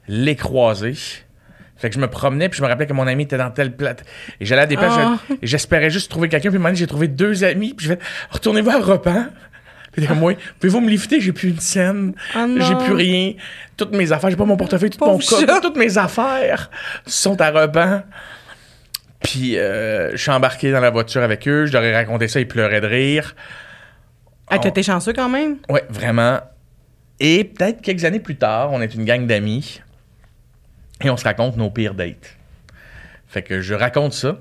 les 0.09 0.35
croiser. 0.37 0.95
Fait 1.77 1.89
que 1.89 1.95
je 1.95 2.01
me 2.01 2.09
promenais, 2.09 2.49
puis 2.49 2.59
je 2.59 2.63
me 2.63 2.69
rappelais 2.69 2.87
que 2.87 2.93
mon 2.93 3.07
ami 3.07 3.23
était 3.23 3.39
dans 3.39 3.51
telle 3.51 3.75
plate. 3.75 4.05
Et 4.41 4.45
j'allais 4.45 4.63
à 4.63 4.67
des 4.67 4.77
places, 4.77 4.93
Ah. 4.99 5.19
et 5.41 5.47
j'espérais 5.47 5.89
juste 5.91 6.11
trouver 6.11 6.29
quelqu'un. 6.29 6.51
Puis 6.51 6.59
un 6.59 6.61
moment 6.63 6.75
j'ai 6.75 6.87
trouvé 6.87 7.09
deux 7.09 7.45
amis, 7.45 7.75
puis 7.75 7.87
je 7.87 7.95
fais 7.95 7.99
Retournez-vous 8.31 8.71
à 8.71 8.79
repas. 8.81 9.27
Puis 9.93 10.07
comme, 10.07 10.23
oui, 10.23 10.37
pouvez-vous 10.61 10.81
me 10.81 10.89
lifter? 10.89 11.21
J'ai 11.21 11.33
plus 11.33 11.49
une 11.49 11.59
scène. 11.59 12.15
Ah 12.35 12.47
non. 12.47 12.65
j'ai 12.65 12.77
plus 12.85 12.93
rien. 12.95 13.33
Toutes 13.77 13.93
mes 13.93 14.13
affaires, 14.13 14.31
j'ai 14.31 14.37
pas 14.37 14.45
mon 14.45 14.57
portefeuille, 14.57 14.91
tout 14.91 15.05
mon 15.05 15.19
coffre, 15.19 15.61
toutes 15.61 15.77
mes 15.77 15.99
affaires 15.99 16.71
sont 17.07 17.41
à 17.41 17.51
repas. 17.51 18.05
Puis 19.23 19.59
euh, 19.59 20.11
je 20.13 20.17
suis 20.17 20.31
embarqué 20.31 20.73
dans 20.73 20.81
la 20.81 20.91
voiture 20.91 21.23
avec 21.23 21.47
eux, 21.47 21.67
je 21.67 21.73
leur 21.73 21.83
ai 21.85 21.95
raconté 21.95 22.27
ça, 22.29 22.41
ils 22.41 22.49
pleuraient 22.49 22.81
de 22.81 22.87
rire. 22.87 23.35
Ah, 24.49 24.59
t'étais 24.59 24.83
chanceux 24.83 25.13
quand 25.13 25.29
même? 25.29 25.59
Ouais, 25.69 25.85
vraiment. 25.91 26.41
Et 27.21 27.45
peut-être 27.45 27.83
quelques 27.83 28.05
années 28.05 28.19
plus 28.21 28.37
tard, 28.37 28.73
on 28.73 28.81
est 28.81 28.95
une 28.95 29.05
gang 29.05 29.27
d'amis 29.27 29.81
et 31.05 31.11
on 31.11 31.17
se 31.17 31.25
raconte 31.25 31.57
nos 31.57 31.71
pires 31.71 31.95
dates. 31.95 32.37
Fait 33.29 33.43
que 33.43 33.61
je 33.61 33.75
raconte 33.75 34.13
ça, 34.13 34.41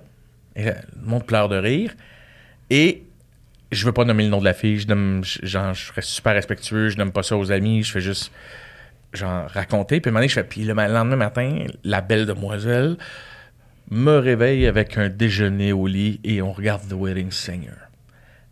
et 0.55 0.65
le 0.65 0.73
monde 1.03 1.25
pleure 1.25 1.47
de 1.49 1.57
rire, 1.57 1.93
et 2.69 3.03
je 3.71 3.85
veux 3.85 3.91
pas 3.91 4.03
nommer 4.05 4.23
le 4.23 4.29
nom 4.29 4.39
de 4.39 4.45
la 4.45 4.53
fille, 4.53 4.79
je 4.79 4.87
nomme, 4.87 5.23
je- 5.23 5.45
genre, 5.45 5.73
je 5.73 5.85
serais 5.87 6.01
super 6.01 6.33
respectueux, 6.33 6.89
je 6.89 6.97
nomme 6.97 7.11
pas 7.11 7.21
ça 7.21 7.37
aux 7.37 7.51
amis, 7.51 7.83
je 7.83 7.91
fais 7.91 8.01
juste, 8.01 8.31
genre, 9.13 9.47
raconter. 9.49 9.99
Puis 10.01 10.09
à 10.09 10.09
un 10.09 10.13
moment 10.13 10.21
donné, 10.21 10.29
je 10.29 10.33
fais, 10.33 10.43
puis 10.43 10.63
le 10.63 10.73
ma- 10.73 10.87
lendemain 10.87 11.17
matin, 11.17 11.65
la 11.83 12.01
belle 12.01 12.25
demoiselle 12.25 12.97
me 13.89 14.17
réveille 14.17 14.67
avec 14.67 14.97
un 14.97 15.09
déjeuner 15.09 15.73
au 15.73 15.87
lit 15.87 16.19
et 16.23 16.41
on 16.41 16.51
regarde 16.51 16.87
The 16.87 16.93
Wedding 16.93 17.31
Singer. 17.31 17.77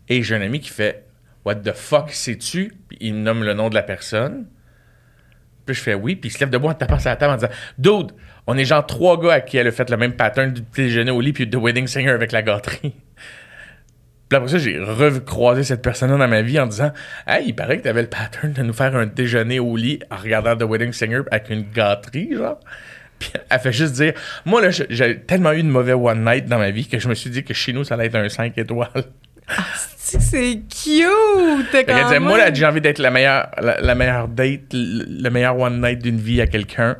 Et 0.08 0.22
j'ai 0.22 0.34
un 0.34 0.40
ami 0.40 0.60
qui 0.60 0.70
fait 0.70 1.04
What 1.44 1.56
the 1.56 1.72
fuck, 1.72 2.10
sais-tu? 2.10 2.74
Puis 2.88 2.98
il 3.00 3.14
me 3.14 3.20
nomme 3.20 3.44
le 3.44 3.54
nom 3.54 3.68
de 3.68 3.74
la 3.74 3.82
personne. 3.82 4.46
Puis 5.64 5.74
je 5.74 5.80
fais 5.80 5.94
oui, 5.94 6.16
puis 6.16 6.30
il 6.30 6.32
se 6.32 6.40
lève 6.40 6.50
debout 6.50 6.68
en 6.68 6.74
tapant 6.74 6.98
la 7.04 7.16
table 7.16 7.32
en 7.32 7.36
disant 7.36 7.52
Dude, 7.78 8.12
on 8.46 8.56
est 8.56 8.64
genre 8.64 8.84
trois 8.86 9.20
gars 9.20 9.34
à 9.34 9.40
qui 9.40 9.56
elle 9.56 9.66
a 9.66 9.72
fait 9.72 9.88
le 9.90 9.96
même 9.96 10.14
pattern 10.14 10.52
du 10.52 10.62
déjeuner 10.74 11.10
au 11.10 11.20
lit 11.20 11.32
puis 11.32 11.48
The 11.48 11.56
Wedding 11.56 11.86
Singer 11.86 12.10
avec 12.10 12.32
la 12.32 12.42
gâterie. 12.42 12.94
Puis 14.28 14.36
après 14.36 14.48
ça, 14.48 14.58
j'ai 14.58 14.78
recroisé 14.78 15.64
cette 15.64 15.80
personne-là 15.80 16.18
dans 16.18 16.28
ma 16.28 16.42
vie 16.42 16.58
en 16.60 16.66
disant 16.66 16.92
Hey, 17.26 17.48
il 17.48 17.54
paraît 17.54 17.78
que 17.78 17.84
t'avais 17.84 18.02
le 18.02 18.08
pattern 18.08 18.52
de 18.52 18.62
nous 18.62 18.72
faire 18.74 18.94
un 18.94 19.06
déjeuner 19.06 19.58
au 19.58 19.76
lit 19.76 20.00
en 20.10 20.16
regardant 20.16 20.56
The 20.56 20.68
Wedding 20.68 20.92
Singer 20.92 21.22
avec 21.30 21.48
une 21.50 21.62
gâterie, 21.70 22.34
genre. 22.34 22.60
Puis 23.18 23.30
elle 23.50 23.58
fait 23.60 23.72
juste 23.72 23.94
dire 23.94 24.12
Moi, 24.44 24.60
là, 24.62 24.68
j'ai 24.70 25.18
tellement 25.20 25.52
eu 25.52 25.62
de 25.62 25.68
mauvais 25.68 25.92
one 25.94 26.24
night 26.24 26.46
dans 26.46 26.58
ma 26.58 26.70
vie 26.70 26.86
que 26.86 26.98
je 26.98 27.08
me 27.08 27.14
suis 27.14 27.30
dit 27.30 27.42
que 27.44 27.52
chez 27.54 27.72
nous, 27.72 27.84
ça 27.84 27.94
allait 27.94 28.06
être 28.06 28.14
un 28.16 28.28
5 28.28 28.56
étoiles. 28.58 28.88
C'est 30.20 30.60
cute! 30.68 31.84
Quand 31.86 32.04
disait, 32.04 32.20
moi, 32.20 32.38
j'ai 32.52 32.64
envie 32.66 32.80
d'être 32.80 32.98
la 32.98 33.10
meilleure, 33.10 33.48
la, 33.60 33.80
la 33.80 33.94
meilleure 33.94 34.28
date, 34.28 34.72
le, 34.72 35.04
le 35.22 35.30
meilleur 35.30 35.58
one 35.58 35.80
night 35.80 36.00
d'une 36.02 36.18
vie 36.18 36.40
à 36.40 36.46
quelqu'un. 36.46 36.96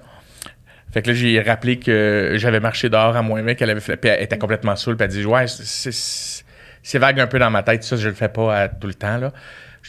Fait 0.92 1.02
que 1.02 1.08
là, 1.08 1.14
j'ai 1.14 1.40
rappelé 1.40 1.78
que 1.78 2.32
j'avais 2.36 2.60
marché 2.60 2.88
dehors 2.88 3.16
à 3.16 3.22
moins 3.22 3.42
20, 3.42 3.54
qu'elle 3.54 3.70
avait 3.70 3.80
fait. 3.80 3.96
Puis 3.96 4.10
elle 4.10 4.22
était 4.22 4.38
complètement 4.38 4.74
saoule, 4.76 4.96
puis 4.96 5.04
elle 5.04 5.10
dit, 5.10 5.24
ouais, 5.24 5.44
c'est 5.46 6.98
vague 6.98 7.20
un 7.20 7.26
peu 7.26 7.38
dans 7.38 7.50
ma 7.50 7.62
tête, 7.62 7.82
ça, 7.84 7.96
je 7.96 8.08
le 8.08 8.14
fais 8.14 8.28
pas 8.28 8.56
à- 8.62 8.68
tout 8.68 8.86
le 8.86 8.94
temps, 8.94 9.18
là. 9.18 9.32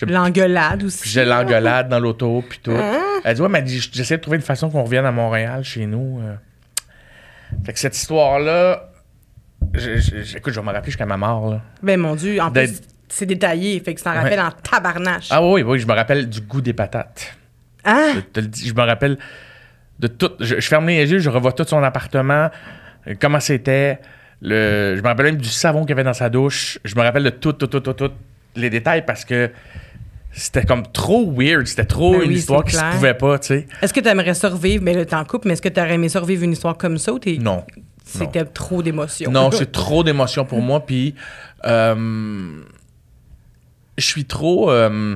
L'engueulade 0.07 0.83
aussi. 0.83 1.01
puis 1.01 1.09
j'ai 1.09 1.25
l'engueulade 1.25 1.89
dans 1.89 1.99
l'auto, 1.99 2.43
puis 2.47 2.59
tout. 2.63 2.71
Hein? 2.71 2.99
Elle 3.23 3.35
dit, 3.35 3.41
ouais, 3.41 3.49
mais 3.49 3.63
j'essaie 3.67 4.17
de 4.17 4.21
trouver 4.21 4.37
une 4.37 4.43
façon 4.43 4.69
qu'on 4.69 4.83
revienne 4.83 5.05
à 5.05 5.11
Montréal, 5.11 5.63
chez 5.63 5.85
nous. 5.85 6.21
euh. 6.23 6.35
Fait 7.65 7.73
que 7.73 7.79
cette 7.79 7.97
histoire-là, 7.97 8.89
je- 9.73 9.97
je- 9.97 10.23
je- 10.23 10.37
écoute, 10.37 10.53
je 10.53 10.59
vais 10.59 10.65
me 10.65 10.71
rappeler 10.71 10.91
jusqu'à 10.91 11.05
ma 11.05 11.17
mort, 11.17 11.49
là. 11.49 11.61
Ben 11.83 11.99
mon 11.99 12.15
Dieu, 12.15 12.39
en 12.41 12.51
plus, 12.51 12.81
c'est 13.07 13.25
détaillé, 13.25 13.79
fait 13.79 13.95
que 13.95 14.01
ça 14.01 14.11
t'en 14.13 14.17
rappelle 14.21 14.39
Ouais. 14.39 14.45
en 14.45 14.51
tabarnache. 14.51 15.27
Ah 15.31 15.43
oui, 15.43 15.63
oui, 15.63 15.79
je 15.79 15.87
me 15.87 15.93
rappelle 15.93 16.29
du 16.29 16.41
goût 16.41 16.61
des 16.61 16.73
patates. 16.73 17.35
Hein? 17.85 18.11
Je, 18.15 18.19
te 18.19 18.39
le 18.39 18.47
dis, 18.47 18.67
je 18.67 18.73
me 18.73 18.81
rappelle 18.81 19.17
de 19.99 20.07
tout. 20.07 20.31
Je, 20.39 20.59
je 20.59 20.67
ferme 20.67 20.87
les 20.87 21.11
yeux, 21.11 21.19
je 21.19 21.29
revois 21.29 21.51
tout 21.53 21.63
son 21.65 21.81
appartement, 21.83 22.49
euh, 23.07 23.15
comment 23.19 23.39
c'était. 23.39 23.99
Le, 24.41 24.93
je 24.95 25.01
me 25.01 25.07
rappelle 25.07 25.25
même 25.25 25.37
du 25.37 25.49
savon 25.49 25.81
qu'il 25.81 25.89
y 25.89 25.93
avait 25.93 26.03
dans 26.03 26.13
sa 26.13 26.29
douche. 26.29 26.79
Je 26.85 26.95
me 26.95 27.01
rappelle 27.01 27.23
de 27.23 27.29
tout, 27.29 27.51
tout, 27.53 27.67
tout, 27.67 27.79
tout, 27.81 27.93
tout 27.93 28.11
les 28.55 28.69
détails 28.69 29.05
parce 29.05 29.25
que 29.25 29.49
c'était 30.31 30.63
comme 30.65 30.83
trop 30.91 31.31
weird. 31.31 31.65
C'était 31.67 31.85
trop 31.85 32.11
Ben 32.13 32.21
une 32.23 32.29
oui, 32.29 32.35
histoire 32.35 32.63
qui 32.63 32.73
se 32.73 32.79
clair. 32.79 32.91
pouvait 32.91 33.13
pas, 33.13 33.39
tu 33.39 33.47
sais. 33.47 33.67
Est-ce 33.81 33.93
que 33.93 33.99
tu 33.99 34.07
aimerais 34.07 34.33
survivre, 34.35 34.83
mais 34.83 34.93
là, 34.93 35.05
t'es 35.05 35.15
en 35.15 35.25
couple, 35.25 35.47
mais 35.47 35.53
est-ce 35.53 35.61
que 35.61 35.69
tu 35.69 35.79
aurais 35.79 35.93
aimé 35.95 36.09
survivre 36.09 36.43
une 36.43 36.51
histoire 36.53 36.77
comme 36.77 36.97
ça 36.97 37.11
ou 37.13 37.19
t'es- 37.19 37.37
Non. 37.37 37.65
c'était 38.05 38.45
trop 38.45 38.81
d'émotions? 38.83 39.31
Non, 39.31 39.51
c'est 39.53 39.71
trop 39.71 40.03
d'émotions 40.03 40.45
pour 40.45 40.61
moi. 40.61 40.85
Puis, 40.85 41.15
euh, 41.65 42.61
je 43.97 44.05
suis 44.05 44.25
trop. 44.25 44.71
euh, 44.71 45.15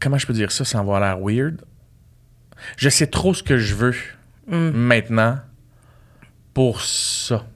comment 0.00 0.18
je 0.18 0.26
peux 0.26 0.32
dire 0.32 0.50
ça 0.52 0.64
sans 0.64 0.80
avoir 0.80 1.00
l'air 1.00 1.18
weird? 1.20 1.60
Je 2.76 2.88
sais 2.88 3.06
trop 3.06 3.34
ce 3.34 3.42
que 3.42 3.56
je 3.58 3.74
veux 3.74 3.94
maintenant 4.46 5.38
pour 6.54 6.80
ça. 6.82 7.46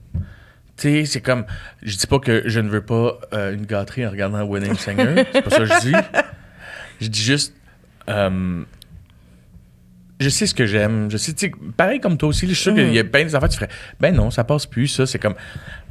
Tu 0.77 0.89
sais, 0.89 1.05
c'est 1.05 1.21
comme. 1.21 1.45
Je 1.83 1.95
dis 1.97 2.07
pas 2.07 2.19
que 2.19 2.43
je 2.45 2.59
ne 2.59 2.69
veux 2.69 2.81
pas 2.81 3.19
euh, 3.33 3.53
une 3.53 3.65
gâterie 3.65 4.05
en 4.05 4.11
regardant 4.11 4.45
Wedding 4.45 4.75
Singer. 4.75 5.23
c'est 5.31 5.41
pas 5.41 5.49
ça 5.49 5.59
que 5.59 5.65
je 5.65 5.79
dis. 5.81 5.93
Je 7.01 7.07
dis 7.07 7.21
juste. 7.21 7.53
euh, 8.09 8.63
je 10.19 10.29
sais 10.29 10.47
ce 10.47 10.55
que 10.55 10.65
j'aime. 10.65 11.09
Je 11.11 11.17
sais, 11.17 11.33
pareil 11.75 11.99
comme 11.99 12.17
toi 12.17 12.29
aussi, 12.29 12.47
je 12.47 12.53
suis 12.53 12.63
sûr 12.63 12.73
qu'il 12.73 12.93
y 12.93 12.99
a 12.99 13.03
bien 13.03 13.23
des 13.25 13.35
affaires, 13.35 13.49
tu 13.49 13.57
ferais, 13.57 13.69
ben 13.99 14.15
non, 14.15 14.31
ça 14.31 14.43
passe 14.43 14.65
plus, 14.65 14.87
ça, 14.87 15.05
c'est 15.05 15.19
comme, 15.19 15.33
tu 15.33 15.39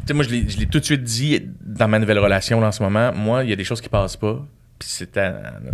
sais, 0.08 0.14
moi, 0.14 0.24
je 0.24 0.30
l'ai 0.30 0.66
tout 0.66 0.80
de 0.80 0.84
suite 0.84 1.02
dit 1.02 1.46
dans 1.60 1.88
ma 1.88 1.98
nouvelle 1.98 2.18
relation, 2.18 2.60
là, 2.60 2.68
en 2.68 2.72
ce 2.72 2.82
moment, 2.82 3.12
moi, 3.12 3.44
il 3.44 3.50
y 3.50 3.52
a 3.52 3.56
des 3.56 3.64
choses 3.64 3.80
qui 3.80 3.88
passent 3.88 4.16
pas, 4.16 4.44
puis 4.78 4.88
c'était 4.88 5.28
le 5.28 5.72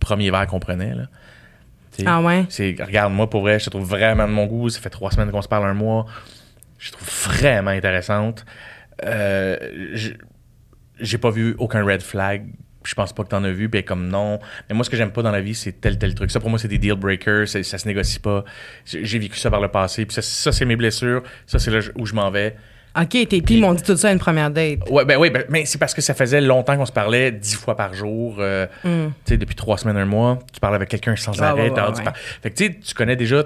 premier 0.00 0.30
verre 0.30 0.46
qu'on 0.46 0.60
prenait, 0.60 0.94
là. 0.94 1.04
Ah 2.06 2.20
ouais? 2.20 2.44
C'est, 2.48 2.74
regarde, 2.84 3.12
moi, 3.12 3.30
pour 3.30 3.42
vrai, 3.42 3.60
je 3.60 3.66
te 3.66 3.70
trouve 3.70 3.86
vraiment 3.88 4.26
de 4.26 4.32
mon 4.32 4.46
goût, 4.46 4.68
ça 4.68 4.80
fait 4.80 4.90
trois 4.90 5.12
semaines 5.12 5.30
qu'on 5.30 5.42
se 5.42 5.48
parle 5.48 5.68
un 5.68 5.74
mois, 5.74 6.06
je 6.78 6.92
trouve 6.92 7.08
vraiment 7.08 7.70
intéressante. 7.70 8.44
Euh, 9.04 9.56
j'ai 11.00 11.18
pas 11.18 11.30
vu 11.30 11.54
aucun 11.58 11.84
red 11.84 12.02
flag. 12.02 12.46
Je 12.84 12.94
pense 12.94 13.14
pas 13.14 13.24
que 13.24 13.28
t'en 13.28 13.42
as 13.44 13.50
vu, 13.50 13.68
puis 13.70 13.80
est 13.80 13.82
comme 13.82 14.08
non. 14.08 14.38
Mais 14.68 14.74
moi, 14.74 14.84
ce 14.84 14.90
que 14.90 14.96
j'aime 14.96 15.10
pas 15.10 15.22
dans 15.22 15.30
la 15.30 15.40
vie, 15.40 15.54
c'est 15.54 15.72
tel, 15.80 15.98
tel 15.98 16.14
truc. 16.14 16.30
Ça, 16.30 16.38
pour 16.38 16.50
moi, 16.50 16.58
c'est 16.58 16.68
des 16.68 16.76
deal 16.78 16.94
breakers. 16.94 17.48
c'est- 17.48 17.62
Ça 17.62 17.78
se 17.78 17.88
négocie 17.88 18.20
pas. 18.20 18.44
J'ai 18.84 19.18
vécu 19.18 19.38
ça 19.38 19.50
par 19.50 19.60
le 19.60 19.68
passé. 19.68 20.04
Puis 20.04 20.14
ça, 20.14 20.20
ça, 20.22 20.52
c'est 20.52 20.66
mes 20.66 20.76
blessures. 20.76 21.22
Ça, 21.46 21.58
c'est 21.58 21.70
là 21.70 21.80
où 21.96 22.04
je 22.04 22.12
m'en 22.14 22.30
vais. 22.30 22.56
OK, 23.00 23.08
tes 23.08 23.42
filles 23.44 23.60
m'ont 23.62 23.72
dit 23.74 23.82
tout 23.82 23.96
ça 23.96 24.10
à 24.10 24.12
une 24.12 24.18
première 24.20 24.50
date. 24.50 24.80
Ouais, 24.90 25.04
ben 25.04 25.16
oui, 25.18 25.30
ben, 25.30 25.44
mais 25.48 25.64
c'est 25.64 25.78
parce 25.78 25.94
que 25.94 26.00
ça 26.02 26.12
faisait 26.14 26.40
longtemps 26.42 26.76
qu'on 26.76 26.86
se 26.86 26.92
parlait 26.92 27.32
dix 27.32 27.56
fois 27.56 27.74
par 27.74 27.92
jour. 27.94 28.36
euh, 28.38 28.66
Tu 28.84 28.90
sais, 29.24 29.36
depuis 29.38 29.56
trois 29.56 29.78
semaines, 29.78 29.96
un 29.96 30.04
mois. 30.04 30.38
Tu 30.52 30.60
parles 30.60 30.74
avec 30.76 30.90
quelqu'un 30.90 31.16
sans. 31.16 31.40
Ah, 31.42 31.48
arrêt. 31.48 31.62
ouais, 31.62 31.68
ouais, 31.70 31.74
t'as 31.74 31.86
hâte 31.86 31.92
de 31.94 31.98
ouais. 31.98 32.04
par- 32.04 32.16
Fait 32.16 32.50
que 32.50 32.54
tu 32.56 32.66
sais, 32.66 32.74
tu 32.74 32.94
connais 32.94 33.16
déjà 33.16 33.42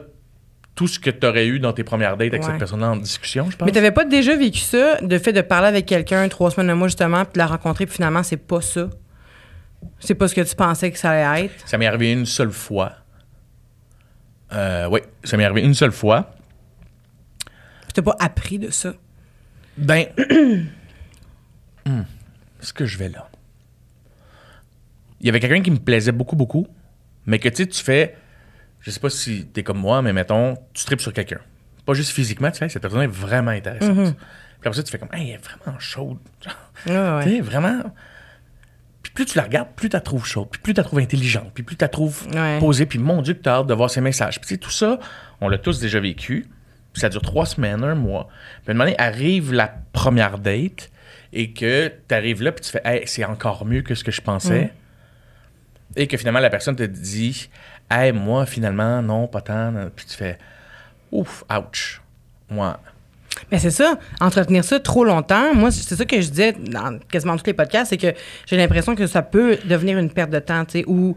tout 0.79 0.87
ce 0.87 1.01
que 1.01 1.11
tu 1.11 1.27
aurais 1.27 1.49
eu 1.49 1.59
dans 1.59 1.73
tes 1.73 1.83
premières 1.83 2.17
dates 2.17 2.29
avec 2.29 2.43
Ouais. 2.45 2.51
cette 2.51 2.59
personne-là 2.59 2.91
en 2.91 2.97
discussion, 2.97 3.51
je 3.51 3.57
pense. 3.57 3.67
Mais 3.67 3.73
t'avais 3.73 3.91
pas 3.91 4.05
déjà 4.05 4.37
vécu 4.37 4.61
ça, 4.61 5.01
de 5.01 5.19
fait 5.19 5.33
de 5.33 5.41
parler 5.41 5.67
avec 5.67 5.87
quelqu'un 5.87 6.29
trois 6.29 6.53
semaines, 6.53 6.71
un 6.71 6.77
mois 6.77 6.87
justement, 6.87 7.25
puis 7.25 7.33
de 7.33 7.39
la 7.39 7.49
rencontrer, 7.49 7.85
puis 7.87 7.97
finalement, 7.97 8.23
c'est 8.23 8.37
pas 8.37 8.61
ça? 8.61 8.89
C'est 9.99 10.15
pas 10.15 10.29
ce 10.29 10.37
que 10.37 10.41
tu 10.43 10.55
pensais 10.55 10.93
que 10.93 10.97
ça 10.99 11.11
allait 11.11 11.47
être? 11.47 11.69
Ça 11.69 11.79
m'est 11.79 11.87
arrivé 11.89 12.13
une 12.13 12.27
seule 12.27 12.53
fois. 12.53 12.93
Euh, 14.53 14.87
oui, 14.89 15.01
ça 15.25 15.37
m'est 15.37 15.45
arrivé 15.45 15.63
une 15.63 15.75
seule 15.75 15.91
fois. 15.91 16.33
T'as 17.93 18.03
pas 18.03 18.15
appris 18.21 18.61
de 18.61 18.71
ça? 18.71 18.93
Ben, 19.77 20.05
Hmm. 21.87 22.03
est-ce 22.63 22.73
que 22.73 22.87
je 22.87 22.99
vais 22.99 23.09
là? 23.09 23.29
Il 25.21 25.27
y 25.27 25.29
avait 25.29 25.41
quelqu'un 25.41 25.63
qui 25.63 25.73
me 25.73 25.79
plaisait 25.79 26.13
beaucoup, 26.13 26.37
beaucoup, 26.37 26.69
mais 27.27 27.41
que 27.41 27.49
tu 27.49 27.57
sais, 27.57 27.67
tu 27.67 27.83
fais, 27.83 28.17
je 28.81 28.91
sais 28.91 29.01
pas 29.01 29.11
si 29.11 29.47
t'es 29.47 29.63
comme 29.63 29.79
moi, 29.79 30.03
mais 30.03 30.13
mettons, 30.13 30.57
tu 30.75 30.85
tripes 30.85 31.01
sur 31.01 31.13
quelqu'un. 31.13 31.41
Pas 31.87 31.95
juste 31.95 32.11
physiquement, 32.11 32.51
tu 32.51 32.59
fais, 32.59 32.69
cette 32.69 32.83
personne 32.83 33.03
est 33.03 33.07
vraiment 33.07 33.51
intéressante. 33.51 34.15
Puis 34.17 34.67
après 34.69 34.75
ça, 34.75 34.83
tu 34.83 34.91
fais 34.91 34.99
comme, 34.99 35.09
hey, 35.13 35.31
elle 35.31 35.35
est 35.37 35.45
vraiment 35.45 35.79
chaude. 35.79 36.19
Ouais, 36.87 37.25
Tu 37.25 37.31
sais, 37.31 37.41
vraiment. 37.41 37.83
Puis 39.03 39.13
plus 39.13 39.25
tu 39.27 39.37
la 39.39 39.45
regardes, 39.45 39.69
plus 39.75 39.89
tu 39.89 39.95
la 39.95 40.01
trouves 40.01 40.25
chaude, 40.27 40.49
puis 40.51 40.61
plus 40.61 40.75
tu 40.75 40.79
la 40.79 40.85
trouves 40.85 40.99
intelligente, 41.01 41.51
puis 41.55 41.63
plus 41.65 41.77
tu 41.77 41.83
la 41.85 41.89
trouves 41.89 42.27
Ouais. 42.35 42.59
posée, 42.61 42.87
puis 42.87 42.99
mon 42.99 43.21
Dieu, 43.23 43.35
que 43.35 43.43
tu 43.43 43.49
as 43.49 43.55
hâte 43.57 43.67
de 43.67 43.75
voir 43.75 43.91
ses 43.91 44.01
messages. 44.01 44.39
Puis 44.41 44.49
tu 44.49 44.55
sais, 44.55 44.59
tout 44.59 44.71
ça, 44.71 44.99
on 45.41 45.49
l'a 45.49 45.59
tous 45.59 45.81
déjà 45.81 45.99
vécu. 46.01 46.47
Puis 46.93 47.01
ça 47.01 47.09
dure 47.09 47.23
trois 47.23 47.47
semaines, 47.47 47.83
un 47.85 47.95
mois. 47.95 48.29
Puis 48.63 48.69
à 48.69 48.71
un 48.71 48.75
moment 48.75 48.85
donné, 48.85 48.99
arrive 48.99 49.53
la 49.53 49.69
première 49.93 50.39
date 50.39 50.91
et 51.33 51.53
que 51.53 51.93
tu 52.09 52.15
arrives 52.15 52.43
là, 52.43 52.53
puis 52.53 52.65
tu 52.65 52.71
fais, 52.71 52.81
hey, 52.85 53.03
c'est 53.07 53.25
encore 53.25 53.65
mieux 53.67 53.83
que 53.83 53.95
ce 53.95 54.03
que 54.05 54.11
je 54.13 54.21
pensais. 54.21 54.73
Et 55.97 56.07
que 56.07 56.17
finalement, 56.17 56.41
la 56.41 56.51
personne 56.51 56.77
te 56.77 56.83
dit, 56.83 57.49
hey, 57.91 58.13
moi, 58.13 58.47
finalement, 58.47 59.01
non, 59.03 59.27
pas 59.27 59.41
tant. 59.41 59.73
Puis 59.95 60.07
tu 60.07 60.17
fais, 60.17 60.39
Ouf, 61.13 61.45
ouch. 61.51 62.01
Moi. 62.51 62.79
Mais 63.53 63.59
c'est 63.59 63.71
ça, 63.71 63.99
entretenir 64.21 64.65
ça 64.65 64.81
trop 64.81 65.05
longtemps, 65.05 65.55
moi, 65.55 65.71
c'est 65.71 65.95
ça 65.95 66.05
que 66.05 66.21
je 66.21 66.29
disais 66.29 66.53
dans 66.53 66.99
quasiment 67.11 67.37
tous 67.37 67.47
les 67.47 67.53
podcasts, 67.53 67.91
c'est 67.91 67.97
que 67.97 68.13
j'ai 68.47 68.57
l'impression 68.57 68.95
que 68.97 69.07
ça 69.07 69.23
peut 69.23 69.57
devenir 69.65 69.97
une 69.99 70.11
perte 70.11 70.31
de 70.31 70.39
temps, 70.41 70.65
tu 70.65 70.81
sais, 70.81 70.85
où 70.89 71.15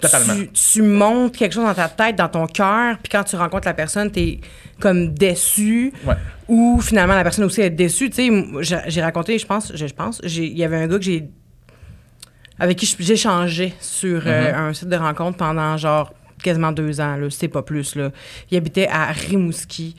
Totalement. 0.00 0.34
tu, 0.34 0.48
tu 0.50 0.82
montes 0.82 1.36
quelque 1.36 1.52
chose 1.52 1.64
dans 1.64 1.74
ta 1.74 1.88
tête, 1.88 2.16
dans 2.16 2.28
ton 2.28 2.46
cœur, 2.46 2.96
puis 3.02 3.10
quand 3.10 3.24
tu 3.24 3.34
rencontres 3.36 3.66
la 3.66 3.74
personne, 3.74 4.10
t'es 4.10 4.40
comme 4.78 5.14
déçu, 5.14 5.92
Ouais. 6.06 6.14
ou 6.48 6.80
finalement 6.80 7.14
la 7.16 7.22
personne 7.24 7.44
aussi 7.44 7.60
est 7.62 7.70
déçue, 7.70 8.08
tu 8.08 8.28
sais. 8.62 8.80
J'ai 8.86 9.02
raconté, 9.02 9.36
je 9.38 9.46
pense, 9.46 9.72
je, 9.74 9.86
je 9.86 9.94
pense, 9.94 10.20
j'ai- 10.22 10.46
il 10.46 10.56
y 10.56 10.64
avait 10.64 10.76
un 10.76 10.86
gars 10.86 10.98
que 10.98 11.04
j'ai 11.04 11.28
avec 12.58 12.78
qui 12.78 12.94
j'ai 12.98 13.16
changé 13.16 13.74
sur 13.80 14.22
euh, 14.26 14.52
Mm-hmm. 14.52 14.56
un 14.58 14.72
site 14.74 14.88
de 14.88 14.96
rencontre 14.96 15.36
pendant 15.38 15.76
genre 15.76 16.12
quasiment 16.42 16.72
deux 16.72 17.00
ans, 17.00 17.16
là, 17.16 17.28
c'est 17.30 17.48
pas 17.48 17.62
plus. 17.62 17.94
Là. 17.96 18.10
Il 18.50 18.56
habitait 18.58 18.86
à 18.88 19.06
Rimouski. 19.12 19.96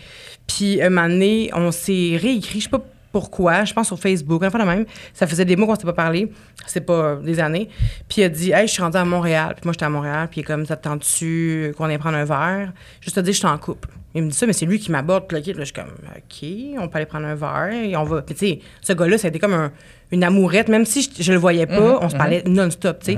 Puis 0.48 0.82
un 0.82 0.90
moment 0.90 1.08
donné, 1.10 1.50
on 1.54 1.72
s'est 1.72 2.18
réécrit, 2.22 2.60
je 2.60 2.66
sais 2.66 2.70
pas 2.70 2.82
pourquoi, 3.12 3.64
je 3.64 3.74
pense 3.74 3.88
sur 3.88 3.98
Facebook, 4.00 4.44
enfin 4.44 4.58
la 4.58 4.66
même. 4.66 4.86
Ça 5.14 5.26
faisait 5.26 5.46
des 5.46 5.56
mois 5.56 5.68
qu'on 5.68 5.76
s'était 5.76 5.86
pas 5.88 5.94
parlé, 5.94 6.30
c'est 6.68 6.82
pas 6.82 6.94
euh, 6.94 7.16
des 7.22 7.40
années. 7.40 7.70
Puis 8.10 8.22
il 8.22 8.26
a 8.26 8.30
dit, 8.30 8.52
hey, 8.52 8.68
je 8.68 8.74
suis 8.74 8.82
rendu 8.84 8.98
à 8.98 9.06
Montréal. 9.06 9.54
Puis 9.56 9.62
moi, 9.66 9.72
j'étais 9.74 9.86
à 9.86 9.90
Montréal. 9.90 10.28
Puis 10.30 10.42
il 10.42 10.44
est 10.44 10.46
comme, 10.46 10.66
ça 10.66 10.76
te 10.76 10.84
tente-tu 10.84 11.74
qu'on 11.78 11.86
aille 11.86 11.98
prendre 11.98 12.18
un 12.18 12.26
verre? 12.26 12.74
Juste 13.02 13.16
te 13.16 13.22
dire, 13.22 13.34
je 13.34 13.38
suis 13.40 13.48
en 13.48 13.58
couple. 13.58 13.90
Il 14.14 14.24
me 14.24 14.30
dit 14.30 14.36
ça, 14.38 14.46
mais 14.46 14.54
c'est 14.54 14.66
lui 14.66 14.80
qui 14.80 14.92
m'aborde. 14.92 15.32
Là, 15.32 15.40
je 15.46 15.64
suis 15.64 15.74
comme, 15.74 15.86
OK, 15.88 16.48
on 16.80 16.88
peut 16.90 16.98
aller 16.98 17.06
prendre 17.06 17.26
un 17.26 17.36
verre. 17.36 17.74
Et 17.74 17.96
on 17.96 18.04
va. 18.04 18.22
Puis 18.22 18.36
tu 18.36 18.48
sais, 18.48 18.60
ce 18.82 18.94
gars-là, 18.94 19.18
ça 19.18 19.28
a 19.28 19.30
été 19.30 19.40
comme 19.40 19.54
un- 19.54 19.72
une 20.12 20.24
amourette. 20.24 20.68
Même 20.70 20.86
si 20.86 21.02
je, 21.02 21.24
je 21.24 21.32
le 21.32 21.40
voyais 21.40 21.66
pas, 21.66 22.00
on 22.02 22.10
se 22.10 22.16
parlait 22.16 22.44
non-stop, 22.48 23.00
tu 23.04 23.14
sais. 23.14 23.18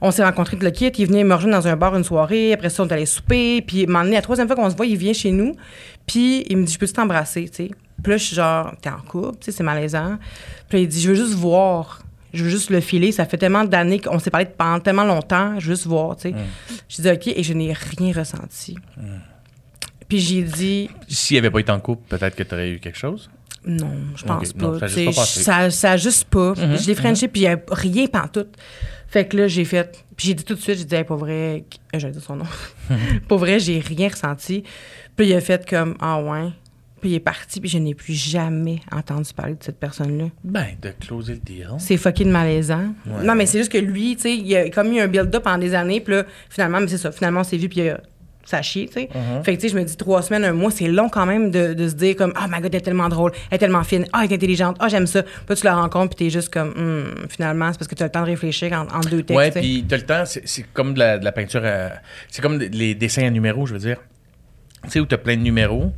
On 0.00 0.10
s'est 0.10 0.24
rencontrés 0.24 0.56
de 0.56 0.64
le 0.64 0.70
kit, 0.70 0.88
il 0.88 1.06
venait 1.06 1.24
me 1.24 1.34
rejoindre 1.34 1.56
dans 1.56 1.68
un 1.68 1.76
bar 1.76 1.96
une 1.96 2.04
soirée, 2.04 2.52
après 2.52 2.68
ça 2.68 2.82
on 2.82 2.88
est 2.88 2.92
allé 2.92 3.06
souper, 3.06 3.62
puis 3.62 3.82
il 3.82 3.88
m'a 3.88 4.00
emmené 4.00 4.16
la 4.16 4.22
troisième 4.22 4.46
fois 4.46 4.54
qu'on 4.54 4.68
se 4.68 4.76
voit, 4.76 4.84
il 4.84 4.96
vient 4.96 5.14
chez 5.14 5.30
nous, 5.30 5.54
puis 6.06 6.44
il 6.50 6.58
me 6.58 6.64
dit 6.64 6.72
je 6.72 6.78
peux 6.78 6.86
t'embrasser, 6.86 7.48
tu 7.48 7.54
sais. 7.54 7.70
Puis 8.02 8.12
là 8.12 8.16
je 8.18 8.24
suis 8.24 8.36
genre 8.36 8.72
t'es 8.82 8.90
en 8.90 8.98
couple, 8.98 9.38
tu 9.38 9.46
sais, 9.46 9.52
c'est 9.52 9.62
malaisant. 9.62 10.18
Puis 10.68 10.78
là, 10.78 10.82
il 10.82 10.88
dit 10.88 11.00
je 11.00 11.08
veux 11.08 11.14
juste 11.14 11.32
voir, 11.32 12.02
je 12.34 12.44
veux 12.44 12.50
juste 12.50 12.68
le 12.68 12.80
filer, 12.80 13.10
ça 13.10 13.24
fait 13.24 13.38
tellement 13.38 13.64
d'années 13.64 13.98
qu'on 13.98 14.18
s'est 14.18 14.30
parlé 14.30 14.46
pendant 14.46 14.80
tellement 14.80 15.04
longtemps, 15.04 15.58
je 15.58 15.68
veux 15.68 15.74
juste 15.74 15.86
voir, 15.86 16.16
tu 16.16 16.30
sais. 16.30 16.34
Je 16.90 17.02
dis 17.02 17.10
OK 17.10 17.28
et 17.28 17.42
je 17.42 17.54
n'ai 17.54 17.72
rien 17.72 18.12
ressenti. 18.12 18.76
Puis 20.08 20.18
j'ai 20.20 20.42
dit 20.42 20.90
S'il 21.08 21.38
avait 21.38 21.50
pas 21.50 21.60
été 21.60 21.72
en 21.72 21.80
couple, 21.80 22.02
peut-être 22.08 22.36
que 22.36 22.42
tu 22.42 22.54
aurais 22.54 22.70
eu 22.70 22.78
quelque 22.80 22.98
chose? 22.98 23.30
Non, 23.66 23.90
je 24.14 24.24
pense 24.24 24.54
non, 24.56 24.78
pas. 24.78 24.88
ça 24.88 24.94
a 24.94 25.04
juste 25.04 25.16
pas 25.16 25.24
ça, 25.24 25.70
ça 25.70 25.90
a 25.92 25.96
juste 25.96 26.24
pas. 26.26 26.54
Je 26.54 26.86
l'ai 26.86 26.94
frenché, 26.94 27.28
puis 27.28 27.42
il 27.42 27.44
y 27.44 27.48
a 27.48 27.58
rien 27.70 28.06
pantoute. 28.06 28.56
Fait 29.08 29.26
que 29.26 29.36
là, 29.36 29.48
j'ai 29.48 29.64
fait. 29.64 30.04
Puis 30.16 30.28
j'ai 30.28 30.34
dit 30.34 30.44
tout 30.44 30.54
de 30.54 30.60
suite, 30.60 30.78
j'ai 30.78 30.84
dit, 30.84 30.94
hey, 30.94 31.04
pour 31.04 31.16
vrai, 31.16 31.64
euh, 31.94 31.98
j'allais 31.98 32.12
dire 32.12 32.22
son 32.22 32.36
nom. 32.36 32.44
pour 33.28 33.38
vrai, 33.38 33.58
j'ai 33.58 33.78
rien 33.78 34.08
ressenti. 34.08 34.62
Puis 35.16 35.28
il 35.28 35.34
a 35.34 35.40
fait 35.40 35.68
comme, 35.68 35.96
ah 36.00 36.20
ouais. 36.20 36.50
Puis 37.00 37.10
il 37.10 37.14
est 37.14 37.20
parti, 37.20 37.60
puis 37.60 37.68
je 37.68 37.78
n'ai 37.78 37.94
plus 37.94 38.14
jamais 38.14 38.80
entendu 38.90 39.32
parler 39.34 39.54
de 39.54 39.62
cette 39.62 39.78
personne-là. 39.78 40.26
Ben, 40.42 40.68
de 40.80 40.90
closer 40.98 41.34
le 41.34 41.40
deal. 41.40 41.68
C'est 41.78 41.98
fucking 41.98 42.30
malaisant. 42.30 42.94
Ouais. 43.06 43.22
Non, 43.22 43.34
mais 43.34 43.46
c'est 43.46 43.58
juste 43.58 43.70
que 43.70 43.78
lui, 43.78 44.16
tu 44.16 44.22
sais, 44.22 44.36
il 44.36 44.56
a 44.56 44.70
comme 44.70 44.92
eu 44.92 45.00
un 45.00 45.06
build-up 45.06 45.42
pendant 45.42 45.58
des 45.58 45.74
années, 45.74 46.00
puis 46.00 46.14
là, 46.14 46.24
finalement, 46.48 46.80
mais 46.80 46.88
c'est 46.88 46.98
ça, 46.98 47.12
finalement, 47.12 47.40
on 47.40 47.44
s'est 47.44 47.58
vu, 47.58 47.68
puis 47.68 47.80
il 47.80 47.90
a- 47.90 48.00
ça 48.46 48.58
a 48.58 48.62
chié, 48.62 48.86
tu 48.86 48.94
sais. 48.94 49.08
Uh-huh. 49.12 49.42
Fait 49.44 49.56
que, 49.56 49.60
tu 49.60 49.68
sais, 49.68 49.74
je 49.74 49.78
me 49.78 49.84
dis, 49.84 49.96
trois 49.96 50.22
semaines, 50.22 50.44
un 50.44 50.52
mois, 50.52 50.70
c'est 50.70 50.88
long 50.88 51.08
quand 51.08 51.26
même 51.26 51.50
de, 51.50 51.74
de 51.74 51.88
se 51.88 51.94
dire 51.94 52.16
comme, 52.16 52.32
ah, 52.36 52.46
ma 52.48 52.60
god, 52.60 52.74
elle 52.74 52.78
est 52.80 52.84
tellement 52.84 53.08
drôle, 53.08 53.32
elle 53.50 53.56
est 53.56 53.58
tellement 53.58 53.82
fine, 53.84 54.06
ah, 54.12 54.22
elle 54.24 54.32
est 54.32 54.34
intelligente, 54.36 54.76
ah, 54.80 54.88
j'aime 54.88 55.06
ça. 55.06 55.22
Puis 55.22 55.56
tu 55.56 55.64
la 55.64 55.74
rencontres, 55.74 56.16
puis 56.16 56.26
t'es 56.26 56.30
juste 56.30 56.48
comme, 56.52 56.72
Hum, 56.76 57.26
finalement, 57.28 57.72
c'est 57.72 57.78
parce 57.78 57.88
que 57.88 57.94
tu 57.94 58.02
as 58.02 58.06
le 58.06 58.12
temps 58.12 58.22
de 58.22 58.26
réfléchir 58.26 58.72
en, 58.72 58.86
en 58.96 59.00
deux 59.00 59.22
textes. 59.22 59.36
Ouais, 59.36 59.50
puis 59.50 59.84
t'as 59.88 59.96
le 59.96 60.02
temps, 60.04 60.22
c'est 60.24 60.62
comme 60.72 60.94
de 60.94 60.98
la, 61.00 61.18
de 61.18 61.24
la 61.24 61.32
peinture 61.32 61.64
à- 61.64 61.90
C'est 62.28 62.40
comme 62.42 62.58
des- 62.58 62.68
les 62.68 62.94
dessins 62.94 63.26
à 63.26 63.30
numéros, 63.30 63.66
je 63.66 63.72
veux 63.74 63.80
dire. 63.80 63.98
Tu 64.84 64.90
sais, 64.90 65.00
où 65.00 65.06
t'as 65.06 65.18
plein 65.18 65.36
de 65.36 65.42
numéros, 65.42 65.92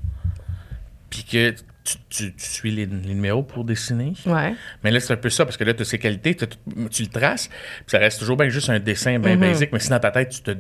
puis 1.11 1.25
que 1.25 1.51
tu, 1.51 1.95
tu- 2.11 2.35
tu 2.35 2.45
suis 2.45 2.71
les, 2.71 2.87
les 2.87 3.15
numéros 3.15 3.43
pour 3.43 3.65
dessiner. 3.65 4.13
Ouais. 4.27 4.55
Mais 4.85 4.91
là, 4.91 5.01
c'est 5.01 5.13
un 5.13 5.17
peu 5.17 5.31
ça, 5.31 5.45
parce 5.45 5.57
que 5.57 5.65
là, 5.65 5.73
tu 5.75 5.83
as 5.83 5.85
ses 5.85 5.99
qualités, 5.99 6.37
tu 6.37 7.03
le 7.03 7.09
traces, 7.09 7.49
puis 7.49 7.85
ça 7.89 7.99
reste 7.99 8.19
toujours 8.19 8.37
bien 8.37 8.49
juste 8.49 8.69
un 8.71 8.79
dessin 8.79 9.19
bien 9.19 9.35
Mhm. 9.37 9.41
basique, 9.41 9.71
mais 9.73 9.79
si 9.79 9.89
dans 9.91 9.99
ta 10.01 10.11
tête, 10.11 10.29
tu 10.31 10.41
te. 10.43 10.51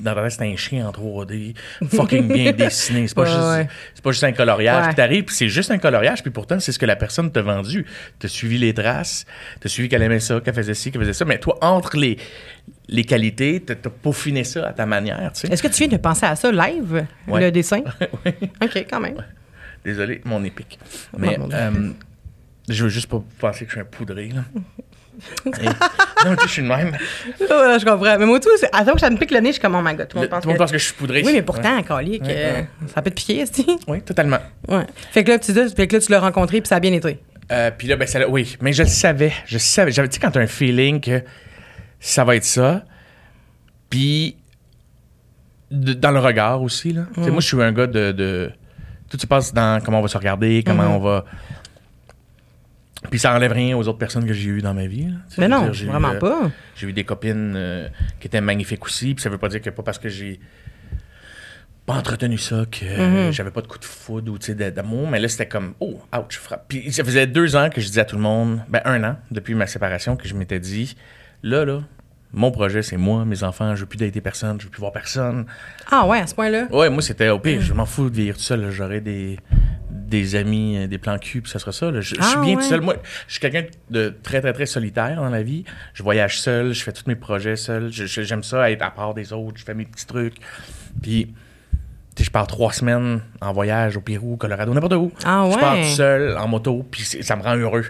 Dans 0.00 0.14
ta 0.14 0.22
tête, 0.22 0.32
c'est 0.32 0.44
un 0.52 0.56
chien 0.56 0.86
en 0.88 0.92
3D, 0.92 1.54
fucking 1.88 2.28
bien 2.32 2.52
dessiné. 2.56 3.06
C'est 3.08 3.14
pas, 3.14 3.22
Ouais, 3.22 3.58
juste, 3.62 3.70
c'est 3.94 4.02
pas 4.04 4.10
juste 4.12 4.24
un 4.24 4.32
coloriage. 4.32 4.86
Puis 4.86 4.94
t'arrives, 4.94 5.24
puis 5.24 5.34
c'est 5.34 5.48
juste 5.48 5.70
un 5.70 5.78
coloriage, 5.78 6.22
puis 6.22 6.30
pourtant, 6.30 6.58
c'est 6.60 6.72
ce 6.72 6.78
que 6.78 6.86
la 6.86 6.96
personne 6.96 7.30
t'a 7.30 7.42
vendu. 7.42 7.84
T'as 8.18 8.28
suivi 8.28 8.58
les 8.58 8.72
traces, 8.74 9.26
t'as 9.60 9.68
suivi 9.68 9.88
qu'elle 9.88 10.02
aimait 10.02 10.20
ça, 10.20 10.40
qu'elle 10.40 10.54
faisait 10.54 10.74
ci, 10.74 10.90
qu'elle 10.90 11.00
faisait 11.02 11.12
ça. 11.12 11.24
Mais 11.24 11.38
toi, 11.38 11.58
entre 11.60 11.96
les, 11.96 12.16
les 12.88 13.04
qualités, 13.04 13.60
t'as 13.60 13.74
t'as 13.74 13.90
peaufiné 13.90 14.44
ça 14.44 14.68
à 14.68 14.72
ta 14.72 14.86
manière, 14.86 15.32
tu 15.34 15.40
sais. 15.40 15.52
Est-ce 15.52 15.62
que 15.62 15.68
tu 15.68 15.78
viens 15.86 15.88
de 15.88 15.96
penser 16.02 16.26
à 16.26 16.36
ça 16.36 16.50
live, 16.50 17.06
Ouais. 17.28 17.40
le 17.40 17.50
dessin? 17.52 17.80
OK, 18.62 18.86
quand 18.90 19.00
même. 19.00 19.16
Désolé, 19.84 20.20
mon 20.24 20.42
épique. 20.44 20.78
Mais 21.16 21.38
mon 21.38 21.48
euh, 21.52 21.90
je 22.68 22.84
veux 22.84 22.90
juste 22.90 23.08
pas 23.08 23.22
penser 23.38 23.64
que 23.64 23.70
je 23.70 23.76
suis 23.76 23.80
un 23.80 23.84
poudré, 23.84 24.28
là. 24.28 24.42
Non, 25.46 26.36
tu 26.36 26.46
je 26.46 26.52
suis 26.52 26.62
de 26.62 26.68
même. 26.68 26.96
Je 27.40 27.84
comprends. 27.84 28.18
Mais 28.18 28.26
moi, 28.26 28.38
tout, 28.40 28.48
c'est- 28.58 28.66
à 28.72 28.78
chaque 28.78 28.84
fois 28.86 28.94
que 28.94 29.00
ça 29.00 29.10
me 29.10 29.16
pique 29.16 29.30
le 29.30 29.40
nez, 29.40 29.48
je 29.48 29.52
suis 29.54 29.60
comme, 29.62 29.74
oh 29.74 29.82
my 29.82 29.94
god, 29.94 30.08
tout 30.08 30.16
le 30.18 30.22
Le- 30.24 30.28
monde 30.28 30.30
pense 30.30 30.42
Tout 30.42 30.48
le 30.48 30.52
monde 30.52 30.56
que... 30.58 30.62
pense 30.62 30.72
que 30.72 30.78
je 30.78 30.84
suis 30.84 30.94
poudré. 30.94 31.22
Oui, 31.24 31.32
mais 31.32 31.42
pourtant, 31.42 31.76
Ouais. 31.76 31.82
calique, 31.82 32.22
Ouais, 32.22 32.34
euh, 32.36 32.52
ouais. 32.60 32.66
ça 32.94 33.02
peut 33.02 33.10
te 33.10 33.16
piquer, 33.16 33.42
aussi. 33.42 33.66
Oui, 33.88 34.02
totalement. 34.02 34.38
Ouais. 34.68 34.86
Fait 35.12 35.24
que 35.24 35.30
là, 35.30 35.38
tu, 35.38 35.52
dis- 35.52 35.74
fait 35.74 35.86
que 35.86 35.96
là, 35.96 36.00
tu 36.02 36.10
l'as 36.12 36.20
rencontré, 36.20 36.60
puis 36.60 36.68
ça 36.68 36.76
a 36.76 36.80
bien 36.80 36.92
été. 36.92 37.18
Euh, 37.52 37.70
puis 37.76 37.88
là, 37.88 37.96
ben, 37.96 38.06
ça, 38.06 38.28
oui, 38.28 38.56
mais 38.60 38.72
je 38.72 38.82
le 38.82 38.88
savais. 38.88 39.32
Je 39.46 39.58
savais. 39.58 39.90
J'avais, 39.92 40.08
tu 40.08 40.14
sais, 40.14 40.20
quand 40.20 40.30
t'as 40.30 40.40
un 40.40 40.46
feeling 40.46 41.00
que 41.00 41.22
ça 41.98 42.22
va 42.24 42.36
être 42.36 42.44
ça, 42.44 42.84
puis 43.88 44.36
dans 45.70 46.10
le 46.10 46.18
regard 46.20 46.62
aussi, 46.62 46.92
là. 46.92 47.02
Moi, 47.16 47.40
je 47.40 47.46
suis 47.46 47.62
un 47.62 47.72
gars 47.72 47.86
de, 47.86 48.12
de- 48.12 48.50
Tout 49.08 49.18
se 49.18 49.26
passe 49.26 49.52
dans 49.52 49.82
comment 49.84 49.98
on 49.98 50.02
va 50.02 50.08
se 50.08 50.16
regarder, 50.18 50.62
comment 50.64 50.84
Mhm. 50.84 50.90
on 50.92 50.98
va. 51.00 51.24
Puis 53.08 53.18
ça 53.18 53.34
enlève 53.34 53.52
rien 53.52 53.76
aux 53.76 53.88
autres 53.88 53.98
personnes 53.98 54.26
que 54.26 54.32
j'ai 54.34 54.50
eues 54.50 54.60
dans 54.62 54.74
ma 54.74 54.86
vie. 54.86 55.04
là. 55.04 55.16
Mais 55.38 55.48
non, 55.48 55.62
dire, 55.64 55.72
j'ai 55.72 55.86
eu, 55.86 55.88
vraiment 55.88 56.10
euh, 56.10 56.18
pas. 56.18 56.50
J'ai 56.76 56.86
eu 56.88 56.92
des 56.92 57.04
copines 57.04 57.54
euh, 57.56 57.88
qui 58.20 58.26
étaient 58.26 58.42
magnifiques 58.42 58.84
aussi, 58.84 59.14
puis 59.14 59.22
ça 59.22 59.30
veut 59.30 59.38
pas 59.38 59.48
dire 59.48 59.62
que 59.62 59.70
pas 59.70 59.82
parce 59.82 59.98
que 59.98 60.08
j'ai 60.10 60.38
pas 61.86 61.94
entretenu 61.94 62.36
ça 62.38 62.66
que 62.70 62.84
Mhm. 63.26 63.32
j'avais 63.32 63.50
pas 63.50 63.62
de 63.62 63.66
coup 63.66 63.78
de 63.78 63.84
foudre 63.84 64.30
ou 64.32 64.38
d'amour, 64.54 65.08
mais 65.08 65.18
là 65.18 65.28
c'était 65.28 65.48
comme 65.48 65.72
oh, 65.80 65.98
ouch, 66.16 66.36
frappe. 66.38 66.66
Puis 66.68 66.92
ça 66.92 67.02
faisait 67.02 67.26
deux 67.26 67.56
ans 67.56 67.70
que 67.70 67.80
je 67.80 67.86
disais 67.86 68.02
à 68.02 68.04
tout 68.04 68.16
le 68.16 68.22
monde, 68.22 68.60
ben 68.68 68.82
un 68.84 69.02
an 69.02 69.16
depuis 69.30 69.54
ma 69.54 69.66
séparation 69.66 70.14
que 70.16 70.28
je 70.28 70.34
m'étais 70.34 70.60
dit 70.60 70.94
là 71.42 71.64
là, 71.64 71.80
mon 72.32 72.52
projet 72.52 72.82
c'est 72.82 72.98
moi, 72.98 73.24
mes 73.24 73.42
enfants, 73.42 73.74
je 73.74 73.80
veux 73.80 73.86
plus 73.86 73.96
dater 73.96 74.20
personne, 74.20 74.60
je 74.60 74.66
veux 74.66 74.70
plus 74.70 74.80
voir 74.80 74.92
personne. 74.92 75.46
Ah 75.90 76.06
ouais, 76.06 76.20
à 76.20 76.26
ce 76.26 76.34
point-là? 76.34 76.68
Ouais, 76.70 76.90
moi 76.90 77.02
c'était 77.02 77.30
au 77.30 77.38
pire, 77.40 77.60
je 77.62 77.72
m'en 77.72 77.86
fous 77.86 78.10
de 78.10 78.14
vivre 78.14 78.36
tout 78.36 78.42
seul, 78.44 78.70
j'aurais 78.70 79.00
des 79.00 79.38
des 80.10 80.34
amis, 80.36 80.76
euh, 80.76 80.86
des 80.86 80.98
plans 80.98 81.18
cul, 81.18 81.40
puis 81.40 81.50
ça 81.50 81.58
sera 81.58 81.72
ça. 81.72 81.90
là. 81.90 82.00
Je, 82.00 82.14
je 82.16 82.22
suis 82.22 82.34
Ah, 82.36 82.40
bien 82.42 82.56
ouais. 82.56 82.62
tout 82.62 82.68
seul. 82.68 82.80
Moi, 82.82 82.96
je 83.26 83.32
suis 83.32 83.40
quelqu'un 83.40 83.64
de 83.90 84.14
très, 84.22 84.40
très, 84.42 84.52
très 84.52 84.66
solitaire 84.66 85.16
dans 85.16 85.30
la 85.30 85.42
vie. 85.42 85.64
Je 85.94 86.02
voyage 86.02 86.40
seul, 86.40 86.74
je 86.74 86.82
fais 86.82 86.92
tous 86.92 87.04
mes 87.06 87.14
projets 87.14 87.56
seul. 87.56 87.88
J'aime 87.90 88.42
ça 88.42 88.70
être 88.70 88.82
à 88.82 88.90
part 88.90 89.14
des 89.14 89.32
autres, 89.32 89.58
je 89.58 89.64
fais 89.64 89.74
mes 89.74 89.86
petits 89.86 90.06
trucs. 90.06 90.34
Puis, 91.00 91.26
tu 92.16 92.18
sais, 92.18 92.24
je 92.24 92.30
pars 92.30 92.46
trois 92.46 92.72
semaines 92.72 93.20
en 93.40 93.52
voyage 93.52 93.96
au 93.96 94.00
Pérou, 94.00 94.34
au 94.34 94.36
Colorado, 94.36 94.74
n'importe 94.74 94.94
où. 94.94 95.12
Ah 95.24 95.48
Je 95.50 95.58
pars 95.58 95.76
tout 95.76 95.84
seul, 95.94 96.36
en 96.36 96.48
moto, 96.48 96.84
puis 96.90 97.02
ça 97.02 97.36
me 97.36 97.42
rend 97.42 97.56
heureux. 97.56 97.84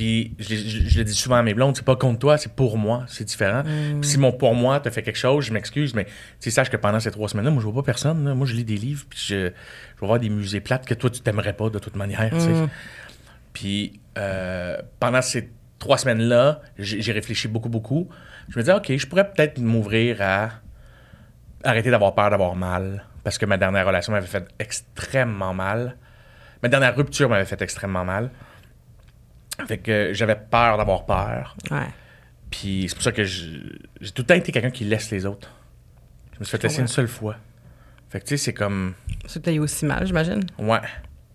Puis 0.00 0.34
je, 0.38 0.54
je- 0.54 0.88
je 0.88 0.98
le 0.98 1.04
dis 1.04 1.12
souvent 1.12 1.36
à 1.36 1.42
mes 1.42 1.52
blondes, 1.52 1.76
c'est 1.76 1.84
pas 1.84 1.94
contre 1.94 2.18
toi, 2.20 2.38
c'est 2.38 2.54
pour 2.54 2.78
moi, 2.78 3.04
c'est 3.06 3.24
différent. 3.24 3.62
Mm. 3.64 4.00
Puis 4.00 4.08
si 4.10 4.18
mon 4.18 4.32
pour 4.32 4.54
moi 4.54 4.80
te 4.80 4.88
fait 4.88 5.02
quelque 5.02 5.18
chose, 5.18 5.44
je 5.44 5.52
m'excuse, 5.52 5.94
mais 5.94 6.06
tu 6.40 6.50
sache 6.50 6.70
que 6.70 6.78
pendant 6.78 7.00
ces 7.00 7.10
trois 7.10 7.28
semaines-là, 7.28 7.50
moi 7.50 7.60
je 7.60 7.66
vois 7.68 7.82
pas 7.82 7.86
personne. 7.86 8.24
là. 8.24 8.34
Moi 8.34 8.46
je 8.46 8.54
lis 8.54 8.64
des 8.64 8.78
livres, 8.78 9.04
puis 9.10 9.18
je, 9.20 9.34
je 9.34 10.00
vais 10.00 10.06
voir 10.06 10.18
des 10.18 10.30
musées 10.30 10.60
plates 10.60 10.86
que 10.86 10.94
toi 10.94 11.10
tu 11.10 11.20
t'aimerais 11.20 11.52
pas 11.52 11.68
de 11.68 11.78
toute 11.78 11.96
manière. 11.96 12.32
Mm. 12.34 12.68
Puis 13.52 14.00
euh, 14.16 14.78
pendant 15.00 15.20
ces 15.20 15.50
trois 15.78 15.98
semaines-là, 15.98 16.62
j'ai 16.78 17.02
j'ai 17.02 17.12
réfléchi 17.12 17.46
beaucoup, 17.48 17.68
beaucoup. 17.68 18.08
Je 18.48 18.58
me 18.58 18.62
disais, 18.62 18.72
OK, 18.74 18.96
je 18.96 19.06
pourrais 19.06 19.30
peut-être 19.30 19.58
m'ouvrir 19.58 20.22
à 20.22 20.50
arrêter 21.62 21.90
d'avoir 21.90 22.14
peur 22.14 22.30
d'avoir 22.30 22.56
mal. 22.56 23.04
Parce 23.22 23.36
que 23.36 23.44
ma 23.44 23.58
dernière 23.58 23.86
relation 23.86 24.12
m'avait 24.14 24.26
fait 24.26 24.48
extrêmement 24.58 25.52
mal. 25.52 25.96
Ma 26.62 26.70
dernière 26.70 26.96
rupture 26.96 27.28
m'avait 27.28 27.44
fait 27.44 27.60
extrêmement 27.60 28.04
mal. 28.04 28.30
Fait 29.66 29.78
que 29.78 30.10
j'avais 30.12 30.36
peur 30.36 30.76
d'avoir 30.78 31.06
peur. 31.06 31.56
Ouais. 31.70 31.88
Puis 32.50 32.86
c'est 32.88 32.94
pour 32.94 33.02
ça 33.04 33.12
que 33.12 33.24
je- 33.24 33.58
j'ai 34.00 34.10
tout 34.10 34.22
le 34.22 34.26
temps 34.26 34.34
été 34.34 34.50
quelqu'un 34.52 34.70
qui 34.70 34.84
laisse 34.84 35.10
les 35.10 35.24
autres. 35.26 35.50
Je 36.34 36.40
me 36.40 36.44
suis 36.44 36.52
fait 36.56 36.62
laisser 36.62 36.80
une 36.80 36.88
seule 36.88 37.08
fois. 37.08 37.36
Fait 38.08 38.18
que 38.20 38.24
tu 38.24 38.30
sais, 38.36 38.44
c'est 38.44 38.54
comme. 38.54 38.94
C'est 39.26 39.40
peut-être 39.42 39.58
aussi 39.60 39.84
mal, 39.86 40.04
j'imagine? 40.06 40.42
Ouais. 40.58 40.80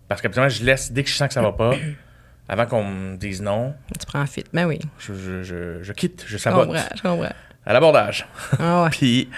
Parce 0.08 0.20
qu'habituellement, 0.20 0.48
je 0.50 0.62
laisse 0.64 0.92
dès 0.92 1.02
que 1.04 1.08
je 1.10 1.14
sens 1.14 1.28
que 1.28 1.34
ça 1.34 1.40
va 1.42 1.52
pas, 1.52 1.74
avant 2.48 2.66
qu'on 2.66 2.84
me 2.84 3.16
dise 3.16 3.40
non, 3.40 3.74
Tu 3.98 4.06
prends 4.06 4.26
fit. 4.26 4.44
Ben 4.52 4.66
oui. 4.66 4.78
je, 4.98 5.14
je, 5.14 5.42
je, 5.42 5.82
je 5.82 5.92
quitte, 5.92 6.24
je 6.26 6.32
Je 6.32 6.36
sabote. 6.38 6.66
comprends, 6.68 6.82
je 6.96 7.02
comprends. 7.02 7.32
À 7.64 7.72
l'abordage. 7.72 8.26
Ah 8.58 8.82
ouais. 8.84 8.90
Puis 8.92 9.30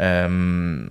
euh, 0.00 0.86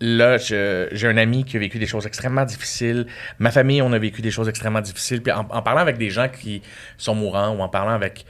là, 0.00 0.36
j'ai 0.38 1.06
un 1.06 1.16
ami 1.16 1.44
qui 1.44 1.56
a 1.56 1.60
vécu 1.60 1.78
des 1.78 1.86
choses 1.86 2.06
extrêmement 2.06 2.44
difficiles. 2.44 3.06
Ma 3.38 3.50
famille, 3.50 3.82
on 3.82 3.92
a 3.92 3.98
vécu 3.98 4.22
des 4.22 4.30
choses 4.30 4.48
extrêmement 4.48 4.80
difficiles. 4.80 5.22
Puis 5.22 5.32
en, 5.32 5.44
parlant 5.44 5.80
avec 5.80 5.98
des 5.98 6.10
gens 6.10 6.28
qui 6.28 6.62
sont 6.98 7.14
mourants 7.14 7.54
ou 7.56 7.60
en 7.60 7.68
parlant 7.68 7.94
avec 7.94 8.24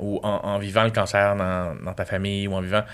ou 0.00 0.20
en, 0.22 0.58
vivant 0.58 0.84
le 0.84 0.90
cancer 0.90 1.34
dans, 1.34 1.92
ta 1.92 2.04
famille 2.04 2.46
ou 2.46 2.54
en 2.54 2.60
vivant, 2.60 2.84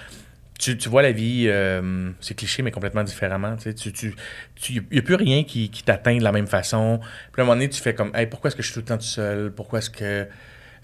tu, 0.59 0.89
vois 0.89 1.03
la 1.03 1.13
vie, 1.13 1.47
euh, 1.49 2.11
c'est 2.21 2.35
cliché, 2.35 2.63
mais 2.63 2.71
complètement 2.71 3.03
différemment. 3.03 3.57
Tu 3.57 3.75
tu, 3.75 3.93
tu, 3.93 4.15
tu, 4.55 4.83
y 4.91 4.99
a 4.99 5.03
plus 5.03 5.17
rien 5.17 5.45
qui, 5.45 5.69
qui 5.69 5.83
t'atteint 5.83 6.17
de 6.17 6.23
la 6.23 6.33
même 6.33 6.47
façon. 6.47 7.01
Puis 7.33 7.41
à 7.41 7.43
un 7.43 7.45
moment 7.45 7.57
donné, 7.57 7.69
tu 7.69 7.83
fais 7.83 7.95
comme, 7.95 8.11
hey, 8.15 8.27
pourquoi 8.27 8.49
est-ce 8.49 8.57
que 8.57 8.63
je 8.63 8.69
suis 8.69 8.75
tout 8.75 8.81
le 8.81 8.87
temps 8.87 8.97
tout 8.97 9.05
seul? 9.05 9.53
Pourquoi 9.53 9.81
est-ce 9.81 9.91
que, 9.91 10.27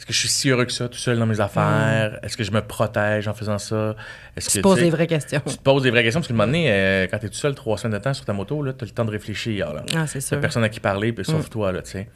est-ce 0.01 0.07
que 0.07 0.15
je 0.15 0.19
suis 0.19 0.29
si 0.31 0.49
heureux 0.49 0.65
que 0.65 0.73
ça, 0.73 0.89
tout 0.89 0.97
seul 0.97 1.19
dans 1.19 1.27
mes 1.27 1.41
affaires? 1.41 2.19
Est-ce 2.23 2.35
que 2.39 2.43
je 2.43 2.51
me 2.53 2.63
protège 2.63 3.29
en 3.29 3.35
faisant 3.35 3.59
ça? 3.59 3.95
Est-ce 4.35 4.49
Tu 4.49 4.53
que, 4.57 4.59
te 4.59 4.63
poses 4.63 4.79
des 4.81 4.89
vraies 4.89 5.07
questions. 5.07 5.43
tu 5.47 5.59
te 5.59 5.63
poses 5.63 5.83
des 5.83 5.91
vraies 5.91 6.03
questions 6.03 6.21
parce 6.21 6.29
que 6.29 6.33
un 6.33 6.37
moment 6.37 6.47
donné, 6.47 6.73
euh, 6.73 7.07
quand 7.11 7.19
t'es 7.19 7.29
tout 7.29 7.35
seul 7.35 7.55
trois 7.55 7.77
semaines 7.77 7.99
de 7.99 8.03
temps 8.03 8.15
sur 8.15 8.25
ta 8.25 8.33
moto, 8.33 8.63
là, 8.63 8.73
t'as 8.73 8.87
le 8.87 8.93
temps 8.93 9.05
de 9.05 9.11
réfléchir. 9.11 9.75
Là. 9.75 9.83
Ah, 9.95 10.07
c'est 10.07 10.21
T'as 10.21 10.27
sûr. 10.27 10.41
personne 10.41 10.65
à 10.65 10.71
qui 10.71 10.81
parler, 10.81 11.13
puis 11.13 11.23
sauf 11.25 11.51
toi, 11.51 11.71
là, 11.71 11.83
tu 11.83 11.91
sais. 11.91 12.09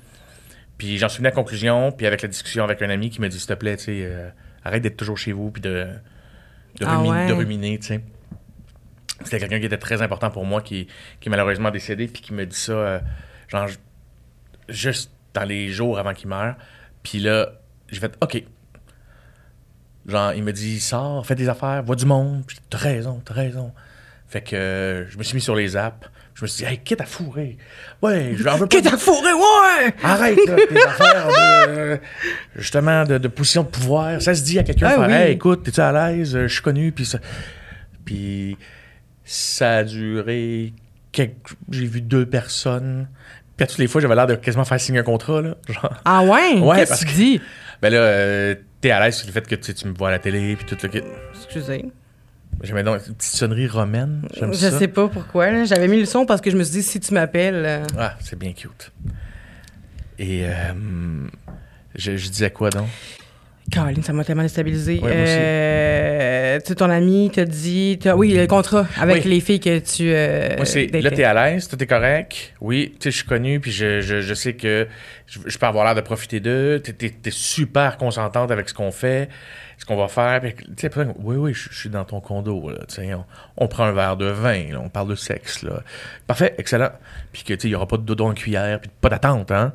Puis 0.79 0.97
j'en 0.97 1.11
suis 1.11 1.19
venu 1.19 1.27
à 1.29 1.31
la 1.31 1.35
conclusion, 1.37 1.93
puis 1.93 2.07
avec 2.07 2.23
la 2.23 2.29
discussion 2.29 2.65
avec 2.65 2.81
un 2.81 2.89
ami 2.89 3.11
qui 3.11 3.21
m'a 3.21 3.29
dit, 3.29 3.39
s'il 3.39 3.49
te 3.49 3.53
plaît, 3.55 3.77
tu 3.77 3.85
sais, 3.85 3.99
euh, 4.05 4.31
arrête 4.65 4.83
d'être 4.83 4.97
toujours 4.97 5.19
chez 5.19 5.33
vous, 5.33 5.51
puis 5.51 5.61
de, 5.61 5.87
de, 6.81 6.87
Ah 6.87 6.97
rumi- 6.97 7.11
ouais? 7.11 7.27
de 7.29 7.33
ruminer, 7.35 7.79
tu 7.79 7.87
sais. 7.89 8.01
C'était 9.25 9.39
quelqu'un 9.41 9.61
qui 9.61 9.67
était 9.67 9.77
très 9.79 10.01
important 10.01 10.31
pour 10.31 10.45
moi, 10.47 10.63
qui, 10.63 10.87
qui 11.21 11.29
est 11.29 11.31
malheureusement 11.31 11.71
décédé, 11.71 12.09
puis 12.09 12.23
qui 12.23 12.33
me 12.33 12.47
dit 12.47 12.57
ça, 12.57 12.73
euh, 12.73 12.99
genre, 13.49 13.69
ju- 13.69 13.77
juste 14.71 15.13
dans 15.35 15.45
les 15.45 15.69
jours 15.69 15.99
avant 15.99 16.15
qu'il 16.15 16.29
meure. 16.29 16.57
Puis 17.03 17.19
là, 17.21 17.53
j'ai 17.95 18.01
fait, 18.01 18.15
OK. 18.21 18.43
Genre, 20.07 20.33
il 20.35 20.43
me 20.43 20.53
dit, 20.53 20.81
sors, 20.81 21.25
fais 21.27 21.35
des 21.35 21.49
affaires, 21.49 21.83
vois 21.83 21.97
du 21.97 22.05
monde. 22.05 22.43
Puis 22.47 22.59
t'as 22.69 22.79
raison, 22.79 23.23
t'as 23.25 23.35
raison. 23.35 23.73
Fait 24.29 24.43
que 24.43 24.55
euh, 24.57 25.09
je 25.11 25.17
me 25.17 25.23
suis 25.23 25.35
mis 25.37 25.41
sur 25.41 25.55
les 25.55 25.77
apps. 25.77 26.07
Je 26.35 26.43
me 26.43 26.47
suis 26.49 26.65
dit, 26.65 26.71
hey, 26.71 26.79
quitte 26.79 27.01
à 27.01 27.05
fourrer. 27.07 27.57
Ouais, 28.03 28.35
j'en 28.37 28.57
veux 28.57 28.67
pas. 28.67 28.77
Que 28.77 28.83
t'as 28.83 28.99
fourré, 28.99 29.33
ouais! 29.33 29.95
Arrête, 30.03 30.37
là, 30.49 30.57
tes 30.69 30.83
affaires 30.85 31.29
de, 31.29 32.01
justement, 32.57 33.05
de, 33.05 33.19
de 33.19 33.29
position 33.29 33.63
de 33.63 33.69
pouvoir. 33.69 34.21
Ça 34.21 34.35
se 34.35 34.43
dit 34.43 34.59
à 34.59 34.65
quelqu'un, 34.65 34.89
Ah 34.89 34.97
faire, 34.97 35.07
oui. 35.07 35.13
hey, 35.15 35.33
écoute, 35.35 35.63
t'es-tu 35.63 35.81
à 35.81 35.93
l'aise? 35.93 36.33
Je 36.37 36.47
suis 36.49 36.63
connu, 36.63 36.91
puis 36.91 37.07
ça... 37.07 37.19
Puis 38.05 38.59
ça 39.25 39.77
a 39.77 39.85
duré... 39.85 40.73
quelques- 41.13 41.57
J'ai 41.71 41.87
vu 41.87 42.01
deux 42.01 42.27
personnes. 42.27 43.09
Puis 43.57 43.65
à 43.65 43.67
toutes 43.69 43.79
les 43.79 43.87
fois, 43.87 44.01
j'avais 44.01 44.17
l'air 44.17 44.27
de 44.27 44.35
quasiment 44.35 44.65
faire 44.65 44.81
signer 44.81 44.99
un 44.99 45.05
contrat, 45.05 45.41
là. 45.41 45.55
Genre, 45.69 45.95
Ah 46.05 46.23
ouais? 46.25 46.59
Ouais, 46.59 46.77
Qu'est-ce 46.79 46.91
parce 46.91 47.05
que 47.05 47.13
dis? 47.13 47.41
Ben 47.85 47.93
là, 47.93 47.99
euh, 47.99 48.55
t'es 48.81 48.91
à 48.93 49.05
l'aise 49.05 49.15
sur 49.17 49.27
le 49.27 49.33
fait 49.35 49.47
que 49.47 49.55
tu, 49.57 49.87
me 49.87 49.93
vois 49.93 50.09
à 50.09 50.13
la 50.13 50.19
télé, 50.19 50.57
puis 50.57 50.65
tout 50.65 50.79
le... 50.83 50.89
kit. 50.89 51.03
Excusez. 51.35 51.85
J'aimais 52.63 52.83
donc 52.83 53.07
une 53.07 53.15
petite 53.15 53.37
sonnerie 53.37 53.67
romaine. 53.69 54.27
J'aime 54.33 54.55
Je 54.55 54.59
ça. 54.59 54.79
sais 54.79 54.89
pas 54.89 55.07
pourquoi. 55.07 55.51
là. 55.51 55.65
J'avais 55.67 55.87
mis 55.87 56.01
le 56.01 56.07
son 56.07 56.25
parce 56.25 56.41
que 56.41 56.51
je 56.51 56.57
me 56.57 56.65
suis 56.65 56.77
dit, 56.77 56.83
si 56.83 56.99
tu 56.99 57.13
m'appelles... 57.13 57.63
euh, 57.67 57.85
Ah, 57.99 58.17
c'est 58.21 58.39
bien 58.39 58.55
cute. 58.55 58.91
Et... 60.19 60.47
euh, 60.47 61.29
je, 61.95 62.17
je 62.17 62.29
disais 62.31 62.51
quoi, 62.51 62.71
donc? 62.71 62.89
Caroline, 63.71 64.03
ça 64.03 64.13
m'a 64.13 64.25
tellement 64.25 64.43
déstabilisé. 64.43 65.01
Ouais. 65.03 65.11
Euh, 65.15 66.59
tu 66.61 66.67
sais, 66.69 66.75
ton 66.75 66.91
ami 66.91 67.31
t'a 67.35 67.45
dit. 67.45 67.99
oui, 68.15 68.33
le 68.35 68.47
contrat 68.47 68.87
avec 69.01 69.25
Oui. 69.25 69.31
les 69.31 69.41
filles 69.41 69.61
que 69.61 69.79
tu. 69.79 70.11
euh, 70.13 70.57
Moi, 70.57 70.67
c'est 70.67 70.87
là, 70.89 71.11
t'es 71.11 71.25
à 71.25 71.33
l'aise, 71.35 71.67
tout 71.69 71.83
est 71.83 71.87
correct. 71.87 72.53
Oui, 72.61 72.93
tu 73.01 73.05
sais, 73.05 73.11
je 73.11 73.17
suis 73.17 73.27
connu, 73.27 73.61
puis 73.61 73.73
je, 73.73 74.01
je, 74.01 74.21
je 74.21 74.35
sais 74.35 74.53
que 74.55 74.87
je, 75.27 75.39
je 75.47 75.59
peux 75.59 75.67
avoir 75.67 75.85
l'air 75.87 75.95
de 75.95 76.03
profiter 76.03 76.41
d'eux. 76.41 76.81
T'es, 76.81 76.93
t'es 76.93 77.31
super 77.31 77.97
consentante 77.97 78.51
avec 78.51 78.69
ce 78.69 78.75
qu'on 78.75 78.93
fait, 78.93 79.29
ce 79.79 79.85
qu'on 79.87 79.97
va 79.97 80.09
faire. 80.09 80.41
Puis, 80.43 80.55
tu 80.55 80.65
sais, 80.77 80.87
après, 80.89 81.07
oui, 81.21 81.37
oui, 81.37 81.55
je, 81.55 81.69
je 81.71 81.79
suis 81.79 81.89
dans 81.91 82.05
ton 82.05 82.21
condo, 82.21 82.69
là. 82.69 82.81
Tu 82.87 82.97
sais, 82.97 83.15
on, 83.15 83.25
on 83.57 83.67
prend 83.67 83.85
un 83.85 83.93
verre 83.93 84.17
de 84.19 84.27
vin, 84.27 84.73
là, 84.73 84.81
on 84.85 84.91
parle 84.91 85.09
de 85.09 85.15
sexe, 85.17 85.63
là. 85.63 85.83
Parfait, 86.27 86.55
excellent. 86.59 86.91
Puis 87.33 87.43
que, 87.45 87.55
tu 87.55 87.61
sais, 87.61 87.69
il 87.69 87.71
n'y 87.71 87.77
aura 87.77 87.89
pas 87.89 87.97
de 87.97 88.03
dodo 88.03 88.27
en 88.27 88.35
cuillère, 88.35 88.79
puis 88.81 88.91
pas 89.01 89.09
d'attente, 89.09 89.51
hein. 89.51 89.73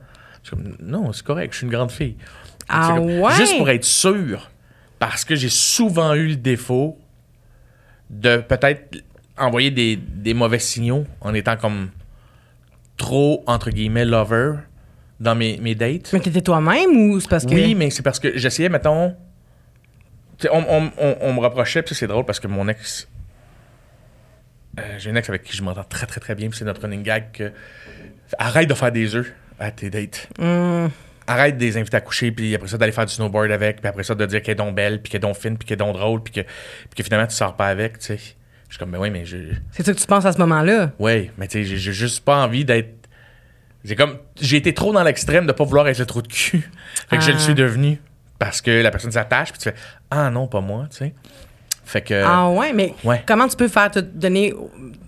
Comme, 0.49 0.75
non, 0.79 1.11
c'est 1.11 1.25
correct, 1.25 1.51
je 1.53 1.57
suis 1.57 1.65
une 1.65 1.71
grande 1.73 1.91
fille. 1.91 2.15
Ah 2.69 2.93
comme- 2.95 3.19
ouais? 3.19 3.33
Juste 3.35 3.57
pour 3.57 3.69
être 3.69 3.83
sûr, 3.85 4.49
parce 4.99 5.25
que 5.25 5.35
j'ai 5.35 5.49
souvent 5.49 6.13
eu 6.13 6.27
le 6.29 6.35
défaut 6.35 6.97
de 8.09 8.37
peut-être 8.37 8.97
envoyer 9.37 9.71
des, 9.71 9.95
des 9.95 10.33
mauvais 10.33 10.59
signaux 10.59 11.05
en 11.21 11.33
étant 11.33 11.55
comme 11.57 11.89
trop, 12.97 13.43
entre 13.47 13.69
guillemets, 13.69 14.05
lover 14.05 14.53
dans 15.19 15.35
mes, 15.35 15.57
mes 15.57 15.75
dates. 15.75 16.11
Mais 16.13 16.19
t'étais 16.19 16.41
toi-même 16.41 16.89
ou 17.11 17.19
c'est 17.19 17.29
parce 17.29 17.45
que. 17.45 17.53
Oui, 17.53 17.75
mais 17.75 17.89
c'est 17.89 18.03
parce 18.03 18.19
que 18.19 18.37
j'essayais, 18.37 18.69
mettons. 18.69 19.15
on, 20.51 20.63
on- 20.69 20.91
on- 20.97 21.17
on 21.21 21.33
me 21.33 21.39
reprochait, 21.39 21.81
puis 21.81 21.95
c'est 21.95 22.07
drôle 22.07 22.25
parce 22.25 22.39
que 22.39 22.47
mon 22.47 22.67
ex. 22.67 23.07
euh, 24.79 24.95
J'ai 24.97 25.09
une 25.09 25.17
ex 25.17 25.27
avec 25.29 25.43
qui 25.43 25.55
je 25.55 25.63
m'entends 25.63 25.83
très, 25.83 26.05
très, 26.07 26.19
très 26.19 26.35
bien, 26.35 26.49
puis 26.49 26.57
c'est 26.59 26.65
notre 26.65 26.81
running 26.81 27.03
gag 27.03 27.31
que. 27.33 27.51
Arrête 28.37 28.69
de 28.69 28.73
faire 28.75 28.91
des 28.91 29.15
œufs 29.15 29.33
à 29.59 29.71
tes 29.71 29.89
dates. 29.89 30.27
Hum, 30.39 30.89
Arrête 31.31 31.57
de 31.57 31.61
les 31.63 31.77
inviter 31.77 31.97
à 31.97 32.01
coucher, 32.01 32.31
puis 32.31 32.55
après 32.55 32.67
ça, 32.67 32.77
d'aller 32.77 32.91
faire 32.91 33.05
du 33.05 33.13
snowboard 33.13 33.51
avec, 33.51 33.81
puis 33.81 33.87
après 33.87 34.03
ça, 34.03 34.15
de 34.15 34.25
dire 34.25 34.41
qu'elle 34.41 34.53
est 34.53 34.55
donc 34.55 34.73
belle, 34.75 35.01
puis 35.01 35.11
qu'elle 35.11 35.19
est 35.19 35.27
donc 35.27 35.37
fine, 35.37 35.57
puis 35.57 35.67
qu'elle 35.67 35.75
est 35.75 35.85
donc 35.85 35.95
drôle, 35.95 36.23
puis 36.23 36.33
que, 36.33 36.41
puis 36.41 36.95
que 36.97 37.03
finalement, 37.03 37.27
tu 37.27 37.35
sors 37.35 37.55
pas 37.55 37.67
avec, 37.67 37.99
tu 37.99 38.05
sais. 38.07 38.17
Je 38.17 38.73
suis 38.75 38.79
comme, 38.79 38.91
ben 38.91 38.99
oui, 38.99 39.09
mais 39.09 39.25
je. 39.25 39.37
c'est 39.71 39.85
ça 39.85 39.93
que 39.93 39.99
tu 39.99 40.05
penses 40.07 40.25
à 40.25 40.31
ce 40.31 40.37
moment-là? 40.39 40.91
Ouais, 40.99 41.31
mais 41.37 41.47
tu 41.47 41.63
sais, 41.65 41.77
j'ai- 41.77 41.93
juste 41.93 42.23
pas 42.25 42.43
envie 42.43 42.65
d'être. 42.65 42.89
J'ai 43.83 43.95
comme. 43.95 44.17
J'ai 44.41 44.57
été 44.57 44.73
trop 44.73 44.91
dans 44.91 45.03
l'extrême 45.03 45.45
de 45.47 45.51
pas 45.53 45.63
vouloir 45.63 45.87
être 45.87 45.97
le 45.99 46.05
trou 46.05 46.21
de 46.21 46.27
cul. 46.27 46.69
fait 47.09 47.17
que 47.17 47.23
je 47.23 47.29
le 47.31 47.37
Ah. 47.37 47.39
suis 47.39 47.53
devenu. 47.55 47.99
Parce 48.37 48.61
que 48.61 48.71
la 48.81 48.89
personne 48.91 49.11
s'attache, 49.11 49.51
puis 49.51 49.59
tu 49.59 49.69
fais, 49.69 49.75
ah 50.11 50.29
non, 50.29 50.47
pas 50.47 50.61
moi, 50.61 50.87
tu 50.91 50.97
sais. 50.97 51.13
Fait 51.85 52.01
que. 52.01 52.23
Ah 52.25 52.49
ouais, 52.49 52.73
mais 52.73 52.93
ouais. 53.03 53.23
comment 53.25 53.47
tu 53.47 53.55
peux 53.55 53.67
faire 53.67 53.89
te 53.91 53.99
donner, 53.99 54.53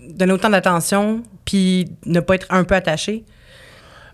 donner 0.08 0.32
autant 0.32 0.50
d'attention 0.50 1.22
puis 1.44 1.90
ne 2.06 2.20
pas 2.20 2.34
être 2.36 2.46
un 2.50 2.64
peu 2.64 2.74
attaché? 2.74 3.24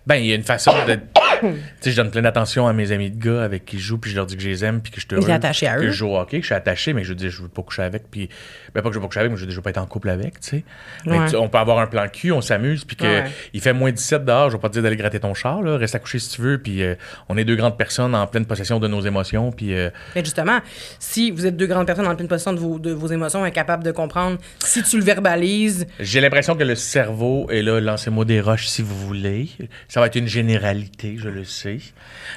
Ben, 0.09 0.17
il 0.17 0.27
y 0.27 0.33
a 0.33 0.35
une 0.37 0.43
façon 0.43 0.73
de. 0.87 0.95
tu 1.41 1.47
sais, 1.81 1.91
je 1.93 1.97
donne 1.97 2.11
plein 2.11 2.23
d'attention 2.23 2.67
à 2.67 2.73
mes 2.73 2.91
amis 2.93 3.11
de 3.11 3.23
gars 3.23 3.43
avec 3.45 3.65
qui 3.67 3.79
je 3.79 3.85
joue, 3.85 3.99
puis 3.99 4.11
je 4.11 4.17
leur 4.17 4.25
dis 4.27 4.37
que 4.37 4.43
je 4.43 4.49
les 4.49 4.65
aime, 4.65 4.81
puis 4.81 4.91
que 4.91 5.01
je 5.01 5.07
te 5.07 5.15
t'es 5.15 5.31
attaché 5.31 5.67
à 5.69 5.77
que 5.77 5.83
eux. 5.83 5.87
je 5.89 5.93
joue 5.93 6.09
au 6.09 6.19
hockey, 6.19 6.39
que 6.39 6.43
je 6.43 6.47
suis 6.49 6.55
attaché, 6.55 6.95
mais 6.95 7.05
je 7.05 7.11
veux 7.11 7.15
dire, 7.15 7.31
je 7.31 7.43
veux 7.43 7.49
pas 7.49 7.63
coucher 7.63 7.83
avec, 7.83 8.11
puis. 8.11 8.29
Ben, 8.75 8.83
pas 8.83 8.89
que 8.89 8.95
je 8.95 8.99
veux 8.99 9.03
pas 9.03 9.09
coucher 9.09 9.21
avec, 9.21 9.31
mais 9.33 9.37
je 9.37 9.43
veux 9.43 9.47
dire, 9.47 9.53
je 9.53 9.59
veux 9.59 9.63
pas 9.63 9.71
être 9.71 9.79
en 9.79 9.87
couple 9.87 10.09
avec, 10.09 10.41
tu 10.41 10.49
sais. 10.49 10.65
Ouais. 11.07 11.35
on 11.37 11.49
peut 11.49 11.59
avoir 11.59 11.79
un 11.79 11.87
plan 11.87 12.09
cul, 12.09 12.33
on 12.33 12.41
s'amuse, 12.41 12.85
puis 12.85 12.97
que 12.97 13.05
Ouais. 13.05 13.25
il 13.53 13.61
fait 13.61 13.73
moins 13.73 13.93
17 13.93 14.25
dehors, 14.25 14.51
je 14.51 14.57
vais 14.57 14.61
pas 14.61 14.69
te 14.69 14.73
dire 14.75 14.83
d'aller 14.83 14.97
gratter 14.97 15.21
ton 15.21 15.35
char, 15.35 15.63
là. 15.63 15.77
Reste 15.77 15.95
à 15.95 15.99
coucher 15.99 16.19
si 16.19 16.31
tu 16.31 16.41
veux, 16.43 16.59
puis 16.59 16.83
euh, 16.83 16.95
on 17.29 17.37
est 17.37 17.45
deux 17.45 17.57
grandes 17.57 17.77
personnes 17.77 18.15
en 18.15 18.27
pleine 18.27 18.47
possession 18.47 18.81
de 18.81 18.89
nos 18.89 19.01
émotions, 19.03 19.53
puis. 19.53 19.75
euh, 19.75 19.91
Mais 20.17 20.25
justement, 20.25 20.59
si 20.99 21.31
vous 21.31 21.47
êtes 21.47 21.57
deux 21.57 21.67
grandes 21.67 21.87
personnes 21.87 22.07
en 22.09 22.17
pleine 22.17 22.29
possession 22.29 22.53
de 22.55 22.59
vos, 22.59 22.79
de 22.79 22.93
vos 22.93 23.09
émotions, 23.09 23.45
incapables 23.45 23.85
de 23.85 23.93
comprendre, 23.93 24.39
si 24.65 24.83
tu 24.83 24.97
le 24.99 25.05
verbalises, 25.05 25.87
J'ai 26.01 26.21
l'impression 26.21 26.57
que 26.57 26.65
le 26.65 26.75
cerveau 26.75 27.47
est 27.51 27.63
là, 27.63 27.81
lancez-moi 27.81 28.25
des 28.25 28.41
roches 28.41 28.67
si 28.67 28.83
vous 28.83 28.97
voulez. 29.07 29.49
Ça 29.89 29.98
va 30.01 30.07
être 30.07 30.17
une 30.17 30.27
généralité, 30.29 31.17
je 31.19 31.29
le 31.29 31.45
sais. 31.45 31.79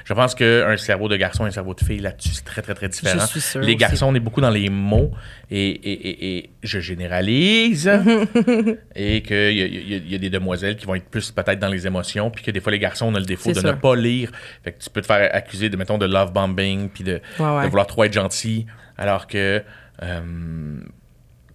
Je 0.06 0.14
pense 0.14 0.36
qu'un 0.36 0.78
cerveau 0.78 1.08
de 1.10 1.16
garçon 1.18 1.46
et 1.46 1.50
un 1.50 1.52
cerveau 1.52 1.74
de 1.74 1.80
fille, 1.84 2.00
là-dessus, 2.00 2.34
c'est 2.34 2.44
très, 2.46 2.62
très, 2.62 2.74
très 2.74 2.88
différent. 2.90 3.20
Je 3.20 3.26
suis 3.32 3.42
sûre 3.42 3.62
les 3.62 3.68
aussi. 3.68 3.76
garçons, 3.76 4.08
on 4.08 4.16
est 4.16 4.20
beaucoup 4.20 4.42
dans 4.42 4.50
les 4.50 4.70
mots 4.70 5.12
et, 5.50 5.70
et, 5.70 5.92
et, 6.10 6.38
et 6.38 6.50
je 6.64 6.80
généralise. 6.80 7.90
et 8.96 9.22
qu'il 9.22 9.36
y, 9.52 9.58
y 9.60 9.64
a- 9.96 9.98
il 9.98 10.12
y 10.12 10.16
a 10.16 10.18
des 10.18 10.30
demoiselles 10.30 10.76
qui 10.78 10.86
vont 10.86 10.96
être 10.96 11.10
plus 11.10 11.32
peut-être 11.32 11.60
dans 11.60 11.68
les 11.70 11.86
émotions, 11.88 12.30
puis 12.32 12.44
que 12.44 12.52
des 12.52 12.60
fois, 12.60 12.72
les 12.72 12.80
garçons, 12.80 13.08
on 13.08 13.16
a 13.16 13.20
le 13.20 13.26
défaut 13.26 13.52
de 13.52 13.62
ne 13.62 13.72
pas 13.74 13.96
lire. 13.96 14.32
Fait 14.64 14.72
que 14.74 14.84
tu 14.84 14.90
peux 14.90 15.02
te 15.02 15.06
faire 15.08 15.30
accuser 15.34 15.70
de, 15.70 15.78
mettons, 15.78 15.98
de 15.98 16.06
love 16.06 16.32
bombing, 16.34 16.90
puis 16.90 17.04
de, 17.04 17.22
Ouais, 17.40 17.46
ouais. 17.50 17.64
de 17.66 17.70
vouloir 17.70 17.88
trop 17.88 18.04
être 18.04 18.14
gentil, 18.14 18.66
alors 18.98 19.28
que. 19.28 19.62
euh, 20.04 20.22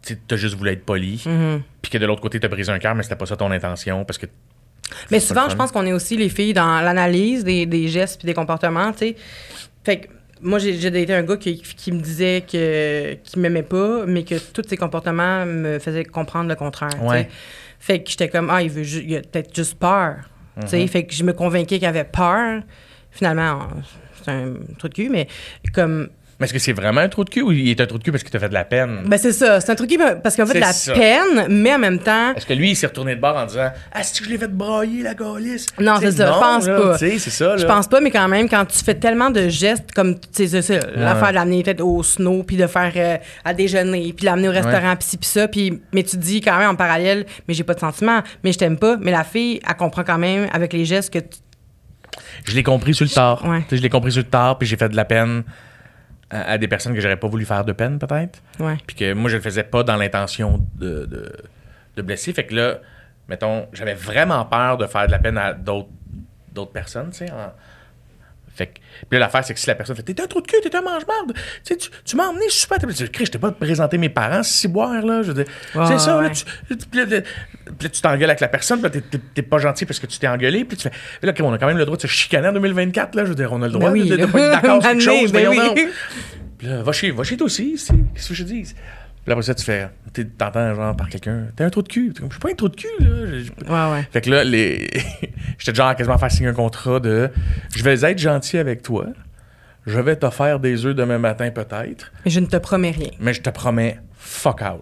tu 0.03 0.16
as 0.31 0.37
juste 0.37 0.55
voulu 0.55 0.70
être 0.70 0.85
poli, 0.85 1.16
Mm-hmm. 1.27 1.61
puis 1.83 1.91
que 1.91 1.99
de 1.99 2.07
l'autre 2.07 2.20
côté, 2.23 2.39
t'as 2.39 2.47
brisé 2.47 2.70
un 2.70 2.78
cœur, 2.78 2.95
mais 2.95 3.03
c'était 3.03 3.16
pas 3.16 3.27
ça 3.27 3.37
ton 3.37 3.51
intention, 3.51 4.05
parce 4.05 4.19
que 4.19 4.27
Mais 5.11 5.20
souvent, 5.20 5.49
je 5.49 5.57
pense 5.57 5.73
qu'on 5.73 5.87
est 5.87 5.93
aussi 5.93 6.16
les 6.16 6.28
filles 6.28 6.53
dans 6.55 6.81
l'analyse 6.81 7.45
des, 7.45 7.66
des 7.66 7.89
gestes 7.89 8.19
puis 8.19 8.27
des 8.27 8.35
comportements, 8.35 8.93
tu 8.93 8.99
sais. 8.99 9.16
Fait 9.85 9.99
que 10.01 10.09
moi, 10.43 10.59
j'ai 10.59 10.91
daté 10.91 11.15
un 11.15 11.23
gars 11.23 11.37
qui, 11.37 11.61
qui 11.62 11.93
me 11.93 12.01
disait 12.01 12.43
que 12.51 13.15
qu'il 13.23 13.41
m'aimait 13.41 13.62
pas, 13.62 14.05
mais 14.07 14.23
que 14.24 14.35
tous 14.53 14.62
ses 14.69 14.77
comportements 14.77 15.47
me 15.47 15.78
faisaient 15.78 16.05
comprendre 16.05 16.49
le 16.49 16.57
contraire. 16.57 17.03
Ouais. 17.03 17.28
Fait 17.78 18.03
que 18.03 18.11
j'étais 18.11 18.28
comme, 18.28 18.51
ah, 18.51 18.62
il 18.62 18.70
veut 18.70 18.83
ju- 18.83 19.05
il 19.07 19.16
a 19.16 19.20
peut-être 19.20 19.55
juste 19.55 19.78
peur. 19.78 20.16
tu 20.59 20.62
Mhm. 20.62 20.69
sais. 20.69 20.87
Fait 20.89 21.05
que 21.05 21.15
je 21.15 21.23
me 21.24 21.33
convainquais 21.33 21.78
qu'il 21.78 21.87
avait 21.87 22.05
peur. 22.05 22.62
Finalement, 23.11 23.61
c'est 24.23 24.31
un 24.31 24.55
truc 24.78 24.93
de 24.97 25.03
cul, 25.05 25.09
mais 25.11 25.27
comme. 25.73 26.09
Mais 26.38 26.44
est-ce 26.44 26.52
que 26.52 26.58
c'est 26.58 26.74
vraiment 26.74 27.00
un 27.00 27.08
trou 27.08 27.24
de 27.24 27.30
cul 27.30 27.40
ou 27.40 27.50
il 27.50 27.70
est 27.70 27.80
un 27.80 27.86
trou 27.86 27.96
de 27.96 28.02
cul 28.04 28.10
parce 28.12 28.22
qu'il 28.22 28.30
t'a 28.30 28.38
fait 28.38 28.50
de 28.50 28.54
la 28.54 28.64
peine? 28.66 29.04
Ben, 29.06 29.16
c'est 29.16 29.32
ça. 29.32 29.58
C'est 29.58 29.72
un 29.72 29.74
truc 29.74 29.88
qui. 29.88 29.96
Parce 29.96 30.36
qu'en 30.36 30.44
fait, 30.44 30.52
C'est 30.52 30.58
de 30.60 30.64
la 30.64 30.72
ça. 30.74 30.92
peine, 30.92 31.46
mais 31.48 31.74
en 31.74 31.78
même 31.78 31.98
temps. 31.98 32.34
Est-ce 32.34 32.44
que 32.44 32.52
lui, 32.52 32.72
il 32.72 32.76
s'est 32.76 32.88
retourné 32.88 33.16
de 33.16 33.20
bord 33.22 33.36
en 33.36 33.46
disant 33.46 33.70
Ah, 33.90 34.02
c'est 34.02 34.18
que 34.18 34.24
je 34.26 34.30
l'ai 34.30 34.36
fait 34.36 34.48
brailler, 34.52 35.02
la 35.02 35.14
galice? 35.14 35.64
Non, 35.80 35.94
c'est 35.98 36.12
ça, 36.12 36.26
je 36.26 36.38
pense 36.38 36.66
là, 36.66 36.80
pas. 36.80 36.98
C'est 36.98 37.18
ça, 37.18 37.48
là. 37.48 37.56
Je 37.56 37.64
pense 37.64 37.88
pas, 37.88 38.02
mais 38.02 38.10
quand 38.10 38.28
même, 38.28 38.50
quand 38.50 38.66
tu 38.66 38.84
fais 38.84 38.94
tellement 38.94 39.30
de 39.30 39.48
gestes, 39.48 39.92
comme, 39.94 40.18
tu 40.18 40.46
sais, 40.46 40.60
ça, 40.60 40.74
l'affaire 40.94 41.30
de 41.30 41.34
l'amener 41.36 41.62
peut-être 41.62 41.80
au 41.80 42.02
snow, 42.02 42.42
puis 42.42 42.56
de 42.58 42.66
faire 42.66 42.92
euh, 42.96 43.16
à 43.42 43.54
déjeuner, 43.54 44.12
puis 44.14 44.26
l'amener 44.26 44.48
au 44.48 44.52
restaurant, 44.52 44.94
puis 44.94 45.08
ci, 45.08 45.16
puis 45.16 45.28
ça, 45.28 45.48
puis, 45.48 45.80
mais 45.94 46.02
tu 46.02 46.16
te 46.18 46.22
dis 46.22 46.42
quand 46.42 46.58
même 46.58 46.68
en 46.68 46.76
parallèle, 46.76 47.24
mais 47.48 47.54
j'ai 47.54 47.64
pas 47.64 47.72
de 47.74 47.80
sentiment, 47.80 48.20
mais 48.44 48.52
je 48.52 48.58
t'aime 48.58 48.78
pas, 48.78 48.98
mais 49.00 49.10
la 49.10 49.24
fille, 49.24 49.58
elle 49.66 49.76
comprend 49.76 50.04
quand 50.04 50.18
même 50.18 50.48
avec 50.52 50.74
les 50.74 50.84
gestes 50.84 51.10
que 51.14 51.20
tu- 51.20 51.38
Je 52.44 52.54
l'ai 52.54 52.62
compris 52.62 52.92
sur 52.94 53.04
le 53.06 53.10
tard. 53.10 53.42
Ouais. 53.48 53.64
Je 53.70 53.76
l'ai 53.76 53.88
compris 53.88 54.12
sur 54.12 54.22
le 54.22 54.28
tard, 54.28 54.58
puis 54.58 54.68
j'ai 54.68 54.76
fait 54.76 54.90
de 54.90 54.96
la 54.96 55.06
peine 55.06 55.42
à, 56.31 56.53
à 56.53 56.59
des 56.59 56.69
personnes 56.69 56.94
que 56.94 57.01
j'aurais 57.01 57.16
pas 57.19 57.28
voulu 57.28 57.44
faire 57.44 57.65
de 57.65 57.73
peine, 57.73 57.98
peut-être. 57.98 58.43
Ouais. 58.61 58.77
Puis 58.86 58.97
que 58.97 59.12
moi, 59.12 59.31
je 59.31 59.36
le 59.36 59.43
faisais 59.43 59.62
pas 59.65 59.82
dans 59.82 59.97
l'intention 59.97 60.65
de, 60.74 61.07
de, 61.07 61.32
de 61.97 62.03
blesser. 62.03 62.32
Fait 62.32 62.44
que 62.44 62.55
là, 62.55 62.78
mettons, 63.28 63.66
j'avais 63.73 63.94
vraiment 63.94 64.44
peur 64.44 64.77
de 64.78 64.86
faire 64.86 65.07
de 65.07 65.12
la 65.12 65.19
peine 65.19 65.39
à 65.39 65.53
d'autres 65.53 65.89
d'autres 66.53 66.73
personnes, 66.73 67.11
tu 67.11 67.19
sais. 67.27 67.31
en- 67.31 67.53
Fait 68.57 68.69
que, 68.69 68.73
puis 68.74 68.81
là, 69.12 69.19
l'affaire, 69.19 69.45
c'est 69.45 69.53
que 69.53 69.61
si 69.61 69.66
la 69.66 69.74
personne 69.74 69.95
fait 69.97 70.03
T'es 70.03 70.19
un 70.23 70.27
trou 70.27 70.41
de 70.41 70.47
cul, 70.47 70.57
t'es 70.62 70.74
un 70.74 70.81
mange-marde, 70.81 71.35
tu 71.62 71.77
tu, 71.77 72.16
m'as 72.16 72.28
emmené 72.28 72.49
super. 72.49 72.78
Tu 72.78 73.24
je 73.24 73.31
t'ai 73.31 73.39
pas 73.39 73.53
présenté 73.53 73.99
mes 73.99 74.09
parents, 74.09 74.43
si 74.43 74.66
boire, 74.66 75.05
là. 75.05 75.23
Je 75.23 75.33
c'est 75.87 75.99
ça, 75.99 76.23
là. 76.23 76.31
Tu, 76.31 76.45
puis 76.91 77.05
là, 77.05 77.20
tu 77.78 78.01
t'engueules 78.01 78.31
avec 78.31 78.41
la 78.41 78.49
personne, 78.49 78.81
puis 78.81 78.91
là, 79.01 79.19
t'es- 79.35 79.43
pas 79.43 79.59
gentil 79.59 79.85
parce 79.85 80.01
que 80.01 80.07
tu 80.07 80.19
t'es 80.19 80.27
engueulé, 80.27 80.65
puis 80.65 80.77
tu 80.78 80.89
fais 80.89 80.93
Là, 81.23 81.33
on 81.41 81.53
a 81.53 81.59
quand 81.59 81.66
même 81.66 81.77
le 81.77 81.85
droit 81.85 81.97
de 81.97 82.03
se 82.03 82.07
chicaner 82.07 82.49
en 82.49 82.53
2024, 82.53 83.15
là. 83.15 83.24
Je 83.24 83.28
veux 83.31 83.35
dire, 83.35 83.53
on 83.53 83.61
a 83.61 83.66
le 83.66 83.73
droit 83.73 83.91
Ben 83.91 84.01
oui, 84.01 84.09
de, 84.09 84.16
de, 84.16 84.27
pas 84.27 84.41
être 84.41 84.51
d'accord 84.62 84.83
sur 84.83 84.91
quelque 84.91 85.05
Mané, 85.05 85.20
chose, 85.20 85.33
ben 85.33 85.49
oui. 85.49 85.57
donc. 85.59 85.81
Puis 86.59 86.66
là, 86.69 86.83
va 86.83 86.93
chez, 86.93 87.11
va 87.11 87.23
chez 87.24 87.37
toi 87.37 87.45
aussi. 87.45 87.77
Qu'est-ce 88.15 88.28
que 88.28 88.35
je 88.35 88.45
dis? 88.45 88.74
Puis 89.27 89.31
là, 89.31 89.32
après 89.32 89.43
ça, 89.43 89.57
tu 89.57 89.65
fais, 89.65 89.89
t'entends 90.39 90.73
genre 90.77 90.94
par 90.94 91.09
quelqu'un, 91.09 91.47
t'es 91.57 91.65
un 91.65 91.70
trou 91.70 91.82
de 91.82 91.89
cul. 91.89 92.12
T'es 92.15 92.20
comme, 92.20 92.31
Je 92.31 92.35
suis 92.35 92.40
pas 92.40 92.51
un 92.51 92.55
trou 92.55 92.69
de 92.69 92.77
cul, 92.77 92.86
là. 93.01 93.27
Je- 93.27 93.39
je- 93.44 93.53
Ouais, 93.69 93.93
ouais. 93.93 94.09
Fait 94.12 94.20
que 94.20 94.31
là, 94.31 94.44
les... 94.44 94.89
j'étais 95.59 95.74
genre 95.74 95.97
quasiment 95.97 96.16
faire 96.16 96.31
signer 96.31 96.48
un 96.48 96.55
contrat 96.55 97.01
de 97.01 97.28
je 97.74 97.82
vais 97.82 98.01
être 98.05 98.19
gentil 98.19 98.57
avec 98.59 98.82
toi, 98.82 99.07
je 99.85 99.98
vais 99.98 100.15
te 100.15 100.31
faire 100.31 100.61
des 100.61 100.86
œufs 100.86 100.94
demain 100.94 101.19
matin 101.19 101.51
peut-être, 101.51 102.12
Mais 102.24 102.31
je 102.31 102.39
ne 102.39 102.47
te 102.47 102.57
promets 102.57 102.93
rien. 102.93 103.11
mais 103.19 103.35
je 103.35 103.43
te 103.43 103.51
promets 103.51 103.98
fuck 104.16 104.62
all. 104.62 104.78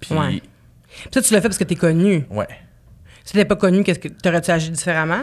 Puis, 0.00 0.14
Ouais. 0.14 0.18
ouais. 0.20 0.42
Puis 0.88 1.08
ça, 1.12 1.20
tu 1.22 1.34
l'as 1.34 1.40
fait 1.40 1.48
parce 1.48 1.58
que 1.58 1.64
t'es 1.64 1.74
connu. 1.74 2.24
Si 3.24 3.32
t'étais 3.32 3.44
pas 3.44 3.56
connu, 3.56 3.82
qu'est-ce 3.82 3.98
que 3.98 4.08
t'aurais-tu 4.08 4.50
agi 4.52 4.70
différemment? 4.70 5.22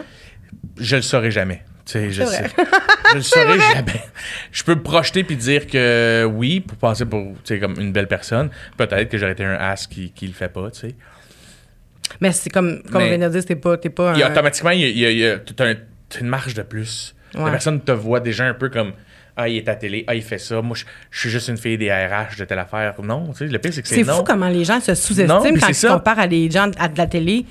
Je 0.78 0.96
le 0.96 1.02
saurai 1.02 1.30
jamais. 1.30 1.62
Je 1.90 2.22
sais. 2.24 2.44
je 3.12 3.16
le 3.16 3.22
saurai 3.22 3.58
jamais. 3.58 4.02
Je 4.52 4.62
peux 4.62 4.74
me 4.74 4.82
projeter 4.82 5.24
puis 5.24 5.36
dire 5.36 5.66
que 5.66 6.28
oui, 6.30 6.60
pour 6.60 6.76
passer 6.76 7.06
pour 7.06 7.34
comme 7.60 7.80
une 7.80 7.92
belle 7.92 8.08
personne. 8.08 8.50
Peut-être 8.76 9.08
que 9.08 9.16
j'aurais 9.18 9.32
été 9.32 9.44
un 9.44 9.54
ass 9.54 9.86
qui, 9.86 10.10
qui 10.12 10.26
le 10.26 10.34
fait 10.34 10.48
pas, 10.52 10.70
tu 10.70 10.80
sais. 10.80 10.94
Mais 12.20 12.32
c'est 12.32 12.50
comme, 12.50 12.82
comme 12.90 13.02
on 13.02 13.06
vient 13.16 13.18
de 13.18 13.28
dire, 13.32 13.44
t'es 13.44 13.56
pas, 13.56 13.76
t'es 13.76 13.90
pas 13.90 14.12
Il 14.14 14.20
y 14.20 14.22
a 14.22 14.28
un- 14.28 14.32
automatiquement, 14.32 14.70
il 14.70 14.80
y 14.98 15.04
a, 15.06 15.10
y 15.10 15.24
a- 15.26 15.34
y 15.34 15.40
t'as 15.54 15.70
un- 15.70 15.74
une 16.20 16.26
marge 16.28 16.54
de 16.54 16.62
plus. 16.62 17.14
Ouais. 17.34 17.44
La 17.44 17.50
personne 17.50 17.80
te 17.80 17.92
voit 17.92 18.20
déjà 18.20 18.44
un 18.44 18.54
peu 18.54 18.68
comme 18.70 18.92
Ah, 19.40 19.48
il 19.48 19.56
est 19.58 19.68
à 19.68 19.76
télé, 19.76 20.04
ah, 20.08 20.14
il 20.16 20.22
fait 20.22 20.38
ça. 20.38 20.60
Moi, 20.62 20.76
je, 20.76 20.84
je 21.12 21.20
suis 21.20 21.30
juste 21.30 21.46
une 21.48 21.56
fille 21.58 21.78
des 21.78 21.92
RH 21.92 22.36
de 22.40 22.44
telle 22.44 22.58
affaire. 22.58 22.94
Non, 23.02 23.28
tu 23.28 23.38
sais, 23.38 23.46
le 23.46 23.58
pire, 23.60 23.72
c'est 23.72 23.82
que 23.82 23.88
c'est 23.88 24.02
C'est 24.02 24.04
fou 24.04 24.24
comment 24.24 24.48
les 24.48 24.64
gens 24.64 24.80
se 24.80 24.94
sous-estiment 24.96 25.40
quand 25.42 25.68
ils 25.68 25.88
comparent 25.88 26.18
à 26.18 26.26
des 26.26 26.50
gens 26.50 26.70
à 26.76 26.88
de 26.88 26.98
la 26.98 27.06
télé. 27.06 27.46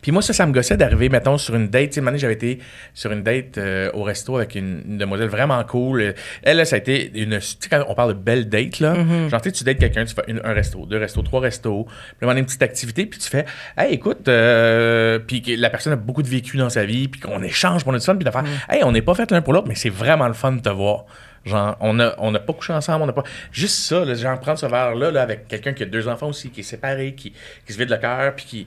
Puis 0.00 0.12
moi, 0.12 0.22
ça, 0.22 0.32
ça 0.32 0.46
me 0.46 0.52
gossait 0.52 0.76
d'arriver, 0.76 1.08
mettons, 1.08 1.38
sur 1.38 1.54
une 1.56 1.68
date. 1.68 1.90
Tu 1.90 2.00
sais, 2.02 2.18
j'avais 2.18 2.34
été 2.34 2.58
sur 2.94 3.10
une 3.12 3.22
date 3.22 3.58
euh, 3.58 3.90
au 3.94 4.02
resto 4.04 4.36
avec 4.36 4.54
une, 4.54 4.82
une 4.86 4.98
demoiselle 4.98 5.28
vraiment 5.28 5.62
cool. 5.64 6.14
Elle, 6.42 6.56
là, 6.56 6.64
ça 6.64 6.76
a 6.76 6.78
été 6.78 7.10
une. 7.20 7.38
Tu 7.38 7.40
sais, 7.40 7.68
quand 7.70 7.84
on 7.88 7.94
parle 7.94 8.14
de 8.14 8.18
belle 8.18 8.48
date, 8.48 8.78
là, 8.80 8.94
Mm-hmm. 8.94 9.28
genre, 9.30 9.40
tu 9.40 9.48
sais, 9.50 9.56
tu 9.56 9.64
dates 9.64 9.78
quelqu'un, 9.78 10.04
tu 10.04 10.14
fais 10.14 10.22
une- 10.28 10.40
un 10.44 10.52
resto, 10.52 10.86
deux 10.86 10.98
restos, 10.98 11.22
trois 11.22 11.40
restos, 11.40 11.84
puis 12.18 12.26
là, 12.26 12.32
on 12.32 12.36
a 12.36 12.38
une 12.38 12.44
petite 12.44 12.62
activité, 12.62 13.06
puis 13.06 13.18
tu 13.18 13.28
fais, 13.28 13.44
hey, 13.76 13.94
écoute, 13.94 14.28
euh, 14.28 15.18
puis 15.18 15.42
que 15.42 15.52
la 15.52 15.70
personne 15.70 15.92
a 15.92 15.96
beaucoup 15.96 16.22
de 16.22 16.28
vécu 16.28 16.56
dans 16.56 16.70
sa 16.70 16.84
vie, 16.84 17.08
puis 17.08 17.20
qu'on 17.20 17.42
échange, 17.42 17.82
puis 17.82 17.90
on 17.90 17.94
a 17.94 17.98
du 17.98 18.04
fun, 18.04 18.14
puis 18.16 18.24
de 18.24 18.30
faire, 18.30 18.42
Mm. 18.42 18.46
hey, 18.72 18.84
on 18.84 18.92
n'est 18.92 19.02
pas 19.02 19.14
fait 19.14 19.30
l'un 19.30 19.42
pour 19.42 19.52
l'autre, 19.52 19.66
mais 19.68 19.74
c'est 19.74 19.90
vraiment 19.90 20.28
le 20.28 20.34
fun 20.34 20.52
de 20.52 20.60
te 20.60 20.68
voir. 20.68 21.04
Genre, 21.44 21.76
on 21.80 21.94
n'a 21.94 22.14
on 22.18 22.32
a 22.34 22.38
pas 22.38 22.52
couché 22.52 22.72
ensemble, 22.72 23.02
on 23.02 23.06
n'a 23.06 23.12
pas. 23.12 23.24
Juste 23.50 23.74
ça, 23.76 24.04
là, 24.04 24.14
genre, 24.14 24.38
prendre 24.38 24.58
ce 24.58 24.66
verre-là, 24.66 25.10
là, 25.10 25.22
avec 25.22 25.48
quelqu'un 25.48 25.72
qui 25.72 25.82
a 25.82 25.86
deux 25.86 26.06
enfants 26.06 26.28
aussi, 26.28 26.50
qui 26.50 26.60
est 26.60 26.64
séparé, 26.64 27.14
qui, 27.16 27.32
qui 27.66 27.72
se 27.72 27.78
vide 27.78 27.90
le 27.90 27.96
cœur, 27.96 28.34
puis 28.36 28.44
qui 28.44 28.66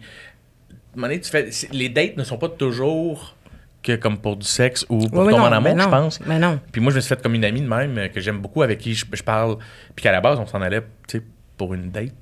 donné, 1.03 1.19
tu 1.19 1.29
fais, 1.29 1.49
les 1.71 1.89
dates 1.89 2.17
ne 2.17 2.23
sont 2.23 2.37
pas 2.37 2.49
toujours 2.49 3.35
que 3.85 3.95
comme 3.95 4.17
pour 4.17 4.35
du 4.35 4.47
sexe 4.47 4.85
ou 4.89 5.07
pour 5.07 5.09
tomber 5.11 5.31
non, 5.31 5.43
en 5.43 5.51
amour, 5.51 5.79
je 5.79 5.89
pense. 5.89 6.19
mais 6.25 6.39
non. 6.39 6.59
Puis 6.71 6.81
moi, 6.81 6.91
je 6.91 6.97
me 6.97 7.01
suis 7.01 7.09
fait 7.09 7.21
comme 7.21 7.35
une 7.35 7.45
amie 7.45 7.61
de 7.61 7.67
même 7.67 7.97
euh, 7.97 8.07
que 8.07 8.19
j'aime 8.19 8.39
beaucoup, 8.39 8.63
avec 8.63 8.79
qui 8.79 8.95
je, 8.95 9.05
je 9.11 9.23
parle, 9.23 9.57
puis 9.95 10.03
qu'à 10.03 10.11
la 10.11 10.21
base, 10.21 10.39
on 10.39 10.47
s'en 10.47 10.61
allait, 10.61 10.81
pour 11.57 11.73
une 11.73 11.91
date. 11.91 12.13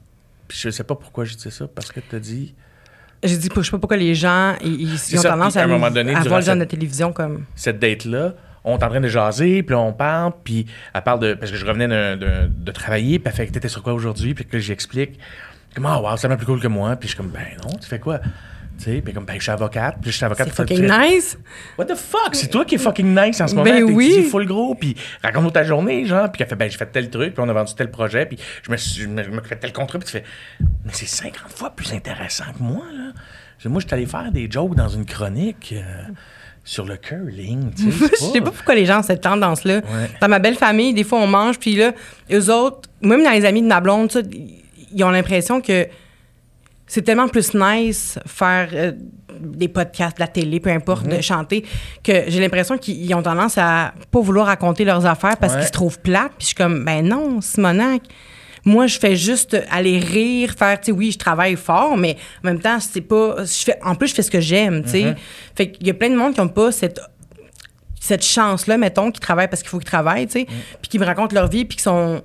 Puis 0.48 0.58
je 0.62 0.70
sais 0.70 0.84
pas 0.84 0.96
pourquoi 0.96 1.26
je 1.26 1.36
disais 1.36 1.52
ça, 1.52 1.68
parce 1.74 1.92
que 1.92 2.00
tu 2.00 2.16
as 2.16 2.20
dit 2.20 2.54
J'ai 3.24 3.38
dit, 3.38 3.50
je 3.56 3.62
sais 3.62 3.72
pas 3.72 3.80
pourquoi 3.80 3.98
les 3.98 4.14
gens, 4.14 4.56
ils, 4.64 4.94
ont 4.94 4.98
ça, 5.22 5.30
tendance 5.30 5.56
à 5.56 5.62
à, 5.62 5.64
un 5.64 5.68
moment 5.68 5.90
donné, 5.90 6.12
à 6.12 6.20
durant 6.20 6.30
voir 6.30 6.40
le 6.42 6.46
genre 6.46 6.56
de 6.58 6.66
télévision 6.66 7.14
comme. 7.14 7.46
cette 7.56 7.80
date-là, 7.80 8.34
on 8.66 8.78
est 8.78 8.84
en 8.84 8.90
train 8.90 9.02
de 9.02 9.08
jaser, 9.08 9.64
puis 9.64 9.74
là, 9.74 9.82
on 9.82 9.94
parle, 9.94 10.34
puis 10.44 10.66
elle 10.94 11.02
parle 11.02 11.20
de. 11.20 11.34
Parce 11.34 11.52
que 11.52 11.58
je 11.58 11.66
revenais 11.66 11.88
d'un- 11.88 12.18
de, 12.18 12.72
travailler, 12.72 13.20
puis 13.20 13.30
elle 13.30 13.36
fait 13.36 13.48
que 13.48 13.54
t'étais 13.54 13.70
sur 13.70 13.84
quoi 13.84 13.94
aujourd'hui, 13.94 14.34
puis 14.34 14.46
que 14.46 14.60
j'explique. 14.60 15.20
Comme, 15.74 15.86
ah, 15.88 16.00
wow, 16.00 16.16
c'est 16.16 16.24
tellement 16.24 16.38
plus 16.38 16.46
cool 16.46 16.60
que 16.60 16.68
moi. 16.68 16.96
Puis 16.96 17.10
je 17.10 17.16
suis 17.16 17.18
comme, 17.18 17.32
ben 17.32 17.58
non, 17.64 17.78
tu 17.80 17.88
fais 17.88 18.00
quoi? 18.00 18.20
Sais, 18.84 19.02
puis 19.02 19.14
comme, 19.14 19.26
ben, 19.26 19.36
je 19.38 19.42
suis 19.42 19.52
avocate, 19.52 19.96
puis 20.02 20.12
je 20.12 20.18
suis 20.18 20.26
avocate. 20.26 20.48
C'est 20.50 20.56
fucking 20.56 20.88
fais, 20.88 21.10
nice. 21.10 21.38
What 21.78 21.86
the 21.86 21.96
fuck? 21.96 22.34
C'est 22.34 22.50
toi 22.50 22.66
qui 22.66 22.76
es 22.76 22.78
fucking 22.78 23.16
nice 23.16 23.40
en 23.40 23.48
ce 23.48 23.56
moment. 23.56 23.70
Ben 23.70 23.84
oui. 23.84 24.28
full 24.30 24.46
gros, 24.46 24.76
puis 24.76 24.96
raconte-nous 25.24 25.52
ta 25.52 25.64
journée, 25.64 26.06
genre. 26.06 26.32
Puis 26.32 26.42
elle 26.42 26.50
fait, 26.50 26.56
ben, 26.56 26.70
j'ai 26.70 26.78
fait 26.78 26.88
tel 26.88 27.10
truc, 27.10 27.34
puis 27.34 27.44
on 27.46 27.50
a 27.50 27.54
vendu 27.54 27.74
tel 27.76 27.90
projet, 27.90 28.26
puis 28.26 28.38
je 28.62 28.72
me 28.72 28.78
suis 28.78 29.04
je 29.04 29.08
me, 29.08 29.24
je 29.24 29.30
me 29.30 29.42
fait 29.42 29.56
tel 29.56 29.72
contrat, 29.72 30.00
puis 30.00 30.06
tu 30.06 30.12
fais, 30.12 30.24
mais 30.60 30.92
c'est 30.92 31.06
50 31.06 31.52
fois 31.54 31.70
plus 31.70 31.94
intéressant 31.94 32.46
que 32.58 32.62
moi, 32.62 32.84
là. 32.94 33.12
Moi, 33.70 33.80
je 33.80 33.88
suis 33.88 33.94
allé 33.96 34.06
faire 34.06 34.30
des 34.30 34.52
jokes 34.52 34.76
dans 34.76 34.90
une 34.90 35.06
chronique. 35.06 35.74
euh, 35.78 36.12
sur 36.66 36.86
le 36.86 36.96
curling, 36.96 37.74
tu 37.74 37.92
sais. 37.92 38.08
je 38.20 38.26
sais 38.32 38.42
pas 38.42 38.52
pourquoi 38.52 38.76
les 38.76 38.86
gens 38.86 39.00
ont 39.00 39.04
cette 39.04 39.22
tendance-là. 39.22 39.76
Ouais. 39.76 40.10
Dans 40.22 40.30
ma 40.30 40.40
belle 40.40 40.56
famille, 40.56 40.94
des 40.94 41.04
fois, 41.04 41.20
on 41.20 41.28
mange, 41.28 41.60
puis 41.60 41.76
là, 41.76 41.92
eux 42.32 42.50
autres, 42.50 42.90
même 43.02 43.24
dans 43.24 43.32
les 43.32 43.44
amis 43.46 43.62
de 43.62 43.68
ma 43.68 43.82
blonde, 43.82 44.10
ils 44.94 45.04
ont 45.04 45.10
l'impression 45.10 45.60
que 45.60 45.88
c'est 46.94 47.02
tellement 47.02 47.28
plus 47.28 47.54
nice 47.56 48.20
faire 48.28 48.70
euh, 48.74 48.92
des 49.40 49.68
podcasts, 49.68 50.18
de 50.18 50.22
la 50.22 50.28
télé, 50.28 50.60
peu 50.60 50.70
importe, 50.70 51.08
Mhm. 51.08 51.18
de 51.18 51.22
chanter, 51.22 51.66
que 52.04 52.26
j'ai 52.28 52.40
l'impression 52.40 52.78
qu'ils 52.78 53.04
ils 53.04 53.14
ont 53.16 53.24
tendance 53.24 53.58
à 53.58 53.94
pas 54.12 54.20
vouloir 54.20 54.46
raconter 54.46 54.86
leurs 54.86 55.06
affaires 55.08 55.38
parce 55.38 55.54
Ouais. 55.54 55.60
qu'ils 55.60 55.68
se 55.68 55.72
trouvent 55.72 56.00
plates. 56.00 56.34
Puis 56.38 56.42
je 56.42 56.46
suis 56.48 56.56
comme, 56.56 56.86
ben 56.86 57.04
non, 57.08 57.42
Simonac. 57.42 58.04
Moi, 58.64 58.86
je 58.88 58.98
fais 59.00 59.16
juste 59.16 59.58
aller 59.72 59.98
rire, 59.98 60.54
faire, 60.58 60.80
tu 60.80 60.86
sais, 60.86 60.92
oui, 60.92 61.12
je 61.12 61.18
travaille 61.18 61.56
fort, 61.56 61.98
mais 61.98 62.16
en 62.44 62.48
même 62.50 62.60
temps, 62.60 62.80
c'est 62.80 63.02
pas. 63.02 63.38
Je 63.40 63.64
fais, 63.66 63.78
en 63.84 63.96
plus, 63.96 64.10
je 64.10 64.14
fais 64.14 64.22
ce 64.22 64.32
que 64.32 64.40
j'aime, 64.40 64.84
tu 64.84 64.90
sais. 64.90 65.04
Mhm. 65.06 65.16
Fait 65.56 65.72
qu'il 65.72 65.88
y 65.88 65.90
a 65.90 65.94
plein 65.96 66.10
de 66.12 66.16
monde 66.16 66.34
qui 66.36 66.42
n'ont 66.42 66.48
pas 66.48 66.72
cette 66.72 67.00
cette 68.00 68.24
chance-là, 68.24 68.78
mettons, 68.78 69.12
qui 69.12 69.20
travaillent 69.20 69.48
parce 69.48 69.62
qu'il 69.64 69.70
faut 69.70 69.80
qu'ils 69.80 69.86
travaillent, 69.90 70.28
tu 70.28 70.42
sais, 70.42 70.46
puis 70.82 70.90
qui 70.90 71.00
me 71.00 71.06
racontent 71.06 71.34
leur 71.34 71.48
vie, 71.48 71.66
puis 71.66 71.78
qui 71.78 71.84
sont 71.84 72.22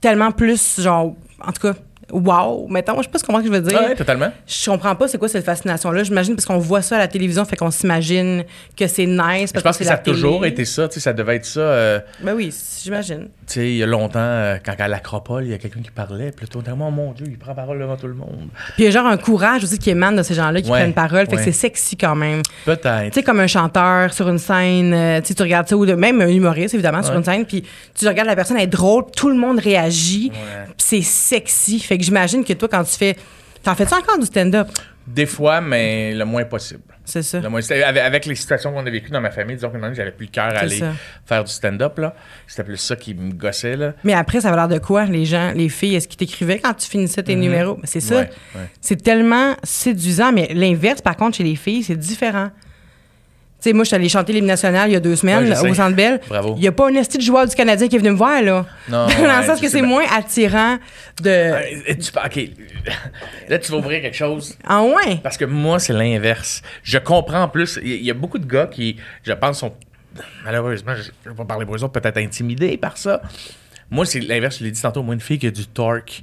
tellement 0.00 0.30
plus, 0.30 0.78
genre, 0.80 1.14
en 1.44 1.52
tout 1.52 1.62
cas, 1.62 1.74
wow, 2.12 2.66
mettons, 2.68 2.96
je 2.98 3.02
sais 3.02 3.08
pas 3.08 3.18
ce 3.18 3.24
comment 3.24 3.38
que 3.40 3.46
je 3.46 3.50
veux 3.52 3.60
dire. 3.60 3.78
Ouais, 3.80 3.94
totalement. 3.94 4.30
Je 4.46 4.70
comprends 4.70 4.94
pas 4.96 5.08
c'est 5.08 5.18
quoi 5.18 5.28
cette 5.28 5.44
fascination-là. 5.44 6.02
J'imagine 6.02 6.34
parce 6.34 6.46
qu'on 6.46 6.58
voit 6.58 6.82
ça 6.82 6.96
à 6.96 6.98
la 6.98 7.08
télévision, 7.08 7.44
fait 7.44 7.56
qu'on 7.56 7.70
s'imagine 7.70 8.44
que 8.76 8.86
c'est 8.86 9.06
nice. 9.06 9.52
Je 9.54 9.60
pense 9.60 9.78
que 9.78 9.84
ça 9.84 9.94
a 9.94 9.98
télé. 9.98 10.14
toujours 10.16 10.44
été 10.46 10.64
ça, 10.64 10.88
tu 10.88 10.94
sais, 10.94 11.00
ça 11.00 11.12
devait 11.12 11.36
être 11.36 11.46
ça. 11.46 11.60
euh, 11.60 12.00
Ben 12.22 12.34
oui, 12.34 12.52
j'imagine. 12.82 13.28
Tu 13.50 13.54
sais, 13.54 13.68
il 13.72 13.76
y 13.78 13.82
a 13.82 13.86
longtemps, 13.86 14.20
euh, 14.20 14.58
quand 14.64 14.74
à 14.78 14.86
l'Acropole, 14.86 15.44
il 15.44 15.50
y 15.50 15.54
a 15.54 15.58
quelqu'un 15.58 15.80
qui 15.80 15.90
parlait, 15.90 16.30
puis 16.30 16.46
tout 16.46 16.62
oh 16.64 16.74
mon 16.76 17.10
Dieu, 17.12 17.26
il 17.28 17.36
prend 17.36 17.52
parole 17.52 17.80
devant 17.80 17.96
tout 17.96 18.06
le 18.06 18.14
monde. 18.14 18.48
Puis 18.74 18.82
il 18.82 18.84
y 18.84 18.86
a 18.86 18.90
genre 18.92 19.06
un 19.06 19.16
courage 19.16 19.64
aussi 19.64 19.76
qui 19.78 19.90
émane 19.90 20.14
de 20.14 20.22
ces 20.22 20.34
gens-là 20.34 20.62
qui 20.62 20.70
Ouais, 20.70 20.78
prennent 20.78 20.94
parole, 20.94 21.26
fait 21.28 21.36
que 21.36 21.42
c'est 21.42 21.52
sexy 21.52 21.96
quand 21.96 22.14
même. 22.14 22.42
Peut-être. 22.64 23.06
Tu 23.06 23.12
sais, 23.14 23.22
comme 23.24 23.40
un 23.40 23.48
chanteur 23.48 24.12
sur 24.12 24.28
une 24.28 24.38
scène, 24.38 24.94
euh, 24.94 25.20
tu 25.20 25.34
regardes 25.42 25.66
ça, 25.68 25.76
ou 25.76 25.84
de- 25.84 25.94
même 25.94 26.20
un 26.20 26.28
humoriste, 26.28 26.74
évidemment, 26.74 27.02
sur 27.02 27.14
une 27.14 27.24
scène, 27.24 27.44
puis 27.44 27.64
tu 27.98 28.06
regardes 28.06 28.28
la 28.28 28.36
personne, 28.36 28.56
elle 28.56 28.62
est 28.64 28.66
drôle, 28.68 29.04
tout 29.16 29.28
le 29.30 29.36
monde 29.36 29.58
réagit, 29.58 30.30
c'est 30.76 31.02
sexy. 31.02 31.80
Fait 31.80 31.98
que 31.98 32.04
j'imagine 32.04 32.44
que 32.44 32.52
toi, 32.52 32.68
quand 32.68 32.84
tu 32.84 32.96
fais. 32.96 33.16
T'en 33.62 33.74
fais-tu 33.74 33.92
encore 33.94 34.18
du 34.18 34.24
stand-up? 34.26 34.68
Des 35.06 35.26
fois, 35.26 35.60
mais 35.60 36.14
le 36.14 36.24
moins 36.24 36.44
possible. 36.44 36.80
C'est 37.10 37.22
ça. 37.22 37.38
Avec, 37.38 37.98
avec 38.02 38.26
les 38.26 38.34
situations 38.34 38.72
qu'on 38.72 38.86
a 38.86 38.90
vécues 38.90 39.10
dans 39.10 39.20
ma 39.20 39.30
famille, 39.30 39.56
disons 39.56 39.70
que 39.70 39.76
maintenant, 39.76 39.94
j'avais 39.94 40.12
plus 40.12 40.26
le 40.26 40.30
cœur 40.32 40.44
à 40.46 40.58
aller 40.60 40.78
ça. 40.78 40.92
faire 41.26 41.44
du 41.44 41.50
stand-up, 41.52 41.98
là. 41.98 42.14
C'était 42.46 42.64
plus 42.64 42.76
ça 42.76 42.94
qui 42.96 43.14
me 43.14 43.32
gossait, 43.32 43.76
là. 43.76 43.94
Mais 44.04 44.14
après, 44.14 44.40
ça 44.40 44.48
avait 44.48 44.56
l'air 44.56 44.68
de 44.68 44.78
quoi, 44.78 45.04
les 45.06 45.24
gens, 45.24 45.52
les 45.54 45.68
filles? 45.68 45.96
Est-ce 45.96 46.06
qu'ils 46.08 46.18
t'écrivaient 46.18 46.58
quand 46.60 46.74
tu 46.74 46.88
finissais 46.88 47.22
tes 47.22 47.34
numéros? 47.34 47.76
Mais 47.80 47.86
C'est 47.86 48.00
ça. 48.00 48.14
Mhm. 48.14 48.20
Ouais, 48.20 48.30
ouais. 48.56 48.68
C'est 48.80 49.02
tellement 49.02 49.54
séduisant, 49.64 50.32
mais 50.32 50.48
l'inverse, 50.54 51.00
par 51.02 51.16
contre, 51.16 51.36
chez 51.36 51.44
les 51.44 51.56
filles, 51.56 51.82
c'est 51.82 51.96
différent. 51.96 52.50
Tu 53.62 53.68
sais, 53.68 53.72
moi, 53.74 53.84
je 53.84 53.88
suis 53.88 53.94
allée 53.96 54.08
chanter 54.08 54.32
l'hymne 54.32 54.46
national 54.46 54.88
il 54.88 54.94
y 54.94 54.96
a 54.96 55.00
deux 55.00 55.16
semaines 55.16 55.44
Ouais, 55.44 55.50
là, 55.50 55.62
au 55.62 55.74
Centre 55.74 55.94
Bell. 55.94 56.18
Bravo. 56.28 56.54
Il 56.56 56.60
n'y 56.62 56.68
a 56.68 56.72
pas 56.72 56.88
un 56.88 56.94
esti 56.94 57.18
de 57.18 57.22
joueur 57.22 57.46
du 57.46 57.54
Canadien 57.54 57.88
qui 57.88 57.96
est 57.96 57.98
venu 57.98 58.10
me 58.12 58.16
voir, 58.16 58.40
là. 58.42 58.64
Non, 58.88 59.06
Dans 59.22 59.38
le 59.40 59.44
sens 59.46 59.60
que 59.60 59.68
c'est 59.68 59.82
moins 59.82 60.04
attirant 60.10 60.78
de... 61.22 61.28
Euh, 61.28 61.60
tu, 61.88 62.10
OK. 62.24 62.50
Là, 63.48 63.58
tu 63.58 63.70
vas 63.72 63.78
ouvrir 63.78 64.00
quelque 64.00 64.16
chose. 64.16 64.56
Ah 64.66 64.82
ouais? 64.82 65.16
Parce 65.22 65.36
que 65.36 65.44
moi, 65.44 65.78
c'est 65.78 65.92
l'inverse. 65.92 66.62
Je 66.82 66.96
comprends 66.98 67.48
plus. 67.48 67.78
Il 67.82 68.02
y- 68.02 68.10
a 68.10 68.14
beaucoup 68.14 68.38
de 68.38 68.46
gars 68.46 68.66
qui, 68.66 68.96
je 69.24 69.32
pense, 69.32 69.58
sont 69.60 69.74
malheureusement, 70.44 70.94
je 70.94 71.10
ne 71.26 71.30
vais 71.32 71.36
pas 71.36 71.44
parler 71.44 71.66
pour 71.66 71.76
eux 71.76 71.84
autres, 71.84 71.92
peut-être 72.00 72.16
intimidés 72.18 72.76
par 72.78 72.96
ça. 72.96 73.20
Moi, 73.90 74.06
c'est 74.06 74.20
l'inverse. 74.20 74.58
Je 74.58 74.64
l'ai 74.64 74.70
dit 74.70 74.80
tantôt. 74.80 75.02
Moi, 75.02 75.14
une 75.14 75.20
fille 75.20 75.38
qui 75.38 75.46
a 75.46 75.50
du 75.50 75.66
torque. 75.66 76.22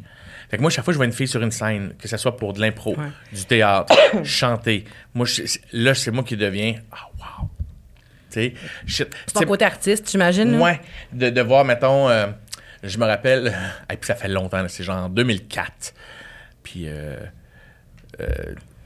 Fait 0.49 0.55
que 0.55 0.61
moi, 0.61 0.71
chaque 0.71 0.85
fois 0.85 0.93
que 0.93 0.95
je 0.95 0.97
vois 0.99 1.05
une 1.05 1.11
fille 1.11 1.27
sur 1.27 1.41
une 1.43 1.51
scène, 1.51 1.93
que 2.01 2.07
ce 2.07 2.15
soit 2.15 2.37
pour 2.37 2.53
de 2.53 2.61
l'impro, 2.61 2.95
Ouais. 2.97 3.07
du 3.33 3.43
théâtre, 3.43 3.93
chanter, 4.23 4.85
moi, 5.13 5.25
je- 5.25 5.43
là, 5.73 5.93
c'est 5.93 6.09
moi 6.11 6.23
qui 6.23 6.37
deviens. 6.37 6.75
Ah, 6.89 7.09
wow. 7.19 7.49
Tu 7.49 7.49
sais, 7.49 7.49
shit. 7.49 8.16
C'est 8.29 8.53
ton 9.33 9.41
côté 9.41 9.65
artiste, 9.65 10.09
j'imagine. 10.09 10.59
Ouais, 10.59 10.79
de, 11.13 11.29
de 11.29 11.41
voir, 11.41 11.65
mettons, 11.65 12.09
euh, 12.09 12.27
je 12.83 12.97
me 12.97 13.05
rappelle, 13.05 13.47
et 13.91 13.97
puis 13.97 14.07
ça 14.07 14.15
fait 14.15 14.27
longtemps, 14.27 14.63
c'est 14.67 14.83
genre 14.83 15.05
en 15.05 15.09
2004. 15.09 15.93
Puis 16.63 16.85
euh, 16.87 17.15
euh, 18.19 18.25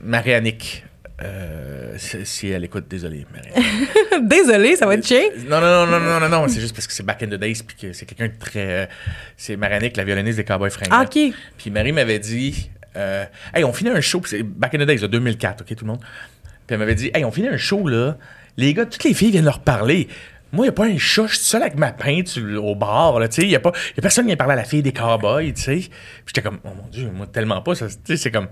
Marianique, 0.00 0.84
euh, 1.22 1.94
si 1.98 2.48
elle 2.48 2.64
écoute, 2.64 2.86
désolé, 2.88 3.26
Marianique. 3.32 3.88
Désolé, 4.22 4.76
ça 4.76 4.86
va 4.86 4.94
être 4.94 5.06
chien. 5.06 5.22
non, 5.48 5.60
non, 5.60 5.86
non, 5.86 5.98
non, 5.98 6.00
non, 6.00 6.20
non, 6.20 6.28
non, 6.28 6.48
c'est 6.48 6.60
juste 6.60 6.74
parce 6.74 6.86
que 6.86 6.92
c'est 6.92 7.04
back 7.04 7.22
in 7.22 7.26
the 7.28 7.34
days, 7.34 7.62
puis 7.66 7.76
que 7.76 7.92
c'est 7.92 8.06
quelqu'un 8.06 8.28
de 8.28 8.38
très. 8.38 8.88
c'est 9.36 9.56
Marianique, 9.56 9.96
la 9.96 10.04
violoniste 10.04 10.38
des 10.38 10.44
Cowboys 10.44 10.70
fringants. 10.70 10.96
Ah, 11.00 11.04
OK. 11.04 11.34
Puis 11.56 11.70
Marie 11.70 11.92
m'avait 11.92 12.18
dit, 12.18 12.70
euh, 12.96 13.24
hey, 13.54 13.64
on 13.64 13.72
finit 13.72 13.90
un 13.90 14.00
show, 14.00 14.20
c'est 14.24 14.42
back 14.42 14.74
in 14.74 14.78
the 14.78 14.86
days, 14.86 14.98
là, 14.98 15.08
2004, 15.08 15.62
OK, 15.62 15.76
tout 15.76 15.84
le 15.84 15.90
monde. 15.90 16.00
Puis 16.00 16.74
elle 16.74 16.78
m'avait 16.78 16.94
dit, 16.94 17.10
hey, 17.14 17.24
on 17.24 17.30
finit 17.30 17.48
un 17.48 17.56
show, 17.56 17.86
là. 17.86 18.16
Les 18.56 18.74
gars, 18.74 18.86
toutes 18.86 19.04
les 19.04 19.14
filles 19.14 19.30
viennent 19.30 19.44
leur 19.44 19.60
parler. 19.60 20.08
Moi, 20.52 20.66
il 20.66 20.68
n'y 20.68 20.70
a 20.70 20.72
pas 20.72 20.84
un 20.84 20.98
chat, 20.98 21.26
je 21.28 21.36
suis 21.36 21.44
seul 21.44 21.62
avec 21.62 21.78
ma 21.78 21.92
pinte 21.92 22.38
au 22.58 22.74
bar, 22.74 23.18
là, 23.18 23.26
tu 23.26 23.36
sais. 23.36 23.42
Il 23.42 23.48
n'y 23.48 23.56
a, 23.56 23.60
pas- 23.60 23.72
y 23.96 24.00
a 24.00 24.02
personne 24.02 24.24
qui 24.24 24.28
vient 24.28 24.36
parler 24.36 24.52
à 24.52 24.56
la 24.56 24.64
fille 24.64 24.82
des 24.82 24.92
cowboys, 24.92 25.52
tu 25.54 25.62
sais. 25.62 25.76
Puis 25.76 25.90
j'étais 26.26 26.42
comme, 26.42 26.58
oh 26.64 26.68
mon 26.76 26.88
Dieu, 26.90 27.10
moi, 27.14 27.26
tellement 27.26 27.62
pas. 27.62 27.74
ça, 27.74 27.86
Tu 27.88 27.94
sais, 28.04 28.16
c'est 28.18 28.30
comme, 28.30 28.48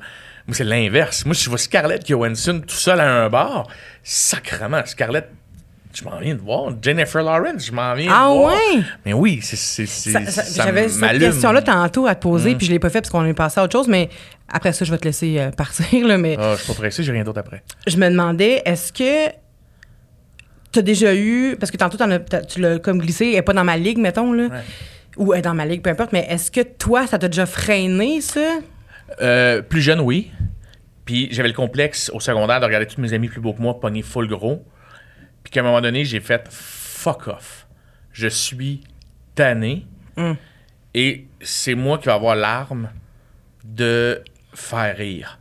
moi, 0.46 0.54
c'est 0.54 0.64
l'inverse. 0.64 1.26
Moi, 1.26 1.34
si 1.34 1.44
je 1.44 1.50
vois 1.50 1.58
Scarlett 1.58 2.06
Johansson 2.08 2.62
tout 2.66 2.74
seul 2.74 3.00
à 3.00 3.24
un 3.24 3.28
bar, 3.28 3.68
sacrement, 4.02 4.80
Scarlett, 4.86 5.28
je 5.92 6.02
m'en 6.04 6.18
viens 6.20 6.34
de 6.36 6.40
voir. 6.40 6.72
Jennifer 6.80 7.22
Lawrence, 7.22 7.66
je 7.66 7.72
m'en 7.72 7.94
viens 7.94 8.10
Ah 8.14 8.28
de 8.32 8.38
voir. 8.38 8.54
ouais? 8.54 8.82
Mais 9.04 9.12
oui, 9.12 9.40
c'est. 9.42 9.84
J'avais 10.56 10.88
cette 10.88 11.18
question-là 11.18 11.60
tantôt 11.62 12.06
à 12.06 12.14
te 12.14 12.22
poser, 12.22 12.54
Mm. 12.54 12.56
puis 12.58 12.66
je 12.66 12.72
l'ai 12.72 12.78
pas 12.78 12.88
fait 12.90 13.00
parce 13.02 13.10
qu'on 13.10 13.26
est 13.26 13.34
passé 13.34 13.60
à 13.60 13.64
autre 13.64 13.72
chose, 13.72 13.88
mais 13.88 14.08
après 14.48 14.72
ça, 14.72 14.84
je 14.84 14.90
vais 14.90 14.98
te 14.98 15.04
laisser 15.04 15.38
euh, 15.38 15.50
partir. 15.56 16.06
Là, 16.06 16.16
mais 16.16 16.36
Ah, 16.38 16.54
je 16.56 16.62
suis 16.62 16.72
pas 16.72 16.78
pressé, 16.78 17.02
j'ai 17.02 17.12
rien 17.12 17.24
d'autre 17.24 17.40
après. 17.40 17.62
je 17.86 17.96
me 17.98 18.08
demandais, 18.08 18.62
est-ce 18.64 18.92
que 18.92 19.32
tu 20.72 20.78
as 20.78 20.82
déjà 20.82 21.14
eu, 21.14 21.56
parce 21.58 21.70
que 21.70 21.76
tantôt 21.76 21.96
t'en 21.98 22.10
as- 22.10 22.18
t'as- 22.20 22.42
tu 22.42 22.60
l'as 22.60 22.78
comme 22.78 22.98
glissé, 22.98 23.26
elle 23.26 23.32
n'est 23.34 23.42
pas 23.42 23.52
dans 23.52 23.64
ma 23.64 23.76
ligue, 23.76 23.98
mettons, 23.98 24.32
là, 24.32 24.44
Ouais. 24.48 24.60
ou 25.16 25.32
elle 25.32 25.40
est 25.40 25.42
dans 25.42 25.54
ma 25.54 25.66
ligue, 25.66 25.82
peu 25.82 25.90
importe, 25.90 26.12
mais 26.12 26.26
est-ce 26.28 26.50
que 26.50 26.60
toi, 26.60 27.06
ça 27.06 27.18
t'a 27.18 27.28
déjà 27.28 27.46
freiné, 27.46 28.20
ça? 28.20 28.58
Euh, 29.20 29.62
plus 29.62 29.80
jeune, 29.82 30.00
oui. 30.00 30.30
Puis 31.04 31.28
j'avais 31.32 31.48
le 31.48 31.54
complexe 31.54 32.10
au 32.14 32.20
secondaire 32.20 32.60
de 32.60 32.66
regarder 32.66 32.86
tous 32.86 33.00
mes 33.00 33.12
amis 33.12 33.28
plus 33.28 33.40
beaux 33.40 33.52
que 33.52 33.60
moi 33.60 33.80
pogner 33.80 34.02
full 34.02 34.28
gros. 34.28 34.64
Puis 35.42 35.50
qu'à 35.50 35.60
un 35.60 35.64
moment 35.64 35.80
donné, 35.80 36.04
j'ai 36.04 36.20
fait 36.20 36.46
fuck 36.50 37.26
off. 37.26 37.66
Je 38.12 38.28
suis 38.28 38.82
tanné. 39.34 39.86
Mm. 40.16 40.32
Et 40.94 41.26
c'est 41.40 41.74
moi 41.74 41.98
qui 41.98 42.04
vais 42.06 42.12
avoir 42.12 42.36
l'arme 42.36 42.90
de 43.64 44.22
faire 44.54 44.96
rire. 44.96 45.39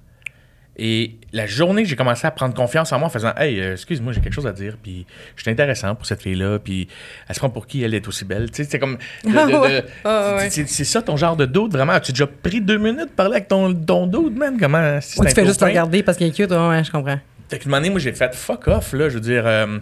Et 0.81 1.15
la 1.33 1.45
journée 1.45 1.83
que 1.83 1.89
j'ai 1.89 1.97
commencé 1.97 2.25
à 2.25 2.31
prendre 2.31 2.53
confiance 2.53 2.93
en 2.93 2.99
moi 2.99 3.07
en 3.07 3.11
faisant 3.11 3.33
Hey, 3.35 3.59
euh, 3.59 3.73
excuse-moi, 3.73 4.13
j'ai 4.13 4.21
quelque 4.21 4.33
chose 4.33 4.47
à 4.47 4.53
dire, 4.53 4.77
puis 4.81 5.05
je 5.35 5.41
suis 5.41 5.51
intéressant 5.51 5.93
pour 5.93 6.05
cette 6.05 6.21
fille-là, 6.21 6.57
puis 6.59 6.87
elle 7.27 7.35
se 7.35 7.39
prend 7.39 7.49
pour 7.49 7.67
qui 7.67 7.83
elle 7.83 7.93
est 7.93 8.07
aussi 8.07 8.23
belle. 8.23 8.49
Tu 8.49 8.63
sais, 8.63 8.69
c'est 8.71 8.79
comme. 8.79 8.97
Ah 9.35 9.45
ouais. 9.45 9.83
Ah 10.05 10.37
c'est- 10.49 10.65
ça 10.65 11.01
ton 11.01 11.17
genre 11.17 11.35
de 11.35 11.45
doute, 11.45 11.73
vraiment. 11.73 11.91
As-tu 11.91 12.13
déjà 12.13 12.27
pris 12.27 12.61
deux 12.61 12.77
minutes 12.77 13.11
parler 13.13 13.35
avec 13.35 13.49
ton, 13.49 13.73
ton 13.73 14.07
doute, 14.07 14.37
man? 14.37 14.55
Comment. 14.57 15.01
si 15.01 15.19
Ou 15.19 15.25
tu 15.25 15.31
fais 15.31 15.45
juste 15.45 15.61
regarder 15.61 16.01
parce 16.01 16.17
qu'il 16.17 16.27
est 16.27 16.31
cute? 16.31 16.51
Ouais, 16.51 16.83
je 16.83 16.91
comprends. 16.91 17.19
Fait 17.49 17.67
donné, 17.67 17.89
moi, 17.89 17.99
j'ai 17.99 18.13
fait 18.13 18.33
fuck 18.33 18.67
off, 18.67 18.93
là. 18.93 19.09
Je 19.09 19.15
veux 19.15 19.19
dire, 19.19 19.45
euh, 19.45 19.79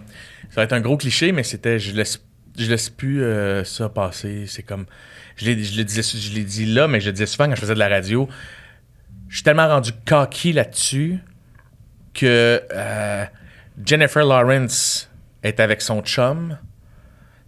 ça 0.50 0.56
va 0.56 0.62
être 0.64 0.72
un 0.72 0.80
gros 0.80 0.96
cliché, 0.96 1.30
mais 1.32 1.44
c'était, 1.44 1.78
je 1.78 1.94
laisse, 1.94 2.20
je 2.58 2.68
laisse 2.68 2.88
plus 2.88 3.22
euh, 3.22 3.62
ça 3.62 3.88
passer. 3.88 4.44
C'est 4.48 4.62
comme, 4.64 4.86
je 5.36 5.46
l'ai, 5.46 5.62
je, 5.62 5.76
le 5.76 5.84
disais, 5.84 6.02
je 6.02 6.34
l'ai 6.34 6.44
dit 6.44 6.66
là, 6.66 6.88
mais 6.88 7.00
je 7.00 7.06
le 7.06 7.12
disais 7.12 7.26
souvent 7.26 7.46
quand 7.46 7.54
je 7.54 7.60
faisais 7.60 7.74
de 7.74 7.78
la 7.78 7.88
radio. 7.88 8.28
Je 9.28 9.36
suis 9.36 9.42
tellement 9.42 9.68
rendu 9.68 9.92
cocky 10.06 10.52
là-dessus 10.52 11.18
que 12.14 12.62
euh, 12.74 13.24
Jennifer 13.84 14.24
Lawrence 14.24 15.10
est 15.42 15.60
avec 15.60 15.82
son 15.82 16.02
chum, 16.02 16.56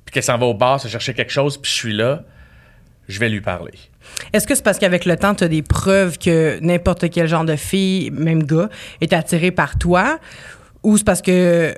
puis 0.05 0.13
qu'elle 0.13 0.23
s'en 0.23 0.39
va 0.39 0.47
au 0.47 0.55
bar 0.55 0.81
se 0.81 0.89
chercher 0.89 1.15
quelque 1.15 1.33
chose, 1.33 1.57
puis 1.59 1.71
je 1.71 1.77
suis 1.77 1.93
là, 1.93 2.23
je 3.09 3.19
vais 3.19 3.29
lui 3.29 3.41
parler. 3.41 3.75
Est-ce 4.33 4.47
que 4.47 4.55
c'est 4.55 4.63
parce 4.63 4.79
qu'avec 4.79 5.05
le 5.05 5.17
temps, 5.17 5.35
tu 5.35 5.45
as 5.45 5.49
des 5.49 5.63
preuves 5.63 6.19
que 6.19 6.59
n'importe 6.61 7.11
quel 7.11 7.27
genre 7.27 7.45
de 7.45 7.57
fille, 7.57 8.11
même 8.11 8.45
gars, 8.45 8.69
est 9.01 9.13
attiré 9.13 9.51
par 9.51 9.79
toi? 9.79 10.19
Ou 10.83 10.97
c'est 10.97 11.05
parce 11.05 11.23
que 11.23 11.75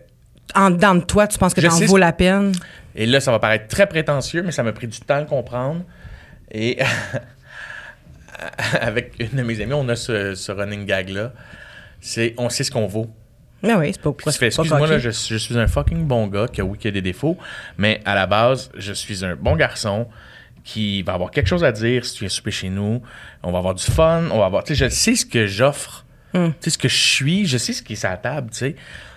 en 0.54 0.70
dedans 0.70 0.94
de 0.94 1.00
toi, 1.00 1.26
tu 1.26 1.38
penses 1.38 1.54
que 1.54 1.60
t'en 1.60 1.86
vaut 1.86 1.96
la 1.96 2.12
peine? 2.12 2.52
Et 2.94 3.06
là, 3.06 3.20
ça 3.20 3.30
va 3.30 3.38
paraître 3.38 3.68
très 3.68 3.86
prétentieux, 3.86 4.42
mais 4.42 4.52
ça 4.52 4.62
m'a 4.62 4.72
pris 4.72 4.86
du 4.86 5.00
temps 5.00 5.14
à 5.14 5.20
le 5.20 5.26
comprendre. 5.26 5.82
Et 6.50 6.78
avec 8.80 9.14
une 9.18 9.36
de 9.38 9.42
mes 9.42 9.60
amies, 9.60 9.74
on 9.74 9.88
a 9.88 9.96
ce, 9.96 10.34
ce 10.34 10.52
running 10.52 10.86
gag-là. 10.86 11.32
C'est 12.00 12.34
on 12.38 12.48
sait 12.48 12.64
ce 12.64 12.70
qu'on 12.70 12.86
vaut. 12.86 13.10
Mais 13.62 13.74
oui, 13.74 13.92
c'est 13.92 14.02
pas 14.02 14.10
excuse-moi, 14.26 14.98
je, 14.98 15.10
je 15.10 15.36
suis 15.36 15.56
un 15.56 15.68
fucking 15.68 16.04
bon 16.04 16.26
gars, 16.26 16.48
qui 16.52 16.60
a 16.60 16.64
oui, 16.64 16.76
qui 16.78 16.88
a 16.88 16.90
des 16.90 17.00
défauts, 17.02 17.38
mais 17.78 18.00
à 18.04 18.16
la 18.16 18.26
base, 18.26 18.70
je 18.76 18.92
suis 18.92 19.24
un 19.24 19.36
bon 19.36 19.54
garçon 19.54 20.08
qui 20.64 21.02
va 21.02 21.14
avoir 21.14 21.30
quelque 21.30 21.46
chose 21.46 21.62
à 21.62 21.70
dire 21.70 22.04
si 22.04 22.14
tu 22.14 22.20
viens 22.20 22.28
souper 22.28 22.50
chez 22.50 22.70
nous. 22.70 23.02
On 23.44 23.52
va 23.52 23.58
avoir 23.58 23.74
du 23.74 23.84
fun, 23.84 24.24
on 24.32 24.38
va 24.38 24.46
avoir. 24.46 24.64
Tu 24.64 24.74
sais, 24.74 24.84
je 24.84 24.90
sais 24.92 25.14
ce 25.14 25.26
que 25.26 25.46
j'offre, 25.46 26.04
Hmm. 26.34 26.48
tu 26.48 26.54
sais, 26.60 26.70
ce 26.70 26.78
que 26.78 26.88
je 26.88 26.96
suis, 26.96 27.46
je 27.46 27.58
sais 27.58 27.74
ce 27.74 27.82
qui 27.82 27.92
est 27.92 28.02
la 28.04 28.16
table, 28.16 28.50
tu 28.50 28.56
sais. 28.56 28.76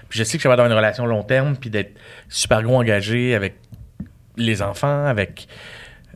Puis 0.10 0.20
je 0.20 0.24
sais 0.26 0.38
que 0.38 0.44
je 0.44 0.48
vais 0.50 0.52
avoir 0.52 0.68
une 0.68 0.74
relation 0.74 1.06
long 1.06 1.24
terme, 1.24 1.56
puis 1.56 1.70
d'être 1.70 1.96
super 2.28 2.62
gros 2.62 2.78
engagé 2.78 3.34
avec 3.34 3.56
les 4.36 4.62
enfants, 4.62 5.06
avec. 5.06 5.48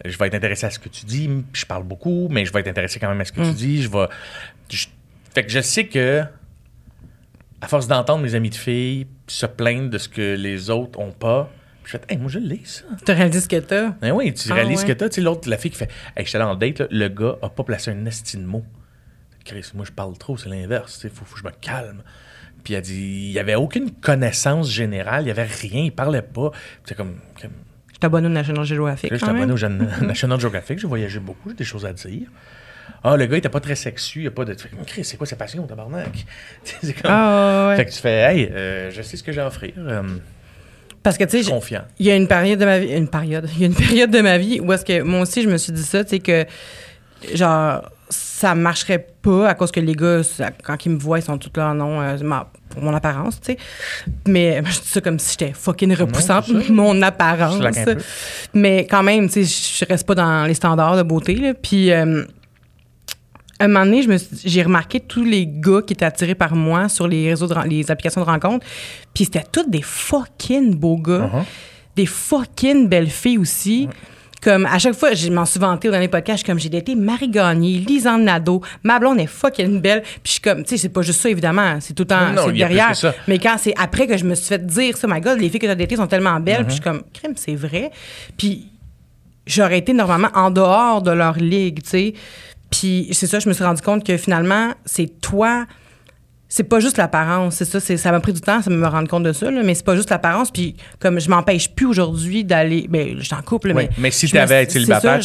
Je 0.06 0.18
vais 0.18 0.28
être 0.28 0.36
intéressé 0.36 0.66
à 0.66 0.70
ce 0.70 0.80
que 0.80 0.90
tu 0.90 1.06
dis, 1.06 1.30
je 1.54 1.66
parle 1.66 1.84
beaucoup, 1.84 2.28
mais 2.30 2.46
je 2.46 2.54
vais 2.54 2.60
être 2.62 2.68
intéressé 2.68 3.00
quand 3.00 3.10
même 3.10 3.20
à 3.22 3.26
ce 3.26 3.32
que 3.32 3.42
tu 3.42 3.52
dis. 3.54 3.82
Je 3.82 3.90
vais. 3.90 4.08
je- 4.70 4.88
fait 5.34 5.44
que 5.46 5.52
je 5.52 5.60
sais 5.62 5.86
que 5.88 6.24
à 7.62 7.68
force 7.68 7.88
d'entendre 7.88 8.24
mes 8.24 8.36
amis 8.36 8.50
de 8.50 8.56
filles 8.56 9.08
se 9.28 9.46
plaindre 9.46 9.90
de 9.90 9.98
ce 9.98 10.08
que 10.08 10.36
les 10.36 10.70
autres 10.70 10.98
ont 11.00 11.12
pas, 11.12 11.52
je 11.84 11.92
fais, 11.92 12.02
hey, 12.10 12.18
moi 12.18 12.30
je 12.30 12.40
l'ai 12.40 12.62
ça. 12.64 12.84
Tu 13.06 13.12
réalises 13.12 13.44
ce 13.44 13.50
que 13.50 13.58
t'as. 13.60 13.90
Ben 14.02 14.12
oui, 14.12 14.34
tu 14.34 14.48
Ah 14.52 14.56
réalises 14.56 14.82
ouais. 14.82 14.88
que 14.88 14.94
t'as, 14.94 15.10
tu 15.10 15.16
sais, 15.16 15.22
l'autre, 15.22 15.50
la 15.50 15.58
fille 15.58 15.72
qui 15.72 15.78
fait, 15.78 15.90
hey, 16.16 16.26
j'étais 16.26 16.38
allé 16.38 16.46
en 16.46 16.56
date, 16.56 16.80
là, 16.80 16.88
le 16.90 17.08
gars 17.10 17.36
a 17.42 17.50
pas 17.50 17.64
placé 17.64 17.92
un 17.92 18.06
esti 18.06 18.38
de 18.38 18.44
mot. 18.46 18.64
Chris, 19.44 19.72
moi 19.74 19.84
je 19.86 19.92
parle 19.92 20.18
trop, 20.18 20.38
c'est 20.38 20.50
l'inverse, 20.50 21.02
il 21.04 21.10
faut, 21.10 21.26
faut 21.26 21.34
que 21.36 21.40
je 21.42 21.46
me 21.46 21.52
calme. 21.52 22.04
Puis 22.64 22.74
elle 22.76 22.82
dit, 22.82 23.28
il 23.28 23.32
y 23.32 23.40
avait 23.40 23.56
aucune 23.56 23.92
connaissance 23.92 24.70
générale, 24.70 25.24
il 25.24 25.28
y 25.28 25.32
avait 25.32 25.44
rien, 25.46 25.84
il 25.84 25.92
parlait 25.92 26.22
pas. 26.22 26.52
C'est 26.86 26.96
comme, 26.96 27.16
comme 27.42 27.52
Je 28.00 28.02
t'abonne 28.02 28.26
au 28.28 28.30
National 28.30 28.64
Geographic. 28.64 29.14
Je 29.14 29.26
même? 29.26 29.52
au 29.52 30.06
National 30.06 30.40
Geographic, 30.40 30.80
j'ai 30.80 30.88
voyagé 30.88 31.20
beaucoup, 31.20 31.50
j'ai 31.50 31.56
des 31.56 31.64
choses 31.66 31.86
à 31.86 31.92
dire. 31.92 32.30
Ah, 33.04 33.18
le 33.18 33.26
gars, 33.26 33.36
il 33.36 33.40
était 33.40 33.50
pas 33.50 33.60
très 33.60 33.76
sexu, 33.76 34.22
il 34.22 34.28
a 34.28 34.32
pas 34.32 34.46
de. 34.46 34.56
Chris, 34.88 35.04
c'est 35.04 35.18
quoi 35.18 35.28
sa 35.28 35.36
passion, 35.36 35.68
tabarnak? 35.68 36.26
C'est 36.64 36.94
comme. 36.94 37.12
Ah, 37.12 37.68
ouais. 37.70 37.76
Fait 37.76 37.86
que 37.86 37.92
tu 37.92 38.00
fais, 38.00 38.22
hey, 38.22 38.50
euh, 38.54 38.90
je 38.90 39.02
sais 39.02 39.18
ce 39.18 39.24
que 39.24 39.34
j'ai 39.34 39.42
à 39.42 39.48
offrir. 39.48 39.74
euh, 39.78 40.02
Parce 41.04 41.18
que, 41.18 41.26
tu 41.26 41.44
sais, 41.44 41.54
il 42.00 42.06
y 42.06 42.10
a 42.12 42.16
une 42.16 42.30
période 42.30 42.58
de 42.58 42.64
ma 42.64 42.80
vie, 42.80 42.94
une 42.94 43.10
période, 43.10 43.50
il 43.56 43.62
y 43.62 43.64
a 43.66 43.68
une 43.68 43.76
période 43.76 44.12
de 44.12 44.22
ma 44.22 44.38
vie 44.38 44.62
où 44.62 44.72
est-ce 44.72 44.86
que 44.86 45.02
moi 45.02 45.20
aussi 45.20 45.44
je 45.44 45.50
me 45.50 45.58
suis 45.58 45.74
dit 45.74 45.84
ça, 45.84 46.06
tu 46.06 46.12
sais 46.12 46.20
que 46.20 46.46
genre 47.34 47.90
ça 48.10 48.56
marcherait 48.56 49.06
pas 49.22 49.50
à 49.50 49.54
cause 49.54 49.72
que 49.72 49.80
les 49.80 49.94
gars 49.96 50.24
ça- 50.24 50.52
quand 50.64 50.84
ils 50.86 50.92
me 50.94 50.98
voient 50.98 51.20
ils 51.20 51.24
sont 51.24 51.38
tous 51.38 51.52
là 51.56 51.74
non 51.74 52.02
euh, 52.02 52.18
ma- 52.24 52.50
pour 52.70 52.82
mon 52.84 52.94
apparence, 52.94 53.40
tu 53.42 53.54
sais. 53.54 53.58
Mais 54.28 54.62
je 54.66 54.80
dis 54.82 54.88
ça 54.88 55.02
comme 55.02 55.18
si 55.20 55.32
j'étais 55.40 55.54
fucking 55.54 55.94
repoussante 55.96 56.48
mon 56.70 57.02
apparence. 57.02 57.60
Mais 58.54 58.86
quand 58.90 59.02
même, 59.04 59.28
tu 59.30 59.44
sais, 59.46 59.80
je 59.80 59.86
reste 59.92 60.06
pas 60.06 60.16
dans 60.16 60.46
les 60.46 60.54
standards 60.54 60.96
de 60.98 61.04
beauté 61.04 61.36
là. 61.36 61.54
Puis 61.56 61.92
euh, 61.92 62.24
un 63.60 63.68
moment 63.68 63.86
donné, 63.86 64.06
j'ai 64.46 64.64
remarqué 64.64 65.00
tous 65.02 65.24
les 65.26 65.46
gars 65.48 65.82
qui 65.86 65.94
étaient 65.94 66.06
attirés 66.06 66.36
par 66.36 66.56
moi 66.56 66.88
sur 66.90 67.08
les 67.08 67.30
réseaux, 67.30 67.48
de, 67.48 67.56
les 67.68 67.90
applications 67.92 68.22
de 68.22 68.26
rencontres. 68.26 68.66
Puis 69.14 69.26
c'était 69.26 69.44
tous 69.52 69.68
des 69.70 69.82
fucking 69.82 70.76
beaux 70.76 70.98
gars, 70.98 71.30
Uh-huh. 71.34 71.44
des 71.96 72.06
fucking 72.06 72.88
belles 72.88 73.10
filles 73.10 73.38
aussi. 73.40 73.90
Comme 74.42 74.66
à 74.66 74.80
chaque 74.80 74.94
fois, 74.96 75.14
je 75.14 75.30
m'en 75.30 75.46
suis 75.46 75.60
vanté 75.60 75.90
au 75.90 75.92
dernier 75.92 76.08
podcast, 76.08 76.38
je 76.40 76.44
suis 76.44 76.48
comme 76.48 76.60
j'ai 76.60 76.70
daté 76.70 76.96
Marie 76.96 77.30
Gagné, 77.30 77.80
Lisanne 77.80 78.24
Nadeau, 78.24 78.62
ma 78.84 79.00
blonde 79.00 79.20
est 79.20 79.28
fucking 79.28 79.82
belle. 79.82 80.02
Puis 80.02 80.20
je 80.26 80.32
suis 80.32 80.42
comme, 80.42 80.64
tu 80.64 80.70
sais, 80.70 80.78
c'est 80.78 80.90
pas 80.90 81.02
juste 81.02 81.22
ça 81.22 81.30
évidemment, 81.30 81.78
c'est 81.82 81.94
tout 81.94 82.04
le 82.04 82.08
temps 82.08 82.32
Non, 82.32 82.50
derrière. 82.50 82.94
Mais 83.28 83.38
quand 83.40 83.56
c'est 83.58 83.74
après 83.78 84.08
que 84.08 84.18
je 84.18 84.24
me 84.26 84.36
suis 84.36 84.48
fait 84.48 84.66
dire 84.66 84.96
ça, 84.98 85.08
my 85.08 85.20
God, 85.20 85.40
les 85.40 85.50
filles 85.50 85.60
que 85.60 85.66
tu 85.66 85.72
as 85.72 85.76
datées 85.76 85.96
sont 85.98 86.08
tellement 86.08 86.40
belles, 86.40 86.66
puis 86.66 86.70
je 86.70 86.72
suis 86.74 86.80
Mm-hmm. 86.80 86.84
comme, 86.84 87.04
crime, 87.14 87.34
c'est 87.36 87.56
vrai. 87.56 87.92
Puis 88.38 88.68
j'aurais 89.46 89.80
été 89.80 89.94
normalement 89.94 90.30
en 90.34 90.52
dehors 90.52 91.02
de 91.02 91.12
leur 91.12 91.34
ligue, 91.36 91.82
tu 91.84 91.90
sais. 91.90 92.14
Puis 92.70 93.10
c'est 93.12 93.28
ça, 93.28 93.40
je 93.40 93.50
me 93.50 93.54
suis 93.54 93.64
rendu 93.64 93.82
compte 93.82 94.06
que 94.06 94.16
finalement, 94.16 94.74
c'est 94.86 95.20
toi. 95.22 95.66
C'est 96.52 96.64
pas 96.64 96.80
juste 96.80 96.98
l'apparence, 96.98 97.56
c'est 97.58 97.66
ça. 97.66 97.80
c'est- 97.80 97.96
Ça 97.98 98.12
m'a 98.12 98.20
pris 98.20 98.34
du 98.34 98.42
temps, 98.42 98.60
ça 98.62 98.72
me 98.72 98.88
rendre 98.88 99.08
compte 99.08 99.22
de 99.22 99.32
ça, 99.34 99.52
là, 99.52 99.62
mais 99.64 99.76
c'est 99.76 99.86
pas 99.86 99.96
juste 99.96 100.10
l'apparence. 100.10 100.50
Puis 100.50 100.76
comme 101.00 101.20
je 101.20 101.30
m'empêche 101.30 101.70
plus 101.70 101.86
aujourd'hui 101.86 102.44
d'aller. 102.44 102.88
Ben, 102.90 103.16
je 103.20 103.24
suis 103.24 103.36
en 103.36 103.42
couple, 103.44 103.68
Oui, 103.68 103.74
mais. 103.76 103.90
mais 104.00 104.10
si 104.12 104.28
t'avais 104.30 104.64
été 104.64 104.74
célibataire, 104.74 105.22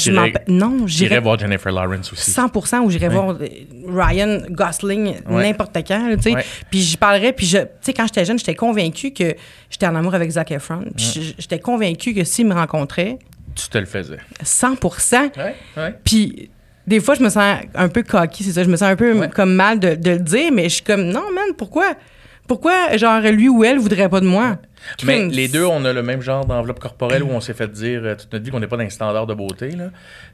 Non, 0.48 0.86
J'irais 0.86 1.20
voir 1.20 1.38
Jennifer 1.38 1.72
Lawrence 1.72 2.12
aussi. 2.12 2.30
100 2.30 2.82
où 2.84 2.90
j'irais 2.90 3.08
voir 3.08 3.30
euh, 3.30 3.46
Ryan 3.88 4.40
Gosling 4.50 5.14
n'importe 5.28 5.76
quand, 5.88 6.14
tu 6.16 6.22
sais. 6.22 6.44
Puis 6.70 6.80
j'y 6.80 6.96
parlerais, 6.98 7.32
puis 7.32 7.46
je, 7.46 7.56
tu 7.58 7.64
sais, 7.80 7.92
quand 7.94 8.04
j'étais 8.06 8.26
jeune, 8.26 8.38
j'étais 8.38 8.54
convaincue 8.54 9.12
que 9.12 9.34
j'étais 9.70 9.86
en 9.86 9.94
amour 9.94 10.14
avec 10.14 10.30
Zac 10.30 10.50
Efron. 10.50 10.84
Puis 10.94 11.34
j'étais 11.38 11.58
convaincue 11.58 12.12
que 12.12 12.24
s'il 12.24 12.46
me 12.46 12.54
rencontrait, 12.54 13.18
Tu 13.54 13.68
te 13.68 13.78
le 13.78 13.86
faisais. 13.86 14.18
100 14.42 14.74
Ouais, 15.38 15.54
ouais. 15.78 15.94
puis 16.04 16.50
des 16.86 17.00
fois, 17.00 17.14
je 17.14 17.22
me 17.22 17.28
sens 17.28 17.60
un 17.74 17.88
peu 17.88 18.02
cocky, 18.02 18.44
c'est 18.44 18.52
ça. 18.52 18.64
Je 18.64 18.68
me 18.70 18.76
sens 18.76 18.88
un 18.90 18.96
peu 18.96 19.12
Ouais. 19.18 19.28
comme 19.30 19.54
mal 19.54 19.80
de, 19.80 19.94
de 19.94 20.10
le 20.10 20.18
dire, 20.18 20.50
mais 20.52 20.64
je 20.64 20.74
suis 20.76 20.82
comme, 20.84 21.04
non, 21.04 21.30
man, 21.34 21.54
pourquoi? 21.56 21.94
Pourquoi, 22.46 22.94
genre, 22.98 23.20
lui 23.22 23.48
ou 23.48 23.64
elle 23.64 23.78
voudrait 23.78 24.10
pas 24.10 24.20
de 24.20 24.26
moi? 24.26 24.58
Mais 25.02 25.28
les 25.28 25.48
deux, 25.48 25.64
on 25.64 25.82
a 25.86 25.94
le 25.94 26.02
même 26.02 26.20
genre 26.20 26.44
d'enveloppe 26.44 26.78
corporelle 26.78 27.22
où 27.22 27.30
on 27.30 27.40
s'est 27.40 27.54
fait 27.54 27.72
dire 27.72 28.02
euh, 28.04 28.14
toute 28.16 28.30
notre 28.34 28.44
vie 28.44 28.50
qu'on 28.50 28.60
n'est 28.60 28.66
pas 28.66 28.76
dans 28.76 28.82
les 28.82 28.90
standards 28.90 29.26
de 29.26 29.32
beauté. 29.32 29.70
Là. 29.70 29.84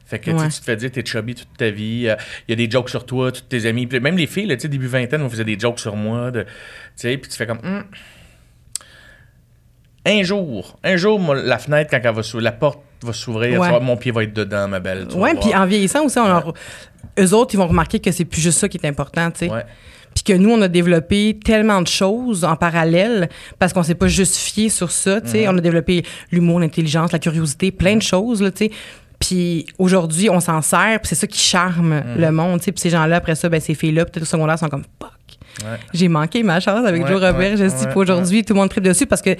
Fait 0.05 0.19
que 0.19 0.29
Ouais. 0.31 0.49
tu 0.49 0.59
te 0.59 0.65
fais 0.65 0.75
dire 0.75 0.91
t'es 0.91 1.05
chubby 1.05 1.35
toute 1.35 1.55
ta 1.57 1.69
vie. 1.69 2.09
euh, 2.09 2.15
Il 2.49 2.51
y 2.51 2.53
a 2.61 2.67
des 2.67 2.69
jokes 2.69 2.89
sur 2.89 3.05
toi, 3.05 3.31
toutes 3.31 3.47
tes 3.47 3.65
amis. 3.65 3.87
Même 4.01 4.17
les 4.17 4.27
filles, 4.27 4.47
là, 4.47 4.57
tu 4.57 4.63
sais, 4.63 4.67
début 4.67 4.87
vingtaine, 4.87 5.21
on 5.21 5.29
faisait 5.29 5.45
des 5.45 5.57
jokes 5.57 5.79
sur 5.79 5.95
moi. 5.95 6.31
de- 6.31 6.43
Tu 6.43 6.47
sais, 6.97 7.17
puis 7.17 7.31
tu 7.31 7.37
fais 7.37 7.47
comme. 7.47 7.59
Hum. 7.63 7.85
Un 10.05 10.23
jour, 10.23 10.77
un 10.83 10.95
jour, 10.97 11.19
moi, 11.19 11.35
la 11.35 11.59
fenêtre, 11.59 11.89
quand 11.91 11.99
elle 12.03 12.13
va 12.15 12.23
s'ouvrir, 12.23 12.43
la 12.45 12.51
porte 12.51 12.79
va 13.03 13.13
s'ouvrir, 13.13 13.59
Ouais. 13.59 13.79
mon 13.81 13.97
pied 13.97 14.11
va 14.11 14.23
être 14.23 14.33
dedans, 14.33 14.67
ma 14.67 14.79
belle. 14.79 15.07
voir. 15.09 15.31
puis 15.39 15.53
en 15.55 15.65
vieillissant 15.65 16.05
aussi, 16.05 16.19
on 16.19 16.27
leur- 16.27 16.53
eux 17.19 17.33
autres, 17.33 17.53
ils 17.53 17.57
vont 17.57 17.67
remarquer 17.67 17.99
que 17.99 18.11
c'est 18.11 18.25
plus 18.25 18.41
juste 18.41 18.59
ça 18.59 18.69
qui 18.69 18.77
est 18.77 18.87
important, 18.87 19.29
tu 19.31 19.39
sais. 19.45 19.51
Ouais. 19.51 19.63
puis 20.13 20.23
que 20.25 20.33
nous, 20.33 20.49
on 20.51 20.61
a 20.61 20.67
développé 20.67 21.39
tellement 21.41 21.81
de 21.81 21.87
choses 21.87 22.43
en 22.43 22.57
parallèle 22.57 23.29
parce 23.59 23.71
qu'on 23.71 23.81
s'est 23.83 23.95
pas 23.95 24.07
juste 24.09 24.35
fié 24.35 24.67
sur 24.67 24.91
ça, 24.91 25.21
tu 25.21 25.29
sais. 25.29 25.47
On 25.47 25.57
a 25.57 25.61
développé 25.61 26.03
l'humour, 26.33 26.59
l'intelligence, 26.59 27.13
la 27.13 27.19
curiosité, 27.19 27.71
plein 27.71 27.95
de 27.95 28.01
choses, 28.01 28.41
là, 28.41 28.51
tu 28.51 28.65
sais. 28.65 28.71
Puis 29.19 29.65
aujourd'hui, 29.77 30.29
on 30.29 30.39
s'en 30.41 30.61
sert, 30.61 30.99
puis 30.99 31.07
c'est 31.09 31.15
ça 31.15 31.27
qui 31.27 31.39
charme 31.39 32.01
le 32.17 32.29
monde, 32.31 32.59
tu 32.59 32.65
sais. 32.65 32.71
Puis 32.73 32.81
ces 32.81 32.89
gens-là, 32.89 33.15
après 33.17 33.35
ça, 33.35 33.47
ben, 33.47 33.61
ces 33.61 33.73
filles-là, 33.73 34.03
peut-être 34.05 34.23
au 34.23 34.25
secondaire, 34.25 34.59
sont 34.59 34.67
comme 34.67 34.83
fuck. 35.01 35.11
Ouais. 35.63 35.77
J'ai 35.93 36.07
manqué 36.09 36.43
ma 36.43 36.59
chance 36.59 36.85
avec 36.85 37.03
Ouais, 37.03 37.07
Joe 37.09 37.21
Robert. 37.21 37.37
ouais, 37.51 37.57
je 37.57 37.63
dis 37.65 37.85
aujourd'hui, 37.95 38.43
tout 38.43 38.53
le 38.53 38.59
monde 38.59 38.69
tripe 38.69 38.83
dessus 38.83 39.05
parce 39.05 39.21
que 39.21 39.35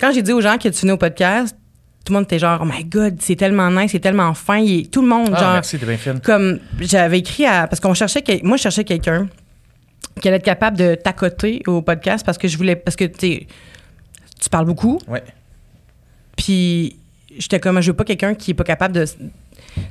quand 0.00 0.12
j'ai 0.12 0.22
dit 0.22 0.32
aux 0.32 0.40
gens 0.40 0.56
que 0.56 0.68
tu 0.68 0.80
venais 0.82 0.92
au 0.92 0.96
podcast, 0.98 1.56
tout 2.04 2.12
le 2.12 2.18
monde 2.18 2.24
était 2.24 2.38
genre, 2.38 2.60
oh 2.62 2.64
my 2.64 2.84
god, 2.84 3.16
c'est 3.20 3.36
tellement 3.36 3.70
nice, 3.70 3.92
c'est 3.92 4.00
tellement 4.00 4.34
fin. 4.34 4.64
Tout 4.90 5.02
le 5.02 5.08
monde, 5.08 5.30
Ah, 5.34 5.40
genre, 5.40 5.52
merci, 5.54 5.78
bien 5.78 5.96
fine. 5.96 6.20
comme 6.20 6.58
j'avais 6.80 7.20
écrit 7.20 7.46
à. 7.46 7.66
Parce 7.66 7.80
qu'on 7.80 7.94
cherchait. 7.94 8.22
Moi, 8.42 8.56
je 8.56 8.62
cherchais 8.62 8.84
quelqu'un 8.84 9.28
qui 10.20 10.28
allait 10.28 10.38
être 10.38 10.44
capable 10.44 10.76
de 10.76 10.94
t'accoter 10.94 11.62
au 11.66 11.80
podcast 11.82 12.24
parce 12.26 12.38
que 12.38 12.48
je 12.48 12.56
voulais. 12.56 12.76
Parce 12.76 12.96
que, 12.96 13.04
tu 13.04 13.14
sais, 13.20 13.46
tu 14.40 14.48
parles 14.50 14.66
beaucoup. 14.66 14.98
Ouais. 15.08 15.22
Puis 16.36 16.96
j'étais 17.38 17.60
comme, 17.60 17.80
je 17.80 17.90
veux 17.90 17.96
pas 17.96 18.04
quelqu'un 18.04 18.34
qui 18.34 18.50
est 18.50 18.54
pas 18.54 18.64
capable 18.64 18.94
de, 18.94 19.04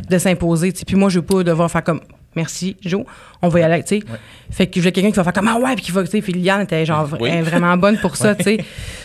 de 0.09 0.17
s'imposer. 0.17 0.71
Puis 0.71 0.95
moi, 0.95 1.09
je 1.09 1.19
veux 1.19 1.25
pas 1.25 1.43
devoir 1.43 1.71
faire 1.71 1.83
comme, 1.83 2.01
merci, 2.35 2.75
Joe, 2.81 3.05
on 3.41 3.47
va 3.49 3.59
y 3.59 3.63
aller, 3.63 3.81
tu 3.83 3.99
sais. 3.99 4.03
Ouais. 4.05 4.17
Fait 4.51 4.67
que 4.67 4.73
je 4.75 4.81
voulais 4.81 4.91
quelqu'un 4.91 5.11
qui 5.11 5.15
va 5.17 5.23
faire 5.23 5.33
comme, 5.33 5.47
ah 5.47 5.57
ouais, 5.57 5.75
puis 5.75 5.85
qui 5.85 5.91
va, 5.91 6.03
tu 6.03 6.09
sais. 6.11 6.21
Puis 6.21 6.33
Liliane 6.33 6.61
était 6.61 6.85
genre 6.85 7.07
Oui. 7.19 7.39
vraiment 7.41 7.77
bonne 7.77 7.97
pour 7.97 8.15
ça, 8.17 8.35
tu 8.35 8.43
sais. 8.43 8.57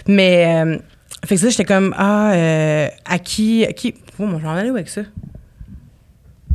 Mais, 0.08 0.64
euh, 0.64 0.78
fait 1.24 1.34
que 1.36 1.40
ça, 1.40 1.48
j'étais 1.48 1.64
comme, 1.64 1.94
ah, 1.96 2.32
euh, 2.32 2.88
à 3.04 3.18
qui, 3.18 3.64
à 3.64 3.72
qui, 3.72 3.94
oh, 4.18 4.26
mon, 4.26 4.38
j'en 4.40 4.50
allais 4.50 4.70
où 4.70 4.74
avec 4.74 4.88
ça? 4.88 5.02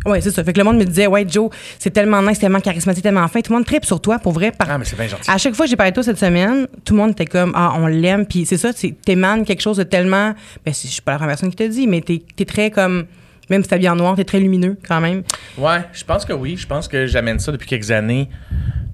Ouais, 0.03 0.19
c'est 0.19 0.31
ça. 0.31 0.43
Fait 0.43 0.51
que 0.51 0.57
le 0.57 0.63
monde 0.63 0.77
me 0.77 0.83
disait, 0.83 1.05
ouais, 1.05 1.25
Joe, 1.29 1.51
c'est 1.77 1.91
tellement 1.91 2.23
nice, 2.23 2.39
tellement 2.39 2.59
charismatique, 2.59 3.03
tellement 3.03 3.27
fin. 3.27 3.41
Tout 3.41 3.51
le 3.53 3.57
monde 3.59 3.67
tripe 3.67 3.85
sur 3.85 4.01
toi, 4.01 4.17
pour 4.17 4.31
vrai. 4.31 4.51
par- 4.51 4.67
Ah, 4.71 4.77
mais 4.79 4.85
c'est 4.85 4.95
bien 4.95 5.07
gentil. 5.07 5.29
à 5.29 5.38
chaque 5.38 5.53
fois 5.53 5.65
que 5.65 5.69
j'ai 5.69 5.75
parlé 5.75 5.91
de 5.91 5.95
toi 5.95 6.03
cette 6.03 6.17
semaine, 6.17 6.67
tout 6.83 6.93
le 6.95 6.99
monde 7.01 7.11
était 7.11 7.27
comme 7.27 7.51
ah 7.55 7.73
on 7.77 7.85
l'aime 7.85 8.25
puis 8.25 8.45
c'est 8.47 8.57
ça, 8.57 8.71
t'émanes 9.05 9.45
quelque 9.45 9.61
chose 9.61 9.77
de 9.77 9.83
tellement 9.83 10.33
ben 10.65 10.73
je 10.73 10.88
suis 10.88 11.01
pas 11.01 11.11
la 11.11 11.17
première 11.19 11.35
personne 11.35 11.51
qui 11.51 11.55
te 11.55 11.67
dit 11.67 11.85
mais 11.85 12.01
t'es 12.01 12.23
es 12.39 12.45
très 12.45 12.71
comme 12.71 13.05
même 13.51 13.61
si 13.61 13.69
t'habilles 13.69 13.89
en 13.89 13.95
noir, 13.95 14.15
t'es 14.15 14.23
très 14.23 14.39
lumineux 14.39 14.75
quand 14.88 15.01
même. 15.01 15.21
Ouais, 15.57 15.81
je 15.93 16.03
pense 16.03 16.25
que 16.25 16.33
oui. 16.33 16.55
Je 16.57 16.65
pense 16.65 16.88
que 16.88 17.05
j'amène 17.05 17.38
ça 17.38 17.51
depuis 17.51 17.67
quelques 17.67 17.91
années. 17.91 18.27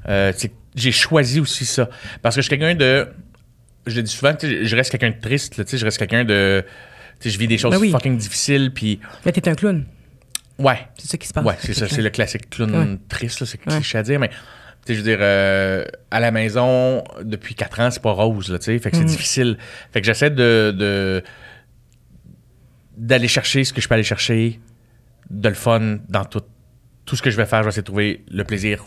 Euh, 0.09 0.33
j'ai 0.75 0.91
choisi 0.91 1.39
aussi 1.39 1.63
ça. 1.65 1.87
Parce 2.21 2.35
que 2.35 2.41
je 2.41 2.47
suis 2.49 2.57
quelqu'un 2.57 2.75
de. 2.75 3.07
Je 3.87 4.01
dis 4.01 4.11
souvent, 4.11 4.33
je 4.41 4.75
reste 4.75 4.91
quelqu'un 4.91 5.09
de 5.11 5.19
triste. 5.21 5.57
là, 5.57 5.63
je 5.67 5.83
reste 5.85 5.97
quelqu'un 5.97 6.23
de. 6.25 6.63
je 7.23 7.37
vis 7.37 7.47
des 7.47 7.57
choses 7.57 7.71
Ben 7.71 7.79
oui. 7.79 7.91
fucking 7.91 8.17
difficiles. 8.17 8.71
Puis. 8.73 8.99
Mais 9.25 9.31
t'es 9.31 9.47
un 9.49 9.55
clown, 9.55 9.85
Ouais. 10.59 10.87
c'est 10.97 11.07
ça 11.07 11.17
qui 11.17 11.27
se 11.27 11.33
passe. 11.33 11.45
Ouais, 11.45 11.55
c'est 11.59 11.73
ça. 11.73 11.87
C'est 11.87 12.01
le 12.01 12.09
classique 12.09 12.49
clown 12.49 12.75
Ouais. 12.75 12.97
triste. 13.09 13.43
C'est 13.45 13.59
Ouais. 13.65 13.73
cliché 13.75 13.97
à 13.97 14.03
dire. 14.03 14.19
Mais. 14.19 14.29
tu 14.29 14.35
sais, 14.87 14.93
je 14.93 14.99
veux 14.99 15.03
dire, 15.09 15.17
euh, 15.21 15.83
à 16.11 16.19
la 16.21 16.31
maison, 16.31 17.03
depuis 17.21 17.55
quatre 17.55 17.79
ans, 17.81 17.91
c'est 17.91 18.01
pas 18.01 18.11
rose, 18.11 18.49
là, 18.51 18.57
tu 18.59 18.65
sais. 18.65 18.79
Fait 18.79 18.89
que 18.91 18.95
c'est 18.97 19.03
Mm. 19.03 19.07
difficile. 19.07 19.57
Fait 19.91 19.99
que 20.01 20.05
j'essaie 20.07 20.29
de, 20.29 20.73
de- 20.77 21.23
d'aller 22.97 23.27
chercher 23.27 23.63
ce 23.63 23.73
que 23.73 23.81
je 23.81 23.87
peux 23.87 23.93
aller 23.95 24.03
chercher, 24.03 24.59
de 25.29 25.49
le 25.49 25.55
fun 25.55 25.97
dans 26.09 26.25
tout, 26.25 26.41
tout 27.05 27.15
ce 27.15 27.21
que 27.21 27.29
je 27.29 27.37
vais 27.37 27.45
faire. 27.45 27.59
Je 27.59 27.63
vais 27.65 27.69
essayer 27.69 27.81
de 27.81 27.87
trouver 27.87 28.23
le 28.31 28.43
plaisir 28.43 28.85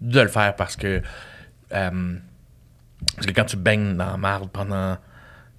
de 0.00 0.20
le 0.20 0.28
faire 0.28 0.56
parce 0.56 0.74
que, 0.76 1.00
euh, 1.72 2.14
parce 3.14 3.26
que 3.26 3.32
quand 3.32 3.44
tu 3.44 3.56
baignes 3.56 3.96
dans 3.96 4.10
la 4.12 4.16
marde 4.16 4.50
pendant 4.50 4.96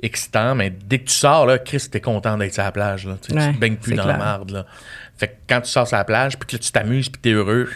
X 0.01 0.31
temps, 0.31 0.53
mais 0.55 0.69
dès 0.69 0.99
que 0.99 1.05
tu 1.05 1.13
sors, 1.13 1.45
là, 1.45 1.57
Chris, 1.59 1.87
t'es 1.89 2.01
content 2.01 2.37
d'être 2.37 2.53
sur 2.53 2.63
la 2.63 2.71
plage. 2.71 3.05
Là, 3.07 3.15
Tu 3.21 3.31
sais, 3.31 3.39
Ouais, 3.39 3.47
tu 3.49 3.55
te 3.55 3.59
baignes 3.59 3.77
plus 3.77 3.95
dans 3.95 4.03
clair. 4.03 4.17
la 4.17 4.23
marde. 4.23 4.51
Là. 4.51 4.65
Fait 5.17 5.27
que 5.29 5.33
quand 5.47 5.61
tu 5.61 5.69
sors 5.69 5.87
sur 5.87 5.95
la 5.97 6.03
plage, 6.03 6.37
puis 6.37 6.47
que 6.47 6.55
là, 6.55 6.59
tu 6.59 6.71
t'amuses, 6.71 7.09
puis 7.09 7.21
t'es 7.21 7.31
heureux, 7.31 7.69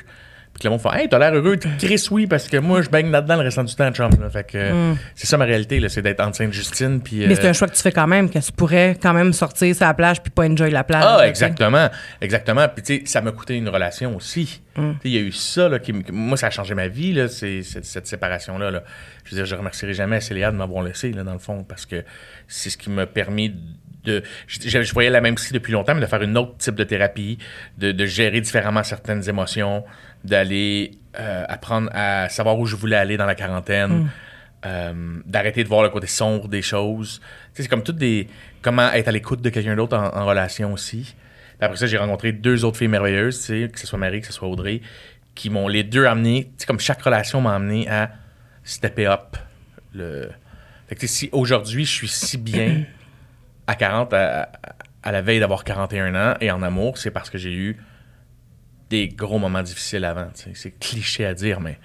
puis 0.59 0.65
le 0.65 0.69
monde 0.71 0.81
fait 0.81 0.89
Hey, 1.01 1.09
t'as 1.09 1.19
l'air 1.19 1.33
heureux, 1.33 1.57
Chris, 1.79 2.07
oui, 2.11 2.27
parce 2.27 2.47
que 2.47 2.57
moi, 2.57 2.81
je 2.81 2.89
baigne 2.89 3.09
là-dedans 3.11 3.35
le 3.35 3.41
restant 3.43 3.63
du 3.63 3.73
temps, 3.75 3.91
chum. 3.91 4.09
Là. 4.19 4.29
Fait 4.29 4.43
que 4.43 4.57
euh, 4.57 4.93
c'est 5.15 5.27
ça 5.27 5.37
ma 5.37 5.45
réalité, 5.45 5.79
là, 5.79 5.89
c'est 5.89 6.01
d'être 6.01 6.19
en 6.21 6.33
Sainte-Justine. 6.33 7.01
Puis, 7.01 7.25
Mm. 7.25 7.27
Mais 7.29 7.35
c'est 7.35 7.45
euh, 7.45 7.49
un 7.49 7.53
choix 7.53 7.67
que 7.67 7.75
tu 7.75 7.81
fais 7.81 7.91
quand 7.91 8.07
même 8.07 8.29
que 8.29 8.39
tu 8.39 8.51
pourrais 8.51 8.97
quand 9.01 9.13
même 9.13 9.33
sortir 9.33 9.75
sur 9.75 9.85
la 9.85 9.93
plage 9.93 10.21
puis 10.21 10.31
pas 10.31 10.45
enjoy 10.47 10.71
la 10.71 10.83
plage. 10.83 11.03
Ah, 11.05 11.27
exactement. 11.27 11.89
Exactement. 12.21 12.67
Puis, 12.69 12.83
tu 12.83 12.95
sais, 12.97 13.01
ça 13.05 13.21
m'a 13.21 13.31
coûté 13.31 13.55
une 13.55 13.69
relation 13.69 14.15
aussi. 14.15 14.61
Mm. 14.75 14.81
Tu 14.81 14.93
sais, 14.93 14.97
Il 15.05 15.11
y 15.11 15.17
a 15.17 15.21
eu 15.21 15.31
ça, 15.31 15.69
là, 15.69 15.79
qui, 15.79 15.93
moi, 16.11 16.37
ça 16.37 16.47
a 16.47 16.49
changé 16.49 16.73
ma 16.75 16.87
vie, 16.87 17.13
là, 17.13 17.27
c'est, 17.27 17.61
cette 17.63 18.07
séparation-là. 18.07 18.71
Là. 18.71 18.83
Je 19.25 19.31
veux 19.31 19.37
dire, 19.37 19.45
je 19.45 19.55
remercierai 19.55 19.93
jamais 19.93 20.21
Célia 20.21 20.51
de 20.51 20.55
m'avoir 20.57 20.83
laissé, 20.83 21.11
là, 21.11 21.23
dans 21.23 21.33
le 21.33 21.39
fond, 21.39 21.63
parce 21.63 21.85
que 21.85 22.03
c'est 22.47 22.69
ce 22.69 22.77
qui 22.77 22.89
m'a 22.89 23.05
permis 23.05 23.53
de. 24.03 24.23
Je, 24.47 24.69
je- 24.69 24.81
je 24.83 24.93
voyais 24.93 25.09
la 25.09 25.19
même 25.21 25.35
psy 25.35 25.51
depuis 25.53 25.73
longtemps, 25.73 25.93
mais 25.93 25.99
de 26.01 26.05
faire 26.05 26.21
une 26.21 26.37
autre 26.37 26.55
type 26.57 26.75
de 26.75 26.83
thérapie, 26.85 27.37
de, 27.77 27.91
de 27.91 28.05
gérer 28.05 28.39
différemment 28.39 28.83
certaines 28.83 29.27
émotions, 29.27 29.83
d'aller 30.27 30.91
euh, 31.19 31.45
apprendre 31.49 31.89
à 31.93 32.29
savoir 32.29 32.59
où 32.59 32.65
je 32.65 32.75
voulais 32.75 32.95
aller 32.97 33.17
dans 33.17 33.25
la 33.25 33.35
quarantaine. 33.35 34.09
euh, 34.65 35.19
d'arrêter 35.25 35.63
de 35.63 35.69
voir 35.69 35.83
le 35.83 35.89
côté 35.89 36.07
sombre 36.07 36.47
des 36.47 36.61
choses. 36.61 37.19
Tu 37.19 37.27
sais, 37.57 37.63
c'est 37.63 37.69
comme 37.69 37.83
toutes 37.83 37.97
des. 37.97 38.27
Comment 38.61 38.91
être 38.91 39.07
à 39.07 39.11
l'écoute 39.11 39.41
de 39.41 39.49
quelqu'un 39.49 39.75
d'autre 39.75 39.95
en, 39.97 40.15
en 40.15 40.25
relation 40.25 40.73
aussi. 40.73 41.15
Puis 41.57 41.65
après 41.65 41.77
ça, 41.77 41.85
j'ai 41.87 41.97
rencontré 41.97 42.31
deux 42.31 42.65
autres 42.65 42.77
filles 42.77 42.87
merveilleuses, 42.87 43.39
tu 43.39 43.45
sais, 43.65 43.69
que 43.71 43.79
ce 43.79 43.87
soit 43.87 43.99
Marie, 43.99 44.21
que 44.21 44.27
ce 44.27 44.33
soit 44.33 44.47
Audrey, 44.47 44.81
qui 45.35 45.49
m'ont 45.49 45.67
les 45.67 45.83
deux 45.83 46.05
amené, 46.05 46.45
tu 46.45 46.51
sais, 46.57 46.65
comme 46.65 46.79
chaque 46.79 47.01
relation 47.01 47.39
m'a 47.41 47.55
amené 47.55 47.87
à 47.87 48.11
stepper 48.63 49.05
up. 49.07 49.37
Le... 49.93 50.29
Fait 50.87 50.95
que 50.95 50.99
tu 51.01 51.07
sais, 51.07 51.13
si 51.13 51.29
aujourd'hui 51.31 51.85
je 51.85 51.91
suis 51.91 52.07
si 52.07 52.37
bien 52.37 52.83
à 53.67 53.75
40, 53.75 54.13
à, 54.13 54.43
à- 54.43 54.49
à 55.03 55.11
la 55.11 55.21
veille 55.21 55.39
d'avoir 55.39 55.63
41 55.63 56.15
ans 56.15 56.33
et 56.41 56.51
en 56.51 56.61
amour, 56.63 56.97
c'est 56.97 57.11
parce 57.11 57.29
que 57.29 57.37
j'ai 57.37 57.53
eu 57.53 57.77
des 58.89 59.07
gros 59.09 59.37
moments 59.39 59.63
difficiles 59.63 60.05
avant. 60.05 60.27
C'est 60.53 60.77
cliché 60.79 61.25
à 61.25 61.33
dire, 61.33 61.59
mais 61.59 61.77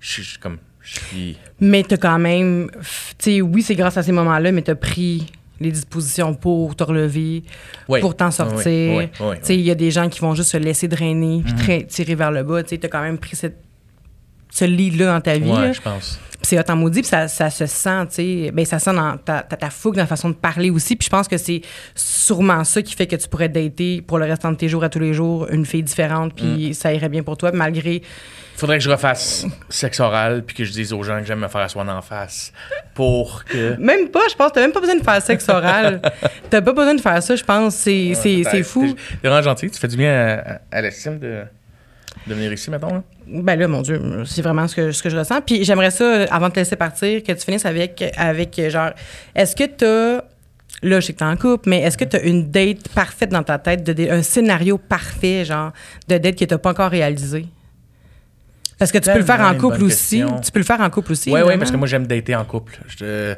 je 0.00 0.22
suis 0.22 0.38
comme. 0.38 0.58
Je 0.82 0.98
suis. 0.98 1.36
Mais 1.60 1.82
t'as 1.82 1.98
quand 1.98 2.18
même 2.18 2.70
tu 3.18 3.40
oui, 3.42 3.62
c'est 3.62 3.74
grâce 3.74 3.96
à 3.98 4.02
ces 4.02 4.12
moments-là 4.12 4.50
mais 4.50 4.62
t'as 4.62 4.74
pris 4.74 5.26
les 5.60 5.70
dispositions 5.70 6.34
pour 6.34 6.74
te 6.74 6.82
relever, 6.82 7.42
Oui. 7.86 8.00
pour 8.00 8.16
t'en 8.16 8.30
sortir. 8.30 8.66
oui, 8.96 8.96
oui, 8.96 9.08
oui, 9.20 9.36
Tu 9.40 9.44
sais, 9.46 9.54
il 9.56 9.60
y 9.60 9.70
a 9.70 9.74
des 9.74 9.90
gens 9.90 10.08
qui 10.08 10.20
vont 10.20 10.34
juste 10.34 10.52
se 10.52 10.56
laisser 10.56 10.88
drainer 10.88 11.42
puis 11.44 11.52
tra- 11.52 11.86
tirer 11.86 12.14
vers 12.14 12.30
le 12.32 12.42
bas. 12.44 12.62
Tu 12.62 12.70
sais, 12.70 12.78
t'as 12.78 12.88
quand 12.88 13.02
même 13.02 13.18
pris 13.18 13.36
cette, 13.36 13.58
ce 14.50 14.64
lead-là 14.64 15.06
dans 15.14 15.20
ta 15.20 15.38
vie. 15.38 15.50
Ouais, 15.50 15.72
je 15.72 15.80
pense. 15.80 16.18
Puis 16.42 16.46
c'est 16.56 16.70
en 16.70 16.76
maudit, 16.76 17.00
puis 17.02 17.08
ça, 17.08 17.28
ça 17.28 17.50
se 17.50 17.66
sent, 17.66 18.06
tu 18.08 18.14
sais. 18.14 18.50
Ben, 18.54 18.64
ça 18.64 18.78
sent 18.78 18.94
dans 18.94 19.18
ta, 19.18 19.42
ta, 19.42 19.56
ta 19.58 19.68
fougue, 19.68 19.96
dans 19.96 20.00
la 20.02 20.06
façon 20.06 20.30
de 20.30 20.34
parler 20.34 20.70
aussi. 20.70 20.96
Puis 20.96 21.04
je 21.04 21.10
pense 21.10 21.28
que 21.28 21.36
c'est 21.36 21.60
sûrement 21.94 22.64
ça 22.64 22.80
qui 22.80 22.94
fait 22.94 23.06
que 23.06 23.16
tu 23.16 23.28
pourrais 23.28 23.50
dater 23.50 24.00
pour 24.00 24.18
le 24.18 24.24
restant 24.24 24.50
de 24.50 24.56
tes 24.56 24.66
jours 24.68 24.82
à 24.82 24.88
tous 24.88 25.00
les 25.00 25.12
jours 25.12 25.46
une 25.50 25.66
fille 25.66 25.82
différente, 25.82 26.32
puis 26.34 26.72
ça 26.74 26.94
irait 26.94 27.10
bien 27.10 27.22
pour 27.22 27.36
toi, 27.36 27.50
malgré. 27.52 28.00
Faudrait 28.56 28.78
que 28.78 28.84
je 28.84 28.90
refasse 28.90 29.46
sexe 29.70 30.00
oral 30.00 30.42
puis 30.46 30.54
que 30.56 30.64
je 30.64 30.72
dise 30.72 30.92
aux 30.94 31.02
gens 31.02 31.18
que 31.20 31.26
j'aime 31.26 31.40
me 31.40 31.48
faire 31.48 31.60
asseoir 31.62 31.86
en 31.88 32.00
face 32.02 32.52
pour 32.94 33.44
que. 33.44 33.76
Même 33.78 34.08
pas, 34.08 34.20
je 34.30 34.34
pense, 34.34 34.52
t'as 34.52 34.60
même 34.62 34.72
pas 34.72 34.80
besoin 34.80 34.96
de 34.96 35.02
faire 35.04 35.20
sexe 35.22 35.46
oral. 35.48 36.00
t'as 36.50 36.60
pas 36.62 36.72
besoin 36.72 36.94
de 36.94 37.00
faire 37.02 37.22
ça, 37.22 37.36
je 37.36 37.44
pense. 37.44 37.74
C'est 37.74 38.12
c'est- 38.14 38.44
c'est 38.50 38.62
fou. 38.62 38.86
T'es 38.86 38.94
t'es 39.22 39.28
vraiment 39.28 39.42
gentil. 39.42 39.70
Tu 39.70 39.78
fais 39.78 39.88
du 39.88 39.96
bien 39.96 40.10
à, 40.12 40.52
à- 40.54 40.58
à 40.72 40.80
l'estime 40.82 41.18
de, 41.18 41.42
de 42.26 42.34
venir 42.34 42.52
ici, 42.52 42.70
mettons. 42.70 42.92
Là? 42.94 43.02
Ben 43.26 43.58
là, 43.58 43.68
mon 43.68 43.82
Dieu, 43.82 44.00
c'est 44.26 44.42
vraiment 44.42 44.66
ce 44.68 44.74
que, 44.76 44.92
ce 44.92 45.02
que 45.02 45.08
je 45.10 45.16
ressens. 45.16 45.40
Puis 45.42 45.64
j'aimerais 45.64 45.90
ça, 45.90 46.24
avant 46.30 46.48
de 46.48 46.54
te 46.54 46.58
laisser 46.60 46.76
partir, 46.76 47.22
que 47.22 47.32
tu 47.32 47.40
finisses 47.44 47.64
avec, 47.66 48.02
avec 48.16 48.60
genre, 48.68 48.90
est-ce 49.34 49.54
que 49.56 49.64
t'as, 49.64 50.24
là, 50.82 51.00
je 51.00 51.06
sais 51.06 51.12
que 51.12 51.18
t'es 51.18 51.24
en 51.24 51.36
couple, 51.36 51.68
mais 51.68 51.80
est-ce 51.82 51.96
que 51.96 52.04
t'as 52.04 52.22
une 52.22 52.50
date 52.50 52.88
parfaite 52.88 53.30
dans 53.30 53.42
ta 53.42 53.58
tête, 53.58 53.84
de, 53.84 54.10
un 54.10 54.22
scénario 54.22 54.78
parfait, 54.78 55.44
genre, 55.44 55.72
de 56.08 56.18
date 56.18 56.36
que 56.36 56.44
t'as 56.44 56.58
pas 56.58 56.70
encore 56.70 56.90
réalisé? 56.90 57.46
Parce 58.78 58.90
que 58.92 58.98
tu 58.98 59.10
peux 59.12 59.18
le 59.18 59.24
faire 59.24 59.40
en 59.42 59.54
couple 59.56 59.84
aussi. 59.84 60.20
question. 60.20 60.40
Tu 60.40 60.50
peux 60.50 60.58
le 60.60 60.64
faire 60.64 60.80
en 60.80 60.88
couple 60.90 61.12
aussi. 61.12 61.30
Oui, 61.30 61.40
oui, 61.46 61.58
parce 61.58 61.70
que 61.70 61.76
moi, 61.76 61.86
j'aime 61.86 62.06
dater 62.06 62.34
en 62.34 62.44
couple. 62.44 62.78
Je- 62.88 63.34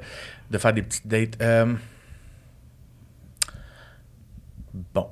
de 0.51 0.59
faire 0.59 0.73
des 0.73 0.82
petites 0.82 1.07
dates. 1.09 1.40
Euh, 1.43 1.74
bon. 4.94 5.07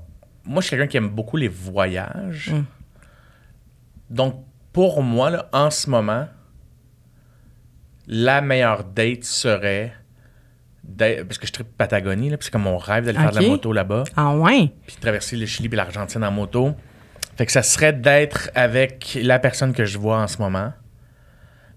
Moi, 0.45 0.61
je 0.61 0.67
suis 0.69 0.77
quelqu'un 0.77 0.87
qui 0.87 0.97
aime 0.99 1.09
beaucoup 1.09 1.37
les 1.37 1.49
voyages. 1.49 2.51
Mm. 2.53 2.65
Donc, 4.11 4.45
pour 4.73 5.03
moi, 5.03 5.31
là, 5.31 5.49
en 5.53 5.71
ce 5.71 5.89
moment, 5.89 6.27
la 8.07 8.41
meilleure 8.41 8.85
date 8.85 9.25
serait. 9.25 9.93
d'être- 10.83 11.25
Parce 11.27 11.39
que 11.39 11.47
je 11.47 11.53
tripe 11.53 11.69
Patagonie, 11.77 12.33
c'est 12.41 12.51
comme 12.51 12.63
mon 12.63 12.77
rêve 12.79 13.05
d'aller 13.05 13.19
faire 13.19 13.31
de 13.31 13.35
la 13.37 13.49
moto 13.49 13.73
là-bas. 13.73 14.05
Ah 14.17 14.35
ouais? 14.35 14.73
puis 14.87 14.97
de 14.97 15.01
traverser 15.01 15.37
le 15.37 15.47
Chili 15.47 15.69
et 15.71 15.77
l'Argentine 15.77 16.25
en 16.25 16.31
moto. 16.33 16.75
Fait 17.37 17.47
que 17.47 17.53
ça 17.53 17.63
serait 17.63 17.93
d'être 17.93 18.51
avec 18.55 19.17
la 19.23 19.39
personne 19.39 19.73
que 19.73 19.85
je 19.85 19.99
vois 19.99 20.19
en 20.21 20.27
ce 20.27 20.39
moment. 20.39 20.73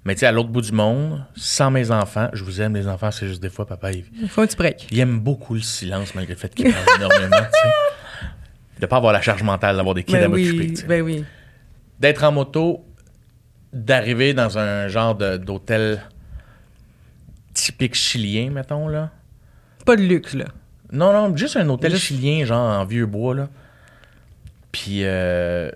Mais 0.05 0.15
tu 0.15 0.21
sais, 0.21 0.25
à 0.25 0.31
l'autre 0.31 0.49
bout 0.49 0.61
du 0.61 0.71
monde, 0.71 1.23
sans 1.35 1.69
mes 1.69 1.91
enfants. 1.91 2.29
Je 2.33 2.43
vous 2.43 2.59
aime, 2.61 2.73
les 2.75 2.87
enfants, 2.87 3.11
c'est 3.11 3.27
juste 3.27 3.41
des 3.41 3.49
fois, 3.49 3.65
papa, 3.67 3.91
il, 3.91 4.05
Il 4.21 4.27
faut 4.29 4.41
un 4.41 4.47
petit 4.47 4.57
break. 4.57 4.87
il 4.91 4.99
aime 4.99 5.19
beaucoup 5.19 5.53
le 5.53 5.61
silence, 5.61 6.15
malgré 6.15 6.33
le 6.33 6.39
fait 6.39 6.53
qu'il 6.55 6.73
parle 6.73 6.85
énormément, 6.97 7.37
tu 7.37 7.59
sais. 7.59 8.27
De 8.79 8.85
pas 8.87 8.97
avoir 8.97 9.13
la 9.13 9.21
charge 9.21 9.43
mentale 9.43 9.75
d'avoir 9.77 9.93
des 9.95 10.03
kids 10.03 10.15
à 10.15 10.21
Ben 10.21 10.29
m'occuper, 10.29 10.57
oui, 10.75 10.83
ben 10.87 11.01
oui. 11.03 11.25
D'être 12.03 12.25
en 12.25 12.33
moto, 12.33 12.85
d'arriver 13.71 14.33
dans 14.33 14.57
un 14.57 14.89
genre 14.89 15.15
d'hôtel 15.15 16.03
typique 17.53 17.95
chilien, 17.95 18.49
mettons, 18.49 18.89
là. 18.89 19.09
Pas 19.85 19.95
de 19.95 20.01
luxe, 20.01 20.33
là. 20.33 20.47
Non, 20.91 21.13
non, 21.13 21.33
juste 21.37 21.55
un 21.55 21.69
hôtel 21.69 21.91
Juste- 21.91 22.03
chilien, 22.07 22.43
genre 22.43 22.81
en 22.81 22.83
vieux 22.83 23.05
bois, 23.05 23.33
là. 23.33 23.47
Puis 24.73 25.05
euh, 25.05 25.71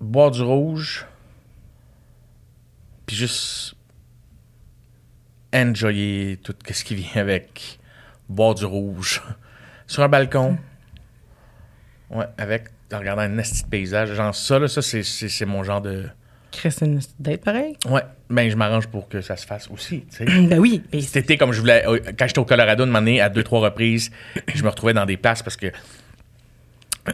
boire 0.00 0.32
du 0.32 0.42
rouge. 0.42 1.06
Puis 3.06 3.14
Puis 3.14 3.16
juste 3.16 3.76
enjoyer 5.54 6.36
tout 6.42 6.56
ce 6.68 6.82
qui 6.82 6.96
vient 6.96 7.20
avec. 7.22 7.78
Boire 8.28 8.56
du 8.56 8.64
rouge. 8.64 9.22
Sur 9.86 10.02
un 10.02 10.08
balcon. 10.08 10.58
Ouais, 12.10 12.26
avec, 12.38 12.70
en 12.94 12.98
regardant 13.00 13.22
un 13.22 13.38
esti 13.38 13.62
de 13.64 13.68
paysage. 13.68 14.12
Genre 14.14 14.34
ça, 14.34 14.58
là, 14.58 14.68
ça, 14.68 14.82
c'est- 14.82 15.02
mon 15.46 15.62
genre 15.64 15.80
de... 15.80 16.04
Chris, 16.52 16.70
c'est 16.70 16.86
une 16.86 17.00
date 17.18 17.42
pareil? 17.42 17.76
Ouais, 17.88 18.02
ben 18.30 18.48
je 18.48 18.54
m'arrange 18.56 18.86
pour 18.86 19.08
que 19.08 19.20
ça 19.20 19.36
se 19.36 19.44
fasse 19.44 19.68
aussi, 19.70 20.04
tu 20.10 20.18
sais. 20.18 20.24
ben 20.46 20.58
oui. 20.60 20.82
été, 20.92 21.36
comme 21.36 21.52
je 21.52 21.58
voulais, 21.60 21.84
euh, 21.86 21.98
quand 22.16 22.26
j'étais 22.28 22.38
au 22.38 22.44
Colorado, 22.44 22.86
de 22.86 22.90
m'amener 22.90 23.20
à 23.20 23.28
deux, 23.28 23.42
trois 23.42 23.60
reprises, 23.60 24.10
je 24.54 24.62
me 24.62 24.68
retrouvais 24.68 24.94
dans 24.94 25.04
des 25.06 25.16
places 25.16 25.42
parce 25.42 25.56
que 25.56 25.66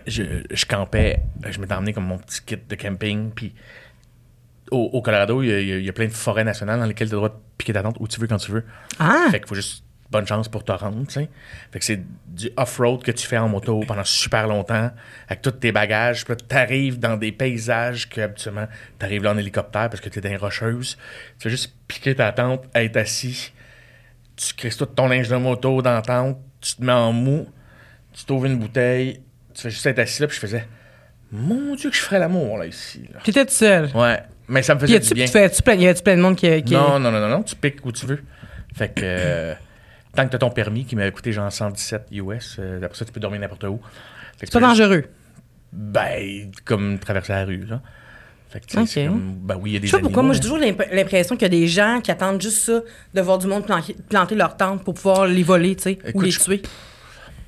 je, 0.07 0.23
je 0.51 0.67
campais, 0.67 1.21
je 1.51 1.59
m'étais 1.59 1.75
emmené 1.75 1.93
comme 1.93 2.05
mon 2.07 2.19
petit 2.19 2.41
kit 2.45 2.57
de 2.69 2.75
camping, 2.77 3.31
puis 3.31 3.55
au, 4.71 4.79
au 4.93 5.03
Colorado, 5.03 5.43
y 5.43 5.53
a- 5.53 5.61
il 5.61 5.85
y 5.85 5.89
a 5.89 5.93
plein 5.93 6.07
de 6.07 6.13
forêts 6.13 6.45
nationales 6.45 6.79
dans 6.79 6.87
lesquelles 6.87 7.09
tu 7.09 7.15
as 7.15 7.17
le 7.17 7.21
droit 7.27 7.29
de 7.31 7.35
piquer 7.59 7.73
ta 7.73 7.83
tente 7.83 7.97
où 7.99 8.07
tu 8.07 8.21
veux, 8.21 8.27
quand 8.29 8.37
tu 8.37 8.53
veux. 8.53 8.65
Ah! 8.99 9.27
Fait 9.31 9.41
qu'il 9.41 9.49
faut 9.49 9.55
juste 9.57 9.85
bonne 10.11 10.27
chance 10.27 10.49
pour 10.49 10.65
te 10.65 10.73
rendre, 10.73 11.07
tu 11.07 11.13
sais. 11.13 11.29
Fait 11.73 11.79
que 11.79 11.85
c'est 11.85 12.01
du 12.27 12.51
off-road 12.57 13.03
que 13.03 13.13
tu 13.13 13.27
fais 13.27 13.39
en 13.39 13.49
moto 13.49 13.81
pendant 13.87 14.03
super 14.05 14.49
longtemps, 14.49 14.91
avec 15.29 15.41
tous 15.43 15.53
tes 15.53 15.71
bagages. 15.73 16.25
Puis 16.25 16.35
là, 16.35 16.37
t'arrives 16.49 16.99
dans 16.99 17.17
des 17.17 17.31
paysages 17.33 18.09
que 18.09 18.21
habituellement 18.21 18.67
t'arrives 18.99 19.23
là 19.23 19.33
en 19.33 19.39
hélicoptère 19.39 19.89
parce 19.89 20.01
que 20.01 20.09
t'es 20.09 20.21
dans 20.21 20.29
les 20.31 20.37
rocheuses. 20.37 20.97
Tu 21.39 21.45
fais 21.45 21.51
juste 21.51 21.75
piquer 21.87 22.15
ta 22.17 22.33
tente, 22.33 22.65
être 22.75 22.97
assis. 22.97 23.53
Tu 24.37 24.55
crisses 24.55 24.77
tout 24.77 24.87
ton 24.87 25.07
linge 25.09 25.29
de 25.29 25.37
moto 25.37 25.81
dans 25.83 25.93
la 25.95 26.03
tente, 26.03 26.39
tu 26.61 26.75
te 26.75 26.83
mets 26.83 26.93
en 26.93 27.13
mou, 27.13 27.47
tu 28.13 28.25
t'ouvres 28.25 28.47
une 28.47 28.59
bouteille, 28.59 29.21
tu 29.55 29.63
fais 29.63 29.71
juste 29.71 29.87
être 29.87 29.99
assis 29.99 30.23
là, 30.23 30.29
puis 30.29 30.35
je 30.37 30.41
faisais 30.41 30.67
Mon 31.31 31.77
Dieu, 31.77 31.91
que 31.91 31.97
je 31.97 32.01
ferais 32.01 32.19
l'amour 32.19 32.59
là 32.59 32.67
ici. 32.67 33.05
là. 33.13 33.21
T'étais 33.23 33.45
tout 33.45 33.53
seul. 33.53 33.91
Ouais, 33.95 34.19
mais 34.49 34.63
ça 34.63 34.75
me 34.75 34.81
faisait 34.81 34.99
du 34.99 35.15
bien. 35.15 35.27
plein, 35.29 35.75
y 35.77 35.87
a-tu 35.87 36.03
plein 36.03 36.17
de 36.17 36.23
monde 36.23 36.37
qui. 36.37 36.63
qui- 36.65 36.73
Non, 36.75 36.99
non, 36.99 37.13
non, 37.13 37.21
non, 37.21 37.29
non, 37.29 37.43
tu 37.45 37.55
piques 37.55 37.85
où 37.87 37.93
tu 37.93 38.07
veux. 38.07 38.23
Fait 38.75 38.89
que 38.89 39.03
euh, 39.05 39.55
tant 40.15 40.25
que 40.27 40.31
t'as 40.33 40.39
ton 40.39 40.51
permis 40.51 40.85
qui 40.85 40.97
m'avait 40.97 41.13
coûté 41.13 41.33
genre 41.33 41.51
117 41.53 42.07
US, 42.13 42.57
euh, 42.59 42.83
après 42.83 42.97
ça, 42.99 43.05
tu 43.05 43.13
peux 43.13 43.21
dormir 43.21 43.41
n'importe 43.41 43.65
où. 43.65 43.81
C'est 44.39 44.51
pas 44.53 44.59
tu 44.59 44.65
dangereux. 44.65 45.05
Ben, 45.73 46.51
comme 46.65 46.99
traverser 46.99 47.33
la 47.33 47.45
rue, 47.45 47.65
là. 47.65 47.81
Fait 48.49 48.59
que 48.59 48.67
tu 48.67 48.77
sais, 48.77 48.87
c'est 48.87 49.07
Ok. 49.07 49.13
comme, 49.13 49.35
ben 49.43 49.57
oui, 49.61 49.71
il 49.71 49.73
y 49.75 49.77
a 49.77 49.79
des 49.81 49.87
Je 49.87 49.93
sais 49.93 49.99
pas 49.99 50.03
pourquoi, 50.03 50.25
moi, 50.25 50.33
j'ai 50.35 50.41
toujours 50.41 50.59
l'imp- 50.59 50.83
l'impression 50.91 51.37
qu'il 51.37 51.43
y 51.43 51.45
a 51.45 51.49
des 51.61 51.69
gens 51.69 52.01
qui 52.03 52.11
attendent 52.11 52.43
juste 52.43 52.59
ça, 52.65 52.81
de 53.15 53.21
voir 53.21 53.39
du 53.39 53.47
monde 53.47 53.65
planquer- 53.65 53.95
planter 54.09 54.35
leur 54.35 54.57
tente 54.57 54.83
pour 54.83 54.95
pouvoir 54.95 55.27
les 55.27 55.45
voler, 55.45 55.77
tu 55.77 55.83
sais, 55.85 55.99
ou 56.15 56.21
les 56.21 56.31
tuer. 56.33 56.61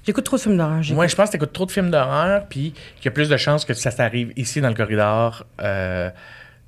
J'écoute 0.07 0.25
trop 0.25 0.37
de 0.37 0.43
films 0.43 0.57
d'horreur. 0.57 0.81
Moi, 0.93 1.07
je 1.09 1.17
pense 1.17 1.29
que 1.29 1.33
t'écoutes 1.33 1.53
trop 1.53 1.67
de 1.67 1.73
films 1.73 1.91
d'horreur, 1.91 2.47
puis 2.49 2.73
qu'il 2.97 3.05
y 3.07 3.09
a 3.09 3.11
plus 3.11 3.29
de 3.29 3.37
chances 3.37 3.65
que 3.65 3.75
ça 3.75 3.91
t'arrive 3.91 4.33
ici 4.37 4.61
dans 4.61 4.69
le 4.69 4.75
corridor 4.75 5.45
euh, 5.61 6.11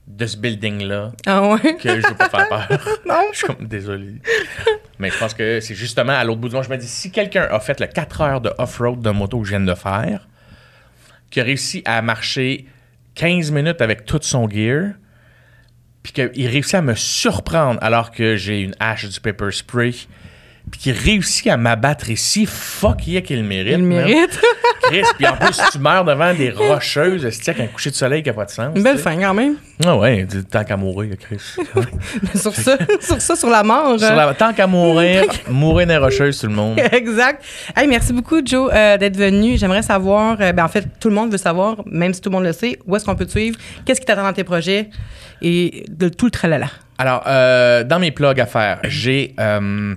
de 0.08 0.26
ce 0.26 0.36
building-là 0.36 1.12
Ah 1.26 1.48
ouais? 1.48 1.76
que 1.76 2.00
je 2.00 2.06
veux 2.08 2.14
pas 2.16 2.28
faire 2.28 2.48
peur. 2.48 2.68
Non. 3.06 3.14
Je 3.32 3.38
suis 3.38 3.46
comme 3.46 3.66
désolé. 3.68 4.14
Mais 4.98 5.10
je 5.10 5.18
pense 5.18 5.34
que 5.34 5.60
c'est 5.60 5.74
justement 5.74 6.12
à 6.12 6.24
l'autre 6.24 6.40
bout 6.40 6.48
du 6.48 6.54
monde. 6.54 6.64
Je 6.64 6.70
me 6.70 6.76
dis, 6.76 6.86
si 6.86 7.10
quelqu'un 7.10 7.48
a 7.50 7.60
fait 7.60 7.80
le 7.80 7.86
4 7.86 8.20
heures 8.20 8.40
de 8.40 8.52
off-road 8.58 9.00
de 9.00 9.10
moto 9.10 9.40
que 9.40 9.44
je 9.44 9.50
viens 9.50 9.60
de 9.60 9.74
faire, 9.74 10.28
qui 11.30 11.40
a 11.40 11.44
réussi 11.44 11.82
à 11.84 12.00
marcher 12.00 12.66
15 13.16 13.50
minutes 13.50 13.80
avec 13.80 14.04
tout 14.04 14.20
son 14.22 14.48
gear, 14.48 14.92
puis 16.02 16.12
qu'il 16.12 16.46
réussit 16.46 16.74
à 16.74 16.82
me 16.82 16.94
surprendre 16.94 17.78
alors 17.82 18.10
que 18.10 18.36
j'ai 18.36 18.60
une 18.60 18.74
hache 18.78 19.08
du 19.08 19.20
pepper 19.20 19.50
spray, 19.50 19.94
puis 20.70 20.80
qu'il 20.80 20.92
réussit 20.92 21.46
à 21.48 21.56
m'abattre 21.56 22.10
ici, 22.10 22.46
fuck 22.46 23.06
yeah 23.06 23.20
qu'il 23.20 23.44
mérite. 23.44 23.74
Il 23.78 23.84
mérite. 23.84 24.40
Chris, 24.82 25.02
puis 25.16 25.26
en 25.26 25.36
plus, 25.36 25.58
tu 25.72 25.78
meurs 25.78 26.04
devant 26.04 26.34
des 26.34 26.50
rocheuses, 26.56 27.26
c'est 27.30 27.50
avec 27.50 27.62
un 27.62 27.72
coucher 27.72 27.90
de 27.90 27.94
soleil 27.94 28.22
qui 28.22 28.28
n'a 28.28 28.34
pas 28.34 28.44
de 28.44 28.50
sens. 28.50 28.72
Une 28.76 28.82
belle 28.82 28.98
fin, 28.98 29.16
quand 29.16 29.32
même. 29.34 29.56
Ah 29.84 29.96
ouais, 29.96 30.26
tant 30.50 30.62
qu'à 30.64 30.76
mourir, 30.76 31.14
Chris. 31.18 31.40
Sur 32.34 32.54
ça, 32.54 32.76
sur 33.00 33.20
ça, 33.20 33.34
sur 33.36 33.48
la 33.50 33.62
mort. 33.62 33.98
Sur 33.98 34.14
la- 34.14 34.34
tant 34.34 34.52
qu'à 34.52 34.66
mourir, 34.66 35.24
mourir 35.48 35.86
les 35.88 35.96
rocheuses, 35.96 36.38
tout 36.38 36.46
le 36.48 36.54
monde. 36.54 36.78
Exact. 36.92 37.42
Hey, 37.76 37.86
merci 37.88 38.12
beaucoup, 38.12 38.40
Joe, 38.44 38.70
euh, 38.74 38.96
d'être 38.98 39.16
venu. 39.16 39.56
J'aimerais 39.56 39.82
savoir, 39.82 40.36
euh, 40.40 40.52
ben, 40.52 40.64
en 40.64 40.68
fait, 40.68 40.86
tout 41.00 41.08
le 41.08 41.14
monde 41.14 41.30
veut 41.32 41.38
savoir, 41.38 41.76
même 41.86 42.12
si 42.14 42.20
tout 42.20 42.28
le 42.30 42.34
monde 42.36 42.44
le 42.44 42.52
sait, 42.52 42.78
où 42.86 42.94
est-ce 42.94 43.04
qu'on 43.04 43.16
peut 43.16 43.26
te 43.26 43.30
suivre, 43.30 43.58
qu'est-ce 43.84 44.00
qui 44.00 44.06
t'attend 44.06 44.22
dans 44.24 44.32
tes 44.32 44.44
projets? 44.44 44.90
Et 45.42 45.84
de 45.90 46.08
tout 46.08 46.26
le 46.26 46.30
tralala. 46.30 46.68
Alors, 46.98 47.22
euh, 47.26 47.84
dans 47.84 47.98
mes 47.98 48.10
plugs 48.12 48.40
à 48.40 48.46
faire, 48.46 48.78
j'ai 48.84 49.34
euh, 49.40 49.94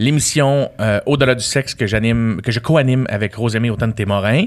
l'émission 0.00 0.70
euh, 0.80 0.98
Au-delà 1.04 1.34
du 1.34 1.44
sexe 1.44 1.74
que 1.74 1.86
j'anime, 1.86 2.40
que 2.42 2.50
je 2.50 2.58
co-anime 2.58 3.06
avec 3.10 3.34
Rosemée 3.34 3.68
Automne 3.70 3.92
Témorin 3.92 4.46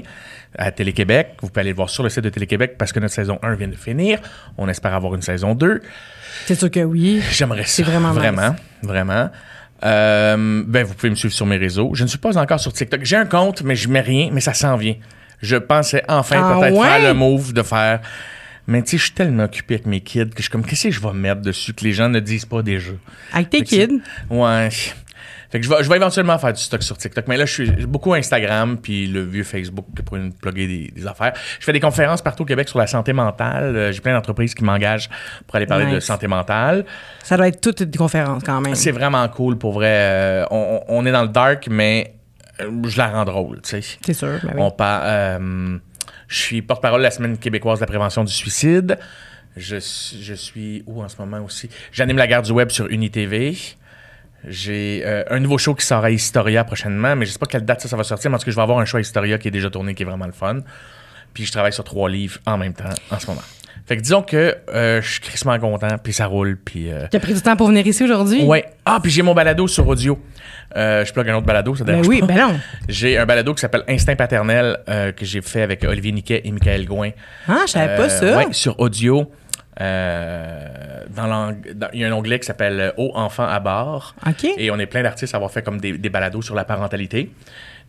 à 0.58 0.72
Télé-Québec. 0.72 1.36
Vous 1.40 1.48
pouvez 1.48 1.60
aller 1.60 1.70
le 1.70 1.76
voir 1.76 1.88
sur 1.88 2.02
le 2.02 2.08
site 2.08 2.24
de 2.24 2.28
Télé-Québec 2.28 2.74
parce 2.76 2.92
que 2.92 2.98
notre 2.98 3.14
saison 3.14 3.38
1 3.42 3.54
vient 3.54 3.68
de 3.68 3.76
finir. 3.76 4.18
On 4.58 4.68
espère 4.68 4.94
avoir 4.94 5.14
une 5.14 5.22
saison 5.22 5.54
2. 5.54 5.80
C'est 6.46 6.56
sûr 6.56 6.70
que 6.70 6.80
oui. 6.80 7.22
J'aimerais 7.30 7.62
ça. 7.62 7.68
C'est 7.68 7.82
vraiment 7.84 8.10
nice. 8.10 8.18
Vraiment, 8.18 8.56
vraiment. 8.82 9.30
Euh, 9.84 10.64
ben, 10.66 10.84
vous 10.84 10.94
pouvez 10.94 11.10
me 11.10 11.14
suivre 11.14 11.34
sur 11.34 11.46
mes 11.46 11.56
réseaux. 11.56 11.92
Je 11.94 12.02
ne 12.02 12.08
suis 12.08 12.18
pas 12.18 12.36
encore 12.36 12.58
sur 12.58 12.72
TikTok. 12.72 13.04
J'ai 13.04 13.16
un 13.16 13.26
compte, 13.26 13.62
mais 13.62 13.76
je 13.76 13.88
mets 13.88 14.00
rien, 14.00 14.30
mais 14.32 14.40
ça 14.40 14.54
s'en 14.54 14.76
vient. 14.76 14.96
Je 15.40 15.56
pensais 15.56 16.02
enfin 16.08 16.42
Ah 16.42 16.58
peut-être 16.58 16.74
ouais? 16.76 16.88
faire 16.88 17.12
le 17.12 17.14
move 17.14 17.52
de 17.52 17.62
faire. 17.62 18.00
Mais 18.66 18.82
tu 18.82 18.92
sais, 18.92 18.96
je 18.96 19.02
suis 19.04 19.12
tellement 19.12 19.44
occupé 19.44 19.74
avec 19.74 19.86
mes 19.86 20.00
kids 20.00 20.30
que 20.30 20.38
je 20.38 20.42
suis 20.42 20.50
comme, 20.50 20.64
qu'est-ce 20.64 20.88
que 20.88 20.90
je 20.90 21.00
vais 21.00 21.12
mettre 21.12 21.42
dessus 21.42 21.74
que 21.74 21.84
les 21.84 21.92
gens 21.92 22.08
ne 22.08 22.18
disent 22.18 22.46
pas 22.46 22.62
déjà? 22.62 22.92
Avec 23.32 23.50
tes 23.50 23.62
kids? 23.62 24.00
Ouais. 24.30 24.70
Fait 25.54 25.60
que 25.60 25.66
je 25.66 25.70
vais, 25.70 25.84
je 25.84 25.88
vais 25.88 25.94
éventuellement 25.94 26.36
faire 26.36 26.52
du 26.52 26.60
stock 26.60 26.82
sur 26.82 26.98
TikTok. 26.98 27.28
Mais 27.28 27.36
là, 27.36 27.46
je 27.46 27.52
suis 27.52 27.70
beaucoup 27.86 28.12
Instagram 28.12 28.76
puis 28.76 29.06
le 29.06 29.22
vieux 29.22 29.44
Facebook 29.44 29.86
pour 30.04 30.18
nous 30.18 30.32
plugger 30.32 30.66
des, 30.66 30.90
des 30.90 31.06
affaires. 31.06 31.32
Je 31.60 31.64
fais 31.64 31.72
des 31.72 31.78
conférences 31.78 32.22
partout 32.22 32.42
au 32.42 32.46
Québec 32.46 32.68
sur 32.68 32.80
la 32.80 32.88
santé 32.88 33.12
mentale. 33.12 33.76
Euh, 33.76 33.92
J'ai 33.92 34.00
plein 34.00 34.14
d'entreprises 34.14 34.52
qui 34.52 34.64
m'engagent 34.64 35.08
pour 35.46 35.54
aller 35.54 35.66
parler 35.66 35.86
de 35.92 36.00
santé 36.00 36.26
mentale. 36.26 36.84
Ça 37.22 37.36
doit 37.36 37.46
être 37.46 37.60
toute 37.60 37.78
une 37.78 37.90
conférence 37.92 38.42
quand 38.44 38.60
même. 38.60 38.74
C'est 38.74 38.90
vraiment 38.90 39.28
cool 39.28 39.56
pour 39.56 39.74
vrai. 39.74 39.92
Euh, 39.92 40.44
on, 40.50 40.80
on 40.88 41.06
est 41.06 41.12
dans 41.12 41.22
le 41.22 41.28
dark, 41.28 41.68
mais 41.70 42.14
euh, 42.60 42.68
je 42.88 42.98
la 42.98 43.06
rends 43.10 43.24
drôle, 43.24 43.60
tu 43.62 43.80
sais. 43.80 43.98
C'est 44.04 44.12
sûr. 44.12 44.40
ben 44.42 44.50
oui. 44.56 44.60
On 44.60 44.72
par- 44.72 45.02
euh, 45.04 45.78
je 46.26 46.36
suis 46.36 46.62
porte-parole 46.62 46.98
de 46.98 47.04
la 47.04 47.12
Semaine 47.12 47.38
québécoise 47.38 47.78
de 47.78 47.82
la 47.84 47.86
prévention 47.86 48.24
du 48.24 48.32
suicide. 48.32 48.98
Je, 49.56 49.76
suis- 49.76 50.20
je 50.20 50.34
suis 50.34 50.82
où 50.88 51.00
en 51.00 51.08
ce 51.08 51.14
moment 51.20 51.38
aussi? 51.44 51.70
J'anime 51.92 52.16
la 52.16 52.26
guerre 52.26 52.42
du 52.42 52.50
web 52.50 52.70
sur 52.70 52.86
UniTV. 52.90 53.56
J'ai 54.48 55.02
euh, 55.04 55.24
un 55.30 55.40
nouveau 55.40 55.58
show 55.58 55.74
qui 55.74 55.84
sort 55.86 56.04
à 56.04 56.10
Historia 56.10 56.64
prochainement, 56.64 57.16
mais 57.16 57.26
je 57.26 57.32
sais 57.32 57.38
pas 57.38 57.46
quelle 57.46 57.64
date 57.64 57.80
ça, 57.80 57.88
ça 57.88 57.96
va 57.96 58.04
sortir, 58.04 58.30
mais 58.30 58.36
en 58.36 58.38
tout 58.38 58.44
cas, 58.46 58.50
je 58.50 58.56
vais 58.56 58.62
avoir 58.62 58.78
un 58.78 58.84
show 58.84 58.98
à 58.98 59.00
Historia 59.00 59.38
qui 59.38 59.48
est 59.48 59.50
déjà 59.52 59.70
tourné, 59.70 59.94
qui 59.94 60.02
est 60.02 60.06
vraiment 60.06 60.26
le 60.26 60.32
fun. 60.32 60.60
Puis 61.32 61.44
je 61.46 61.52
travaille 61.52 61.72
sur 61.72 61.84
trois 61.84 62.08
livres 62.10 62.38
en 62.46 62.58
même 62.58 62.74
temps 62.74 62.84
en 63.10 63.18
ce 63.18 63.26
moment. 63.26 63.42
Fait 63.86 63.96
que 63.98 64.02
disons 64.02 64.22
que 64.22 64.56
euh, 64.72 65.02
je 65.02 65.10
suis 65.10 65.20
crissement 65.20 65.58
content, 65.58 65.98
puis 66.02 66.12
ça 66.14 66.26
roule, 66.26 66.56
puis... 66.64 66.90
euh, 66.90 67.06
Tu 67.10 67.16
as 67.16 67.20
pris 67.20 67.34
du 67.34 67.42
temps 67.42 67.54
pour 67.56 67.68
venir 67.68 67.86
ici 67.86 68.02
aujourd'hui? 68.04 68.42
Ouais. 68.42 68.64
Ah, 68.86 68.98
puis 69.02 69.10
j'ai 69.12 69.20
mon 69.22 69.34
balado 69.34 69.66
sur 69.68 69.86
audio. 69.86 70.18
Je 70.74 71.12
plug 71.12 71.28
un 71.28 71.34
autre 71.36 71.46
balado, 71.46 71.74
ça 71.74 71.84
Ben 71.84 71.92
dérange 71.92 72.08
oui, 72.08 72.20
pas. 72.20 72.26
ben 72.26 72.36
non. 72.36 72.60
J'ai 72.88 73.18
un 73.18 73.26
balado 73.26 73.52
qui 73.54 73.60
s'appelle 73.60 73.84
Instinct 73.88 74.16
paternel 74.16 74.78
que 74.86 75.24
j'ai 75.24 75.40
fait 75.42 75.62
avec 75.62 75.84
Olivier 75.84 76.12
Niquet 76.12 76.40
et 76.44 76.50
Michael 76.50 76.86
Gouin. 76.86 77.10
Ah, 77.46 77.62
je 77.66 77.72
savais 77.72 77.96
pas 77.96 78.08
ça. 78.08 78.36
ouais, 78.38 78.46
sur 78.52 78.78
audio. 78.80 79.30
Euh, 79.80 81.04
dans 81.10 81.54
Il 81.92 82.00
y 82.00 82.04
a 82.04 82.08
un 82.08 82.12
onglet 82.12 82.38
qui 82.38 82.46
s'appelle 82.46 82.80
euh, 82.80 82.90
Haut 82.96 83.12
enfant 83.14 83.46
à 83.46 83.58
bord. 83.60 84.14
OK. 84.26 84.44
Et 84.56 84.70
on 84.70 84.78
est 84.78 84.86
plein 84.86 85.02
d'artistes 85.02 85.34
à 85.34 85.36
avoir 85.38 85.50
fait 85.50 85.62
comme 85.62 85.80
des, 85.80 85.98
des 85.98 86.08
balados 86.10 86.42
sur 86.42 86.54
la 86.54 86.64
parentalité. 86.64 87.30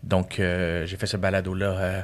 Donc, 0.04 0.40
euh, 0.40 0.86
j'ai 0.86 0.98
fait 0.98 1.06
ce 1.08 1.18
balado-là 1.18 1.66
euh, 1.68 2.02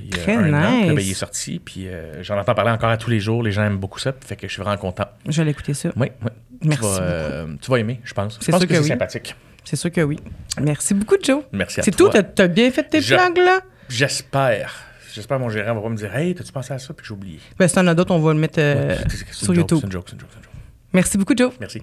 il 0.00 0.14
y 0.14 0.18
a 0.18 0.22
Très 0.22 0.34
un 0.34 0.48
an. 0.52 0.86
Là, 0.86 0.92
ben, 0.94 0.98
il 1.00 1.10
est 1.10 1.14
sorti. 1.14 1.58
Puis 1.64 1.88
j'en 2.22 2.36
entends 2.38 2.54
parler 2.54 2.70
encore 2.72 2.90
à 2.90 2.96
tous 2.98 3.10
les 3.10 3.20
jours. 3.20 3.42
Les 3.42 3.52
gens 3.52 3.64
aiment 3.64 3.78
beaucoup 3.78 3.98
ça. 3.98 4.12
Fait 4.26 4.36
que 4.36 4.46
je 4.46 4.52
suis 4.52 4.62
vraiment 4.62 4.76
content. 4.76 5.06
Je 5.28 5.40
vais 5.40 5.46
l'écouter 5.46 5.72
ça. 5.74 5.88
Oui, 5.96 6.08
oui. 6.22 6.28
Merci 6.62 6.80
Tu 6.82 6.88
vas, 6.88 7.00
euh, 7.02 7.46
tu 7.60 7.70
vas 7.70 7.78
aimer, 7.78 8.00
je 8.04 8.12
pense. 8.14 8.38
Je 8.40 8.44
C'est 8.44 8.52
pense 8.52 8.60
sûr 8.60 8.68
que, 8.68 8.72
que 8.74 8.78
c'est 8.78 8.82
oui. 8.84 8.88
sympathique. 8.88 9.34
C'est 9.64 9.76
sûr 9.76 9.90
que 9.90 10.00
oui. 10.00 10.18
Merci 10.60 10.94
beaucoup, 10.94 11.16
Joe. 11.22 11.42
Merci 11.52 11.80
à 11.80 11.82
C'est 11.82 11.90
tout? 11.90 12.08
toi. 12.10 12.22
T'as 12.22 12.44
as 12.44 12.48
bien 12.48 12.70
fait 12.70 12.84
tes 12.84 13.00
Je- 13.00 13.14
plugs, 13.14 13.38
là? 13.38 13.60
J'espère. 13.88 14.74
J'espère 15.16 15.38
que 15.38 15.42
mon 15.42 15.48
gérant 15.48 15.74
va 15.74 15.80
pas 15.80 15.88
me 15.88 15.96
dire 15.96 16.14
Hey, 16.14 16.34
t'as-tu 16.34 16.52
pensé 16.52 16.74
à 16.74 16.78
ça? 16.78 16.92
Puis 16.92 17.06
j'ai 17.06 17.14
oublié. 17.14 17.40
Ben, 17.58 17.66
si 17.66 17.74
t'en 17.74 17.86
as 17.86 17.94
d'autres, 17.94 18.14
on 18.14 18.18
va 18.18 18.34
le 18.34 18.38
mettre 18.38 18.58
euh, 18.60 18.96
Ouais, 18.98 19.04
sur 19.32 19.54
YouTube. 19.54 19.78
C'est 19.80 19.86
une 19.86 19.92
joke, 19.92 20.04
c'est 20.08 20.14
une 20.14 20.20
joke, 20.20 20.28
c'est 20.30 20.38
une 20.38 20.44
joke. 20.44 20.52
Merci 20.92 21.16
beaucoup, 21.16 21.32
Joe. 21.34 21.52
Merci. 21.58 21.82